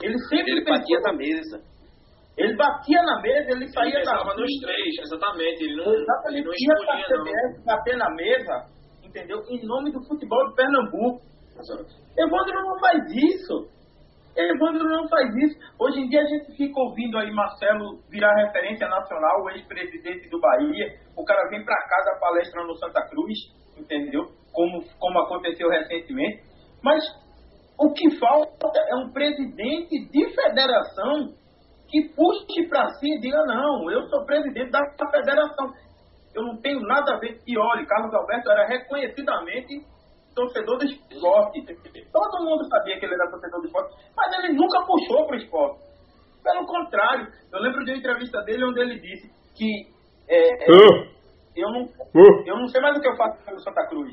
Ele 0.02 0.18
sempre 0.28 0.52
ele 0.52 0.64
pensou, 0.64 0.78
batia 0.78 1.00
na 1.00 1.12
mesa. 1.14 1.62
Ele 2.36 2.54
batia 2.54 3.02
na 3.02 3.20
mesa, 3.22 3.50
ele 3.50 3.68
saía 3.68 3.96
ele 3.96 4.04
da 4.04 4.24
nos 4.24 4.60
três, 4.60 4.94
exatamente. 5.00 5.64
Ele 5.64 5.76
não, 5.76 5.94
ele 5.94 6.42
não 6.42 6.52
não. 7.56 7.64
bater 7.64 7.96
na 7.96 8.10
mesa, 8.10 8.66
entendeu? 9.02 9.40
Em 9.48 9.66
nome 9.66 9.90
do 9.90 10.04
futebol 10.06 10.48
de 10.50 10.54
Pernambuco. 10.54 11.22
Evandro 12.18 12.62
não 12.62 12.78
faz 12.78 13.04
isso. 13.10 13.75
Evandro 14.36 14.84
não 14.84 15.08
faz 15.08 15.34
isso. 15.34 15.58
Hoje 15.78 16.00
em 16.00 16.08
dia 16.08 16.20
a 16.20 16.26
gente 16.26 16.56
fica 16.56 16.78
ouvindo 16.78 17.16
aí 17.16 17.30
Marcelo 17.32 18.00
virar 18.10 18.34
referência 18.34 18.86
nacional, 18.86 19.42
o 19.42 19.50
ex-presidente 19.50 20.28
do 20.28 20.38
Bahia. 20.38 20.94
O 21.16 21.24
cara 21.24 21.48
vem 21.48 21.64
para 21.64 21.76
cá 21.76 22.04
da 22.04 22.20
palestra 22.20 22.62
no 22.64 22.76
Santa 22.76 23.02
Cruz, 23.08 23.38
entendeu? 23.78 24.28
Como, 24.52 24.82
como 24.98 25.18
aconteceu 25.20 25.70
recentemente. 25.70 26.42
Mas 26.82 27.02
o 27.78 27.92
que 27.92 28.18
falta 28.18 28.72
é 28.88 28.96
um 28.96 29.10
presidente 29.10 30.06
de 30.10 30.34
federação 30.34 31.32
que 31.88 32.08
puxe 32.14 32.68
para 32.68 32.88
si 32.94 33.06
e 33.06 33.20
diga: 33.20 33.42
não, 33.46 33.90
eu 33.90 34.02
sou 34.08 34.24
presidente 34.26 34.70
da 34.70 35.10
federação. 35.10 35.72
Eu 36.34 36.42
não 36.42 36.60
tenho 36.60 36.80
nada 36.80 37.14
a 37.14 37.18
ver. 37.18 37.40
E 37.46 37.58
olha, 37.58 37.86
Carlos 37.86 38.12
Alberto 38.12 38.50
era 38.50 38.66
reconhecidamente 38.66 39.86
torcedor 40.36 40.78
do 40.78 40.84
esporte. 40.84 41.64
Todo 42.12 42.44
mundo 42.44 42.62
sabia 42.68 43.00
que 43.00 43.06
ele 43.06 43.14
era 43.14 43.30
torcedor 43.30 43.60
do 43.60 43.66
esporte, 43.66 43.96
mas 44.14 44.38
ele 44.38 44.52
nunca 44.52 44.84
puxou 44.86 45.26
para 45.26 45.36
o 45.36 45.40
esporte. 45.40 45.80
Pelo 46.44 46.66
contrário, 46.66 47.26
eu 47.52 47.60
lembro 47.60 47.84
de 47.84 47.90
uma 47.90 47.98
entrevista 47.98 48.40
dele 48.42 48.66
onde 48.66 48.80
ele 48.80 49.00
disse 49.00 49.28
que 49.56 49.96
é, 50.28 50.64
é, 50.64 50.70
uh. 50.70 51.08
eu, 51.56 51.70
não, 51.72 51.82
uh. 51.82 52.42
eu 52.46 52.56
não 52.56 52.68
sei 52.68 52.80
mais 52.80 52.96
o 52.96 53.00
que 53.00 53.08
eu 53.08 53.16
faço 53.16 53.44
pelo 53.44 53.58
Santa 53.60 53.88
Cruz. 53.88 54.12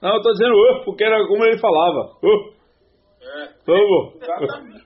Não, 0.00 0.14
eu 0.14 0.22
tô 0.22 0.30
dizendo 0.30 0.54
uh, 0.54 0.84
porque 0.84 1.04
era 1.04 1.26
como 1.26 1.44
ele 1.44 1.58
falava. 1.58 2.16
Uh. 2.22 2.58
É. 3.20 3.48
Vamos. 3.66 4.14
Exatamente. 4.22 4.82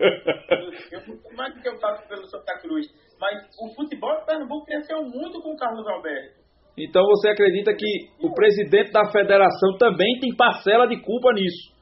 Eu, 0.90 1.06
muito 1.06 1.36
mais 1.36 1.54
do 1.54 1.60
que 1.60 1.68
eu 1.68 1.78
faço 1.78 2.08
pelo 2.08 2.26
Santa 2.26 2.58
Cruz. 2.60 2.86
Mas 3.20 3.44
o 3.60 3.72
futebol 3.74 4.18
de 4.18 4.26
Pernambuco 4.26 4.66
cresceu 4.66 5.02
muito 5.04 5.40
com 5.40 5.52
o 5.52 5.56
Carlos 5.56 5.86
Alberto. 5.86 6.41
Então 6.76 7.04
você 7.06 7.28
acredita 7.28 7.74
que 7.74 8.08
o 8.22 8.32
presidente 8.32 8.92
da 8.92 9.10
federação 9.10 9.76
também 9.78 10.18
tem 10.20 10.34
parcela 10.34 10.86
de 10.86 11.00
culpa 11.02 11.32
nisso? 11.32 11.72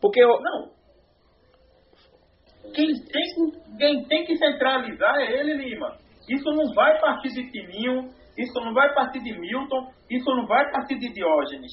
Porque 0.00 0.22
eu- 0.22 0.40
Não. 0.40 0.70
Quem 2.74 2.86
tem, 2.86 3.22
que- 3.34 3.76
quem 3.78 4.04
tem 4.04 4.24
que 4.24 4.36
centralizar 4.36 5.16
é 5.20 5.38
ele, 5.38 5.54
Lima. 5.54 5.96
Isso 6.28 6.44
não 6.50 6.72
vai 6.74 6.98
partir 7.00 7.28
de 7.28 7.50
Tininho, 7.50 8.08
isso 8.38 8.60
não 8.60 8.72
vai 8.72 8.94
partir 8.94 9.20
de 9.22 9.38
Milton, 9.38 9.88
isso 10.10 10.30
não 10.34 10.46
vai 10.46 10.70
partir 10.70 10.98
de 10.98 11.12
Diógenes. 11.12 11.72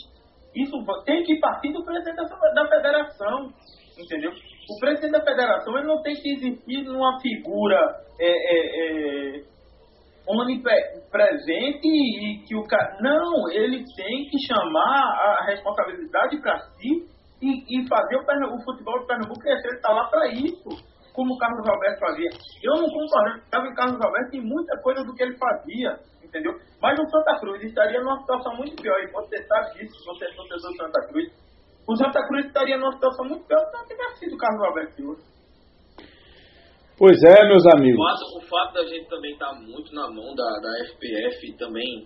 Isso 0.55 0.75
tem 1.05 1.23
que 1.23 1.39
partir 1.39 1.71
do 1.71 1.85
presidente 1.85 2.15
da, 2.15 2.23
da 2.25 2.67
federação, 2.67 3.53
entendeu? 3.97 4.31
O 4.31 4.79
presidente 4.79 5.11
da 5.11 5.23
federação 5.23 5.77
ele 5.77 5.87
não 5.87 6.01
tem 6.01 6.15
que 6.15 6.33
existir 6.33 6.83
numa 6.83 7.19
figura 7.21 7.77
é, 8.19 8.27
é, 8.27 9.37
é, 9.37 9.43
onipresente 10.37 11.87
e 11.87 12.43
que 12.45 12.55
o 12.55 12.63
cara. 12.63 12.97
Não, 13.01 13.49
ele 13.51 13.83
tem 13.95 14.29
que 14.29 14.37
chamar 14.45 15.39
a 15.39 15.45
responsabilidade 15.45 16.39
para 16.41 16.59
si 16.59 17.07
e, 17.41 17.81
e 17.81 17.87
fazer 17.87 18.17
o, 18.17 18.55
o 18.55 18.63
futebol 18.63 18.99
do 18.99 19.07
Pernambuco 19.07 19.39
crescer. 19.39 19.67
Ele 19.67 19.77
está 19.77 19.91
lá 19.91 20.07
para 20.07 20.27
isso, 20.27 20.69
como 21.13 21.33
o 21.33 21.37
Carlos 21.37 21.67
Alberto 21.67 21.99
fazia. 21.99 22.29
Eu 22.63 22.81
não 22.81 22.87
concordava 22.89 23.67
em 23.67 23.73
Carlos 23.73 24.01
Alberto 24.01 24.35
em 24.35 24.41
muita 24.41 24.77
coisa 24.81 25.03
do 25.03 25.13
que 25.15 25.23
ele 25.23 25.37
fazia, 25.37 25.99
entendeu? 26.23 26.53
Mas 26.81 26.99
o 26.99 27.09
Santa 27.09 27.39
Cruz 27.39 27.63
estaria 27.63 27.99
numa 27.99 28.19
situação 28.19 28.55
muito 28.55 28.81
pior. 28.81 28.99
E 29.01 29.11
você 29.11 29.43
sabe 29.43 29.79
disso, 29.79 30.05
você 30.05 30.25
é 30.25 30.33
torcedor 30.35 30.71
do 30.71 30.77
Santa 30.77 31.07
Cruz. 31.07 31.27
O 31.87 31.95
Santa 31.95 32.27
Cruz 32.27 32.45
estaria 32.45 32.77
numa 32.77 32.93
situação 32.93 33.25
muito 33.25 33.47
pior 33.47 33.59
se 33.65 33.77
não 33.77 33.85
tivesse 33.85 34.19
sido 34.19 34.37
Carlos 34.37 34.63
Alberto 34.63 34.93
Silva. 34.93 35.38
Pois 36.99 37.15
é, 37.23 37.47
meus 37.47 37.63
O 37.63 37.77
amigos. 37.77 37.97
fato, 37.97 38.37
o 38.37 38.41
fato 38.41 38.73
da 38.73 38.83
gente 38.83 39.07
também 39.07 39.31
estar 39.31 39.53
muito 39.53 39.95
na 39.95 40.09
mão 40.11 40.35
da, 40.35 40.59
da 40.59 40.85
FPF 40.85 41.55
também, 41.57 42.05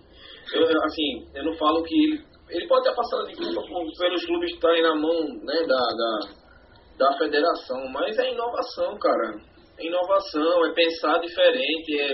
eu, 0.53 0.63
assim, 0.85 1.25
eu 1.33 1.45
não 1.45 1.53
falo 1.55 1.81
que 1.81 1.95
ele, 1.95 2.21
ele 2.51 2.67
pode 2.67 2.83
ter 2.83 2.95
passado 2.95 3.25
de 3.25 3.35
culpa 3.35 3.61
pelos 3.97 4.23
clubes 4.23 4.53
estarem 4.53 4.83
na 4.83 4.95
mão 4.95 5.23
né, 5.41 5.65
da, 5.65 5.79
da, 5.97 7.09
da 7.09 7.17
federação, 7.17 7.89
mas 7.91 8.19
é 8.19 8.31
inovação, 8.31 8.95
cara. 8.99 9.41
É 9.79 9.87
inovação, 9.87 10.65
é 10.67 10.73
pensar 10.73 11.17
diferente, 11.17 11.99
é 11.99 12.13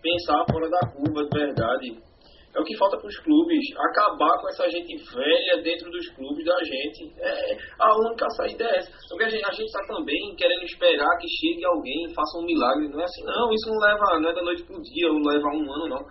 pensar 0.00 0.44
fora 0.52 0.70
da 0.70 0.78
curva 0.92 1.24
de 1.24 1.36
verdade. 1.36 2.09
É 2.50 2.58
o 2.60 2.64
que 2.64 2.76
falta 2.76 2.98
para 2.98 3.06
os 3.06 3.18
clubes, 3.22 3.62
acabar 3.78 4.34
com 4.40 4.48
essa 4.48 4.68
gente 4.68 4.96
velha 5.14 5.62
dentro 5.62 5.88
dos 5.88 6.08
clubes 6.16 6.44
da 6.44 6.58
gente. 6.64 7.06
É, 7.22 7.56
a 7.78 7.94
única 7.96 8.28
saída 8.30 8.64
é 8.64 8.78
essa. 8.78 8.90
Porque 9.08 9.24
a 9.24 9.28
gente, 9.28 9.46
a 9.46 9.52
gente 9.52 9.66
está 9.66 9.86
também 9.86 10.34
querendo 10.36 10.64
esperar 10.64 11.16
que 11.18 11.28
chegue 11.28 11.64
alguém 11.64 12.06
e 12.10 12.14
faça 12.14 12.38
um 12.38 12.44
milagre. 12.46 12.88
Não 12.88 13.00
é 13.00 13.04
assim, 13.04 13.22
não. 13.22 13.52
Isso 13.54 13.70
não 13.70 13.78
leva, 13.78 14.20
não 14.20 14.30
é 14.30 14.34
da 14.34 14.42
noite 14.42 14.64
pro 14.64 14.82
dia, 14.82 15.08
não 15.08 15.22
leva 15.22 15.46
um 15.46 15.72
ano, 15.72 15.88
não. 15.94 16.02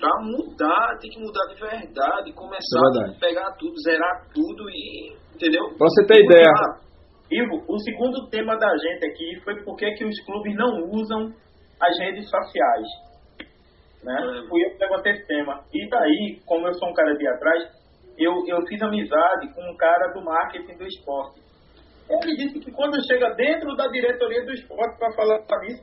Pra 0.00 0.08
mudar, 0.24 0.96
tem 0.98 1.10
que 1.10 1.20
mudar 1.20 1.44
de 1.52 1.60
verdade, 1.60 2.32
começar 2.32 2.80
É 2.80 2.92
verdade. 2.92 3.16
a 3.16 3.20
pegar 3.20 3.52
tudo, 3.58 3.74
zerar 3.84 4.28
tudo 4.32 4.64
e. 4.70 5.12
Entendeu? 5.34 5.68
Pra 5.76 5.86
você 5.88 6.06
ter 6.06 6.24
ideia. 6.24 6.52
Ivo, 7.30 7.62
o 7.68 7.78
segundo 7.80 8.28
tema 8.30 8.56
da 8.56 8.68
gente 8.78 9.04
aqui 9.06 9.40
foi 9.44 9.62
por 9.62 9.76
que 9.76 9.92
que 9.92 10.04
os 10.06 10.24
clubes 10.24 10.56
não 10.56 10.88
usam 10.90 11.30
as 11.80 11.98
redes 11.98 12.28
sociais. 12.28 13.09
Né? 14.02 14.14
É. 14.16 14.48
Fui 14.48 14.62
eu 14.64 14.70
que 14.70 14.78
levantei 14.84 15.12
esse 15.12 15.26
tema. 15.26 15.60
E 15.72 15.88
daí, 15.88 16.40
como 16.46 16.66
eu 16.66 16.74
sou 16.74 16.88
um 16.88 16.94
cara 16.94 17.14
de 17.16 17.28
atrás, 17.28 17.64
eu, 18.18 18.32
eu 18.46 18.58
fiz 18.66 18.80
amizade 18.82 19.52
com 19.54 19.62
um 19.62 19.76
cara 19.76 20.12
do 20.12 20.22
marketing 20.24 20.76
do 20.76 20.86
esporte. 20.86 21.40
Ele 22.08 22.36
disse 22.36 22.58
que 22.60 22.72
quando 22.72 22.96
chega 23.06 23.34
dentro 23.34 23.76
da 23.76 23.86
diretoria 23.88 24.44
do 24.44 24.52
esporte 24.52 24.98
para 24.98 25.12
falar 25.14 25.38
disso, 25.60 25.82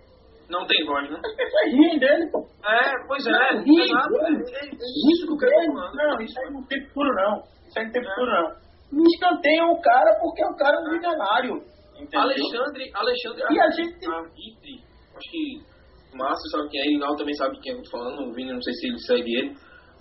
Não 0.49 0.65
tem 0.65 0.85
voz, 0.85 1.09
né? 1.09 1.17
as 1.23 1.35
pessoas 1.35 1.71
riem 1.71 1.99
dele, 1.99 2.29
pô. 2.31 2.39
É, 2.67 2.91
pois 3.07 3.25
é. 3.25 3.31
Não, 3.31 3.63
ri, 3.63 3.81
exato, 3.83 4.09
ri. 4.09 4.43
é, 4.53 4.65
é 4.65 4.69
isso 5.13 5.37
que 5.37 5.45
falar. 5.49 5.91
Não, 5.93 6.21
isso 6.21 6.39
aí 6.41 6.51
não 6.53 6.63
tem 6.67 6.85
futuro, 6.87 7.13
não. 7.15 7.43
Isso 7.67 7.79
aí 7.79 7.85
não 7.85 7.91
tem 7.91 8.03
futuro, 8.03 8.31
não. 8.31 8.67
Me 8.91 9.03
escanteiam 9.13 9.71
o 9.71 9.81
cara 9.81 10.17
porque 10.21 10.43
o 10.45 10.55
cara 10.55 10.75
é 10.75 10.79
um 10.79 10.91
milionário. 10.91 11.55
Entendeu? 11.95 12.21
Alexandre, 12.21 12.91
Alexandre 12.93 13.43
E 13.49 13.59
a 13.59 13.69
gente- 13.71 14.05
acho 14.07 15.31
que 15.31 15.59
o 15.59 15.76
Márcio 16.13 16.49
sabe 16.51 16.69
quem 16.69 16.81
é, 16.81 16.83
Rinaldo 16.85 17.17
também 17.17 17.35
sabe 17.35 17.59
quem 17.59 17.73
eu 17.73 17.83
tô 17.83 17.89
falando, 17.91 18.29
o 18.29 18.33
Vini, 18.33 18.53
não 18.53 18.61
sei 18.61 18.73
se 18.73 18.87
ele 18.87 18.99
segue 18.99 19.35
ele, 19.37 19.51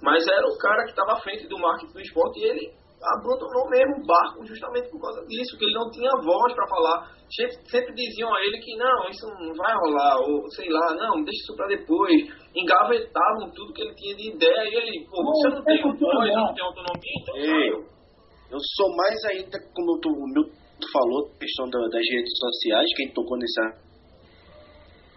mas 0.02 0.26
era 0.26 0.46
o 0.46 0.58
cara 0.58 0.84
que 0.84 0.90
estava 0.90 1.12
à 1.12 1.20
frente 1.20 1.46
do 1.48 1.58
marketing 1.58 1.92
do 1.92 2.00
esporte 2.00 2.40
e 2.40 2.44
ele 2.48 2.72
abandonou 2.96 3.68
mesmo 3.68 4.02
o 4.02 4.06
barco 4.06 4.46
justamente 4.46 4.88
por 4.90 5.00
causa 5.00 5.20
disso, 5.28 5.56
que 5.58 5.64
ele 5.64 5.74
não 5.74 5.90
tinha 5.90 6.10
voz 6.24 6.54
para 6.54 6.66
falar. 6.68 7.12
Sempre, 7.28 7.56
sempre 7.70 7.94
diziam 7.94 8.32
a 8.34 8.40
ele 8.40 8.58
que 8.58 8.74
não, 8.76 9.08
isso 9.10 9.26
não 9.26 9.52
vai 9.54 9.74
rolar, 9.74 10.16
ou 10.20 10.48
sei 10.50 10.68
lá, 10.70 10.94
não, 10.94 11.22
deixa 11.22 11.42
isso 11.42 11.54
para 11.56 11.68
depois. 11.68 12.16
Engavetavam 12.56 13.50
tudo 13.54 13.72
que 13.74 13.82
ele 13.82 13.94
tinha 13.94 14.16
de 14.16 14.30
ideia 14.34 14.64
e 14.64 14.74
ele, 14.74 15.06
pô, 15.10 15.22
Não, 15.22 15.30
você 15.32 15.48
não 15.48 15.56
não 15.56 15.64
tem 15.64 15.82
voz, 15.82 16.32
não. 16.32 16.46
não 16.46 16.54
tem 16.54 16.64
autonomia, 16.64 17.16
então 17.20 17.36
Ei. 17.36 17.70
sabe? 17.72 17.96
Eu 18.50 18.58
sou 18.76 18.96
mais 18.96 19.24
ainda, 19.26 19.58
como 19.74 20.00
tu, 20.00 20.08
o 20.08 20.26
Milton 20.32 20.88
falou, 20.92 21.28
questão 21.38 21.68
da- 21.68 21.88
das 21.88 22.06
redes 22.10 22.32
sociais, 22.38 22.86
quem 22.96 23.12
tocou 23.12 23.36
nessa. 23.36 23.84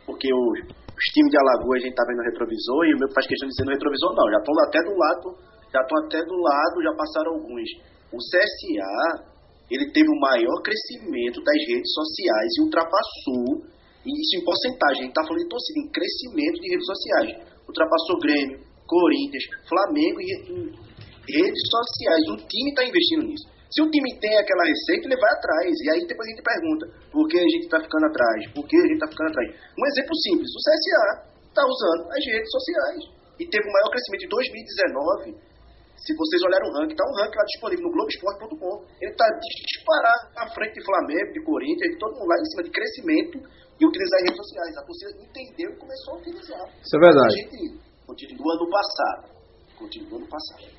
Porque 0.06 0.28
os, 0.34 0.78
os 1.00 1.08
times 1.16 1.32
de 1.32 1.39
Alagoas 1.39 1.80
a 1.80 1.86
gente 1.88 1.95
tá 1.95 2.04
vendo 2.04 2.20
no 2.20 2.28
retrovisor 2.28 2.82
e 2.84 2.91
o 2.91 3.00
meu 3.00 3.08
faz 3.16 3.24
questão 3.24 3.47
de 3.47 3.56
ser 3.56 3.64
no 3.64 3.72
retrovisor, 3.72 4.12
não. 4.20 4.28
Já 4.28 4.39
estão 4.43 4.54
até 4.68 4.80
do 4.84 4.93
lado, 5.00 5.28
já 5.72 5.80
estão 5.80 5.95
até 6.04 6.20
do 6.28 6.36
lado, 6.36 6.76
já 6.84 6.93
passaram 7.00 7.32
alguns. 7.39 7.70
O 8.12 8.20
CSA, 8.20 9.32
ele 9.72 9.88
teve 9.95 10.10
o 10.12 10.20
maior 10.20 10.60
crescimento 10.60 11.39
das 11.39 11.60
redes 11.72 11.88
sociais 11.95 12.52
e 12.52 12.64
ultrapassou, 12.68 13.64
e 14.04 14.10
isso 14.12 14.34
em 14.36 14.43
porcentagem, 14.43 15.00
a 15.00 15.06
gente 15.08 15.16
tá 15.16 15.24
falando 15.24 15.43
de 15.43 15.47
torcida, 15.47 15.80
em 15.80 15.88
crescimento 15.88 16.58
de 16.60 16.68
redes 16.68 16.88
sociais. 16.91 17.30
Ultrapassou 17.64 18.20
Grêmio, 18.20 18.58
Corinthians, 18.84 19.45
Flamengo 19.72 20.20
e, 20.20 20.28
em 20.36 21.32
redes 21.32 21.64
sociais. 21.64 22.24
O 22.28 22.36
time 22.43 22.76
está 22.76 22.84
investindo 22.84 23.24
nisso. 23.24 23.47
Se 23.70 23.82
o 23.86 23.89
time 23.89 24.09
tem 24.17 24.34
aquela 24.38 24.65
receita, 24.65 25.05
ele 25.05 25.22
vai 25.22 25.32
atrás. 25.38 25.70
E 25.70 25.88
aí 25.93 26.01
depois 26.09 26.26
a 26.26 26.32
gente 26.34 26.41
pergunta 26.41 26.84
por 27.13 27.28
que 27.30 27.38
a 27.38 27.49
gente 27.53 27.65
está 27.70 27.78
ficando 27.80 28.05
atrás, 28.09 28.39
por 28.53 28.65
que 28.65 28.76
a 28.76 28.88
gente 28.89 28.97
está 28.97 29.07
ficando 29.07 29.30
atrás. 29.30 29.47
Um 29.78 29.86
exemplo 29.86 30.13
simples, 30.26 30.49
o 30.49 30.61
CSA 30.65 31.30
está 31.49 31.63
usando 31.65 32.01
as 32.09 32.24
redes 32.26 32.49
sociais. 32.49 33.01
E 33.39 33.47
teve 33.47 33.63
o 33.63 33.72
maior 33.72 33.89
crescimento 33.93 34.26
em 34.26 34.30
2019. 34.30 35.49
Se 35.99 36.15
vocês 36.15 36.41
olharem 36.43 36.67
o 36.67 36.74
ranking, 36.80 36.95
está 36.95 37.05
um 37.07 37.15
ranking 37.24 37.38
lá 37.38 37.45
disponível 37.45 37.84
no 37.86 37.91
Globoesporte.com. 37.91 38.74
Ele 38.99 39.11
está 39.11 39.26
disparar 39.28 40.20
à 40.36 40.45
frente 40.51 40.74
de 40.80 40.84
Flamengo, 40.84 41.30
de 41.34 41.41
Corinthians, 41.43 41.91
de 41.91 41.97
todo 41.99 42.15
mundo 42.15 42.28
lá 42.28 42.36
em 42.39 42.49
cima 42.51 42.63
de 42.63 42.72
crescimento 42.72 43.36
e 43.80 43.86
utilizar 43.86 44.17
as 44.20 44.26
redes 44.28 44.39
sociais. 44.43 44.78
A 44.78 44.84
torcida 44.84 45.11
entendeu 45.24 45.70
e 45.72 45.78
começou 45.78 46.13
a 46.15 46.17
utilizar. 46.17 46.65
Isso 46.80 46.95
é 46.95 46.99
verdade. 46.99 47.28
A 47.28 47.38
gente 47.38 47.80
continua 48.07 48.53
no 48.55 48.67
passado. 48.70 49.24
Continua 49.77 50.19
no 50.19 50.27
passado. 50.27 50.78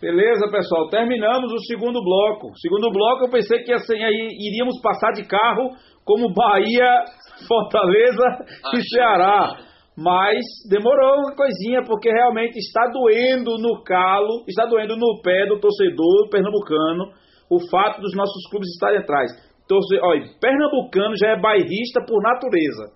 Beleza, 0.00 0.48
pessoal. 0.48 0.88
Terminamos 0.88 1.52
o 1.52 1.58
segundo 1.66 2.00
bloco. 2.00 2.52
Segundo 2.60 2.88
bloco, 2.92 3.24
eu 3.24 3.30
pensei 3.30 3.64
que 3.64 3.72
assim, 3.72 3.98
aí 4.00 4.28
iríamos 4.38 4.80
passar 4.80 5.10
de 5.10 5.26
carro 5.26 5.70
como 6.04 6.32
Bahia, 6.32 7.04
Fortaleza 7.48 8.46
e 8.76 8.88
Ceará. 8.94 9.58
Mas 9.96 10.44
demorou 10.70 11.18
uma 11.18 11.34
coisinha, 11.34 11.82
porque 11.84 12.08
realmente 12.08 12.56
está 12.58 12.86
doendo 12.92 13.58
no 13.58 13.82
calo, 13.82 14.44
está 14.46 14.64
doendo 14.66 14.96
no 14.96 15.20
pé 15.20 15.46
do 15.46 15.58
torcedor 15.58 16.28
pernambucano 16.30 17.10
o 17.50 17.58
fato 17.68 18.00
dos 18.00 18.14
nossos 18.14 18.48
clubes 18.50 18.68
estarem 18.74 19.00
atrás. 19.00 19.32
Torce... 19.66 19.98
Olha, 20.00 20.22
pernambucano 20.40 21.16
já 21.16 21.30
é 21.30 21.40
bairrista 21.40 22.00
por 22.06 22.22
natureza. 22.22 22.92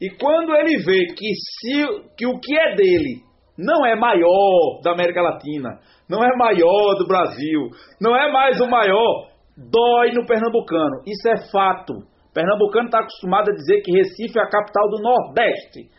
E 0.00 0.08
quando 0.16 0.56
ele 0.56 0.78
vê 0.78 1.06
que, 1.14 1.34
se, 1.34 1.84
que 2.16 2.26
o 2.26 2.40
que 2.40 2.58
é 2.58 2.74
dele 2.74 3.31
não 3.58 3.84
é 3.86 3.94
maior 3.94 4.80
da 4.82 4.92
América 4.92 5.22
Latina, 5.22 5.78
não 6.08 6.22
é 6.22 6.36
maior 6.36 6.94
do 6.98 7.06
Brasil, 7.06 7.68
não 8.00 8.16
é 8.16 8.30
mais 8.30 8.60
o 8.60 8.66
maior, 8.68 9.28
dói 9.56 10.12
no 10.12 10.26
pernambucano. 10.26 11.02
Isso 11.06 11.28
é 11.28 11.50
fato. 11.50 11.94
Pernambucano 12.34 12.86
está 12.86 13.00
acostumado 13.00 13.50
a 13.50 13.54
dizer 13.54 13.82
que 13.82 13.92
Recife 13.92 14.38
é 14.38 14.42
a 14.42 14.48
capital 14.48 14.88
do 14.88 15.02
Nordeste. 15.02 15.90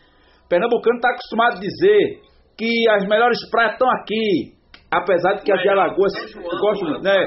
Pernambucano 0.48 0.96
está 0.96 1.10
acostumado 1.10 1.56
a 1.56 1.60
dizer 1.60 2.20
que 2.58 2.88
as 2.90 3.06
melhores 3.08 3.38
praias 3.50 3.72
estão 3.72 3.88
aqui. 3.90 4.54
Apesar 4.90 5.34
de 5.34 5.42
que 5.42 5.52
a 5.52 5.56
de 5.56 5.68
Alagoas, 5.68 6.12
né? 7.02 7.26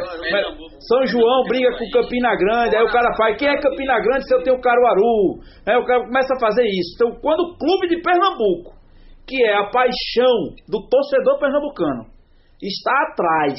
São 0.88 1.06
João 1.06 1.44
briga 1.50 1.70
com 1.78 1.90
Campina 1.92 2.34
Grande, 2.38 2.78
aí 2.78 2.84
o 2.84 2.90
cara 2.90 3.14
faz, 3.18 3.36
quem 3.38 3.50
é 3.50 3.60
Campina 3.60 4.00
Grande 4.00 4.26
se 4.26 4.34
eu 4.34 4.42
tenho 4.42 4.62
Caruaru? 4.62 5.42
Aí 5.68 5.76
o 5.76 5.84
cara 5.84 6.06
começa 6.06 6.34
a 6.34 6.40
fazer 6.40 6.64
isso. 6.64 6.96
Então, 6.96 7.20
quando 7.20 7.42
o 7.42 7.58
clube 7.58 7.90
de 7.90 8.02
Pernambuco, 8.02 8.77
que 9.28 9.44
é 9.44 9.54
a 9.54 9.70
paixão 9.70 10.56
do 10.68 10.88
torcedor 10.88 11.40
pernambucano, 11.40 12.06
está 12.62 12.94
atrás 13.12 13.54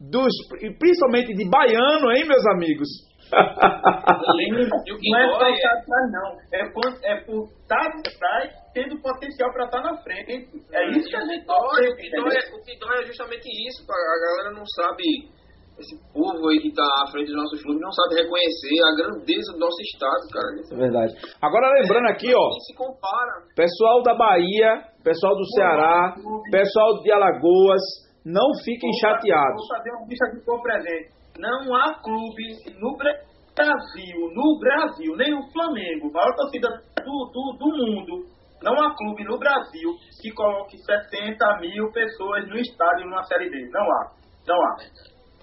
dos, 0.00 0.32
e 0.60 0.70
principalmente 0.76 1.34
de 1.34 1.48
baiano, 1.48 2.10
hein, 2.12 2.26
meus 2.26 2.44
amigos? 2.46 2.88
Não 3.34 5.18
é 5.18 5.30
só 5.30 5.38
dói 5.38 5.52
estar 5.54 5.72
atrás, 5.72 6.12
não. 6.12 6.38
É 6.52 6.70
por, 6.70 6.84
é 7.02 7.20
por 7.24 7.48
estar 7.62 7.86
atrás, 7.86 8.52
tendo 8.72 9.00
potencial 9.00 9.52
para 9.52 9.64
estar 9.64 9.82
na 9.82 9.96
frente. 10.02 10.48
É 10.72 10.90
isso 10.90 11.08
que 11.08 11.16
a 11.16 11.20
gente 11.20 11.44
dói, 11.46 11.56
torce, 11.56 11.88
o, 11.88 11.96
que 12.62 12.78
dói, 12.78 13.02
é- 13.02 13.06
justamente 13.06 13.48
isso, 13.68 13.82
a 13.90 14.26
galera 14.26 14.50
não 14.54 14.64
sabe 14.66 15.04
esse 15.78 15.98
povo 16.12 16.48
aí 16.48 16.58
que 16.58 16.72
tá 16.72 16.86
à 17.02 17.10
frente 17.10 17.26
dos 17.26 17.36
nossos 17.36 17.62
clubes 17.62 17.82
não 17.82 17.90
sabe 17.90 18.22
reconhecer 18.22 18.78
a 18.78 18.94
grandeza 18.94 19.52
do 19.52 19.58
nosso 19.58 19.80
estado, 19.82 20.22
cara. 20.30 20.48
É 20.70 20.76
verdade. 20.76 21.12
Agora 21.42 21.74
lembrando 21.80 22.08
aqui, 22.08 22.30
ó, 22.34 22.50
se 22.66 22.74
compara. 22.76 23.42
pessoal 23.56 24.02
da 24.02 24.14
Bahia, 24.14 24.86
pessoal 25.02 25.34
do 25.34 25.44
Ceará, 25.54 26.14
pessoal 26.50 27.02
de 27.02 27.10
Alagoas, 27.10 27.82
não 28.24 28.54
fiquem 28.64 28.90
chateados. 29.00 29.66
Vou 29.66 29.76
fazer 29.76 29.90
uma 29.90 30.06
lista 30.06 30.26
de 30.30 30.44
for 30.44 30.62
presente. 30.62 31.10
Não 31.38 31.74
há 31.74 31.94
clube 32.00 32.46
no 32.78 32.96
Brasil, 32.96 34.18
no 34.32 34.58
Brasil, 34.60 35.16
nem 35.16 35.34
o 35.34 35.42
Flamengo, 35.52 36.12
maior 36.12 36.34
torcida 36.36 36.68
do, 37.04 37.30
do, 37.32 37.56
do 37.58 37.66
mundo, 37.66 38.34
não 38.64 38.72
há 38.80 38.96
clube 38.96 39.24
no 39.24 39.38
Brasil 39.38 39.90
que 40.22 40.32
coloque 40.32 40.78
70 40.78 41.58
mil 41.60 41.92
pessoas 41.92 42.48
no 42.48 42.56
estádio 42.56 43.04
numa 43.04 43.22
Série 43.24 43.50
D. 43.50 43.68
Não 43.70 43.82
há. 43.82 44.12
Não 44.48 44.56
há. 44.56 44.76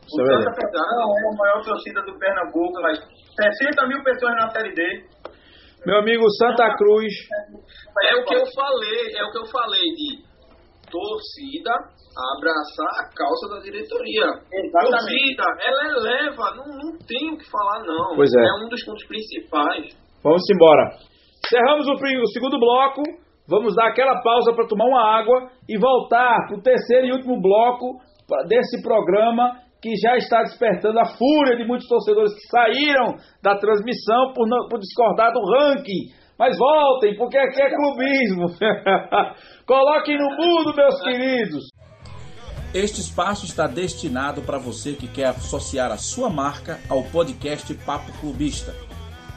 É 0.01 0.35
O. 0.35 0.41
Santa 0.41 0.81
não 0.97 1.17
é 1.17 1.33
a 1.33 1.37
maior 1.37 1.61
torcida 1.63 2.01
do 2.03 2.17
Pernambuco, 2.17 2.81
mas 2.81 2.97
60 2.99 3.87
mil 3.87 4.03
pessoas 4.03 4.33
na 4.35 4.49
Série 4.49 4.73
D. 4.73 4.81
Meu 5.85 5.97
amigo 5.97 6.29
Santa 6.37 6.75
Cruz, 6.75 7.11
É 8.03 8.15
o 8.15 8.25
que 8.25 8.35
eu 8.35 8.45
falei, 8.53 9.17
é 9.17 9.23
o 9.23 9.31
que 9.31 9.37
eu 9.39 9.45
falei 9.47 9.81
de 9.95 10.31
torcida 10.91 11.71
abraçar 12.11 12.91
a 12.99 13.09
causa 13.15 13.55
da 13.55 13.59
diretoria. 13.63 14.27
Exatamente. 14.51 15.37
Torcida, 15.37 15.43
ela 15.63 15.81
eleva, 15.87 16.55
não, 16.55 16.67
não 16.67 16.97
tem 17.07 17.31
o 17.31 17.37
que 17.37 17.49
falar 17.49 17.83
não. 17.83 18.15
Pois 18.15 18.29
é. 18.33 18.43
um 18.63 18.69
dos 18.69 18.83
pontos 18.83 19.07
principais. 19.07 19.97
vamos 20.21 20.43
embora. 20.53 20.97
Encerramos 21.45 21.87
o, 21.87 21.93
o 21.93 22.27
segundo 22.27 22.59
bloco, 22.59 23.01
vamos 23.47 23.75
dar 23.75 23.87
aquela 23.87 24.21
pausa 24.21 24.53
para 24.53 24.67
tomar 24.67 24.85
uma 24.85 25.01
água 25.01 25.49
e 25.67 25.77
voltar 25.79 26.47
para 26.47 26.57
o 26.57 26.61
terceiro 26.61 27.07
e 27.07 27.11
último 27.13 27.41
bloco 27.41 27.97
desse 28.47 28.81
programa 28.83 29.59
que 29.81 29.95
já 29.97 30.15
está 30.17 30.43
despertando 30.43 30.99
a 30.99 31.05
fúria 31.05 31.55
de 31.57 31.65
muitos 31.65 31.87
torcedores 31.87 32.33
que 32.35 32.47
saíram 32.47 33.15
da 33.41 33.57
transmissão 33.57 34.31
por, 34.33 34.47
não- 34.47 34.67
por 34.69 34.79
discordar 34.79 35.33
do 35.33 35.41
ranking. 35.41 36.11
Mas 36.37 36.55
voltem, 36.57 37.15
porque 37.17 37.37
aqui 37.37 37.61
é 37.61 37.69
clubismo. 37.69 38.45
Coloquem 39.65 40.17
no 40.17 40.29
mundo, 40.37 40.73
meus 40.75 41.01
queridos. 41.01 41.63
Este 42.73 43.01
espaço 43.01 43.45
está 43.45 43.67
destinado 43.67 44.41
para 44.43 44.57
você 44.57 44.93
que 44.93 45.05
quer 45.07 45.25
associar 45.27 45.91
a 45.91 45.97
sua 45.97 46.29
marca 46.29 46.79
ao 46.89 47.03
podcast 47.03 47.73
Papo 47.85 48.11
Clubista. 48.19 48.73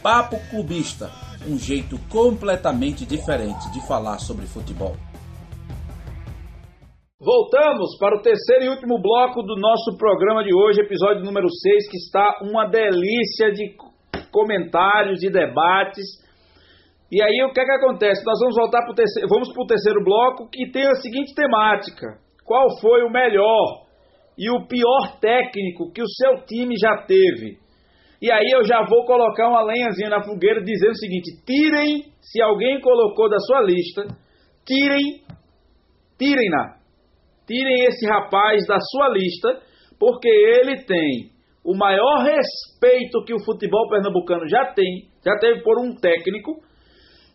Papo 0.01 0.37
Clubista, 0.49 1.11
um 1.47 1.57
jeito 1.57 1.99
completamente 2.09 3.05
diferente 3.05 3.71
de 3.71 3.85
falar 3.87 4.17
sobre 4.17 4.47
futebol. 4.47 4.97
Voltamos 7.19 7.97
para 7.99 8.15
o 8.15 8.21
terceiro 8.21 8.65
e 8.65 8.69
último 8.69 9.01
bloco 9.01 9.41
do 9.43 9.55
nosso 9.55 9.97
programa 9.97 10.43
de 10.43 10.53
hoje, 10.53 10.81
episódio 10.81 11.23
número 11.23 11.49
6, 11.49 11.89
que 11.89 11.97
está 11.97 12.39
uma 12.41 12.65
delícia 12.65 13.51
de 13.51 13.75
comentários 14.31 15.23
e 15.23 15.29
debates. 15.29 16.26
E 17.11 17.21
aí 17.21 17.41
o 17.43 17.53
que 17.53 17.61
é 17.61 17.65
que 17.65 17.71
acontece? 17.71 18.25
Nós 18.25 18.39
vamos 18.39 18.55
voltar 18.55 18.81
para 18.81 18.91
o 18.91 18.95
terceiro, 18.95 19.29
vamos 19.29 19.53
para 19.53 19.63
o 19.63 19.67
terceiro 19.67 20.03
bloco 20.03 20.49
que 20.49 20.69
tem 20.71 20.85
a 20.85 20.95
seguinte 20.95 21.33
temática: 21.33 22.17
qual 22.45 22.67
foi 22.81 23.03
o 23.03 23.09
melhor 23.09 23.85
e 24.37 24.49
o 24.51 24.67
pior 24.67 25.17
técnico 25.19 25.91
que 25.93 26.01
o 26.01 26.07
seu 26.07 26.45
time 26.45 26.75
já 26.77 27.05
teve? 27.05 27.57
E 28.21 28.31
aí 28.31 28.49
eu 28.51 28.63
já 28.63 28.83
vou 28.83 29.05
colocar 29.05 29.47
uma 29.47 29.63
lenhazinha 29.63 30.09
na 30.09 30.23
fogueira 30.23 30.61
dizendo 30.61 30.91
o 30.91 30.97
seguinte: 30.97 31.43
tirem, 31.45 32.11
se 32.19 32.41
alguém 32.41 32.81
colocou 32.81 33.29
da 33.29 33.39
sua 33.39 33.61
lista, 33.61 34.07
tirem, 34.65 35.21
tirem-na. 36.17 36.77
Tirem 37.47 37.85
esse 37.85 38.05
rapaz 38.05 38.67
da 38.67 38.77
sua 38.81 39.07
lista, 39.09 39.61
porque 39.97 40.27
ele 40.27 40.83
tem 40.83 41.31
o 41.63 41.77
maior 41.77 42.23
respeito 42.23 43.23
que 43.25 43.33
o 43.33 43.43
futebol 43.45 43.87
pernambucano 43.89 44.47
já 44.49 44.73
tem, 44.73 45.07
já 45.23 45.37
teve 45.39 45.61
por 45.63 45.79
um 45.79 45.95
técnico. 45.95 46.51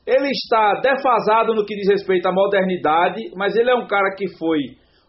Ele 0.06 0.28
está 0.30 0.80
defasado 0.80 1.54
no 1.54 1.64
que 1.64 1.76
diz 1.76 1.88
respeito 1.88 2.26
à 2.26 2.32
modernidade, 2.32 3.30
mas 3.36 3.54
ele 3.54 3.70
é 3.70 3.74
um 3.74 3.86
cara 3.86 4.14
que 4.16 4.26
foi 4.36 4.58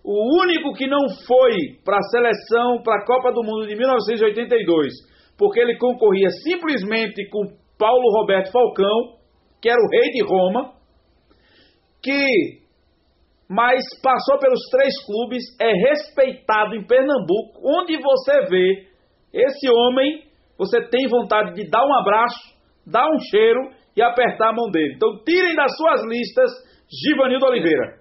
o 0.03 0.43
único 0.43 0.73
que 0.73 0.85
não 0.85 1.07
foi 1.25 1.79
para 1.83 1.97
a 1.97 2.09
seleção, 2.11 2.83
para 2.83 3.01
a 3.01 3.05
Copa 3.05 3.31
do 3.31 3.41
Mundo 3.41 3.65
de 3.67 3.75
1982, 3.75 4.91
porque 5.37 5.59
ele 5.59 5.77
concorria 5.77 6.29
simplesmente 6.43 7.27
com 7.29 7.47
Paulo 7.77 8.19
Roberto 8.19 8.51
Falcão, 8.51 9.17
que 9.61 9.69
era 9.69 9.79
o 9.79 9.89
rei 9.89 10.11
de 10.11 10.23
Roma, 10.23 10.73
que 12.01 12.61
mas 13.49 13.83
passou 14.01 14.39
pelos 14.39 14.61
três 14.71 14.93
clubes, 15.05 15.43
é 15.61 15.71
respeitado 15.89 16.75
em 16.75 16.85
Pernambuco, 16.85 17.61
onde 17.63 17.97
você 17.97 18.45
vê 18.49 18.87
esse 19.31 19.69
homem, 19.69 20.23
você 20.57 20.81
tem 20.89 21.07
vontade 21.07 21.53
de 21.53 21.69
dar 21.69 21.85
um 21.85 21.93
abraço, 21.99 22.39
dar 22.85 23.05
um 23.05 23.19
cheiro 23.19 23.69
e 23.95 24.01
apertar 24.01 24.49
a 24.49 24.53
mão 24.53 24.69
dele. 24.71 24.93
Então 24.95 25.23
tirem 25.23 25.55
das 25.55 25.75
suas 25.75 26.01
listas 26.05 26.51
Givanildo 26.89 27.45
Oliveira, 27.45 27.99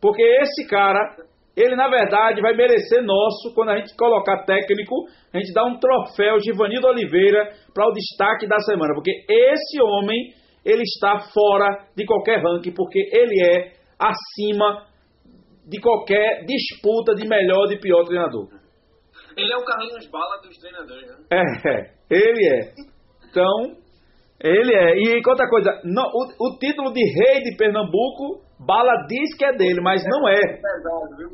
porque 0.00 0.22
esse 0.22 0.68
cara, 0.68 1.16
ele 1.56 1.74
na 1.74 1.88
verdade 1.88 2.40
vai 2.40 2.54
merecer 2.54 3.02
nosso, 3.02 3.54
quando 3.54 3.70
a 3.70 3.76
gente 3.76 3.94
colocar 3.96 4.44
técnico, 4.44 4.94
a 5.32 5.38
gente 5.38 5.52
dá 5.52 5.64
um 5.64 5.78
troféu 5.78 6.38
Givanildo 6.40 6.88
Oliveira 6.88 7.50
para 7.72 7.88
o 7.88 7.92
destaque 7.92 8.46
da 8.46 8.58
semana, 8.60 8.94
porque 8.94 9.12
esse 9.28 9.80
homem, 9.82 10.34
ele 10.64 10.82
está 10.82 11.18
fora 11.32 11.86
de 11.96 12.04
qualquer 12.04 12.42
ranking, 12.42 12.72
porque 12.72 12.98
ele 13.12 13.42
é 13.42 13.72
acima 13.98 14.86
de 15.66 15.80
qualquer 15.80 16.44
disputa 16.44 17.14
de 17.14 17.26
melhor 17.26 17.70
e 17.72 17.80
pior 17.80 18.04
treinador. 18.04 18.48
Ele 19.36 19.52
é 19.52 19.56
o 19.56 19.64
Carlinhos 19.64 20.06
Bala 20.08 20.40
dos 20.42 20.56
treinadores, 20.58 21.06
né? 21.08 21.16
É, 21.30 21.68
é, 21.68 21.90
ele 22.10 22.48
é. 22.48 22.72
Então, 23.28 23.76
ele 24.42 24.74
é. 24.74 24.98
E 24.98 25.22
outra 25.26 25.48
coisa, 25.48 25.80
não, 25.84 26.04
o, 26.04 26.48
o 26.48 26.58
título 26.58 26.92
de 26.92 27.00
rei 27.00 27.42
de 27.42 27.56
Pernambuco, 27.56 28.42
Bala 28.58 29.06
diz 29.08 29.36
que 29.36 29.44
é 29.44 29.56
dele, 29.56 29.80
mas 29.80 30.02
não 30.04 30.28
é. 30.28 30.40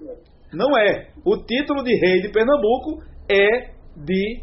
Meu? 0.05 0.17
Não 0.53 0.79
é. 0.79 1.09
O 1.25 1.37
título 1.39 1.83
de 1.83 1.95
rei 1.99 2.21
de 2.21 2.31
Pernambuco 2.31 3.03
é 3.31 3.73
de 3.97 4.43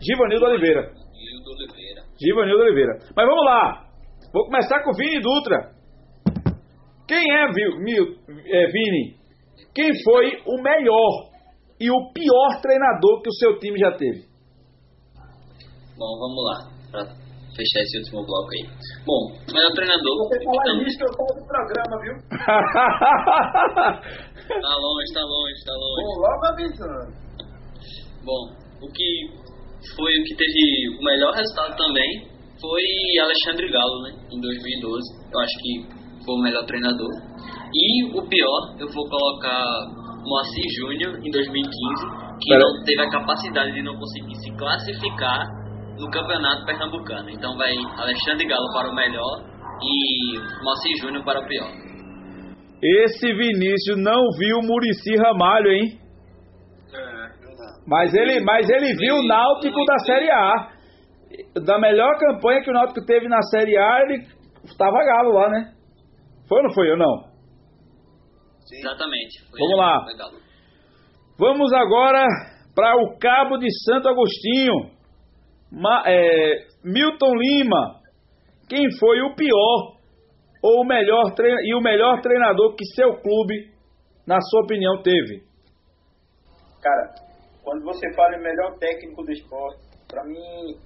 Givanildo 0.00 0.46
Oliveira. 0.46 0.92
Gildo 1.14 1.50
Oliveira. 1.50 2.02
Givanildo 2.20 2.62
Oliveira. 2.62 2.98
Mas 3.16 3.26
vamos 3.26 3.44
lá. 3.44 3.86
Vou 4.32 4.44
começar 4.46 4.82
com 4.82 4.90
o 4.90 4.94
Vini 4.94 5.20
Dutra. 5.20 5.70
Quem 7.08 7.32
é, 7.32 7.44
é, 7.44 8.66
Vini? 8.66 9.16
Quem 9.74 9.90
foi 10.02 10.42
o 10.46 10.62
melhor 10.62 11.30
e 11.80 11.90
o 11.90 12.12
pior 12.12 12.60
treinador 12.60 13.22
que 13.22 13.28
o 13.28 13.34
seu 13.34 13.58
time 13.58 13.78
já 13.78 13.92
teve? 13.92 14.24
Bom, 15.98 16.12
vamos 16.20 16.44
lá, 16.44 16.56
pra 16.92 17.00
fechar 17.56 17.80
esse 17.80 17.96
último 17.98 18.20
bloco 18.26 18.50
aí. 18.52 18.68
Bom, 19.06 19.32
o 19.32 19.52
melhor 19.54 19.72
treinador. 19.72 20.28
Você 20.28 20.44
falar 20.44 20.62
Então, 20.62 20.76
nisso, 20.84 21.00
eu 21.00 21.08
saio 21.16 21.34
do 21.40 21.46
programa, 21.48 21.96
viu? 22.04 22.12
tá 24.60 24.74
longe, 24.76 25.08
tá 25.14 25.22
longe, 25.24 25.56
tá 25.64 25.72
longe. 25.72 26.04
Vou 26.04 26.20
logo 26.20 26.44
avisando. 26.52 27.08
Bom, 28.24 28.50
o 28.82 28.88
que 28.92 29.08
foi 29.96 30.12
o 30.18 30.24
que 30.24 30.34
teve 30.36 30.98
o 31.00 31.04
melhor 31.04 31.32
resultado 31.32 31.76
também 31.76 32.26
foi 32.60 32.82
Alexandre 33.22 33.70
Galo, 33.70 34.02
né? 34.02 34.10
Em 34.32 34.40
2012. 34.40 35.30
Eu 35.32 35.38
acho 35.40 35.58
que 35.62 35.86
foi 36.24 36.34
o 36.34 36.42
melhor 36.42 36.64
treinador. 36.66 37.10
E 37.72 38.04
o 38.18 38.22
pior, 38.28 38.74
eu 38.80 38.88
vou 38.92 39.08
colocar 39.08 39.62
Moacir 40.24 40.64
Júnior 40.80 41.20
em 41.24 41.30
2015, 41.30 41.70
que 42.42 42.48
Pera- 42.50 42.60
não 42.64 42.82
teve 42.84 43.00
a 43.02 43.08
capacidade 43.10 43.72
de 43.72 43.82
não 43.82 43.94
conseguir 43.96 44.34
se 44.42 44.50
classificar 44.56 45.46
no 45.98 46.10
campeonato 46.10 46.64
pernambucano. 46.64 47.30
Então 47.30 47.56
vai 47.56 47.72
Alexandre 47.98 48.46
Galo 48.46 48.72
para 48.72 48.90
o 48.90 48.94
melhor 48.94 49.44
e 49.82 50.38
Moacir 50.62 50.96
Júnior 51.00 51.24
para 51.24 51.40
o 51.40 51.46
pior. 51.46 51.70
Esse 52.82 53.32
Vinícius 53.32 53.96
não 53.96 54.28
viu 54.38 54.60
Murici 54.62 55.16
Ramalho, 55.16 55.70
hein? 55.72 55.98
Mas 57.86 58.12
ele, 58.14 58.40
mas 58.40 58.68
ele 58.68 58.94
viu 58.96 59.14
o 59.16 59.26
Náutico 59.26 59.84
da 59.84 59.98
Série 60.00 60.30
A. 60.30 60.76
Da 61.64 61.78
melhor 61.78 62.18
campanha 62.18 62.62
que 62.62 62.70
o 62.70 62.72
Náutico 62.72 63.04
teve 63.06 63.28
na 63.28 63.40
Série 63.42 63.76
A, 63.76 64.02
ele 64.02 64.26
estava 64.64 65.04
galo 65.04 65.32
lá, 65.32 65.50
né? 65.50 65.72
Foi 66.48 66.58
ou 66.58 66.64
não 66.64 66.74
foi? 66.74 66.90
Eu 66.90 66.96
não. 66.96 67.24
Sim. 68.66 68.78
Exatamente. 68.78 69.48
Foi 69.50 69.58
Vamos 69.60 69.78
lá. 69.78 70.04
foi 70.04 70.16
Galo. 70.16 70.36
Vamos 71.38 71.72
agora 71.72 72.24
para 72.74 72.96
o 72.96 73.18
Cabo 73.18 73.58
de 73.58 73.68
Santo 73.84 74.08
Agostinho. 74.08 74.95
Ma- 75.70 76.02
é, 76.06 76.66
Milton 76.84 77.34
Lima. 77.34 78.00
Quem 78.68 78.90
foi 78.98 79.20
o 79.22 79.34
pior 79.34 79.96
ou 80.62 80.82
o 80.82 80.84
melhor 80.86 81.32
e 81.64 81.74
o 81.74 81.80
melhor 81.80 82.20
treinador 82.20 82.74
que 82.74 82.84
seu 82.94 83.14
clube, 83.20 83.70
na 84.26 84.40
sua 84.40 84.62
opinião, 84.62 85.02
teve? 85.02 85.44
Cara, 86.82 87.14
quando 87.62 87.84
você 87.84 88.12
fala 88.14 88.36
em 88.36 88.42
melhor 88.42 88.76
técnico 88.78 89.24
do 89.24 89.32
esporte, 89.32 89.80
pra 90.08 90.24
mim, 90.24 90.76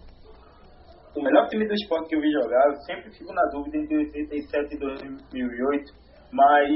o 1.16 1.22
melhor 1.22 1.48
time 1.48 1.66
do 1.66 1.74
esporte 1.74 2.08
que 2.08 2.16
eu 2.16 2.20
vi 2.20 2.30
jogar, 2.30 2.66
eu 2.68 2.76
sempre 2.82 3.10
fico 3.10 3.32
na 3.32 3.42
dúvida 3.52 3.78
entre 3.78 3.96
87 3.96 4.74
e 4.74 4.78
2008, 4.78 5.84
mas 6.32 6.70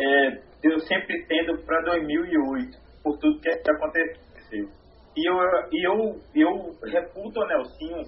é, 0.00 0.28
eu 0.62 0.78
sempre 0.80 1.26
tendo 1.26 1.64
para 1.64 1.80
2008, 1.82 2.78
por 3.02 3.18
tudo 3.18 3.40
que 3.40 3.50
aconteceu. 3.50 4.68
E 5.16 5.28
eu, 5.28 5.34
eu, 5.72 6.20
eu 6.34 6.90
reputo 6.90 7.40
o 7.40 7.46
Nelsinho 7.46 8.04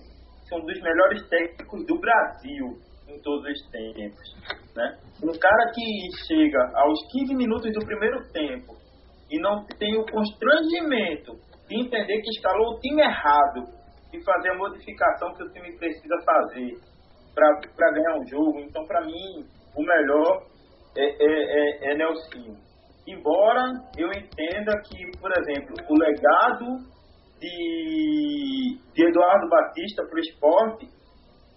ser 0.48 0.54
um 0.56 0.64
dos 0.64 0.80
melhores 0.80 1.28
técnicos 1.28 1.86
do 1.86 1.98
Brasil 1.98 2.78
em 3.08 3.20
todos 3.22 3.44
os 3.48 3.70
tempos. 3.70 4.34
Né? 4.74 4.98
Um 5.22 5.38
cara 5.38 5.72
que 5.72 5.82
chega 6.26 6.58
aos 6.74 6.98
15 7.12 7.34
minutos 7.34 7.72
do 7.72 7.86
primeiro 7.86 8.18
tempo 8.32 8.74
e 9.30 9.40
não 9.40 9.64
tem 9.78 9.96
o 9.98 10.06
constrangimento 10.06 11.32
de 11.68 11.80
entender 11.80 12.20
que 12.20 12.30
escalou 12.30 12.74
o 12.74 12.80
time 12.80 13.02
errado 13.02 13.66
e 14.12 14.22
fazer 14.22 14.50
a 14.50 14.58
modificação 14.58 15.34
que 15.34 15.42
o 15.42 15.52
time 15.52 15.76
precisa 15.78 16.14
fazer 16.24 16.78
para 17.34 17.92
ganhar 17.92 18.18
um 18.18 18.26
jogo. 18.26 18.60
Então, 18.60 18.84
para 18.86 19.04
mim, 19.04 19.44
o 19.76 19.82
melhor 19.82 20.46
é, 20.96 21.04
é, 21.04 21.90
é, 21.90 21.92
é 21.92 21.96
Nelsinho. 21.96 22.65
Embora 23.06 23.62
eu 23.96 24.08
entenda 24.08 24.72
que, 24.84 25.18
por 25.20 25.30
exemplo, 25.38 25.74
o 25.88 25.94
legado 25.94 26.66
de, 27.40 28.78
de 28.94 29.08
Eduardo 29.08 29.48
Batista 29.48 30.04
para 30.04 30.16
o 30.16 30.20
esporte 30.20 30.88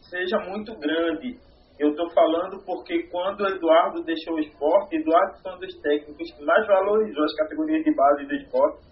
seja 0.01 0.37
muito 0.47 0.75
grande. 0.77 1.37
Eu 1.79 1.91
estou 1.91 2.09
falando 2.11 2.63
porque 2.65 3.07
quando 3.07 3.47
Eduardo 3.47 4.03
deixou 4.03 4.35
o 4.35 4.39
esporte, 4.39 4.97
Eduardo 4.97 5.41
foi 5.41 5.53
um 5.53 5.59
dos 5.59 5.81
técnicos 5.81 6.31
que 6.31 6.43
mais 6.43 6.67
valorizou 6.67 7.23
as 7.23 7.35
categorias 7.35 7.83
de 7.83 7.95
base 7.95 8.25
do 8.25 8.35
esporte. 8.35 8.89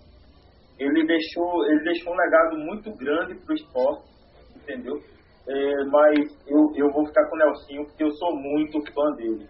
Ele 0.80 1.06
deixou, 1.06 1.66
ele 1.66 1.84
deixou 1.84 2.14
um 2.14 2.16
legado 2.16 2.58
muito 2.58 2.96
grande 2.96 3.36
para 3.36 3.52
o 3.52 3.56
esporte, 3.56 4.10
entendeu? 4.56 4.96
É, 5.48 5.84
mas 5.86 6.48
eu, 6.48 6.72
eu 6.76 6.92
vou 6.92 7.06
ficar 7.06 7.28
com 7.30 7.36
o 7.36 7.40
Nelsinho 7.40 7.86
porque 7.86 8.04
eu 8.04 8.12
sou 8.12 8.36
muito 8.36 8.80
fã 8.94 9.12
dele. 9.16 9.48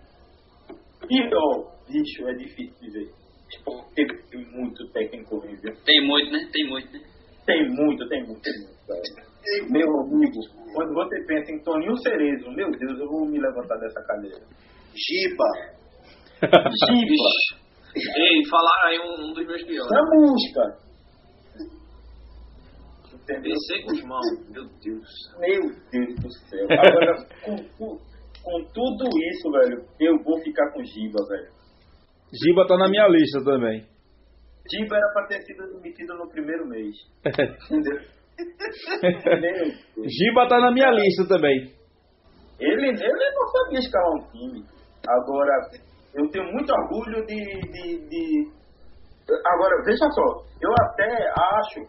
E, 1.09 1.35
ó, 1.35 1.76
bicho, 1.87 2.27
é 2.27 2.33
difícil 2.33 2.75
dizer. 2.81 3.09
Esporte 3.49 4.05
tem 4.29 4.45
muito 4.51 4.87
técnico 4.91 5.37
horrível. 5.37 5.73
Tem 5.85 6.05
muito, 6.05 6.31
né? 6.31 6.49
Tem 6.51 6.67
muito, 6.67 6.91
né? 6.91 6.99
Tem 7.45 7.69
muito, 7.69 8.07
tem 8.09 8.23
muito, 8.25 8.41
tem 8.41 8.53
muito. 8.59 9.27
Meu 9.71 9.87
amigo, 10.01 10.39
quando 10.73 10.93
você 10.93 11.23
pensa 11.25 11.51
em 11.51 11.63
Toninho 11.63 11.95
Cerezo, 11.97 12.51
meu 12.51 12.69
Deus, 12.71 12.99
eu 12.99 13.07
vou 13.07 13.25
me 13.25 13.39
levantar 13.39 13.77
dessa 13.77 14.01
cadeira. 14.03 14.41
Giba. 14.93 15.45
Giba. 16.41 17.57
Ei, 17.95 18.45
falaram 18.49 18.87
aí 18.87 18.99
um, 18.99 19.29
um 19.29 19.33
dos 19.33 19.47
meus 19.47 19.63
piores. 19.63 19.89
Chamusca. 19.89 20.87
Entendeu? 23.13 23.53
PC 23.53 23.83
Guzmão, 23.83 24.21
meu 24.49 24.65
Deus. 24.83 25.09
Meu 25.39 25.61
Deus 25.91 26.15
do 26.19 26.31
céu. 26.49 26.67
Agora, 26.69 27.27
com, 27.43 27.55
com, 27.77 27.97
com 28.43 28.63
tudo 28.73 29.05
isso, 29.31 29.51
velho, 29.51 29.85
eu 29.99 30.23
vou 30.23 30.39
ficar 30.41 30.71
com 30.73 30.83
Giba, 30.83 31.25
velho. 31.27 31.51
Giba 32.33 32.67
tá 32.67 32.75
na 32.77 32.89
minha 32.89 33.07
lista 33.07 33.43
também. 33.43 33.85
Giba 34.69 34.97
era 34.97 35.13
pra 35.13 35.27
ter 35.27 35.41
sido 35.43 35.65
demitido 35.73 36.13
no 36.15 36.29
primeiro 36.29 36.67
mês. 36.67 36.95
Entendeu? 37.71 37.99
Giba 40.05 40.47
tá 40.47 40.59
na 40.59 40.71
minha 40.71 40.91
lista 40.91 41.27
também. 41.27 41.71
Ele, 42.59 42.87
ele 42.87 43.31
não 43.33 43.47
sabia 43.47 43.79
escalar 43.79 44.13
um 44.13 44.27
time. 44.31 44.65
Agora, 45.07 45.51
eu 46.15 46.29
tenho 46.29 46.51
muito 46.51 46.71
orgulho 46.71 47.25
de, 47.25 47.35
de, 47.35 48.09
de... 48.09 48.51
Agora, 49.45 49.83
veja 49.85 50.09
só, 50.09 50.43
eu 50.61 50.71
até 50.81 51.31
acho 51.57 51.81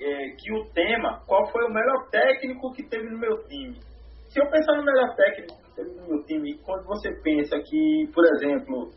é, 0.00 0.30
que 0.38 0.52
o 0.52 0.64
tema, 0.72 1.20
qual 1.26 1.46
foi 1.50 1.64
o 1.64 1.72
melhor 1.72 2.08
técnico 2.10 2.72
que 2.72 2.88
teve 2.88 3.08
no 3.10 3.18
meu 3.18 3.36
time? 3.48 3.78
Se 4.28 4.40
eu 4.40 4.48
pensar 4.50 4.76
no 4.76 4.84
melhor 4.84 5.14
técnico 5.14 5.62
que 5.62 5.74
teve 5.74 5.90
no 5.90 6.08
meu 6.08 6.24
time, 6.24 6.58
quando 6.64 6.84
você 6.86 7.10
pensa 7.22 7.58
que, 7.58 8.10
por 8.14 8.24
exemplo, 8.24 8.88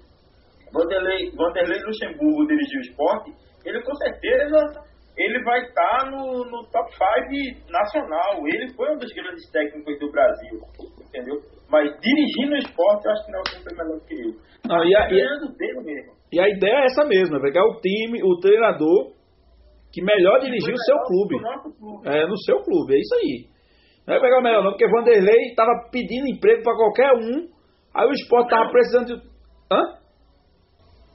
Vanderlei, 0.73 1.31
Vanderlei 1.35 1.79
Luxemburgo 1.83 2.47
dirigiu 2.47 2.79
o 2.79 2.81
esporte, 2.81 3.31
ele 3.65 3.81
com 3.81 3.93
certeza 3.95 4.87
ele 5.17 5.43
vai 5.43 5.59
estar 5.61 6.11
no, 6.11 6.45
no 6.45 6.69
top 6.69 6.91
5 6.93 7.71
nacional. 7.71 8.47
Ele 8.47 8.71
foi 8.75 8.93
um 8.93 8.97
dos 8.97 9.11
grandes 9.13 9.49
técnicos 9.51 9.99
do 9.99 10.11
Brasil, 10.11 10.59
entendeu? 11.01 11.41
Mas 11.69 11.89
dirigindo 11.99 12.53
o 12.53 12.57
esporte, 12.57 13.05
eu 13.05 13.11
acho 13.11 13.25
que 13.25 13.31
Nelson 13.31 13.63
foi 13.63 13.77
melhor 13.77 13.99
que 14.05 14.13
eu. 14.13 14.31
Não, 14.69 14.83
e, 14.85 14.95
a, 14.95 15.09
e, 15.09 15.15
mesmo. 15.15 16.13
e 16.31 16.39
a 16.39 16.47
ideia 16.47 16.75
é 16.75 16.85
essa 16.85 17.03
mesmo, 17.05 17.35
é 17.37 17.41
pegar 17.41 17.63
o 17.63 17.79
time, 17.81 18.21
o 18.23 18.39
treinador 18.39 19.17
que 19.91 20.03
melhor 20.03 20.39
dirigiu 20.39 20.73
o 20.73 20.77
seu 20.77 20.97
clube. 21.03 21.35
clube. 21.79 22.07
É, 22.07 22.27
no 22.27 22.37
seu 22.37 22.61
clube, 22.61 22.93
é 22.93 22.99
isso 22.99 23.15
aí. 23.15 23.45
Não 24.05 24.15
é 24.15 24.21
pegar 24.21 24.39
o 24.39 24.43
melhor 24.43 24.63
não, 24.63 24.71
porque 24.71 24.87
Vanderlei 24.87 25.55
tava 25.55 25.89
pedindo 25.91 26.27
emprego 26.27 26.63
pra 26.63 26.75
qualquer 26.75 27.11
um, 27.13 27.47
aí 27.93 28.07
o 28.07 28.11
esporte 28.11 28.49
tava 28.49 28.65
Não. 28.65 28.71
precisando 28.71 29.05
de... 29.07 29.13
Hã? 29.71 29.81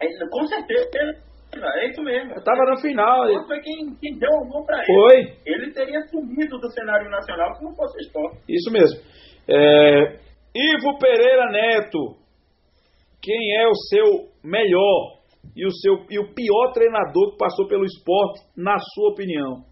É, 0.03 0.29
com 0.31 0.47
certeza, 0.47 1.23
é 1.55 1.89
isso 1.91 2.03
mesmo. 2.03 2.33
Eu 2.33 2.43
tava 2.43 2.65
no 2.70 2.81
final. 2.81 3.29
Ele 3.29 3.45
foi 3.47 3.61
quem, 3.61 3.95
quem 4.01 4.19
deu 4.19 4.31
o 4.31 4.49
gol 4.49 4.65
pra 4.65 4.79
ele. 4.79 4.87
Foi, 4.87 5.37
Ele 5.47 5.73
teria 5.73 6.01
sumido 6.09 6.59
do 6.59 6.70
cenário 6.73 7.11
nacional 7.11 7.55
se 7.55 7.65
não 7.65 7.74
fosse 7.74 7.99
o 7.99 8.01
esporte. 8.01 8.39
isso 8.49 8.70
mesmo. 8.73 9.01
É, 9.49 10.19
Ivo 10.55 10.99
Pereira 10.99 11.51
Neto, 11.51 12.16
quem 13.23 13.57
é 13.57 13.66
o 13.69 13.74
seu 13.89 14.29
melhor 14.43 15.19
e 15.57 15.66
o, 15.66 15.70
seu, 15.70 16.07
e 16.11 16.19
o 16.19 16.33
pior 16.35 16.73
treinador 16.73 17.33
que 17.33 17.39
passou 17.39 17.66
pelo 17.69 17.85
esporte, 17.85 18.41
na 18.57 18.77
sua 18.79 19.11
opinião? 19.11 19.65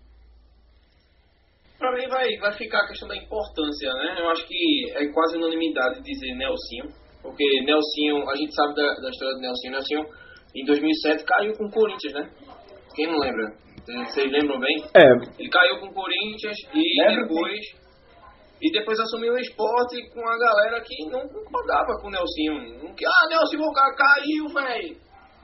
Pra 1.78 1.93
mim 1.93 2.07
vai, 2.09 2.28
vai 2.39 2.52
ficar 2.52 2.81
a 2.85 2.89
questão 2.89 3.09
da 3.09 3.16
importância, 3.16 3.89
né? 3.94 4.16
Eu 4.19 4.28
acho 4.28 4.47
que 4.47 4.93
é 4.93 5.12
quase 5.12 5.39
unanimidade 5.39 6.02
dizer 6.02 6.35
Nelsinho, 6.36 6.85
porque 7.22 7.44
Nelsinho, 7.64 8.28
a 8.28 8.36
gente 8.36 8.55
sabe 8.55 8.74
da, 8.74 8.94
da 8.94 9.10
história 9.10 9.34
do 9.34 9.40
Nelsinho. 9.40 9.72
Nelsinho, 9.72 10.06
em 10.56 10.64
2007, 10.64 11.24
caiu 11.24 11.52
com 11.56 11.66
o 11.66 11.70
Corinthians, 11.70 12.14
né? 12.14 12.30
Quem 12.94 13.06
não 13.06 13.18
lembra? 13.18 13.52
Vocês 13.86 14.30
lembram 14.30 14.59
bem? 14.60 14.76
É, 14.94 15.06
Ele 15.38 15.48
caiu 15.48 15.80
com 15.80 15.86
o 15.86 15.94
Corinthians 15.94 16.56
e 16.74 17.02
Lembro, 17.02 17.28
depois 17.28 17.60
e 18.62 18.70
depois 18.72 19.01
assumiu 19.01 19.32
o 19.32 19.38
esporte 19.38 19.97
com 20.12 20.20
a 20.20 20.36
galera 20.36 20.82
que 20.82 21.06
não 21.06 21.26
concordava 21.28 21.97
com 22.01 22.09
o 22.09 22.10
Nelsinho. 22.10 22.82
Não 22.82 22.94
que, 22.94 23.06
ah, 23.06 23.28
Nelsinho 23.30 23.62
o 23.62 23.72
cara 23.72 23.94
caiu, 23.94 24.48
velho. 24.52 24.97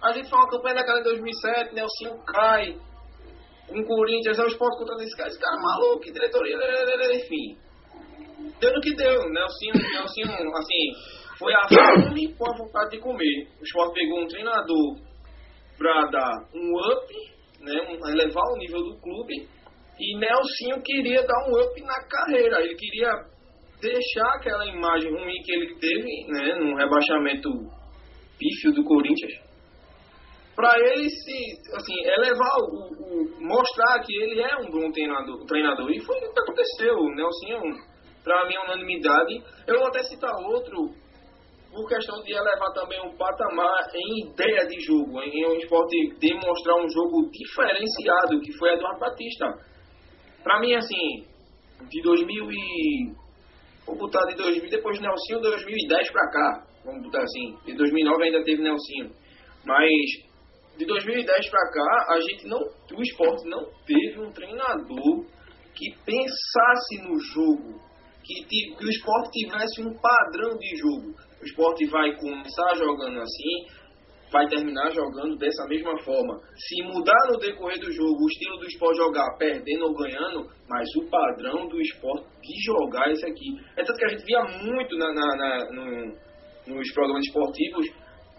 A 0.02 0.12
gente 0.12 0.28
faz 0.28 0.42
uma 0.42 0.50
campanha 0.50 0.74
daquela 0.74 1.00
em 1.00 1.04
2007, 1.04 1.74
Nelsinho 1.74 2.24
cai. 2.26 2.76
Com 3.68 3.80
o 3.80 3.86
Corinthians, 3.86 4.38
é 4.38 4.42
o 4.42 4.46
esporte 4.46 4.78
contra 4.78 5.02
esse 5.02 5.16
cara. 5.16 5.28
Esse 5.30 5.40
cara 5.40 5.56
é 5.56 5.62
maluco, 5.62 6.00
que 6.00 6.12
diretoria, 6.12 6.56
enfim. 7.16 7.58
Deu 8.60 8.72
no 8.72 8.80
que 8.80 8.94
deu. 8.94 9.18
Nelsinho, 9.30 9.74
Nelsinho 9.74 10.56
assim, 10.56 11.15
foi 11.38 11.52
a 11.52 11.68
fome 11.68 12.34
com 12.34 12.50
a 12.50 12.56
vontade 12.56 12.90
de 12.90 12.98
comer. 12.98 13.46
O 13.60 13.62
esporte 13.64 13.94
pegou 13.94 14.20
um 14.22 14.26
treinador 14.26 14.96
pra 15.78 16.06
dar 16.10 16.32
um 16.54 16.72
up, 16.92 17.14
né, 17.60 17.80
um, 17.90 18.08
elevar 18.08 18.44
o 18.52 18.58
nível 18.58 18.82
do 18.82 18.98
clube. 19.00 19.46
E 19.98 20.18
Nelsinho 20.18 20.82
queria 20.82 21.22
dar 21.22 21.48
um 21.48 21.60
up 21.62 21.80
na 21.82 22.02
carreira. 22.08 22.60
Ele 22.62 22.74
queria 22.74 23.10
deixar 23.80 24.34
aquela 24.36 24.66
imagem 24.66 25.10
ruim 25.10 25.34
que 25.44 25.52
ele 25.52 25.74
teve, 25.76 26.26
né, 26.28 26.54
num 26.58 26.74
rebaixamento 26.76 27.48
pífio 28.38 28.72
do 28.72 28.84
Corinthians. 28.84 29.44
Pra 30.54 30.72
ele 30.78 31.08
se, 31.10 31.76
assim, 31.76 31.94
elevar 32.02 32.52
o, 32.60 32.88
o- 32.88 33.46
mostrar 33.46 34.00
que 34.00 34.14
ele 34.22 34.40
é 34.40 34.56
um 34.56 34.70
bom 34.70 34.90
treinador, 34.90 35.44
treinador. 35.46 35.90
E 35.90 36.00
foi 36.00 36.16
o 36.16 36.32
que 36.32 36.40
aconteceu. 36.40 36.94
O 36.94 37.14
Nelsinho, 37.14 37.60
pra 38.24 38.46
mim, 38.46 38.54
é 38.54 38.64
unanimidade. 38.64 39.42
Eu 39.66 39.78
vou 39.78 39.88
até 39.88 40.02
citar 40.04 40.32
outro 40.46 40.94
por 41.76 41.86
questão 41.86 42.22
de 42.22 42.32
elevar 42.32 42.72
também 42.72 42.98
um 43.02 43.14
patamar 43.16 43.86
em 43.94 44.30
ideia 44.30 44.66
de 44.66 44.80
jogo, 44.80 45.20
em 45.20 45.46
um 45.46 45.56
esporte 45.58 46.14
demonstrar 46.18 46.76
um 46.76 46.88
jogo 46.88 47.30
diferenciado, 47.30 48.40
que 48.40 48.50
foi 48.56 48.72
Eduardo 48.72 48.98
Batista. 48.98 49.44
Pra 50.42 50.58
mim, 50.58 50.74
assim, 50.74 51.26
de 51.90 52.02
2000 52.02 52.50
e... 52.50 53.12
Vou 53.86 53.96
botar 53.96 54.24
de 54.26 54.36
2000, 54.36 54.70
depois 54.70 54.98
de 54.98 55.02
Nelsinho, 55.02 55.40
2010 55.40 56.10
pra 56.10 56.30
cá. 56.30 56.66
Vamos 56.84 57.02
botar 57.04 57.22
assim. 57.22 57.56
De 57.66 57.74
2009 57.74 58.24
ainda 58.24 58.42
teve 58.42 58.62
Nelsinho. 58.62 59.12
Mas 59.64 59.90
de 60.78 60.86
2010 60.86 61.50
pra 61.50 61.70
cá, 61.70 62.14
a 62.14 62.20
gente 62.20 62.48
não... 62.48 62.58
O 62.58 63.02
esporte 63.02 63.48
não 63.48 63.64
teve 63.86 64.20
um 64.20 64.32
treinador 64.32 65.24
que 65.74 65.94
pensasse 66.04 67.02
no 67.02 67.18
jogo. 67.20 67.80
Que, 68.24 68.44
que 68.44 68.84
o 68.84 68.88
esporte 68.88 69.30
tivesse 69.30 69.82
um 69.82 69.94
padrão 70.00 70.56
de 70.58 70.76
jogo. 70.76 71.25
O 71.46 71.48
esporte 71.48 71.86
vai 71.86 72.10
começar 72.16 72.74
jogando 72.74 73.20
assim, 73.20 73.66
vai 74.32 74.48
terminar 74.48 74.90
jogando 74.90 75.36
dessa 75.38 75.64
mesma 75.68 75.96
forma. 76.02 76.40
Se 76.56 76.82
mudar 76.82 77.14
no 77.30 77.38
decorrer 77.38 77.78
do 77.78 77.92
jogo 77.92 78.18
o 78.20 78.26
estilo 78.26 78.58
do 78.58 78.66
esporte 78.66 78.96
jogar 78.96 79.36
perdendo 79.38 79.84
ou 79.84 79.94
ganhando, 79.94 80.44
mas 80.68 80.88
o 80.96 81.08
padrão 81.08 81.68
do 81.68 81.80
esporte 81.80 82.26
de 82.42 82.64
jogar 82.66 83.08
é 83.08 83.12
esse 83.12 83.24
aqui. 83.30 83.46
É 83.76 83.84
tanto 83.84 83.96
que 83.96 84.04
a 84.06 84.08
gente 84.08 84.24
via 84.24 84.42
muito 84.42 84.98
na, 84.98 85.06
na- 85.14 85.36
na- 85.36 85.70
no- 85.70 86.12
nos 86.66 86.92
programas 86.92 87.24
esportivos 87.26 87.86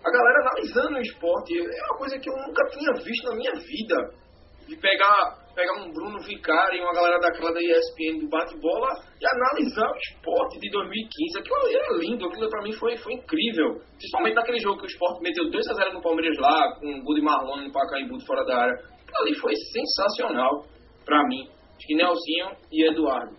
a 0.03 0.11
galera 0.11 0.39
analisando 0.41 0.97
o 0.97 1.01
esporte. 1.01 1.57
É 1.57 1.83
uma 1.91 1.97
coisa 1.99 2.19
que 2.19 2.29
eu 2.29 2.35
nunca 2.45 2.61
tinha 2.71 2.91
visto 3.05 3.23
na 3.29 3.35
minha 3.37 3.53
vida. 3.53 4.26
De 4.67 4.75
pegar, 4.75 5.47
pegar 5.55 5.81
um 5.81 5.91
Bruno 5.91 6.19
Vicari 6.19 6.77
e 6.77 6.81
uma 6.81 6.93
galera 6.93 7.19
daquela 7.19 7.53
da 7.53 7.61
ESPN 7.61 8.19
do 8.19 8.29
bate-bola 8.29 8.89
e 9.19 9.25
analisar 9.25 9.89
o 9.89 9.97
esporte 9.97 10.59
de 10.59 10.69
2015. 10.69 11.39
Aquilo 11.39 11.55
ali 11.55 11.75
era 11.75 11.97
lindo, 11.97 12.27
aquilo 12.27 12.49
pra 12.49 12.61
mim 12.61 12.73
foi, 12.73 12.97
foi 12.97 13.13
incrível. 13.13 13.81
Principalmente 13.97 14.35
naquele 14.35 14.59
jogo 14.59 14.77
que 14.79 14.85
o 14.85 14.87
esporte 14.87 15.23
meteu 15.23 15.45
2x0 15.45 15.93
no 15.93 16.01
Palmeiras 16.01 16.37
lá, 16.37 16.75
com 16.79 16.87
o 16.87 17.15
de 17.15 17.21
Marlon 17.21 17.63
no 17.63 17.71
Pacaembu 17.71 18.19
fora 18.25 18.43
da 18.45 18.57
área. 18.57 18.73
Aquilo 18.73 19.21
ali 19.21 19.35
foi 19.35 19.55
sensacional 19.55 20.65
pra 21.05 21.23
mim. 21.27 21.47
Acho 21.77 21.87
que 21.87 21.95
Nelsinho 21.95 22.51
e 22.71 22.89
Eduardo. 22.89 23.35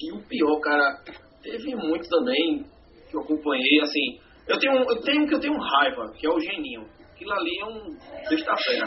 E 0.00 0.12
o 0.12 0.22
pior, 0.26 0.60
cara, 0.60 1.02
teve 1.42 1.74
muito 1.76 2.08
também 2.08 2.64
que 3.08 3.16
eu 3.16 3.20
acompanhei, 3.20 3.80
assim. 3.82 4.20
Eu 4.48 4.58
tenho, 4.58 4.76
eu 4.76 5.00
tenho 5.02 5.26
que 5.26 5.34
eu 5.34 5.40
tenho 5.40 5.58
raiva, 5.58 6.12
que 6.16 6.26
é 6.26 6.30
o 6.30 6.40
Geninho. 6.40 6.86
Aquilo 7.18 7.32
ali 7.34 7.50
é 7.58 7.66
um 7.66 7.98
sexta-feira. 8.28 8.86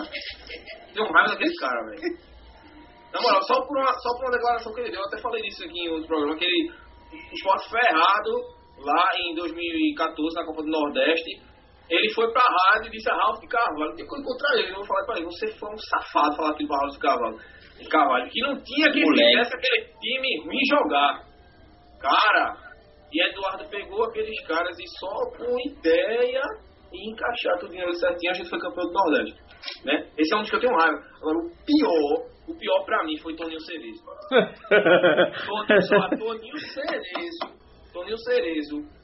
Tenho 0.93 1.11
raiva 1.11 1.33
daquele 1.33 1.53
cara, 1.59 1.83
velho. 1.83 2.17
Na 3.11 3.19
moral, 3.19 3.43
só 3.43 3.55
por, 3.67 3.77
uma, 3.77 3.91
só 3.91 4.15
por 4.15 4.23
uma 4.23 4.31
declaração 4.31 4.73
que 4.73 4.79
ele 4.79 4.91
deu, 4.91 5.01
eu 5.01 5.05
até 5.07 5.21
falei 5.21 5.41
disso 5.41 5.65
aqui 5.65 5.81
em 5.81 5.89
outro 5.89 6.07
programa, 6.07 6.37
que 6.37 6.45
ele, 6.45 6.71
o 7.11 7.33
esporte 7.33 7.69
ferrado, 7.69 8.31
lá 8.79 9.05
em 9.19 9.35
2014, 9.35 10.33
na 10.33 10.45
Copa 10.45 10.63
do 10.63 10.69
Nordeste, 10.69 11.41
ele 11.89 12.13
foi 12.13 12.31
pra 12.31 12.41
rádio 12.41 12.87
e 12.87 12.91
disse 12.91 13.11
a 13.11 13.15
Ralf 13.15 13.41
de 13.41 13.47
Carvalho, 13.47 13.95
tem 13.97 14.07
coisa 14.07 14.23
contra 14.23 14.59
ele, 14.59 14.71
eu 14.71 14.75
vou 14.75 14.85
falar 14.85 15.05
pra 15.05 15.17
ele, 15.17 15.25
você 15.25 15.47
foi 15.59 15.73
um 15.73 15.77
safado 15.77 16.37
falar 16.37 16.51
aquilo 16.51 16.69
pra 16.69 16.77
Ralf 16.77 16.93
de 16.93 16.99
Carvalho, 16.99 17.37
de 17.81 17.89
Carvalho, 17.89 18.29
que 18.29 18.39
não 18.39 18.63
tinha 18.63 18.87
Moleque. 18.87 19.11
fizesse 19.11 19.55
aquele 19.57 19.85
time 19.99 20.45
ruim 20.45 20.65
jogar. 20.71 21.25
Cara, 21.99 22.55
e 23.11 23.21
Eduardo 23.21 23.69
pegou 23.69 24.05
aqueles 24.05 24.41
caras 24.47 24.79
e 24.79 24.87
só 24.87 25.13
com 25.35 25.59
ideia 25.67 26.41
e 26.93 27.09
encaixar 27.09 27.57
tudo 27.59 27.71
dinheiro 27.71 27.93
certinho, 27.93 28.31
a 28.31 28.35
gente 28.35 28.49
foi 28.49 28.59
campeão 28.59 28.87
do 28.87 28.93
Nordeste. 28.93 29.39
Né? 29.85 30.07
Esse 30.17 30.33
é 30.33 30.37
um 30.37 30.41
dos 30.41 30.49
que 30.49 30.55
eu 30.55 30.59
tenho 30.59 30.75
raiva. 30.75 30.99
Agora, 31.17 31.37
o 31.37 31.49
pior, 31.65 32.27
o 32.47 32.57
pior 32.57 32.85
pra 32.85 33.03
mim 33.05 33.17
foi 33.19 33.35
Toninho 33.35 33.59
Cerezo. 33.61 34.03
Toninho, 35.47 35.81
só, 35.83 36.09
Toninho 36.09 36.57
Cerezo. 36.57 37.61
Toninho 37.93 38.17
Cerezo. 38.17 39.01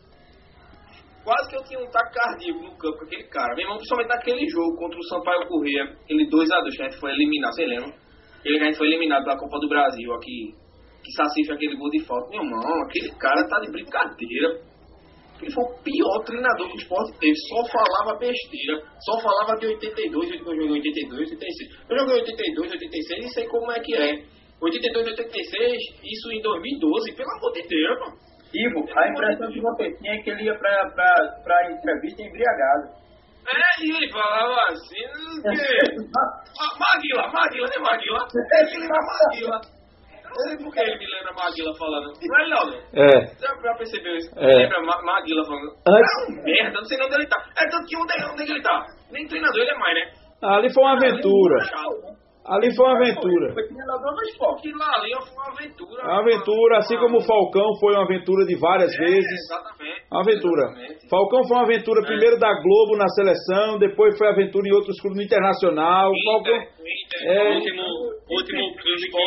Quase 1.24 1.50
que 1.50 1.58
eu 1.58 1.64
tinha 1.64 1.80
um 1.80 1.88
ataque 1.88 2.14
cardíaco 2.14 2.64
no 2.64 2.78
campo 2.78 2.98
com 3.00 3.06
aquele 3.06 3.28
cara. 3.28 3.54
Meu 3.56 3.64
irmão, 3.64 3.78
principalmente 3.78 4.10
naquele 4.10 4.48
jogo 4.50 4.78
contra 4.78 4.98
o 4.98 5.04
Sampaio 5.04 5.48
Corrêa, 5.48 5.84
aquele 5.84 6.26
2x2 6.30 6.76
que 6.76 6.82
a 6.82 6.90
gente 6.90 7.00
foi 7.00 7.12
eliminado, 7.12 7.54
você 7.54 7.66
lembra? 7.66 7.92
Que 8.42 8.50
a 8.50 8.64
gente 8.64 8.78
foi 8.78 8.88
eliminado 8.88 9.24
pela 9.26 9.38
Copa 9.38 9.60
do 9.60 9.68
Brasil, 9.68 10.14
aqui, 10.14 10.56
que 11.04 11.12
Saci 11.12 11.46
fez 11.46 11.52
aquele 11.52 11.76
gol 11.76 11.90
de 11.90 12.04
falta. 12.06 12.30
Meu 12.30 12.44
irmão, 12.44 12.62
aquele 12.88 13.12
cara 13.16 13.46
tá 13.48 13.60
de 13.60 13.72
brincadeira. 13.72 14.62
Ele 15.42 15.52
foi 15.54 15.64
o 15.64 15.78
pior 15.84 16.24
treinador 16.26 16.68
que 16.70 16.78
o 16.78 16.82
esporte 16.82 17.20
teve. 17.20 17.36
Só 17.50 17.66
falava 17.66 18.18
besteira. 18.20 18.82
Só 19.00 19.20
falava 19.22 19.58
de 19.60 19.68
82, 19.68 20.32
eu 20.32 20.38
joguei 20.40 20.70
82, 20.72 21.32
86. 21.32 21.90
Eu 21.90 22.00
joguei 22.00 22.16
82, 22.22 22.72
86 22.72 23.26
e 23.26 23.30
sei 23.34 23.48
como 23.48 23.72
é 23.72 23.80
que 23.80 23.96
é. 23.96 24.24
82, 24.60 25.08
86, 25.08 25.78
isso 26.04 26.32
em 26.34 26.42
2012, 26.42 27.16
pelo 27.16 27.30
amor 27.38 27.52
de 27.54 27.62
Deus, 27.68 28.00
mano. 28.00 28.18
Ivo, 28.56 28.80
a 28.98 29.10
impressão 29.12 29.52
que 29.52 29.62
você 29.62 29.92
tinha 29.98 30.14
é 30.14 30.18
que 30.24 30.30
ele 30.32 30.44
ia 30.46 30.58
pra, 30.58 30.90
pra, 30.96 31.14
pra 31.44 31.72
entrevista 31.72 32.24
embriagado. 32.24 32.98
É, 33.46 33.84
e 33.86 33.92
ele 33.96 34.10
falava 34.12 34.56
assim. 34.72 35.04
Ma- 36.10 36.74
Maguila, 36.80 37.28
Maguila, 37.32 37.68
né 37.68 37.78
Maguila? 37.80 38.28
Ele 38.60 38.80
lembra 38.80 39.00
Maguila. 39.02 39.62
Eu 40.28 40.36
não 40.36 40.48
sei 40.48 40.58
por 40.58 40.74
que 40.74 40.80
ele 40.82 40.98
me 40.98 41.06
lembra 41.08 41.34
Maguila 41.34 41.74
falando. 41.78 42.14
Não 42.22 42.40
é 42.40 42.48
né? 42.72 42.84
É. 42.94 43.26
Já, 43.40 43.48
já 43.62 43.74
percebeu 43.78 44.16
isso? 44.16 44.30
É. 44.38 44.46
Lembra 44.56 44.82
Ma 44.84 45.02
Maguila 45.04 45.44
falando. 45.46 45.72
Antes- 45.88 46.12
É 46.18 46.32
um 46.32 46.44
merda, 46.44 46.72
não 46.80 46.86
sei 46.86 46.98
onde 47.04 47.16
ele 47.16 47.28
tá. 47.28 47.38
É 47.60 47.70
tanto 47.70 47.86
que 47.88 47.98
onde, 47.98 48.14
onde 48.32 48.52
ele 48.52 48.62
tá? 48.62 48.86
Nem 49.12 49.28
treinador 49.28 49.62
ele 49.62 49.72
é 49.72 49.78
mais, 49.78 49.96
né? 49.96 50.12
Ali 50.44 50.74
foi 50.74 50.84
uma 50.84 50.94
aventura. 50.94 51.58
Ali 52.48 52.74
foi 52.76 52.86
uma 52.86 52.96
aventura. 52.96 53.54
Foi 53.54 53.64
esporte. 54.30 54.70
Aquilo 54.70 54.84
ali 54.84 55.12
foi 55.20 55.34
uma 55.36 55.48
aventura. 55.52 56.04
Uma 56.04 56.20
aventura, 56.22 56.78
assim 56.78 56.98
como 56.98 57.18
o 57.18 57.22
Falcão 57.24 57.76
foi 57.80 57.94
uma 57.94 58.04
aventura 58.04 58.46
de 58.46 58.56
várias 58.56 58.94
É, 58.94 58.98
vezes. 58.98 59.40
Exatamente. 59.52 60.04
Uma 60.12 60.22
aventura. 60.22 60.62
Exatamente. 60.64 61.10
Falcão 61.10 61.44
foi 61.48 61.58
uma 61.58 61.64
aventura 61.64 62.02
primeiro 62.04 62.38
da 62.40 62.54
Globo 62.62 62.96
na 62.96 63.08
seleção, 63.10 63.78
depois 63.78 64.18
foi 64.18 64.28
aventura 64.30 64.66
em 64.68 64.72
outros 64.74 64.98
clubes 65.02 65.18
no 65.18 65.24
internacional. 65.26 66.10
O 66.10 66.24
Falcão. 66.24 66.56
Inter, 66.56 66.64
Inter, 66.64 67.28
É. 67.28 67.52
O 67.52 67.56
último, 67.56 67.84
último 68.32 68.62
clube 68.80 69.00
que, 69.00 69.06
que 69.08 69.12
foi 69.12 69.22
é 69.22 69.26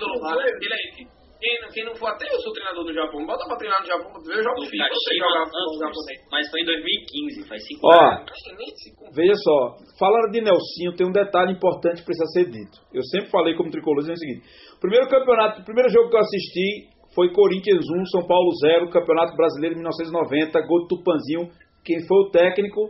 tá 0.00 0.06
lá, 0.20 0.30
né? 0.34 0.42
dois. 0.42 0.56
Ele 0.62 0.74
é 0.74 0.76
ídolo. 0.88 0.96
Quem, 0.98 1.06
não- 1.06 1.21
quem 1.72 1.84
não 1.84 1.94
for 1.96 2.08
até 2.08 2.26
eu 2.30 2.40
sou 2.40 2.52
treinador 2.52 2.84
do 2.84 2.94
Japão, 2.94 3.26
bota 3.26 3.46
pra 3.46 3.56
treinar 3.56 3.80
no 3.80 3.86
Japão, 3.86 4.12
pra 4.12 4.22
ver, 4.22 4.38
eu 4.38 4.44
jogo 4.44 4.62
O 4.62 4.66
FIFA, 4.66 4.84
eu 4.86 5.00
sei 5.02 5.18
Kashima 5.18 5.26
jogar 5.26 5.44
futebol 5.44 5.62
Antlers, 5.62 5.82
japonês. 5.82 6.18
mas 6.30 6.50
foi 6.50 6.60
em 6.60 6.64
2015, 6.64 7.48
faz 7.48 7.60
cinco 7.66 7.80
Ó, 7.82 7.92
anos. 7.92 9.14
Veja 9.14 9.34
só, 9.34 9.58
falando 9.98 10.30
de 10.30 10.40
Nelsinho, 10.40 10.94
tem 10.94 11.06
um 11.06 11.12
detalhe 11.12 11.52
importante 11.52 12.00
que 12.00 12.06
precisa 12.06 12.30
ser 12.30 12.46
dito. 12.46 12.76
Eu 12.94 13.02
sempre 13.02 13.30
falei 13.30 13.54
como 13.54 13.70
tricolor, 13.70 14.00
dizendo 14.00 14.16
o 14.16 14.22
seguinte: 14.22 14.42
o 14.76 14.80
primeiro 14.80 15.08
campeonato, 15.08 15.62
o 15.62 15.64
primeiro 15.64 15.90
jogo 15.90 16.10
que 16.10 16.16
eu 16.16 16.20
assisti 16.20 16.68
foi 17.14 17.32
Corinthians 17.32 17.84
1, 17.84 18.06
São 18.06 18.26
Paulo 18.26 18.50
0, 18.62 18.88
Campeonato 18.90 19.36
Brasileiro 19.36 19.74
de 19.74 19.82
1990, 19.82 20.66
gol 20.66 20.86
do 20.86 20.88
Tupanzinho. 20.88 21.50
Quem 21.84 21.98
foi 22.06 22.18
o 22.18 22.30
técnico? 22.30 22.88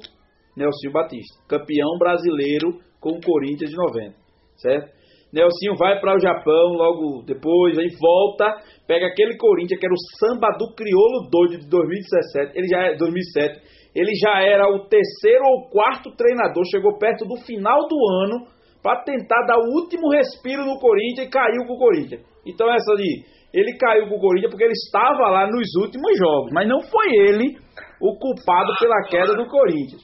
Nelsinho 0.56 0.92
Batista, 0.92 1.40
campeão 1.48 1.96
brasileiro 1.98 2.78
com 3.00 3.16
o 3.16 3.20
Corinthians 3.20 3.70
de 3.70 3.76
90, 3.76 4.14
certo? 4.56 4.92
Nelsinho 5.32 5.74
vai 5.76 5.98
para 5.98 6.14
o 6.14 6.20
Japão 6.20 6.74
logo 6.74 7.22
depois, 7.24 7.78
aí 7.78 7.88
volta, 7.98 8.44
pega 8.86 9.06
aquele 9.06 9.36
Corinthians 9.38 9.80
que 9.80 9.86
era 9.86 9.94
o 9.94 10.18
samba 10.18 10.48
do 10.58 10.74
crioulo 10.74 11.30
doido 11.30 11.58
de 11.58 11.68
2017, 11.68 12.52
ele 12.54 12.68
já 12.68 12.82
é 12.82 12.96
2007, 12.96 13.60
ele 13.94 14.12
já 14.14 14.42
era 14.42 14.68
o 14.68 14.86
terceiro 14.88 15.44
ou 15.44 15.70
quarto 15.70 16.14
treinador, 16.14 16.62
chegou 16.70 16.98
perto 16.98 17.24
do 17.24 17.36
final 17.46 17.88
do 17.88 17.96
ano 18.24 18.46
para 18.82 19.02
tentar 19.04 19.46
dar 19.46 19.56
o 19.56 19.80
último 19.80 20.10
respiro 20.10 20.66
no 20.66 20.78
Corinthians 20.78 21.28
e 21.28 21.30
caiu 21.30 21.66
com 21.66 21.74
o 21.74 21.78
Corinthians. 21.78 22.20
Então 22.44 22.68
essa 22.68 22.94
de 22.96 23.24
ele 23.52 23.76
caiu 23.78 24.08
com 24.08 24.16
o 24.16 24.20
Corinthians 24.20 24.50
porque 24.50 24.64
ele 24.64 24.72
estava 24.72 25.28
lá 25.30 25.46
nos 25.46 25.68
últimos 25.82 26.18
jogos, 26.18 26.50
mas 26.52 26.68
não 26.68 26.80
foi 26.80 27.08
ele 27.28 27.56
o 28.02 28.18
culpado 28.18 28.72
pela 28.80 29.00
queda 29.08 29.34
do 29.34 29.46
Corinthians. 29.46 30.02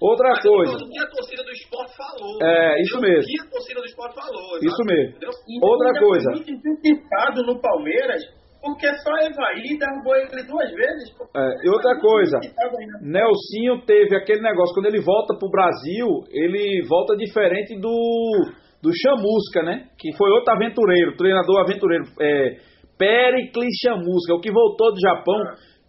Outra 0.00 0.30
Mas 0.30 0.44
eu 0.44 0.52
coisa, 0.52 0.72
que 0.72 0.98
a 0.98 1.06
torcida 1.08 1.42
do 1.44 1.50
esporte 1.50 1.96
falou. 1.96 2.42
É, 2.42 2.80
isso 2.80 2.96
entendeu? 2.96 3.16
mesmo. 3.16 3.24
O 3.24 3.34
que 3.34 3.40
a 3.40 3.50
torcida 3.50 3.80
do 3.80 3.86
esporte 3.86 4.14
falou. 4.14 4.58
Isso 4.62 4.84
mesmo. 4.84 5.10
entendeu? 5.10 5.30
Outra 5.62 6.00
coisa. 6.00 6.30
Injustiçado 6.32 7.42
no 7.44 7.60
Palmeiras, 7.60 8.22
porque 8.62 8.88
só 8.96 9.12
Evaí 9.20 9.76
derrubou 9.76 10.16
ele 10.16 10.42
duas 10.44 10.70
vezes. 10.72 11.12
É, 11.36 11.66
e 11.66 11.68
outra 11.68 12.00
coisa. 12.00 12.40
Nelsinho 13.02 13.84
teve 13.84 14.16
aquele 14.16 14.40
negócio, 14.40 14.74
quando 14.74 14.86
ele 14.86 15.02
volta 15.02 15.36
pro 15.36 15.50
Brasil, 15.50 16.08
ele 16.32 16.82
volta 16.88 17.14
diferente 17.14 17.78
do, 17.78 18.52
do 18.82 18.90
Chamusca, 18.90 19.62
né? 19.62 19.88
Que 19.98 20.16
foi 20.16 20.30
outro 20.30 20.54
aventureiro, 20.54 21.14
treinador 21.16 21.60
aventureiro. 21.60 22.04
É, 22.18 22.56
Pericles 23.04 23.74
Chamusca, 23.82 24.34
o 24.34 24.40
que 24.40 24.50
voltou 24.50 24.92
do 24.92 25.00
Japão 25.00 25.38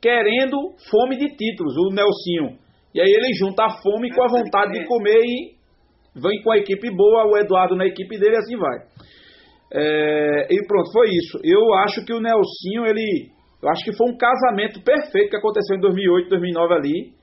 querendo 0.02 0.58
fome 0.92 1.18
de 1.18 1.30
títulos, 1.36 1.74
o 1.78 1.94
Nelsinho. 1.94 2.60
E 2.94 3.02
aí 3.02 3.08
ele 3.10 3.34
junta 3.40 3.64
a 3.66 3.70
fome 3.82 4.14
com 4.14 4.24
a 4.24 4.28
vontade 4.28 4.74
de 4.74 4.86
comer 4.86 5.20
e 5.24 5.56
vem 6.16 6.42
com 6.44 6.52
a 6.52 6.58
equipe 6.58 6.90
boa, 6.96 7.26
o 7.26 7.38
Eduardo 7.38 7.76
na 7.76 7.86
equipe 7.86 8.18
dele 8.20 8.36
e 8.36 8.38
assim 8.38 8.58
vai. 8.58 8.78
É, 9.74 10.48
e 10.52 10.68
pronto, 10.68 10.92
foi 10.92 11.08
isso. 11.10 11.40
Eu 11.44 11.74
acho 11.86 12.06
que 12.06 12.14
o 12.14 12.20
Nelsinho, 12.22 12.86
ele. 12.86 13.30
Eu 13.64 13.70
acho 13.70 13.84
que 13.84 13.96
foi 13.98 14.08
um 14.12 14.18
casamento 14.18 14.82
perfeito 14.84 15.30
que 15.32 15.38
aconteceu 15.38 15.76
em 15.78 15.82
2008, 15.82 16.30
2009 16.30 16.74
ali. 16.74 17.14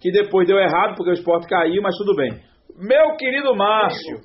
Que 0.00 0.10
depois 0.10 0.48
deu 0.48 0.58
errado 0.58 0.94
porque 0.96 1.10
o 1.10 1.14
esporte 1.14 1.46
caiu, 1.46 1.80
mas 1.82 1.94
tudo 1.96 2.16
bem. 2.16 2.30
Meu 2.76 3.14
querido 3.16 3.54
Márcio. 3.54 4.16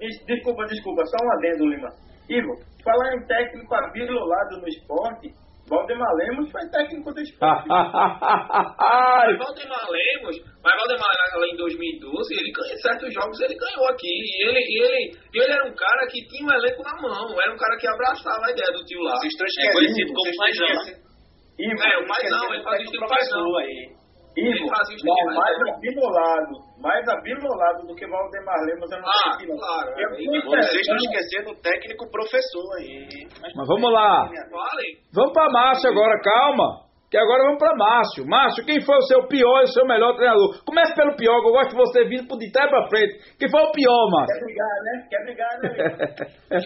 Des- 0.00 0.24
Desculpa, 0.26 0.64
desculpa, 0.66 1.02
só 1.06 1.16
um 1.24 1.30
adendo, 1.38 1.70
Lima. 1.70 1.88
Ivo, 2.28 2.52
falar 2.86 3.14
em 3.16 3.26
técnico 3.26 3.74
abilolado 3.74 4.60
no 4.62 4.68
esporte, 4.68 5.34
Valdemar 5.68 6.14
Lemos 6.14 6.46
foi 6.52 6.62
técnico 6.70 7.12
do 7.12 7.20
esporte. 7.20 7.66
Mas 7.68 9.34
Valdemar 9.38 9.84
Lemos, 9.90 10.36
mas 10.62 10.74
Valdemar 10.78 11.10
lá 11.36 11.46
em 11.52 11.56
2012, 11.56 12.34
ele 12.38 12.52
ganhou 12.52 12.78
certos 12.78 13.12
jogos, 13.12 13.40
ele 13.40 13.56
ganhou 13.58 13.88
aqui. 13.88 14.06
E 14.08 14.46
ele, 14.48 14.60
e 14.60 14.78
ele, 14.84 15.18
e 15.34 15.38
ele 15.42 15.52
era 15.52 15.66
um 15.66 15.74
cara 15.74 16.06
que 16.06 16.24
tinha 16.28 16.46
um 16.46 16.52
elenco 16.54 16.82
na 16.82 16.94
mão, 17.02 17.26
era 17.42 17.52
um 17.52 17.56
cara 17.58 17.76
que 17.78 17.88
abraçava 17.88 18.46
a 18.46 18.50
ideia 18.52 18.70
do 18.72 18.84
tio 18.84 19.00
lá. 19.02 19.16
Vocês 19.18 19.32
estão 19.32 19.44
É 19.44 19.48
esquecendo. 19.50 19.74
conhecido 19.74 20.12
como 20.14 20.30
paizão. 20.38 20.66
É, 21.58 21.98
o 21.98 22.06
paizão, 22.06 22.54
ele 22.54 22.62
fazia 22.62 22.80
técnico 22.80 22.84
estilo 22.84 23.08
paizão. 23.08 23.56
aí. 23.58 23.96
Ivo, 24.36 24.48
ele 24.48 24.68
fazia 24.68 24.92
o 24.92 24.96
estilo 24.96 25.16
não, 25.26 25.34
mais 25.34 25.56
abilolado, 25.72 26.52
mais 26.82 27.08
abilolado 27.08 27.86
do 27.86 27.94
que 27.94 28.06
Valdemar 28.06 28.60
Lemos, 28.66 28.90
eu 28.92 29.00
não 29.00 29.08
Ah, 29.08 29.38
sei 29.38 29.46
claro, 29.48 29.88
Eu 29.96 30.08
é, 30.12 30.60
Vocês 30.60 30.80
estão 30.82 30.96
esquecendo 30.96 31.50
o 31.52 31.56
técnico 31.62 32.10
professor 32.10 32.68
aí. 32.78 33.08
mas 33.56 33.66
vamos 33.66 33.90
lá. 33.92 34.28
Vamos 35.14 35.32
pra 35.32 35.48
Márcio 35.50 35.90
agora, 35.90 36.20
calma. 36.22 36.84
Que 37.08 37.16
agora 37.16 37.44
vamos 37.44 37.58
pra 37.58 37.74
Márcio. 37.76 38.26
Márcio, 38.26 38.64
quem 38.66 38.80
foi 38.84 38.96
o 38.96 39.06
seu 39.06 39.26
pior 39.28 39.60
e 39.60 39.64
o 39.64 39.72
seu 39.72 39.86
melhor 39.86 40.14
treinador? 40.16 40.62
Comece 40.66 40.92
pelo 40.94 41.14
pior, 41.16 41.40
que 41.40 41.46
eu 41.48 41.52
gosto 41.52 41.70
de 41.70 41.76
você 41.76 42.04
vindo 42.04 42.26
por 42.28 42.36
de 42.36 42.50
trás 42.52 42.68
pra 42.68 42.88
frente. 42.88 43.38
Quem 43.38 43.48
foi 43.48 43.62
o 43.62 43.70
pior, 43.72 44.10
Márcio? 44.10 44.34
Quer 44.36 44.44
brigar, 44.44 44.82
né? 44.82 45.06
Quer 45.08 45.24
brigar, 45.24 45.58
né? 45.62 46.58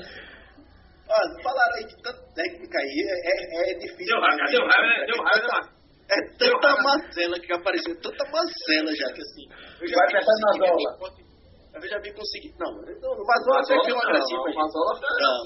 Ó, 1.11 1.43
falaram 1.43 1.75
aí 1.77 1.85
de 1.87 1.97
tanta 2.03 2.23
técnica 2.35 2.79
aí, 2.79 2.97
é, 3.05 3.15
é, 3.31 3.71
é 3.71 3.79
difícil. 3.79 4.07
Deu 4.15 4.21
raiva, 4.21 4.45
deu 4.51 4.63
raiva, 4.67 4.87
né? 4.87 5.07
Deu 5.07 5.23
raiva, 5.23 5.43
né, 5.43 5.49
Márcio? 5.53 5.80
É 6.11 6.19
tanta 6.39 6.83
Marcela 6.83 7.39
que 7.39 7.53
apareceu, 7.53 7.95
tanta 8.01 8.25
Marcela 8.31 8.91
já 8.97 9.09
que 9.15 9.21
assim. 9.23 9.47
Eu 9.81 9.87
já 9.89 9.97
Vai 9.97 10.07
pensar 10.11 10.35
na 10.43 10.53
Zola. 10.59 10.99
ver- 10.99 11.31
Eu 11.71 11.89
já 11.89 11.99
vi 12.03 12.11
conseguir. 12.13 12.51
Não, 12.59 12.67
não 12.67 13.13
o 13.15 13.25
Mazola 13.25 13.61
até 13.63 13.75
fez 13.79 13.95
uma 13.95 14.03
gracinha 14.11 14.39
Não, 14.39 14.47
gente. 14.51 14.57
Mazola 14.59 14.93
foi 14.99 15.07
Não, 15.23 15.37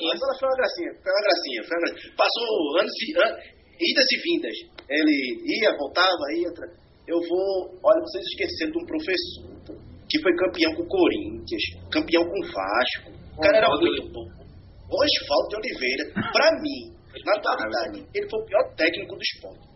foi 0.41 0.49
uma 0.49 0.57
gracinha, 0.57 0.91
foi 1.05 1.13
uma 1.13 1.23
gracinha, 1.25 1.61
foi 1.69 1.75
uma 1.77 1.83
gracinha. 1.85 2.13
Passou 2.17 2.49
anos 2.81 2.95
e 3.05 3.09
an- 3.21 3.37
idas 3.77 4.09
e 4.09 4.17
vindas. 4.25 4.57
Ele 4.89 5.15
ia, 5.61 5.71
voltava, 5.77 6.25
ia. 6.33 6.51
Eu 7.07 7.21
vou. 7.29 7.77
Olha, 7.85 8.01
vocês 8.01 8.25
esqueceram 8.33 8.73
de 8.73 8.79
um 8.81 8.87
professor 8.87 9.45
que 10.09 10.17
foi 10.23 10.33
campeão 10.37 10.73
com 10.77 10.83
o 10.83 10.89
Corinthians, 10.89 11.65
campeão 11.93 12.25
com 12.25 12.39
o 12.41 12.47
Vasco. 12.49 13.09
O 13.37 13.41
cara 13.45 13.59
era 13.59 13.69
muito 13.69 14.09
bom. 14.09 14.25
Oswaldo 14.89 15.49
de 15.51 15.57
Oliveira, 15.57 16.05
pra 16.33 16.49
mim, 16.61 16.93
na 17.25 17.33
atualidade, 17.37 18.07
ele 18.15 18.31
foi 18.31 18.41
o 18.41 18.45
pior 18.47 18.65
técnico 18.77 19.17
do 19.17 19.23
esporte. 19.23 19.74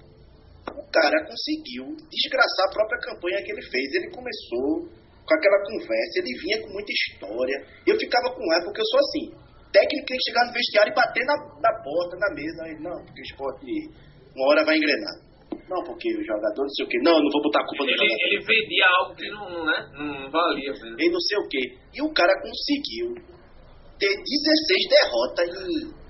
O 0.77 0.85
cara 0.90 1.24
conseguiu 1.27 1.97
desgraçar 2.11 2.65
a 2.69 2.73
própria 2.73 3.01
campanha 3.01 3.43
que 3.43 3.53
ele 3.53 3.62
fez. 3.62 3.86
Ele 3.95 4.11
começou 4.11 4.89
com 5.24 5.35
aquela 5.35 5.61
conversa, 5.65 6.15
ele 6.20 6.32
vinha 6.40 6.62
com 6.62 6.73
muita 6.73 6.93
história. 6.93 7.57
Eu 7.86 7.97
ficava 7.99 8.32
com 8.35 8.43
ela 8.53 8.65
porque 8.65 8.81
eu 8.81 8.90
sou 8.93 9.01
assim. 9.01 9.27
Técnico 9.73 10.07
tem 10.09 10.16
que 10.16 10.28
chegar 10.32 10.47
no 10.49 10.53
vestiário 10.53 10.93
e 10.93 10.97
bater 10.97 11.24
na, 11.28 11.36
na 11.61 11.73
porta, 11.85 12.16
na 12.16 12.35
mesa. 12.35 12.65
Aí, 12.65 12.74
não, 12.81 12.97
porque 13.05 13.20
o 13.20 13.28
esporte 13.28 13.66
uma 14.35 14.49
hora 14.49 14.65
vai 14.65 14.77
engrenar. 14.77 15.28
Não, 15.69 15.85
porque 15.85 16.09
o 16.16 16.24
jogador 16.24 16.62
não 16.62 16.69
sei 16.73 16.85
o 16.85 16.89
quê. 16.89 16.99
Não, 17.03 17.20
não 17.20 17.31
vou 17.31 17.43
botar 17.43 17.61
a 17.61 17.66
culpa 17.66 17.85
no 17.85 17.90
Ele, 17.90 17.99
jogador. 17.99 18.24
ele 18.24 18.39
vendia 18.45 18.86
algo 19.01 19.15
que 19.16 19.28
não, 19.28 19.65
né, 19.66 19.78
não 19.93 20.31
valia. 20.31 20.73
Né? 20.73 20.97
E 20.99 21.11
não 21.11 21.20
sei 21.20 21.39
o 21.39 21.49
quê. 21.49 21.65
E 21.93 22.03
o 22.03 22.12
cara 22.15 22.32
conseguiu 22.40 23.12
ter 23.99 24.09
16 24.09 24.24
derrotas 24.89 25.49
em. 25.69 26.07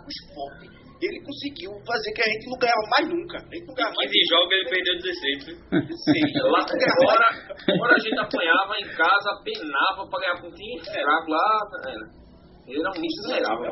um 0.00 0.08
esporte. 0.08 0.76
Ele 0.96 1.20
conseguiu 1.20 1.72
fazer 1.84 2.10
que 2.16 2.22
a 2.24 2.30
gente 2.32 2.48
não 2.48 2.56
ganhava 2.56 2.84
mais 2.88 3.04
nunca. 3.12 3.36
A 3.36 3.52
gente 3.52 3.66
não 3.68 3.74
ganhava 3.76 3.94
mais 4.00 4.08
15 4.08 4.32
jogos 4.32 4.52
ele 4.56 4.68
perdeu 4.72 4.94
16. 4.96 5.44
viu? 5.44 5.56
Sim, 5.92 6.24
Lá 6.48 6.60
fora, 6.64 7.28
fora 7.68 7.92
a 7.92 8.00
gente 8.00 8.16
apanhava 8.16 8.72
em 8.80 8.88
casa, 8.96 9.28
penava 9.44 10.08
pra 10.08 10.20
ganhar 10.24 10.40
com 10.40 10.48
um 10.48 10.56
time 10.56 10.80
fraco 10.80 11.28
lá. 11.28 11.46
Era. 11.84 12.26
Ele 12.66 12.80
era 12.80 12.90
muito 12.96 13.14
miserável. 13.22 13.70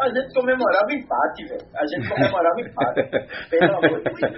A 0.00 0.08
gente 0.08 0.34
comemorava 0.34 0.90
empate, 0.90 1.44
velho. 1.46 1.66
A 1.76 1.86
gente 1.86 2.08
comemorava 2.08 2.60
empate. 2.60 3.00
Pelo 3.50 3.76
amor 3.78 3.98
de 4.00 4.08
Deus. 4.08 4.32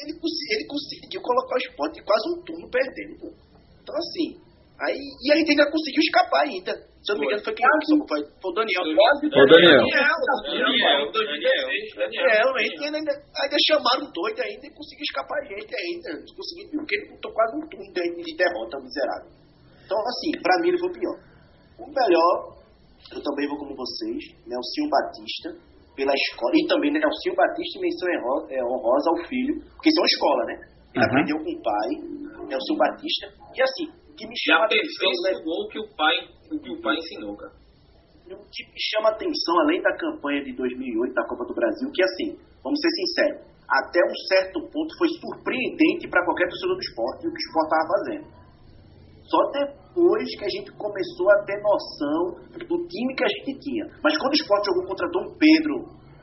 ele, 0.00 0.12
ele 0.14 0.66
conseguiu 0.70 1.20
colocar 1.20 1.54
o 1.54 1.58
esporte 1.58 2.02
quase 2.02 2.24
um 2.30 2.42
turno 2.44 2.70
perdendo. 2.70 3.34
Então, 3.82 3.96
assim. 3.96 4.43
Aí, 4.74 4.98
e 4.98 5.32
a 5.32 5.36
gente 5.38 5.50
ainda 5.54 5.70
conseguiu 5.70 6.02
escapar 6.02 6.42
ainda. 6.42 6.72
Se 6.74 7.12
eu 7.12 7.14
não 7.14 7.20
me 7.20 7.26
engano, 7.30 7.44
foi 7.44 7.54
quem 7.54 7.62
foi, 7.62 7.98
foi, 8.08 8.20
foi 8.42 8.50
o 8.50 8.54
Daniel. 8.58 8.82
Quase 8.96 9.26
Ô, 9.28 9.44
Daniel. 9.46 9.84
Daniel, 9.86 10.18
Daniel, 10.50 11.12
2016, 11.12 11.94
Daniel. 11.94 12.26
É, 12.26 12.42
a 12.42 12.62
gente 12.64 12.80
ainda, 12.82 13.12
ainda 13.14 13.58
chamaram 13.70 14.08
doido 14.10 14.40
ainda 14.40 14.64
e 14.66 14.74
conseguiu 14.74 15.04
escapar 15.04 15.36
a 15.38 15.46
gente 15.46 15.68
ainda. 15.68 16.10
Conseguiu, 16.26 16.80
porque 16.80 16.96
ele 16.96 17.08
botou 17.14 17.30
quase 17.30 17.52
um 17.54 17.64
turno 17.70 17.88
de, 17.92 18.02
de 18.18 18.32
derrota 18.34 18.80
miserável. 18.82 19.30
Então, 19.84 19.98
assim, 20.00 20.30
pra 20.42 20.54
mim 20.64 20.68
ele 20.74 20.80
foi 20.80 20.90
o 20.90 20.96
pior. 20.96 21.16
O 21.78 21.86
melhor, 21.86 22.34
eu 23.14 23.20
também 23.22 23.46
vou 23.46 23.58
como 23.62 23.76
vocês, 23.78 24.34
Nelsinho 24.48 24.88
Batista, 24.90 25.48
pela 25.94 26.14
escola. 26.14 26.52
E 26.56 26.66
também 26.66 26.90
Nelsinho 26.90 27.36
Batista 27.36 27.78
menção 27.78 28.08
é, 28.50 28.58
honrosa 28.64 29.10
ao 29.12 29.20
filho, 29.28 29.54
porque 29.76 29.92
são 29.94 30.02
escola, 30.02 30.42
né? 30.50 30.56
Ele 30.94 31.04
Aham. 31.04 31.10
aprendeu 31.10 31.36
com 31.42 31.50
o 31.52 31.62
pai, 31.62 31.90
Nelson 32.48 32.76
Batista. 32.76 33.26
E 33.54 33.62
assim, 33.62 33.86
o 34.03 34.03
que 34.14 34.26
me 34.26 34.34
Já 34.34 34.54
chama 34.54 34.64
atenção, 34.66 35.10
né? 35.10 35.30
aperfeiçoou 35.30 35.60
o 35.64 35.68
que 35.68 35.78
o 35.78 35.88
pai, 35.96 36.16
o 36.50 36.58
que 36.60 36.70
o 36.70 36.80
pai 36.80 36.94
ensinou, 36.96 37.36
cara. 37.36 37.52
o 38.30 38.44
que 38.48 38.62
me 38.70 38.80
chama 38.80 39.08
atenção, 39.10 39.54
além 39.60 39.82
da 39.82 39.94
campanha 39.96 40.42
de 40.44 40.52
2008 40.56 41.14
da 41.14 41.26
Copa 41.26 41.44
do 41.44 41.54
Brasil, 41.54 41.90
que 41.92 42.02
assim, 42.02 42.28
vamos 42.62 42.80
ser 42.80 42.90
sinceros, 42.90 43.54
até 43.68 44.00
um 44.04 44.16
certo 44.28 44.60
ponto 44.70 44.98
foi 44.98 45.08
surpreendente 45.08 46.08
para 46.08 46.24
qualquer 46.24 46.48
torcedor 46.48 46.76
do 46.76 46.84
esporte 46.84 47.26
o 47.26 47.32
que 47.32 47.40
o 47.40 47.44
esporte 47.44 47.68
estava 47.68 47.88
fazendo. 47.94 48.26
Só 49.24 49.40
depois 49.56 50.28
que 50.36 50.44
a 50.44 50.52
gente 50.52 50.70
começou 50.76 51.30
a 51.32 51.44
ter 51.44 51.56
noção 51.62 52.44
do 52.60 52.76
time 52.86 53.16
que 53.16 53.24
a 53.24 53.28
gente 53.28 53.58
tinha. 53.60 53.84
Mas 54.02 54.16
quando 54.18 54.32
o 54.32 54.40
esporte 54.40 54.66
jogou 54.66 54.84
contra 54.84 55.08
Dom 55.08 55.26
Pedro, 55.40 55.74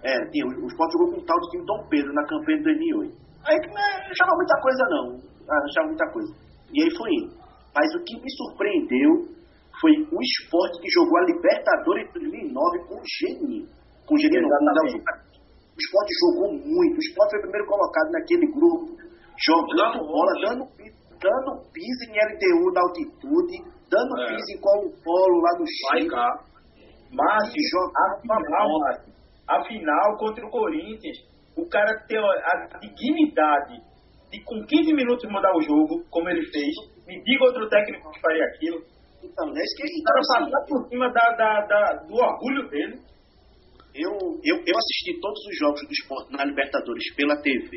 é, 0.05 0.21
o 0.37 0.67
esporte 0.67 0.93
jogou 0.93 1.13
com 1.13 1.21
o 1.21 1.25
tal 1.25 1.39
do 1.39 1.49
time 1.49 1.65
Dom 1.65 1.81
Pedro 1.89 2.13
na 2.13 2.23
campanha 2.27 2.57
de 2.57 2.63
2008. 2.63 3.17
Aí 3.41 3.57
que 3.57 3.67
não 3.73 3.81
achava 3.81 4.37
muita 4.37 4.61
coisa 4.61 4.83
não, 4.89 5.05
Ah, 5.49 5.57
não 5.57 5.65
achava 5.65 5.87
muita 5.87 6.07
coisa. 6.13 6.31
E 6.73 6.83
aí 6.83 6.89
foi 6.95 7.09
indo. 7.09 7.40
Mas 7.75 7.87
o 7.95 8.03
que 8.03 8.15
me 8.19 8.29
surpreendeu 8.35 9.31
foi 9.79 9.91
o 10.11 10.19
esporte 10.21 10.81
que 10.81 10.89
jogou 10.91 11.17
a 11.17 11.25
Libertadores 11.25 12.07
de 12.11 12.19
2009 12.19 12.79
com 12.87 12.95
o 12.99 13.03
Geninho. 13.07 13.67
Com 14.05 14.15
o 14.15 14.19
Geninho, 14.19 14.43
o 14.43 15.79
esporte 15.79 16.11
jogou 16.19 16.51
muito. 16.53 16.95
O 16.97 17.03
esporte 17.03 17.31
foi 17.31 17.39
o 17.39 17.43
primeiro 17.47 17.65
colocado 17.67 18.11
naquele 18.11 18.47
grupo, 18.51 18.85
jogando 19.39 20.05
bola, 20.05 20.33
dando, 20.43 20.63
dando 21.17 21.49
piso 21.71 22.01
em 22.11 22.15
LTU 22.19 22.71
na 22.75 22.81
altitude, 22.81 23.55
dando 23.89 24.21
É. 24.21 24.27
piso 24.35 24.51
em 24.51 24.59
Colo-Colo 24.61 25.41
lá 25.41 25.51
no 25.59 25.65
Chile. 25.65 26.09
cá. 26.09 26.27
Márcio, 27.11 27.55
E 27.59 27.69
joga- 27.71 27.91
a 27.95 28.21
final, 28.21 28.79
Márcio, 28.79 29.13
a 29.47 29.63
final 29.65 30.17
contra 30.17 30.45
o 30.45 30.49
Corinthians, 30.49 31.17
o 31.57 31.67
cara 31.67 31.99
ter 32.07 32.19
a 32.19 32.79
dignidade 32.79 33.81
de 34.31 34.41
com 34.45 34.63
15 34.65 34.93
minutos 34.93 35.29
mudar 35.29 35.51
o 35.55 35.61
jogo, 35.61 36.05
como 36.09 36.29
ele 36.29 36.45
fez, 36.51 36.73
me 37.11 37.23
diga 37.23 37.43
outro 37.43 37.67
técnico 37.67 38.09
que 38.11 38.21
faria 38.21 38.45
aquilo. 38.45 38.79
Então, 39.21 39.45
né? 39.51 39.59
Isso 39.61 39.75
que, 39.75 39.83
O 39.83 40.03
cara 40.07 40.19
passar 40.23 40.65
por 40.67 40.79
cima 40.89 41.07
da, 41.11 41.25
da, 41.35 41.51
da- 41.67 41.95
do 42.07 42.15
orgulho 42.15 42.69
dele. 42.71 42.95
eu, 43.93 44.11
eu, 44.47 44.55
eu 44.63 44.75
assisti 44.79 45.19
todos 45.19 45.39
os 45.45 45.55
jogos 45.59 45.81
do 45.83 45.91
esporte 45.91 46.31
na 46.31 46.45
Libertadores 46.45 47.03
pela 47.15 47.35
TV 47.43 47.69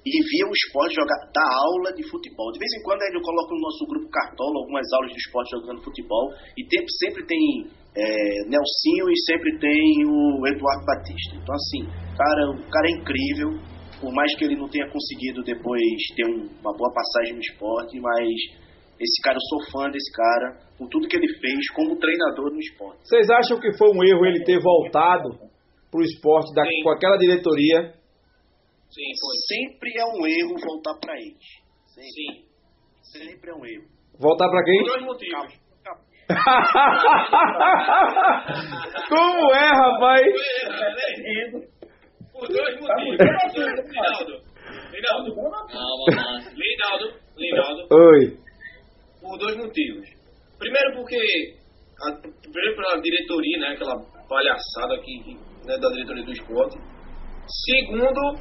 e 0.00 0.10
via 0.32 0.46
o 0.48 0.52
esporte 0.52 0.94
jogar, 0.96 1.16
dar 1.32 1.50
aula 1.68 1.92
de 1.92 2.04
futebol. 2.08 2.52
De 2.52 2.58
vez 2.60 2.72
em 2.72 2.82
quando 2.84 3.02
eu 3.02 3.20
coloco 3.20 3.52
no 3.56 3.60
nosso 3.60 3.84
grupo 3.88 4.08
Cartola 4.08 4.56
algumas 4.60 4.86
aulas 4.96 5.12
de 5.12 5.18
esporte 5.20 5.50
jogando 5.56 5.84
futebol 5.84 6.28
e 6.56 6.62
tem- 6.68 6.86
sempre 7.00 7.24
tem 7.26 7.40
é, 7.90 8.04
Nelsinho 8.46 9.10
e 9.10 9.16
sempre 9.26 9.50
tem 9.58 10.06
o 10.06 10.46
Eduardo 10.46 10.84
Batista. 10.86 11.34
Então, 11.36 11.54
assim, 11.56 11.82
cara, 12.16 12.42
o 12.54 12.62
cara 12.70 12.86
é 12.86 12.94
incrível, 13.00 13.48
por 14.00 14.12
mais 14.12 14.34
que 14.36 14.44
ele 14.44 14.56
não 14.56 14.68
tenha 14.68 14.88
conseguido 14.90 15.42
depois 15.42 15.82
ter 16.16 16.26
um- 16.26 16.48
uma 16.60 16.72
boa 16.76 16.92
passagem 16.92 17.34
no 17.34 17.40
esporte, 17.40 17.98
mas 18.00 18.28
esse 18.98 19.20
cara, 19.22 19.36
eu 19.36 19.40
sou 19.48 19.60
fã 19.72 19.88
desse 19.90 20.10
cara, 20.12 20.58
por 20.78 20.88
tudo 20.88 21.08
que 21.08 21.16
ele 21.16 21.28
fez 21.40 21.70
como 21.74 21.96
treinador 21.98 22.50
no 22.50 22.58
esporte. 22.60 23.00
Vocês 23.04 23.28
acham 23.30 23.58
que 23.60 23.72
foi 23.76 23.88
um 23.90 24.02
erro 24.04 24.24
ele 24.26 24.44
ter 24.44 24.58
voltado 24.60 25.38
pro 25.90 26.02
esporte 26.02 26.52
da, 26.54 26.64
Sim. 26.64 26.82
com 26.82 26.90
aquela 26.90 27.16
diretoria? 27.18 27.94
Sim, 28.90 29.10
foi. 29.20 29.36
Sempre 29.48 29.92
é 29.98 30.04
um 30.04 30.26
erro 30.26 30.56
voltar 30.64 30.94
pra 31.00 31.14
eles. 31.16 31.44
Sempre, 31.86 32.10
Sim. 32.10 32.44
sempre 33.28 33.50
é 33.50 33.54
um 33.54 33.64
erro. 33.66 33.84
Voltar 34.18 34.48
pra 34.50 34.64
quem? 34.64 34.78
Por 34.78 34.86
dois 34.86 35.04
motivos. 35.04 35.60
Como 39.08 39.52
é, 39.52 39.68
rapaz? 39.68 40.26
Por 42.40 42.48
dois 42.48 42.80
motivos. 42.80 43.18
Linaldo. 43.60 44.32
Linaldo. 44.92 45.34
Calma, 45.68 46.04
Márcio. 46.16 46.52
Linaldo. 46.56 47.12
Linaldo. 47.36 47.82
Oi. 47.92 48.38
Por 49.20 49.38
dois 49.38 49.56
motivos. 49.56 50.08
Primeiro 50.58 50.94
porque 50.94 51.18
a, 52.02 52.12
primeiro 52.16 52.76
pela 52.76 53.00
diretoria, 53.00 53.58
né, 53.58 53.68
aquela 53.74 53.96
palhaçada 54.26 54.94
aqui 54.94 55.36
né, 55.66 55.76
da 55.76 55.88
diretoria 55.90 56.24
do 56.24 56.32
esporte. 56.32 56.78
Segundo, 57.66 58.40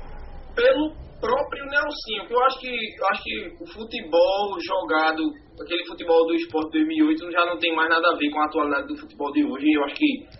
pelo 0.55 0.95
próprio 1.19 1.65
Nelsinho, 1.65 2.27
que 2.27 2.33
eu 2.33 2.43
acho 2.45 2.59
que 2.59 2.69
eu 2.69 3.07
acho 3.11 3.23
que 3.23 3.63
o 3.63 3.67
futebol 3.67 4.57
jogado, 4.65 5.23
aquele 5.61 5.85
futebol 5.85 6.25
do 6.25 6.35
esporte 6.35 6.71
2008 6.71 7.31
já 7.31 7.45
não 7.45 7.57
tem 7.57 7.75
mais 7.75 7.89
nada 7.89 8.13
a 8.13 8.17
ver 8.17 8.29
com 8.29 8.39
a 8.39 8.45
atualidade 8.45 8.87
do 8.87 8.97
futebol 8.97 9.31
de 9.33 9.43
hoje. 9.43 9.65
Eu 9.73 9.83
acho 9.83 9.95
que 9.95 10.38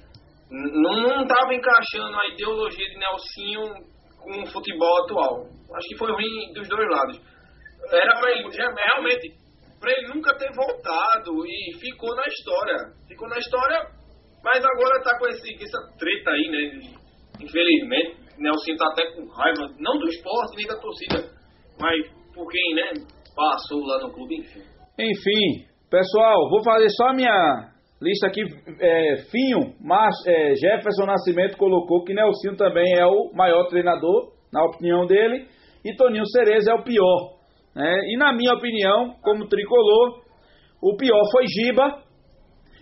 não 0.52 1.22
estava 1.22 1.54
encaixando 1.54 2.18
a 2.18 2.28
ideologia 2.28 2.86
de 2.90 2.98
Nelsinho 2.98 3.74
com 4.18 4.44
o 4.44 4.48
futebol 4.48 5.04
atual. 5.04 5.46
Acho 5.76 5.88
que 5.88 5.98
foi 5.98 6.12
ruim 6.12 6.54
dos 6.54 6.68
dois 6.68 6.88
lados. 6.90 7.22
Era 7.92 8.20
pra 8.20 8.32
ele, 8.32 8.50
realmente, 8.50 9.32
pra 9.80 9.92
ele 9.92 10.08
nunca 10.14 10.36
ter 10.38 10.52
voltado 10.54 11.32
e 11.46 11.78
ficou 11.80 12.16
na 12.16 12.24
história. 12.28 12.78
Ficou 13.08 13.30
na 13.30 13.38
história, 13.38 13.80
mas 14.44 14.64
agora 14.66 15.04
tá 15.04 15.18
com 15.20 15.28
esse, 15.28 15.54
essa 15.56 15.98
treta 15.98 16.32
aí, 16.32 16.50
né? 16.50 17.00
Infelizmente, 17.42 18.18
Nelson 18.38 18.76
tá 18.78 18.88
até 18.92 19.12
com 19.12 19.28
raiva, 19.28 19.74
não 19.80 19.98
do 19.98 20.08
esporte 20.08 20.58
nem 20.58 20.68
da 20.68 20.80
torcida, 20.80 21.32
mas 21.80 22.08
por 22.34 22.48
quem, 22.52 22.76
né? 22.76 22.94
Passou 23.36 23.80
lá 23.86 24.00
no 24.00 24.12
clube, 24.12 24.40
enfim. 24.40 24.62
Enfim, 25.00 25.66
pessoal, 25.90 26.50
vou 26.50 26.64
fazer 26.64 26.90
só 26.90 27.10
a 27.10 27.14
minha 27.14 27.69
lista 28.02 28.28
aqui. 28.28 28.42
É, 28.80 29.16
Finho, 29.30 29.74
é, 30.28 30.56
Jefferson 30.56 31.06
Nascimento 31.06 31.58
colocou 31.58 32.04
que 32.04 32.14
Nelsinho 32.14 32.56
também 32.56 32.94
é 32.98 33.06
o 33.06 33.32
maior 33.34 33.68
treinador, 33.68 34.32
na 34.52 34.64
opinião 34.64 35.06
dele, 35.06 35.46
e 35.86 35.96
Toninho 35.96 36.26
Cereza 36.28 36.72
é 36.72 36.76
o 36.76 36.84
pior. 36.84 37.38
né? 37.76 37.96
E 38.08 38.18
na 38.18 38.34
minha 38.34 38.54
opinião, 38.54 39.16
como 39.22 39.48
tricolor, 39.48 40.22
o 40.82 40.96
pior 40.96 41.22
foi 41.32 41.46
Giba 41.48 42.04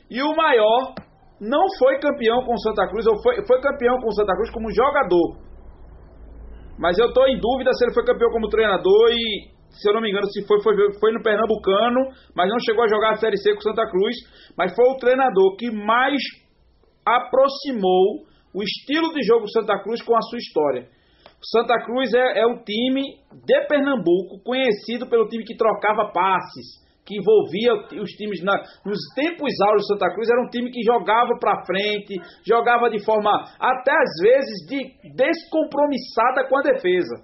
e 0.10 0.22
o 0.22 0.35
maior 0.35 0.94
não 1.39 1.65
foi 1.77 1.99
campeão 1.99 2.44
com 2.44 2.57
Santa 2.57 2.88
Cruz, 2.88 3.06
ou 3.06 3.22
foi, 3.22 3.45
foi 3.45 3.61
campeão 3.61 3.98
com 3.99 4.11
Santa 4.11 4.34
Cruz 4.34 4.49
como 4.52 4.72
jogador. 4.72 5.38
Mas 6.80 6.98
eu 6.98 7.07
estou 7.07 7.27
em 7.27 7.39
dúvida 7.39 7.73
se 7.73 7.85
ele 7.85 7.94
foi 7.94 8.06
campeão 8.06 8.30
como 8.31 8.49
treinador 8.49 9.10
e, 9.11 9.49
se 9.79 9.89
eu 9.89 9.93
não 9.93 10.01
me 10.01 10.09
engano, 10.09 10.27
se 10.27 10.45
foi, 10.45 10.61
foi, 10.61 10.73
foi 10.99 11.11
no 11.11 11.21
Pernambucano, 11.21 12.09
mas 12.35 12.49
não 12.49 12.59
chegou 12.59 12.83
a 12.83 12.87
jogar 12.87 13.11
a 13.11 13.17
Série 13.17 13.37
C 13.37 13.53
com 13.53 13.59
o 13.59 13.63
Santa 13.63 13.89
Cruz. 13.89 14.15
Mas 14.57 14.75
foi 14.75 14.85
o 14.89 14.97
treinador 14.97 15.55
que 15.55 15.71
mais 15.71 16.21
aproximou 17.05 18.25
o 18.53 18.63
estilo 18.63 19.13
de 19.13 19.23
jogo 19.25 19.45
do 19.45 19.51
Santa 19.51 19.81
Cruz 19.81 20.01
com 20.01 20.15
a 20.15 20.21
sua 20.21 20.37
história. 20.37 20.87
O 21.39 21.45
Santa 21.45 21.75
Cruz 21.85 22.13
é, 22.13 22.39
é 22.39 22.47
um 22.47 22.63
time 22.63 23.01
de 23.45 23.67
Pernambuco, 23.67 24.41
conhecido 24.43 25.07
pelo 25.07 25.27
time 25.27 25.43
que 25.43 25.55
trocava 25.55 26.11
passes 26.11 26.87
que 27.07 27.15
envolvia 27.15 27.73
os 28.03 28.11
times 28.11 28.43
na, 28.43 28.53
nos 28.85 28.99
tempos 29.15 29.49
áureos 29.63 29.83
do 29.83 29.93
Santa 29.93 30.13
Cruz, 30.13 30.29
era 30.29 30.43
um 30.43 30.49
time 30.49 30.69
que 30.69 30.83
jogava 30.83 31.39
para 31.39 31.63
frente, 31.65 32.19
jogava 32.45 32.89
de 32.89 33.03
forma 33.03 33.31
até 33.57 33.93
às 33.93 34.11
vezes 34.21 34.67
de 34.67 35.15
descompromissada 35.15 36.45
com 36.49 36.59
a 36.59 36.61
defesa. 36.61 37.23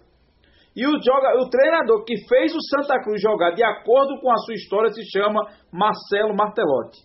E 0.75 0.87
o, 0.87 0.91
joga, 1.03 1.37
o 1.37 1.49
treinador 1.49 2.03
que 2.03 2.15
fez 2.27 2.53
o 2.53 2.61
Santa 2.69 3.01
Cruz 3.03 3.21
jogar 3.21 3.51
de 3.51 3.63
acordo 3.63 4.19
com 4.19 4.31
a 4.31 4.37
sua 4.37 4.55
história 4.55 4.89
se 4.89 5.03
chama 5.11 5.45
Marcelo 5.71 6.35
Martelotti. 6.35 6.97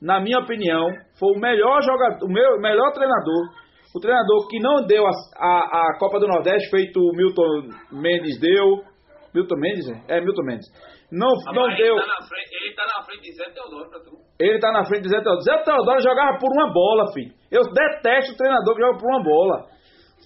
Na 0.00 0.20
minha 0.20 0.38
opinião, 0.38 0.88
foi 1.18 1.32
o 1.36 1.40
melhor 1.40 1.82
jogador, 1.82 2.24
o 2.24 2.28
meu, 2.28 2.60
melhor 2.60 2.92
treinador, 2.92 3.48
o 3.94 4.00
treinador 4.00 4.48
que 4.48 4.58
não 4.58 4.86
deu 4.86 5.06
a, 5.06 5.10
a, 5.36 5.58
a 5.58 5.98
Copa 5.98 6.18
do 6.18 6.26
Nordeste, 6.26 6.70
feito 6.70 6.98
o 6.98 7.14
Milton 7.14 7.68
Mendes 7.92 8.40
deu. 8.40 8.82
Milton 9.34 9.56
Mendes? 9.56 9.86
É, 10.08 10.20
Milton 10.20 10.44
Mendes 10.44 10.66
não, 11.14 11.30
não 11.52 11.66
Mas 11.66 11.76
deu. 11.78 11.94
Ele 11.94 12.02
tá, 12.02 12.06
na 12.06 12.26
frente, 12.26 12.54
ele 12.54 12.74
tá 12.74 12.86
na 12.86 13.04
frente 13.04 13.22
de 13.22 13.32
Zé 13.36 13.50
Teodoro 13.50 13.88
pra 13.88 14.00
tu. 14.00 14.10
Ele 14.40 14.58
tá 14.58 14.72
na 14.72 14.84
frente 14.84 15.02
de 15.02 15.08
Zé 15.08 15.20
Teodoro. 15.20 15.42
Zé 15.42 15.58
Teodoro 15.62 16.00
jogava 16.00 16.38
por 16.38 16.50
uma 16.50 16.72
bola, 16.72 17.12
filho. 17.12 17.32
Eu 17.50 17.62
detesto 17.62 18.32
o 18.32 18.36
treinador 18.36 18.74
que 18.74 18.82
joga 18.82 18.98
por 18.98 19.08
uma 19.08 19.22
bola. 19.22 19.66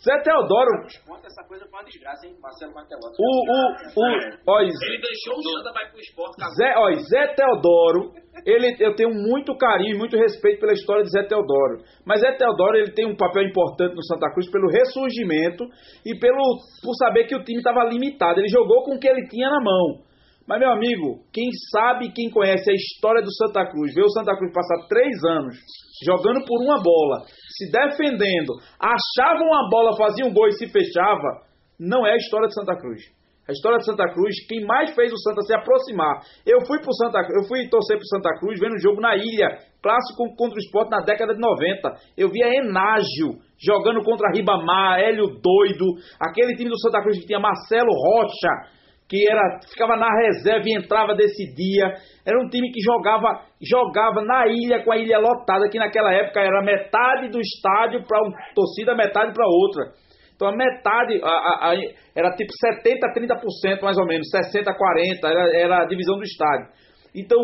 Zé 0.04 0.18
Teodoro. 0.22 0.86
Conta 1.06 1.26
essa 1.26 1.42
coisa 1.46 1.66
foi 1.66 1.78
uma 1.78 1.84
desgraça, 1.84 2.26
hein? 2.26 2.36
Marcelo 2.40 2.74
Martelotti. 2.74 3.16
O, 3.18 3.24
o, 3.24 3.58
o, 3.96 4.52
ó, 4.52 4.60
Ele 4.60 5.00
deixou 5.00 5.34
o 5.34 5.42
Santa 5.42 5.72
vai 5.72 5.90
pro 5.90 6.00
esporte. 6.00 6.36
Zé, 6.56 6.74
ó, 6.76 6.92
Zé 6.94 7.34
Teodoro, 7.34 8.12
ele, 8.46 8.76
eu 8.80 8.94
tenho 8.94 9.10
muito 9.10 9.56
carinho 9.56 9.96
e 9.96 9.98
muito 9.98 10.16
respeito 10.16 10.60
pela 10.60 10.72
história 10.72 11.02
de 11.02 11.10
Zé 11.10 11.22
Teodoro. 11.24 11.82
Mas 12.06 12.20
Zé 12.20 12.32
Teodoro 12.32 12.76
ele 12.76 12.92
tem 12.92 13.06
um 13.06 13.16
papel 13.16 13.42
importante 13.42 13.94
no 13.94 14.04
Santa 14.04 14.30
Cruz 14.32 14.50
pelo 14.50 14.70
ressurgimento 14.70 15.64
e 16.04 16.18
pelo 16.18 16.42
por 16.82 16.94
saber 16.94 17.26
que 17.26 17.36
o 17.36 17.42
time 17.42 17.58
estava 17.58 17.84
limitado. 17.84 18.40
Ele 18.40 18.48
jogou 18.48 18.84
com 18.84 18.94
o 18.94 18.98
que 18.98 19.08
ele 19.08 19.26
tinha 19.28 19.50
na 19.50 19.60
mão. 19.60 20.07
Mas, 20.48 20.60
meu 20.60 20.72
amigo, 20.72 21.20
quem 21.30 21.50
sabe, 21.70 22.10
quem 22.10 22.30
conhece 22.30 22.70
a 22.70 22.74
história 22.74 23.20
do 23.20 23.30
Santa 23.34 23.68
Cruz, 23.70 23.92
vê 23.94 24.00
o 24.00 24.08
Santa 24.08 24.34
Cruz 24.34 24.50
passar 24.50 24.88
três 24.88 25.22
anos 25.22 25.54
jogando 26.02 26.42
por 26.46 26.64
uma 26.64 26.82
bola, 26.82 27.26
se 27.50 27.70
defendendo, 27.70 28.54
achava 28.80 29.44
uma 29.44 29.68
bola, 29.68 29.94
fazia 29.94 30.24
um 30.24 30.32
gol 30.32 30.48
e 30.48 30.52
se 30.52 30.66
fechava, 30.66 31.42
não 31.78 32.06
é 32.06 32.14
a 32.14 32.16
história 32.16 32.48
de 32.48 32.54
Santa 32.54 32.74
Cruz. 32.80 33.02
A 33.46 33.52
história 33.52 33.78
de 33.78 33.84
Santa 33.84 34.04
Cruz, 34.12 34.46
quem 34.46 34.64
mais 34.64 34.94
fez 34.94 35.12
o 35.12 35.18
Santa 35.18 35.40
se 35.40 35.54
aproximar. 35.54 36.20
Eu 36.46 36.66
fui 36.66 36.78
pro 36.80 36.92
Santa 36.92 37.18
eu 37.30 37.44
fui 37.48 37.66
torcer 37.68 37.96
pro 37.96 38.06
Santa 38.06 38.38
Cruz 38.38 38.60
vendo 38.60 38.74
o 38.74 38.80
jogo 38.80 39.00
na 39.00 39.16
ilha, 39.16 39.56
clássico 39.82 40.34
contra 40.36 40.56
o 40.56 40.58
esporte 40.58 40.90
na 40.90 41.00
década 41.00 41.34
de 41.34 41.40
90. 41.40 41.94
Eu 42.16 42.28
via 42.28 42.56
Enágio 42.56 43.40
jogando 43.58 44.02
contra 44.02 44.30
Ribamar, 44.34 45.00
Hélio 45.00 45.26
Doido, 45.40 45.86
aquele 46.20 46.56
time 46.56 46.68
do 46.68 46.78
Santa 46.78 47.02
Cruz 47.02 47.18
que 47.18 47.26
tinha 47.26 47.40
Marcelo 47.40 47.88
Rocha, 47.88 48.77
que 49.08 49.24
era 49.26 49.60
ficava 49.70 49.96
na 49.96 50.08
reserva 50.20 50.64
e 50.66 50.76
entrava 50.76 51.14
decidia. 51.14 51.94
Era 52.26 52.38
um 52.38 52.48
time 52.48 52.70
que 52.70 52.80
jogava 52.80 53.42
jogava 53.60 54.22
na 54.22 54.46
ilha 54.46 54.84
com 54.84 54.92
a 54.92 54.98
ilha 54.98 55.18
lotada, 55.18 55.68
que 55.70 55.78
naquela 55.78 56.12
época 56.12 56.40
era 56.40 56.62
metade 56.62 57.30
do 57.30 57.40
estádio 57.40 58.04
para 58.06 58.22
uma 58.22 58.36
torcida, 58.54 58.94
metade 58.94 59.32
para 59.32 59.46
outra. 59.46 59.92
Então 60.36 60.48
a 60.48 60.52
metade 60.54 61.20
a, 61.22 61.26
a, 61.26 61.72
a, 61.72 61.74
era 62.14 62.30
tipo 62.36 62.52
70 62.52 63.06
a 63.06 63.12
30% 63.14 63.82
mais 63.82 63.96
ou 63.96 64.06
menos, 64.06 64.28
60 64.30 64.70
a 64.70 64.76
40, 64.76 65.26
era, 65.26 65.58
era 65.58 65.82
a 65.82 65.86
divisão 65.86 66.16
do 66.16 66.22
estádio. 66.22 66.68
Então 67.14 67.38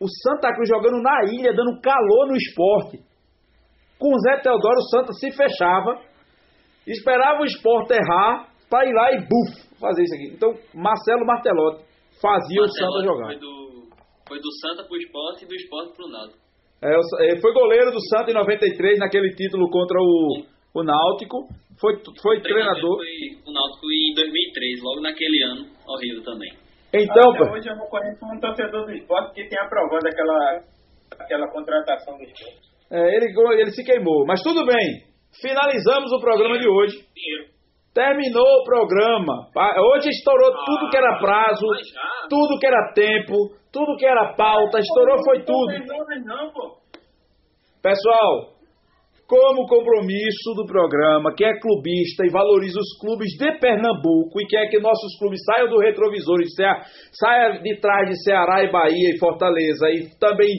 o 0.00 0.06
Santa 0.22 0.52
Cruz 0.52 0.68
jogando 0.68 1.00
na 1.00 1.24
ilha, 1.24 1.54
dando 1.54 1.80
calor 1.80 2.26
no 2.26 2.36
esporte. 2.36 2.98
Com 3.98 4.14
o 4.14 4.18
Zé 4.20 4.40
Teodoro, 4.42 4.78
o 4.78 4.88
Santa 4.90 5.12
se 5.12 5.30
fechava, 5.30 6.00
esperava 6.86 7.40
o 7.40 7.44
esporte 7.44 7.94
errar 7.94 8.48
para 8.70 8.86
ir 8.86 8.92
lá 8.92 9.12
e 9.12 9.18
buf, 9.18 9.67
fazer 9.80 10.02
isso 10.02 10.14
aqui. 10.14 10.34
Então, 10.34 10.54
Marcelo 10.74 11.24
Martelotti 11.26 11.84
fazia 12.20 12.62
o 12.62 12.68
Santa 12.68 13.02
jogar. 13.02 13.26
Foi 13.26 13.38
do, 13.38 13.88
foi 14.28 14.38
do 14.40 14.52
Santa 14.60 14.84
pro 14.84 14.96
esporte 14.96 15.44
e 15.44 15.48
do 15.48 15.54
esporte 15.54 15.96
pro 15.96 16.08
Náutico. 16.08 16.38
É, 16.80 17.40
foi 17.40 17.52
goleiro 17.52 17.90
do 17.90 18.00
Santa 18.08 18.30
em 18.30 18.34
93, 18.34 18.98
naquele 18.98 19.34
título 19.34 19.68
contra 19.70 19.98
o, 19.98 20.44
o 20.74 20.82
Náutico. 20.82 21.48
Foi, 21.80 21.94
foi 22.22 22.38
O 22.38 22.42
treinador. 22.42 22.96
Foi 22.96 23.38
o 23.46 23.52
Náutico 23.52 23.86
em 23.90 24.14
2003, 24.14 24.82
logo 24.82 25.00
naquele 25.00 25.42
ano, 25.44 25.66
horrível 25.86 26.22
também. 26.22 26.52
Então, 26.92 27.30
Até 27.32 27.52
hoje 27.52 27.68
eu 27.68 27.76
não 27.76 27.86
conheço 27.86 28.24
um 28.24 28.40
torcedor 28.40 28.86
do 28.86 28.92
esporte 28.92 29.34
que 29.34 29.48
tenha 29.48 29.62
aprovado 29.62 30.08
aquela, 30.08 30.62
aquela 31.18 31.48
contratação 31.52 32.16
do 32.16 32.24
esporte. 32.24 32.68
é, 32.90 33.16
ele, 33.16 33.26
ele 33.60 33.70
se 33.72 33.84
queimou. 33.84 34.24
Mas 34.26 34.42
tudo 34.42 34.64
bem. 34.64 35.04
Finalizamos 35.40 36.10
o 36.12 36.20
programa 36.20 36.58
de 36.58 36.68
hoje. 36.68 36.96
Dinheiro. 37.14 37.57
Terminou 37.98 38.46
o 38.46 38.62
programa. 38.62 39.48
Hoje 39.90 40.10
estourou 40.10 40.52
tudo 40.64 40.88
que 40.88 40.96
era 40.96 41.18
prazo, 41.18 41.66
tudo 42.30 42.56
que 42.60 42.66
era 42.68 42.92
tempo, 42.94 43.34
tudo 43.72 43.96
que 43.96 44.06
era 44.06 44.34
pauta. 44.36 44.78
Estourou 44.78 45.18
foi 45.24 45.42
tudo. 45.42 45.66
Pessoal, 47.82 48.54
como 49.26 49.66
compromisso 49.66 50.54
do 50.54 50.64
programa, 50.64 51.34
que 51.34 51.44
é 51.44 51.58
clubista 51.58 52.24
e 52.24 52.30
valoriza 52.30 52.78
os 52.78 53.00
clubes 53.00 53.32
de 53.36 53.58
Pernambuco 53.58 54.40
e 54.42 54.46
quer 54.46 54.68
que 54.68 54.78
nossos 54.78 55.18
clubes 55.18 55.40
saiam 55.44 55.68
do 55.68 55.80
retrovisor 55.80 56.38
e 56.40 56.46
saia 57.10 57.60
de 57.60 57.80
trás 57.80 58.08
de 58.08 58.22
Ceará 58.22 58.62
e 58.62 58.70
Bahia 58.70 59.10
e 59.12 59.18
Fortaleza 59.18 59.90
e 59.90 60.08
também 60.20 60.54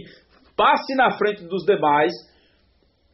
passe 0.57 0.93
na 0.93 1.17
frente 1.17 1.47
dos 1.47 1.63
demais, 1.63 2.11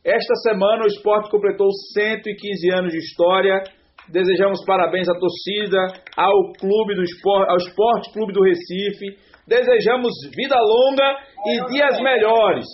esta 0.06 0.36
semana 0.36 0.84
o 0.84 0.88
esporte 0.88 1.32
completou 1.32 1.68
115 1.94 2.72
anos 2.72 2.92
de 2.92 3.00
história. 3.00 3.64
Desejamos 4.10 4.64
parabéns 4.66 5.08
à 5.10 5.14
torcida, 5.18 5.80
ao 6.16 6.54
clube 6.54 6.96
do 6.96 7.04
esporte, 7.04 7.50
ao 7.50 7.58
Esporte 7.58 8.14
Clube 8.14 8.34
do 8.34 8.44
Recife. 8.44 9.18
Desejamos 9.48 10.12
vida 10.36 10.56
longa 10.60 11.16
e 11.48 11.66
dias 11.72 12.00
melhores. 12.02 12.66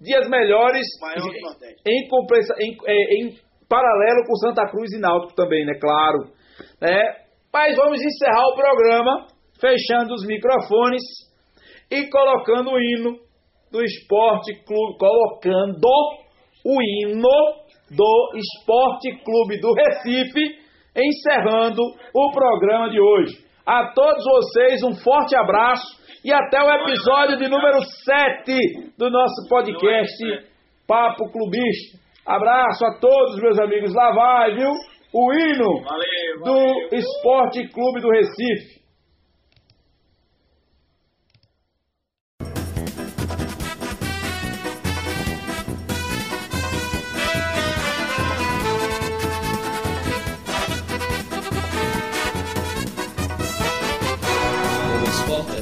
Dias 0.00 0.28
melhores 0.28 0.86
em, 1.86 2.08
compensa- 2.08 2.54
em- 2.58 2.76
é, 2.86 3.14
em 3.22 3.34
paralelo 3.68 4.24
com 4.26 4.34
Santa 4.36 4.66
Cruz 4.70 4.92
e 4.92 5.00
Náutico 5.00 5.34
também, 5.34 5.64
né? 5.66 5.74
Claro. 5.80 6.18
Né? 6.80 7.02
Mas 7.52 7.76
vamos 7.76 8.00
encerrar 8.02 8.48
o 8.48 8.54
programa 8.56 9.26
fechando 9.60 10.14
os 10.14 10.24
microfones 10.26 11.02
e 11.90 12.08
colocando 12.08 12.70
o 12.70 12.80
hino 12.80 13.18
do 13.70 13.82
Esporte 13.84 14.54
Clube, 14.64 14.98
colocando 14.98 15.86
o 16.64 16.82
hino 16.82 17.60
do 17.90 18.30
Esporte 18.36 19.10
Clube 19.24 19.60
do 19.60 19.72
Recife, 19.74 20.59
encerrando 20.96 21.82
o 22.14 22.32
programa 22.32 22.90
de 22.90 23.00
hoje. 23.00 23.38
A 23.66 23.92
todos 23.92 24.24
vocês 24.24 24.82
um 24.82 24.94
forte 24.96 25.36
abraço 25.36 26.00
e 26.24 26.32
até 26.32 26.62
o 26.62 26.70
episódio 26.70 27.38
de 27.38 27.48
número 27.48 27.82
7 27.82 28.92
do 28.98 29.10
nosso 29.10 29.48
podcast 29.48 30.50
Papo 30.86 31.30
Clubista. 31.30 31.98
Abraço 32.26 32.84
a 32.84 32.98
todos, 32.98 33.40
meus 33.40 33.58
amigos. 33.58 33.94
Lá 33.94 34.12
vai, 34.12 34.54
viu? 34.54 34.70
O 35.12 35.32
hino 35.32 35.82
do. 36.44 36.96
Esporte 36.96 37.68
Clube 37.68 38.00
do 38.00 38.10
Recife. 38.10 38.79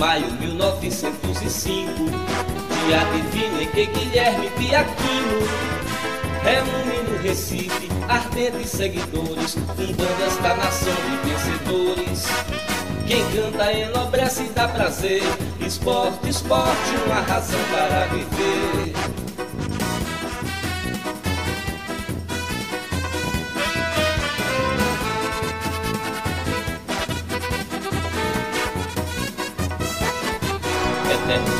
Maio 0.00 0.32
1905, 0.32 1.84
E 2.88 2.94
adivinhem 2.94 3.68
que 3.68 3.84
Guilherme 3.84 4.48
Piaquino 4.56 5.46
reúne 6.42 7.02
no 7.06 7.22
Recife 7.22 7.90
ardentes 8.08 8.70
seguidores, 8.70 9.52
fundando 9.76 10.24
esta 10.26 10.54
nação 10.54 10.94
de 10.94 11.28
vencedores. 11.28 12.26
Quem 13.06 13.22
canta 13.30 13.72
enobrece 13.72 14.44
e 14.44 14.48
dá 14.48 14.68
prazer, 14.68 15.22
esporte, 15.60 16.30
esporte, 16.30 16.96
uma 17.06 17.20
razão 17.20 17.60
para 17.70 18.06
viver. 18.06 19.19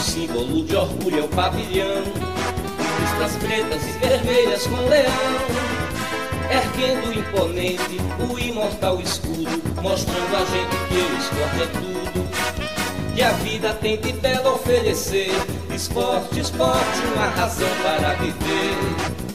Eterno 0.00 0.02
símbolo 0.02 0.64
de 0.64 0.76
orgulho 0.76 1.20
é 1.20 1.24
o 1.24 1.28
pavilhão, 1.28 2.02
listras 3.00 3.36
pretas 3.36 3.84
e 3.86 3.92
vermelhas 3.98 4.66
com 4.66 4.88
leão 4.88 5.70
erguendo 6.50 7.12
imponente 7.12 7.98
o 8.18 8.38
imortal 8.38 9.00
escudo, 9.00 9.62
mostrando 9.82 10.36
a 10.36 10.44
gente 10.46 10.76
que 10.88 10.96
o 10.96 11.18
esporte 11.18 11.62
é 11.62 11.66
tudo. 11.66 13.14
Que 13.14 13.22
a 13.22 13.32
vida 13.32 13.74
tem 13.74 14.00
de 14.00 14.12
belo 14.14 14.54
oferecer, 14.54 15.30
esporte, 15.72 16.40
esporte, 16.40 17.00
uma 17.14 17.26
razão 17.26 17.68
para 17.82 18.14
viver. 18.14 19.29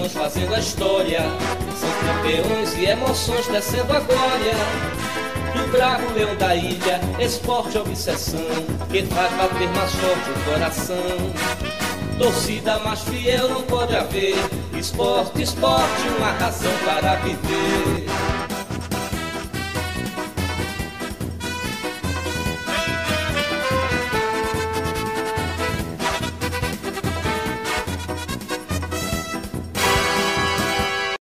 Fazendo 0.00 0.54
a 0.54 0.58
história. 0.58 1.20
São 1.76 1.90
campeões 2.06 2.74
e 2.78 2.86
emoções 2.86 3.46
descendo 3.48 3.92
a 3.92 4.00
glória. 4.00 4.54
E 5.54 5.60
o 5.60 5.68
bravo 5.70 6.14
leão 6.14 6.34
da 6.36 6.56
ilha, 6.56 7.00
esporte 7.18 7.76
obsessão, 7.76 8.40
que 8.90 9.02
faz 9.02 9.32
bater 9.34 9.68
mais 9.68 9.92
forte 9.92 10.30
o 10.30 10.50
coração. 10.50 10.96
Torcida 12.18 12.78
mais 12.78 13.00
fiel 13.00 13.48
não 13.50 13.62
pode 13.62 13.94
haver. 13.94 14.36
Esporte, 14.78 15.42
esporte, 15.42 16.08
uma 16.16 16.32
razão 16.32 16.72
para 16.84 17.16
viver. 17.16 18.01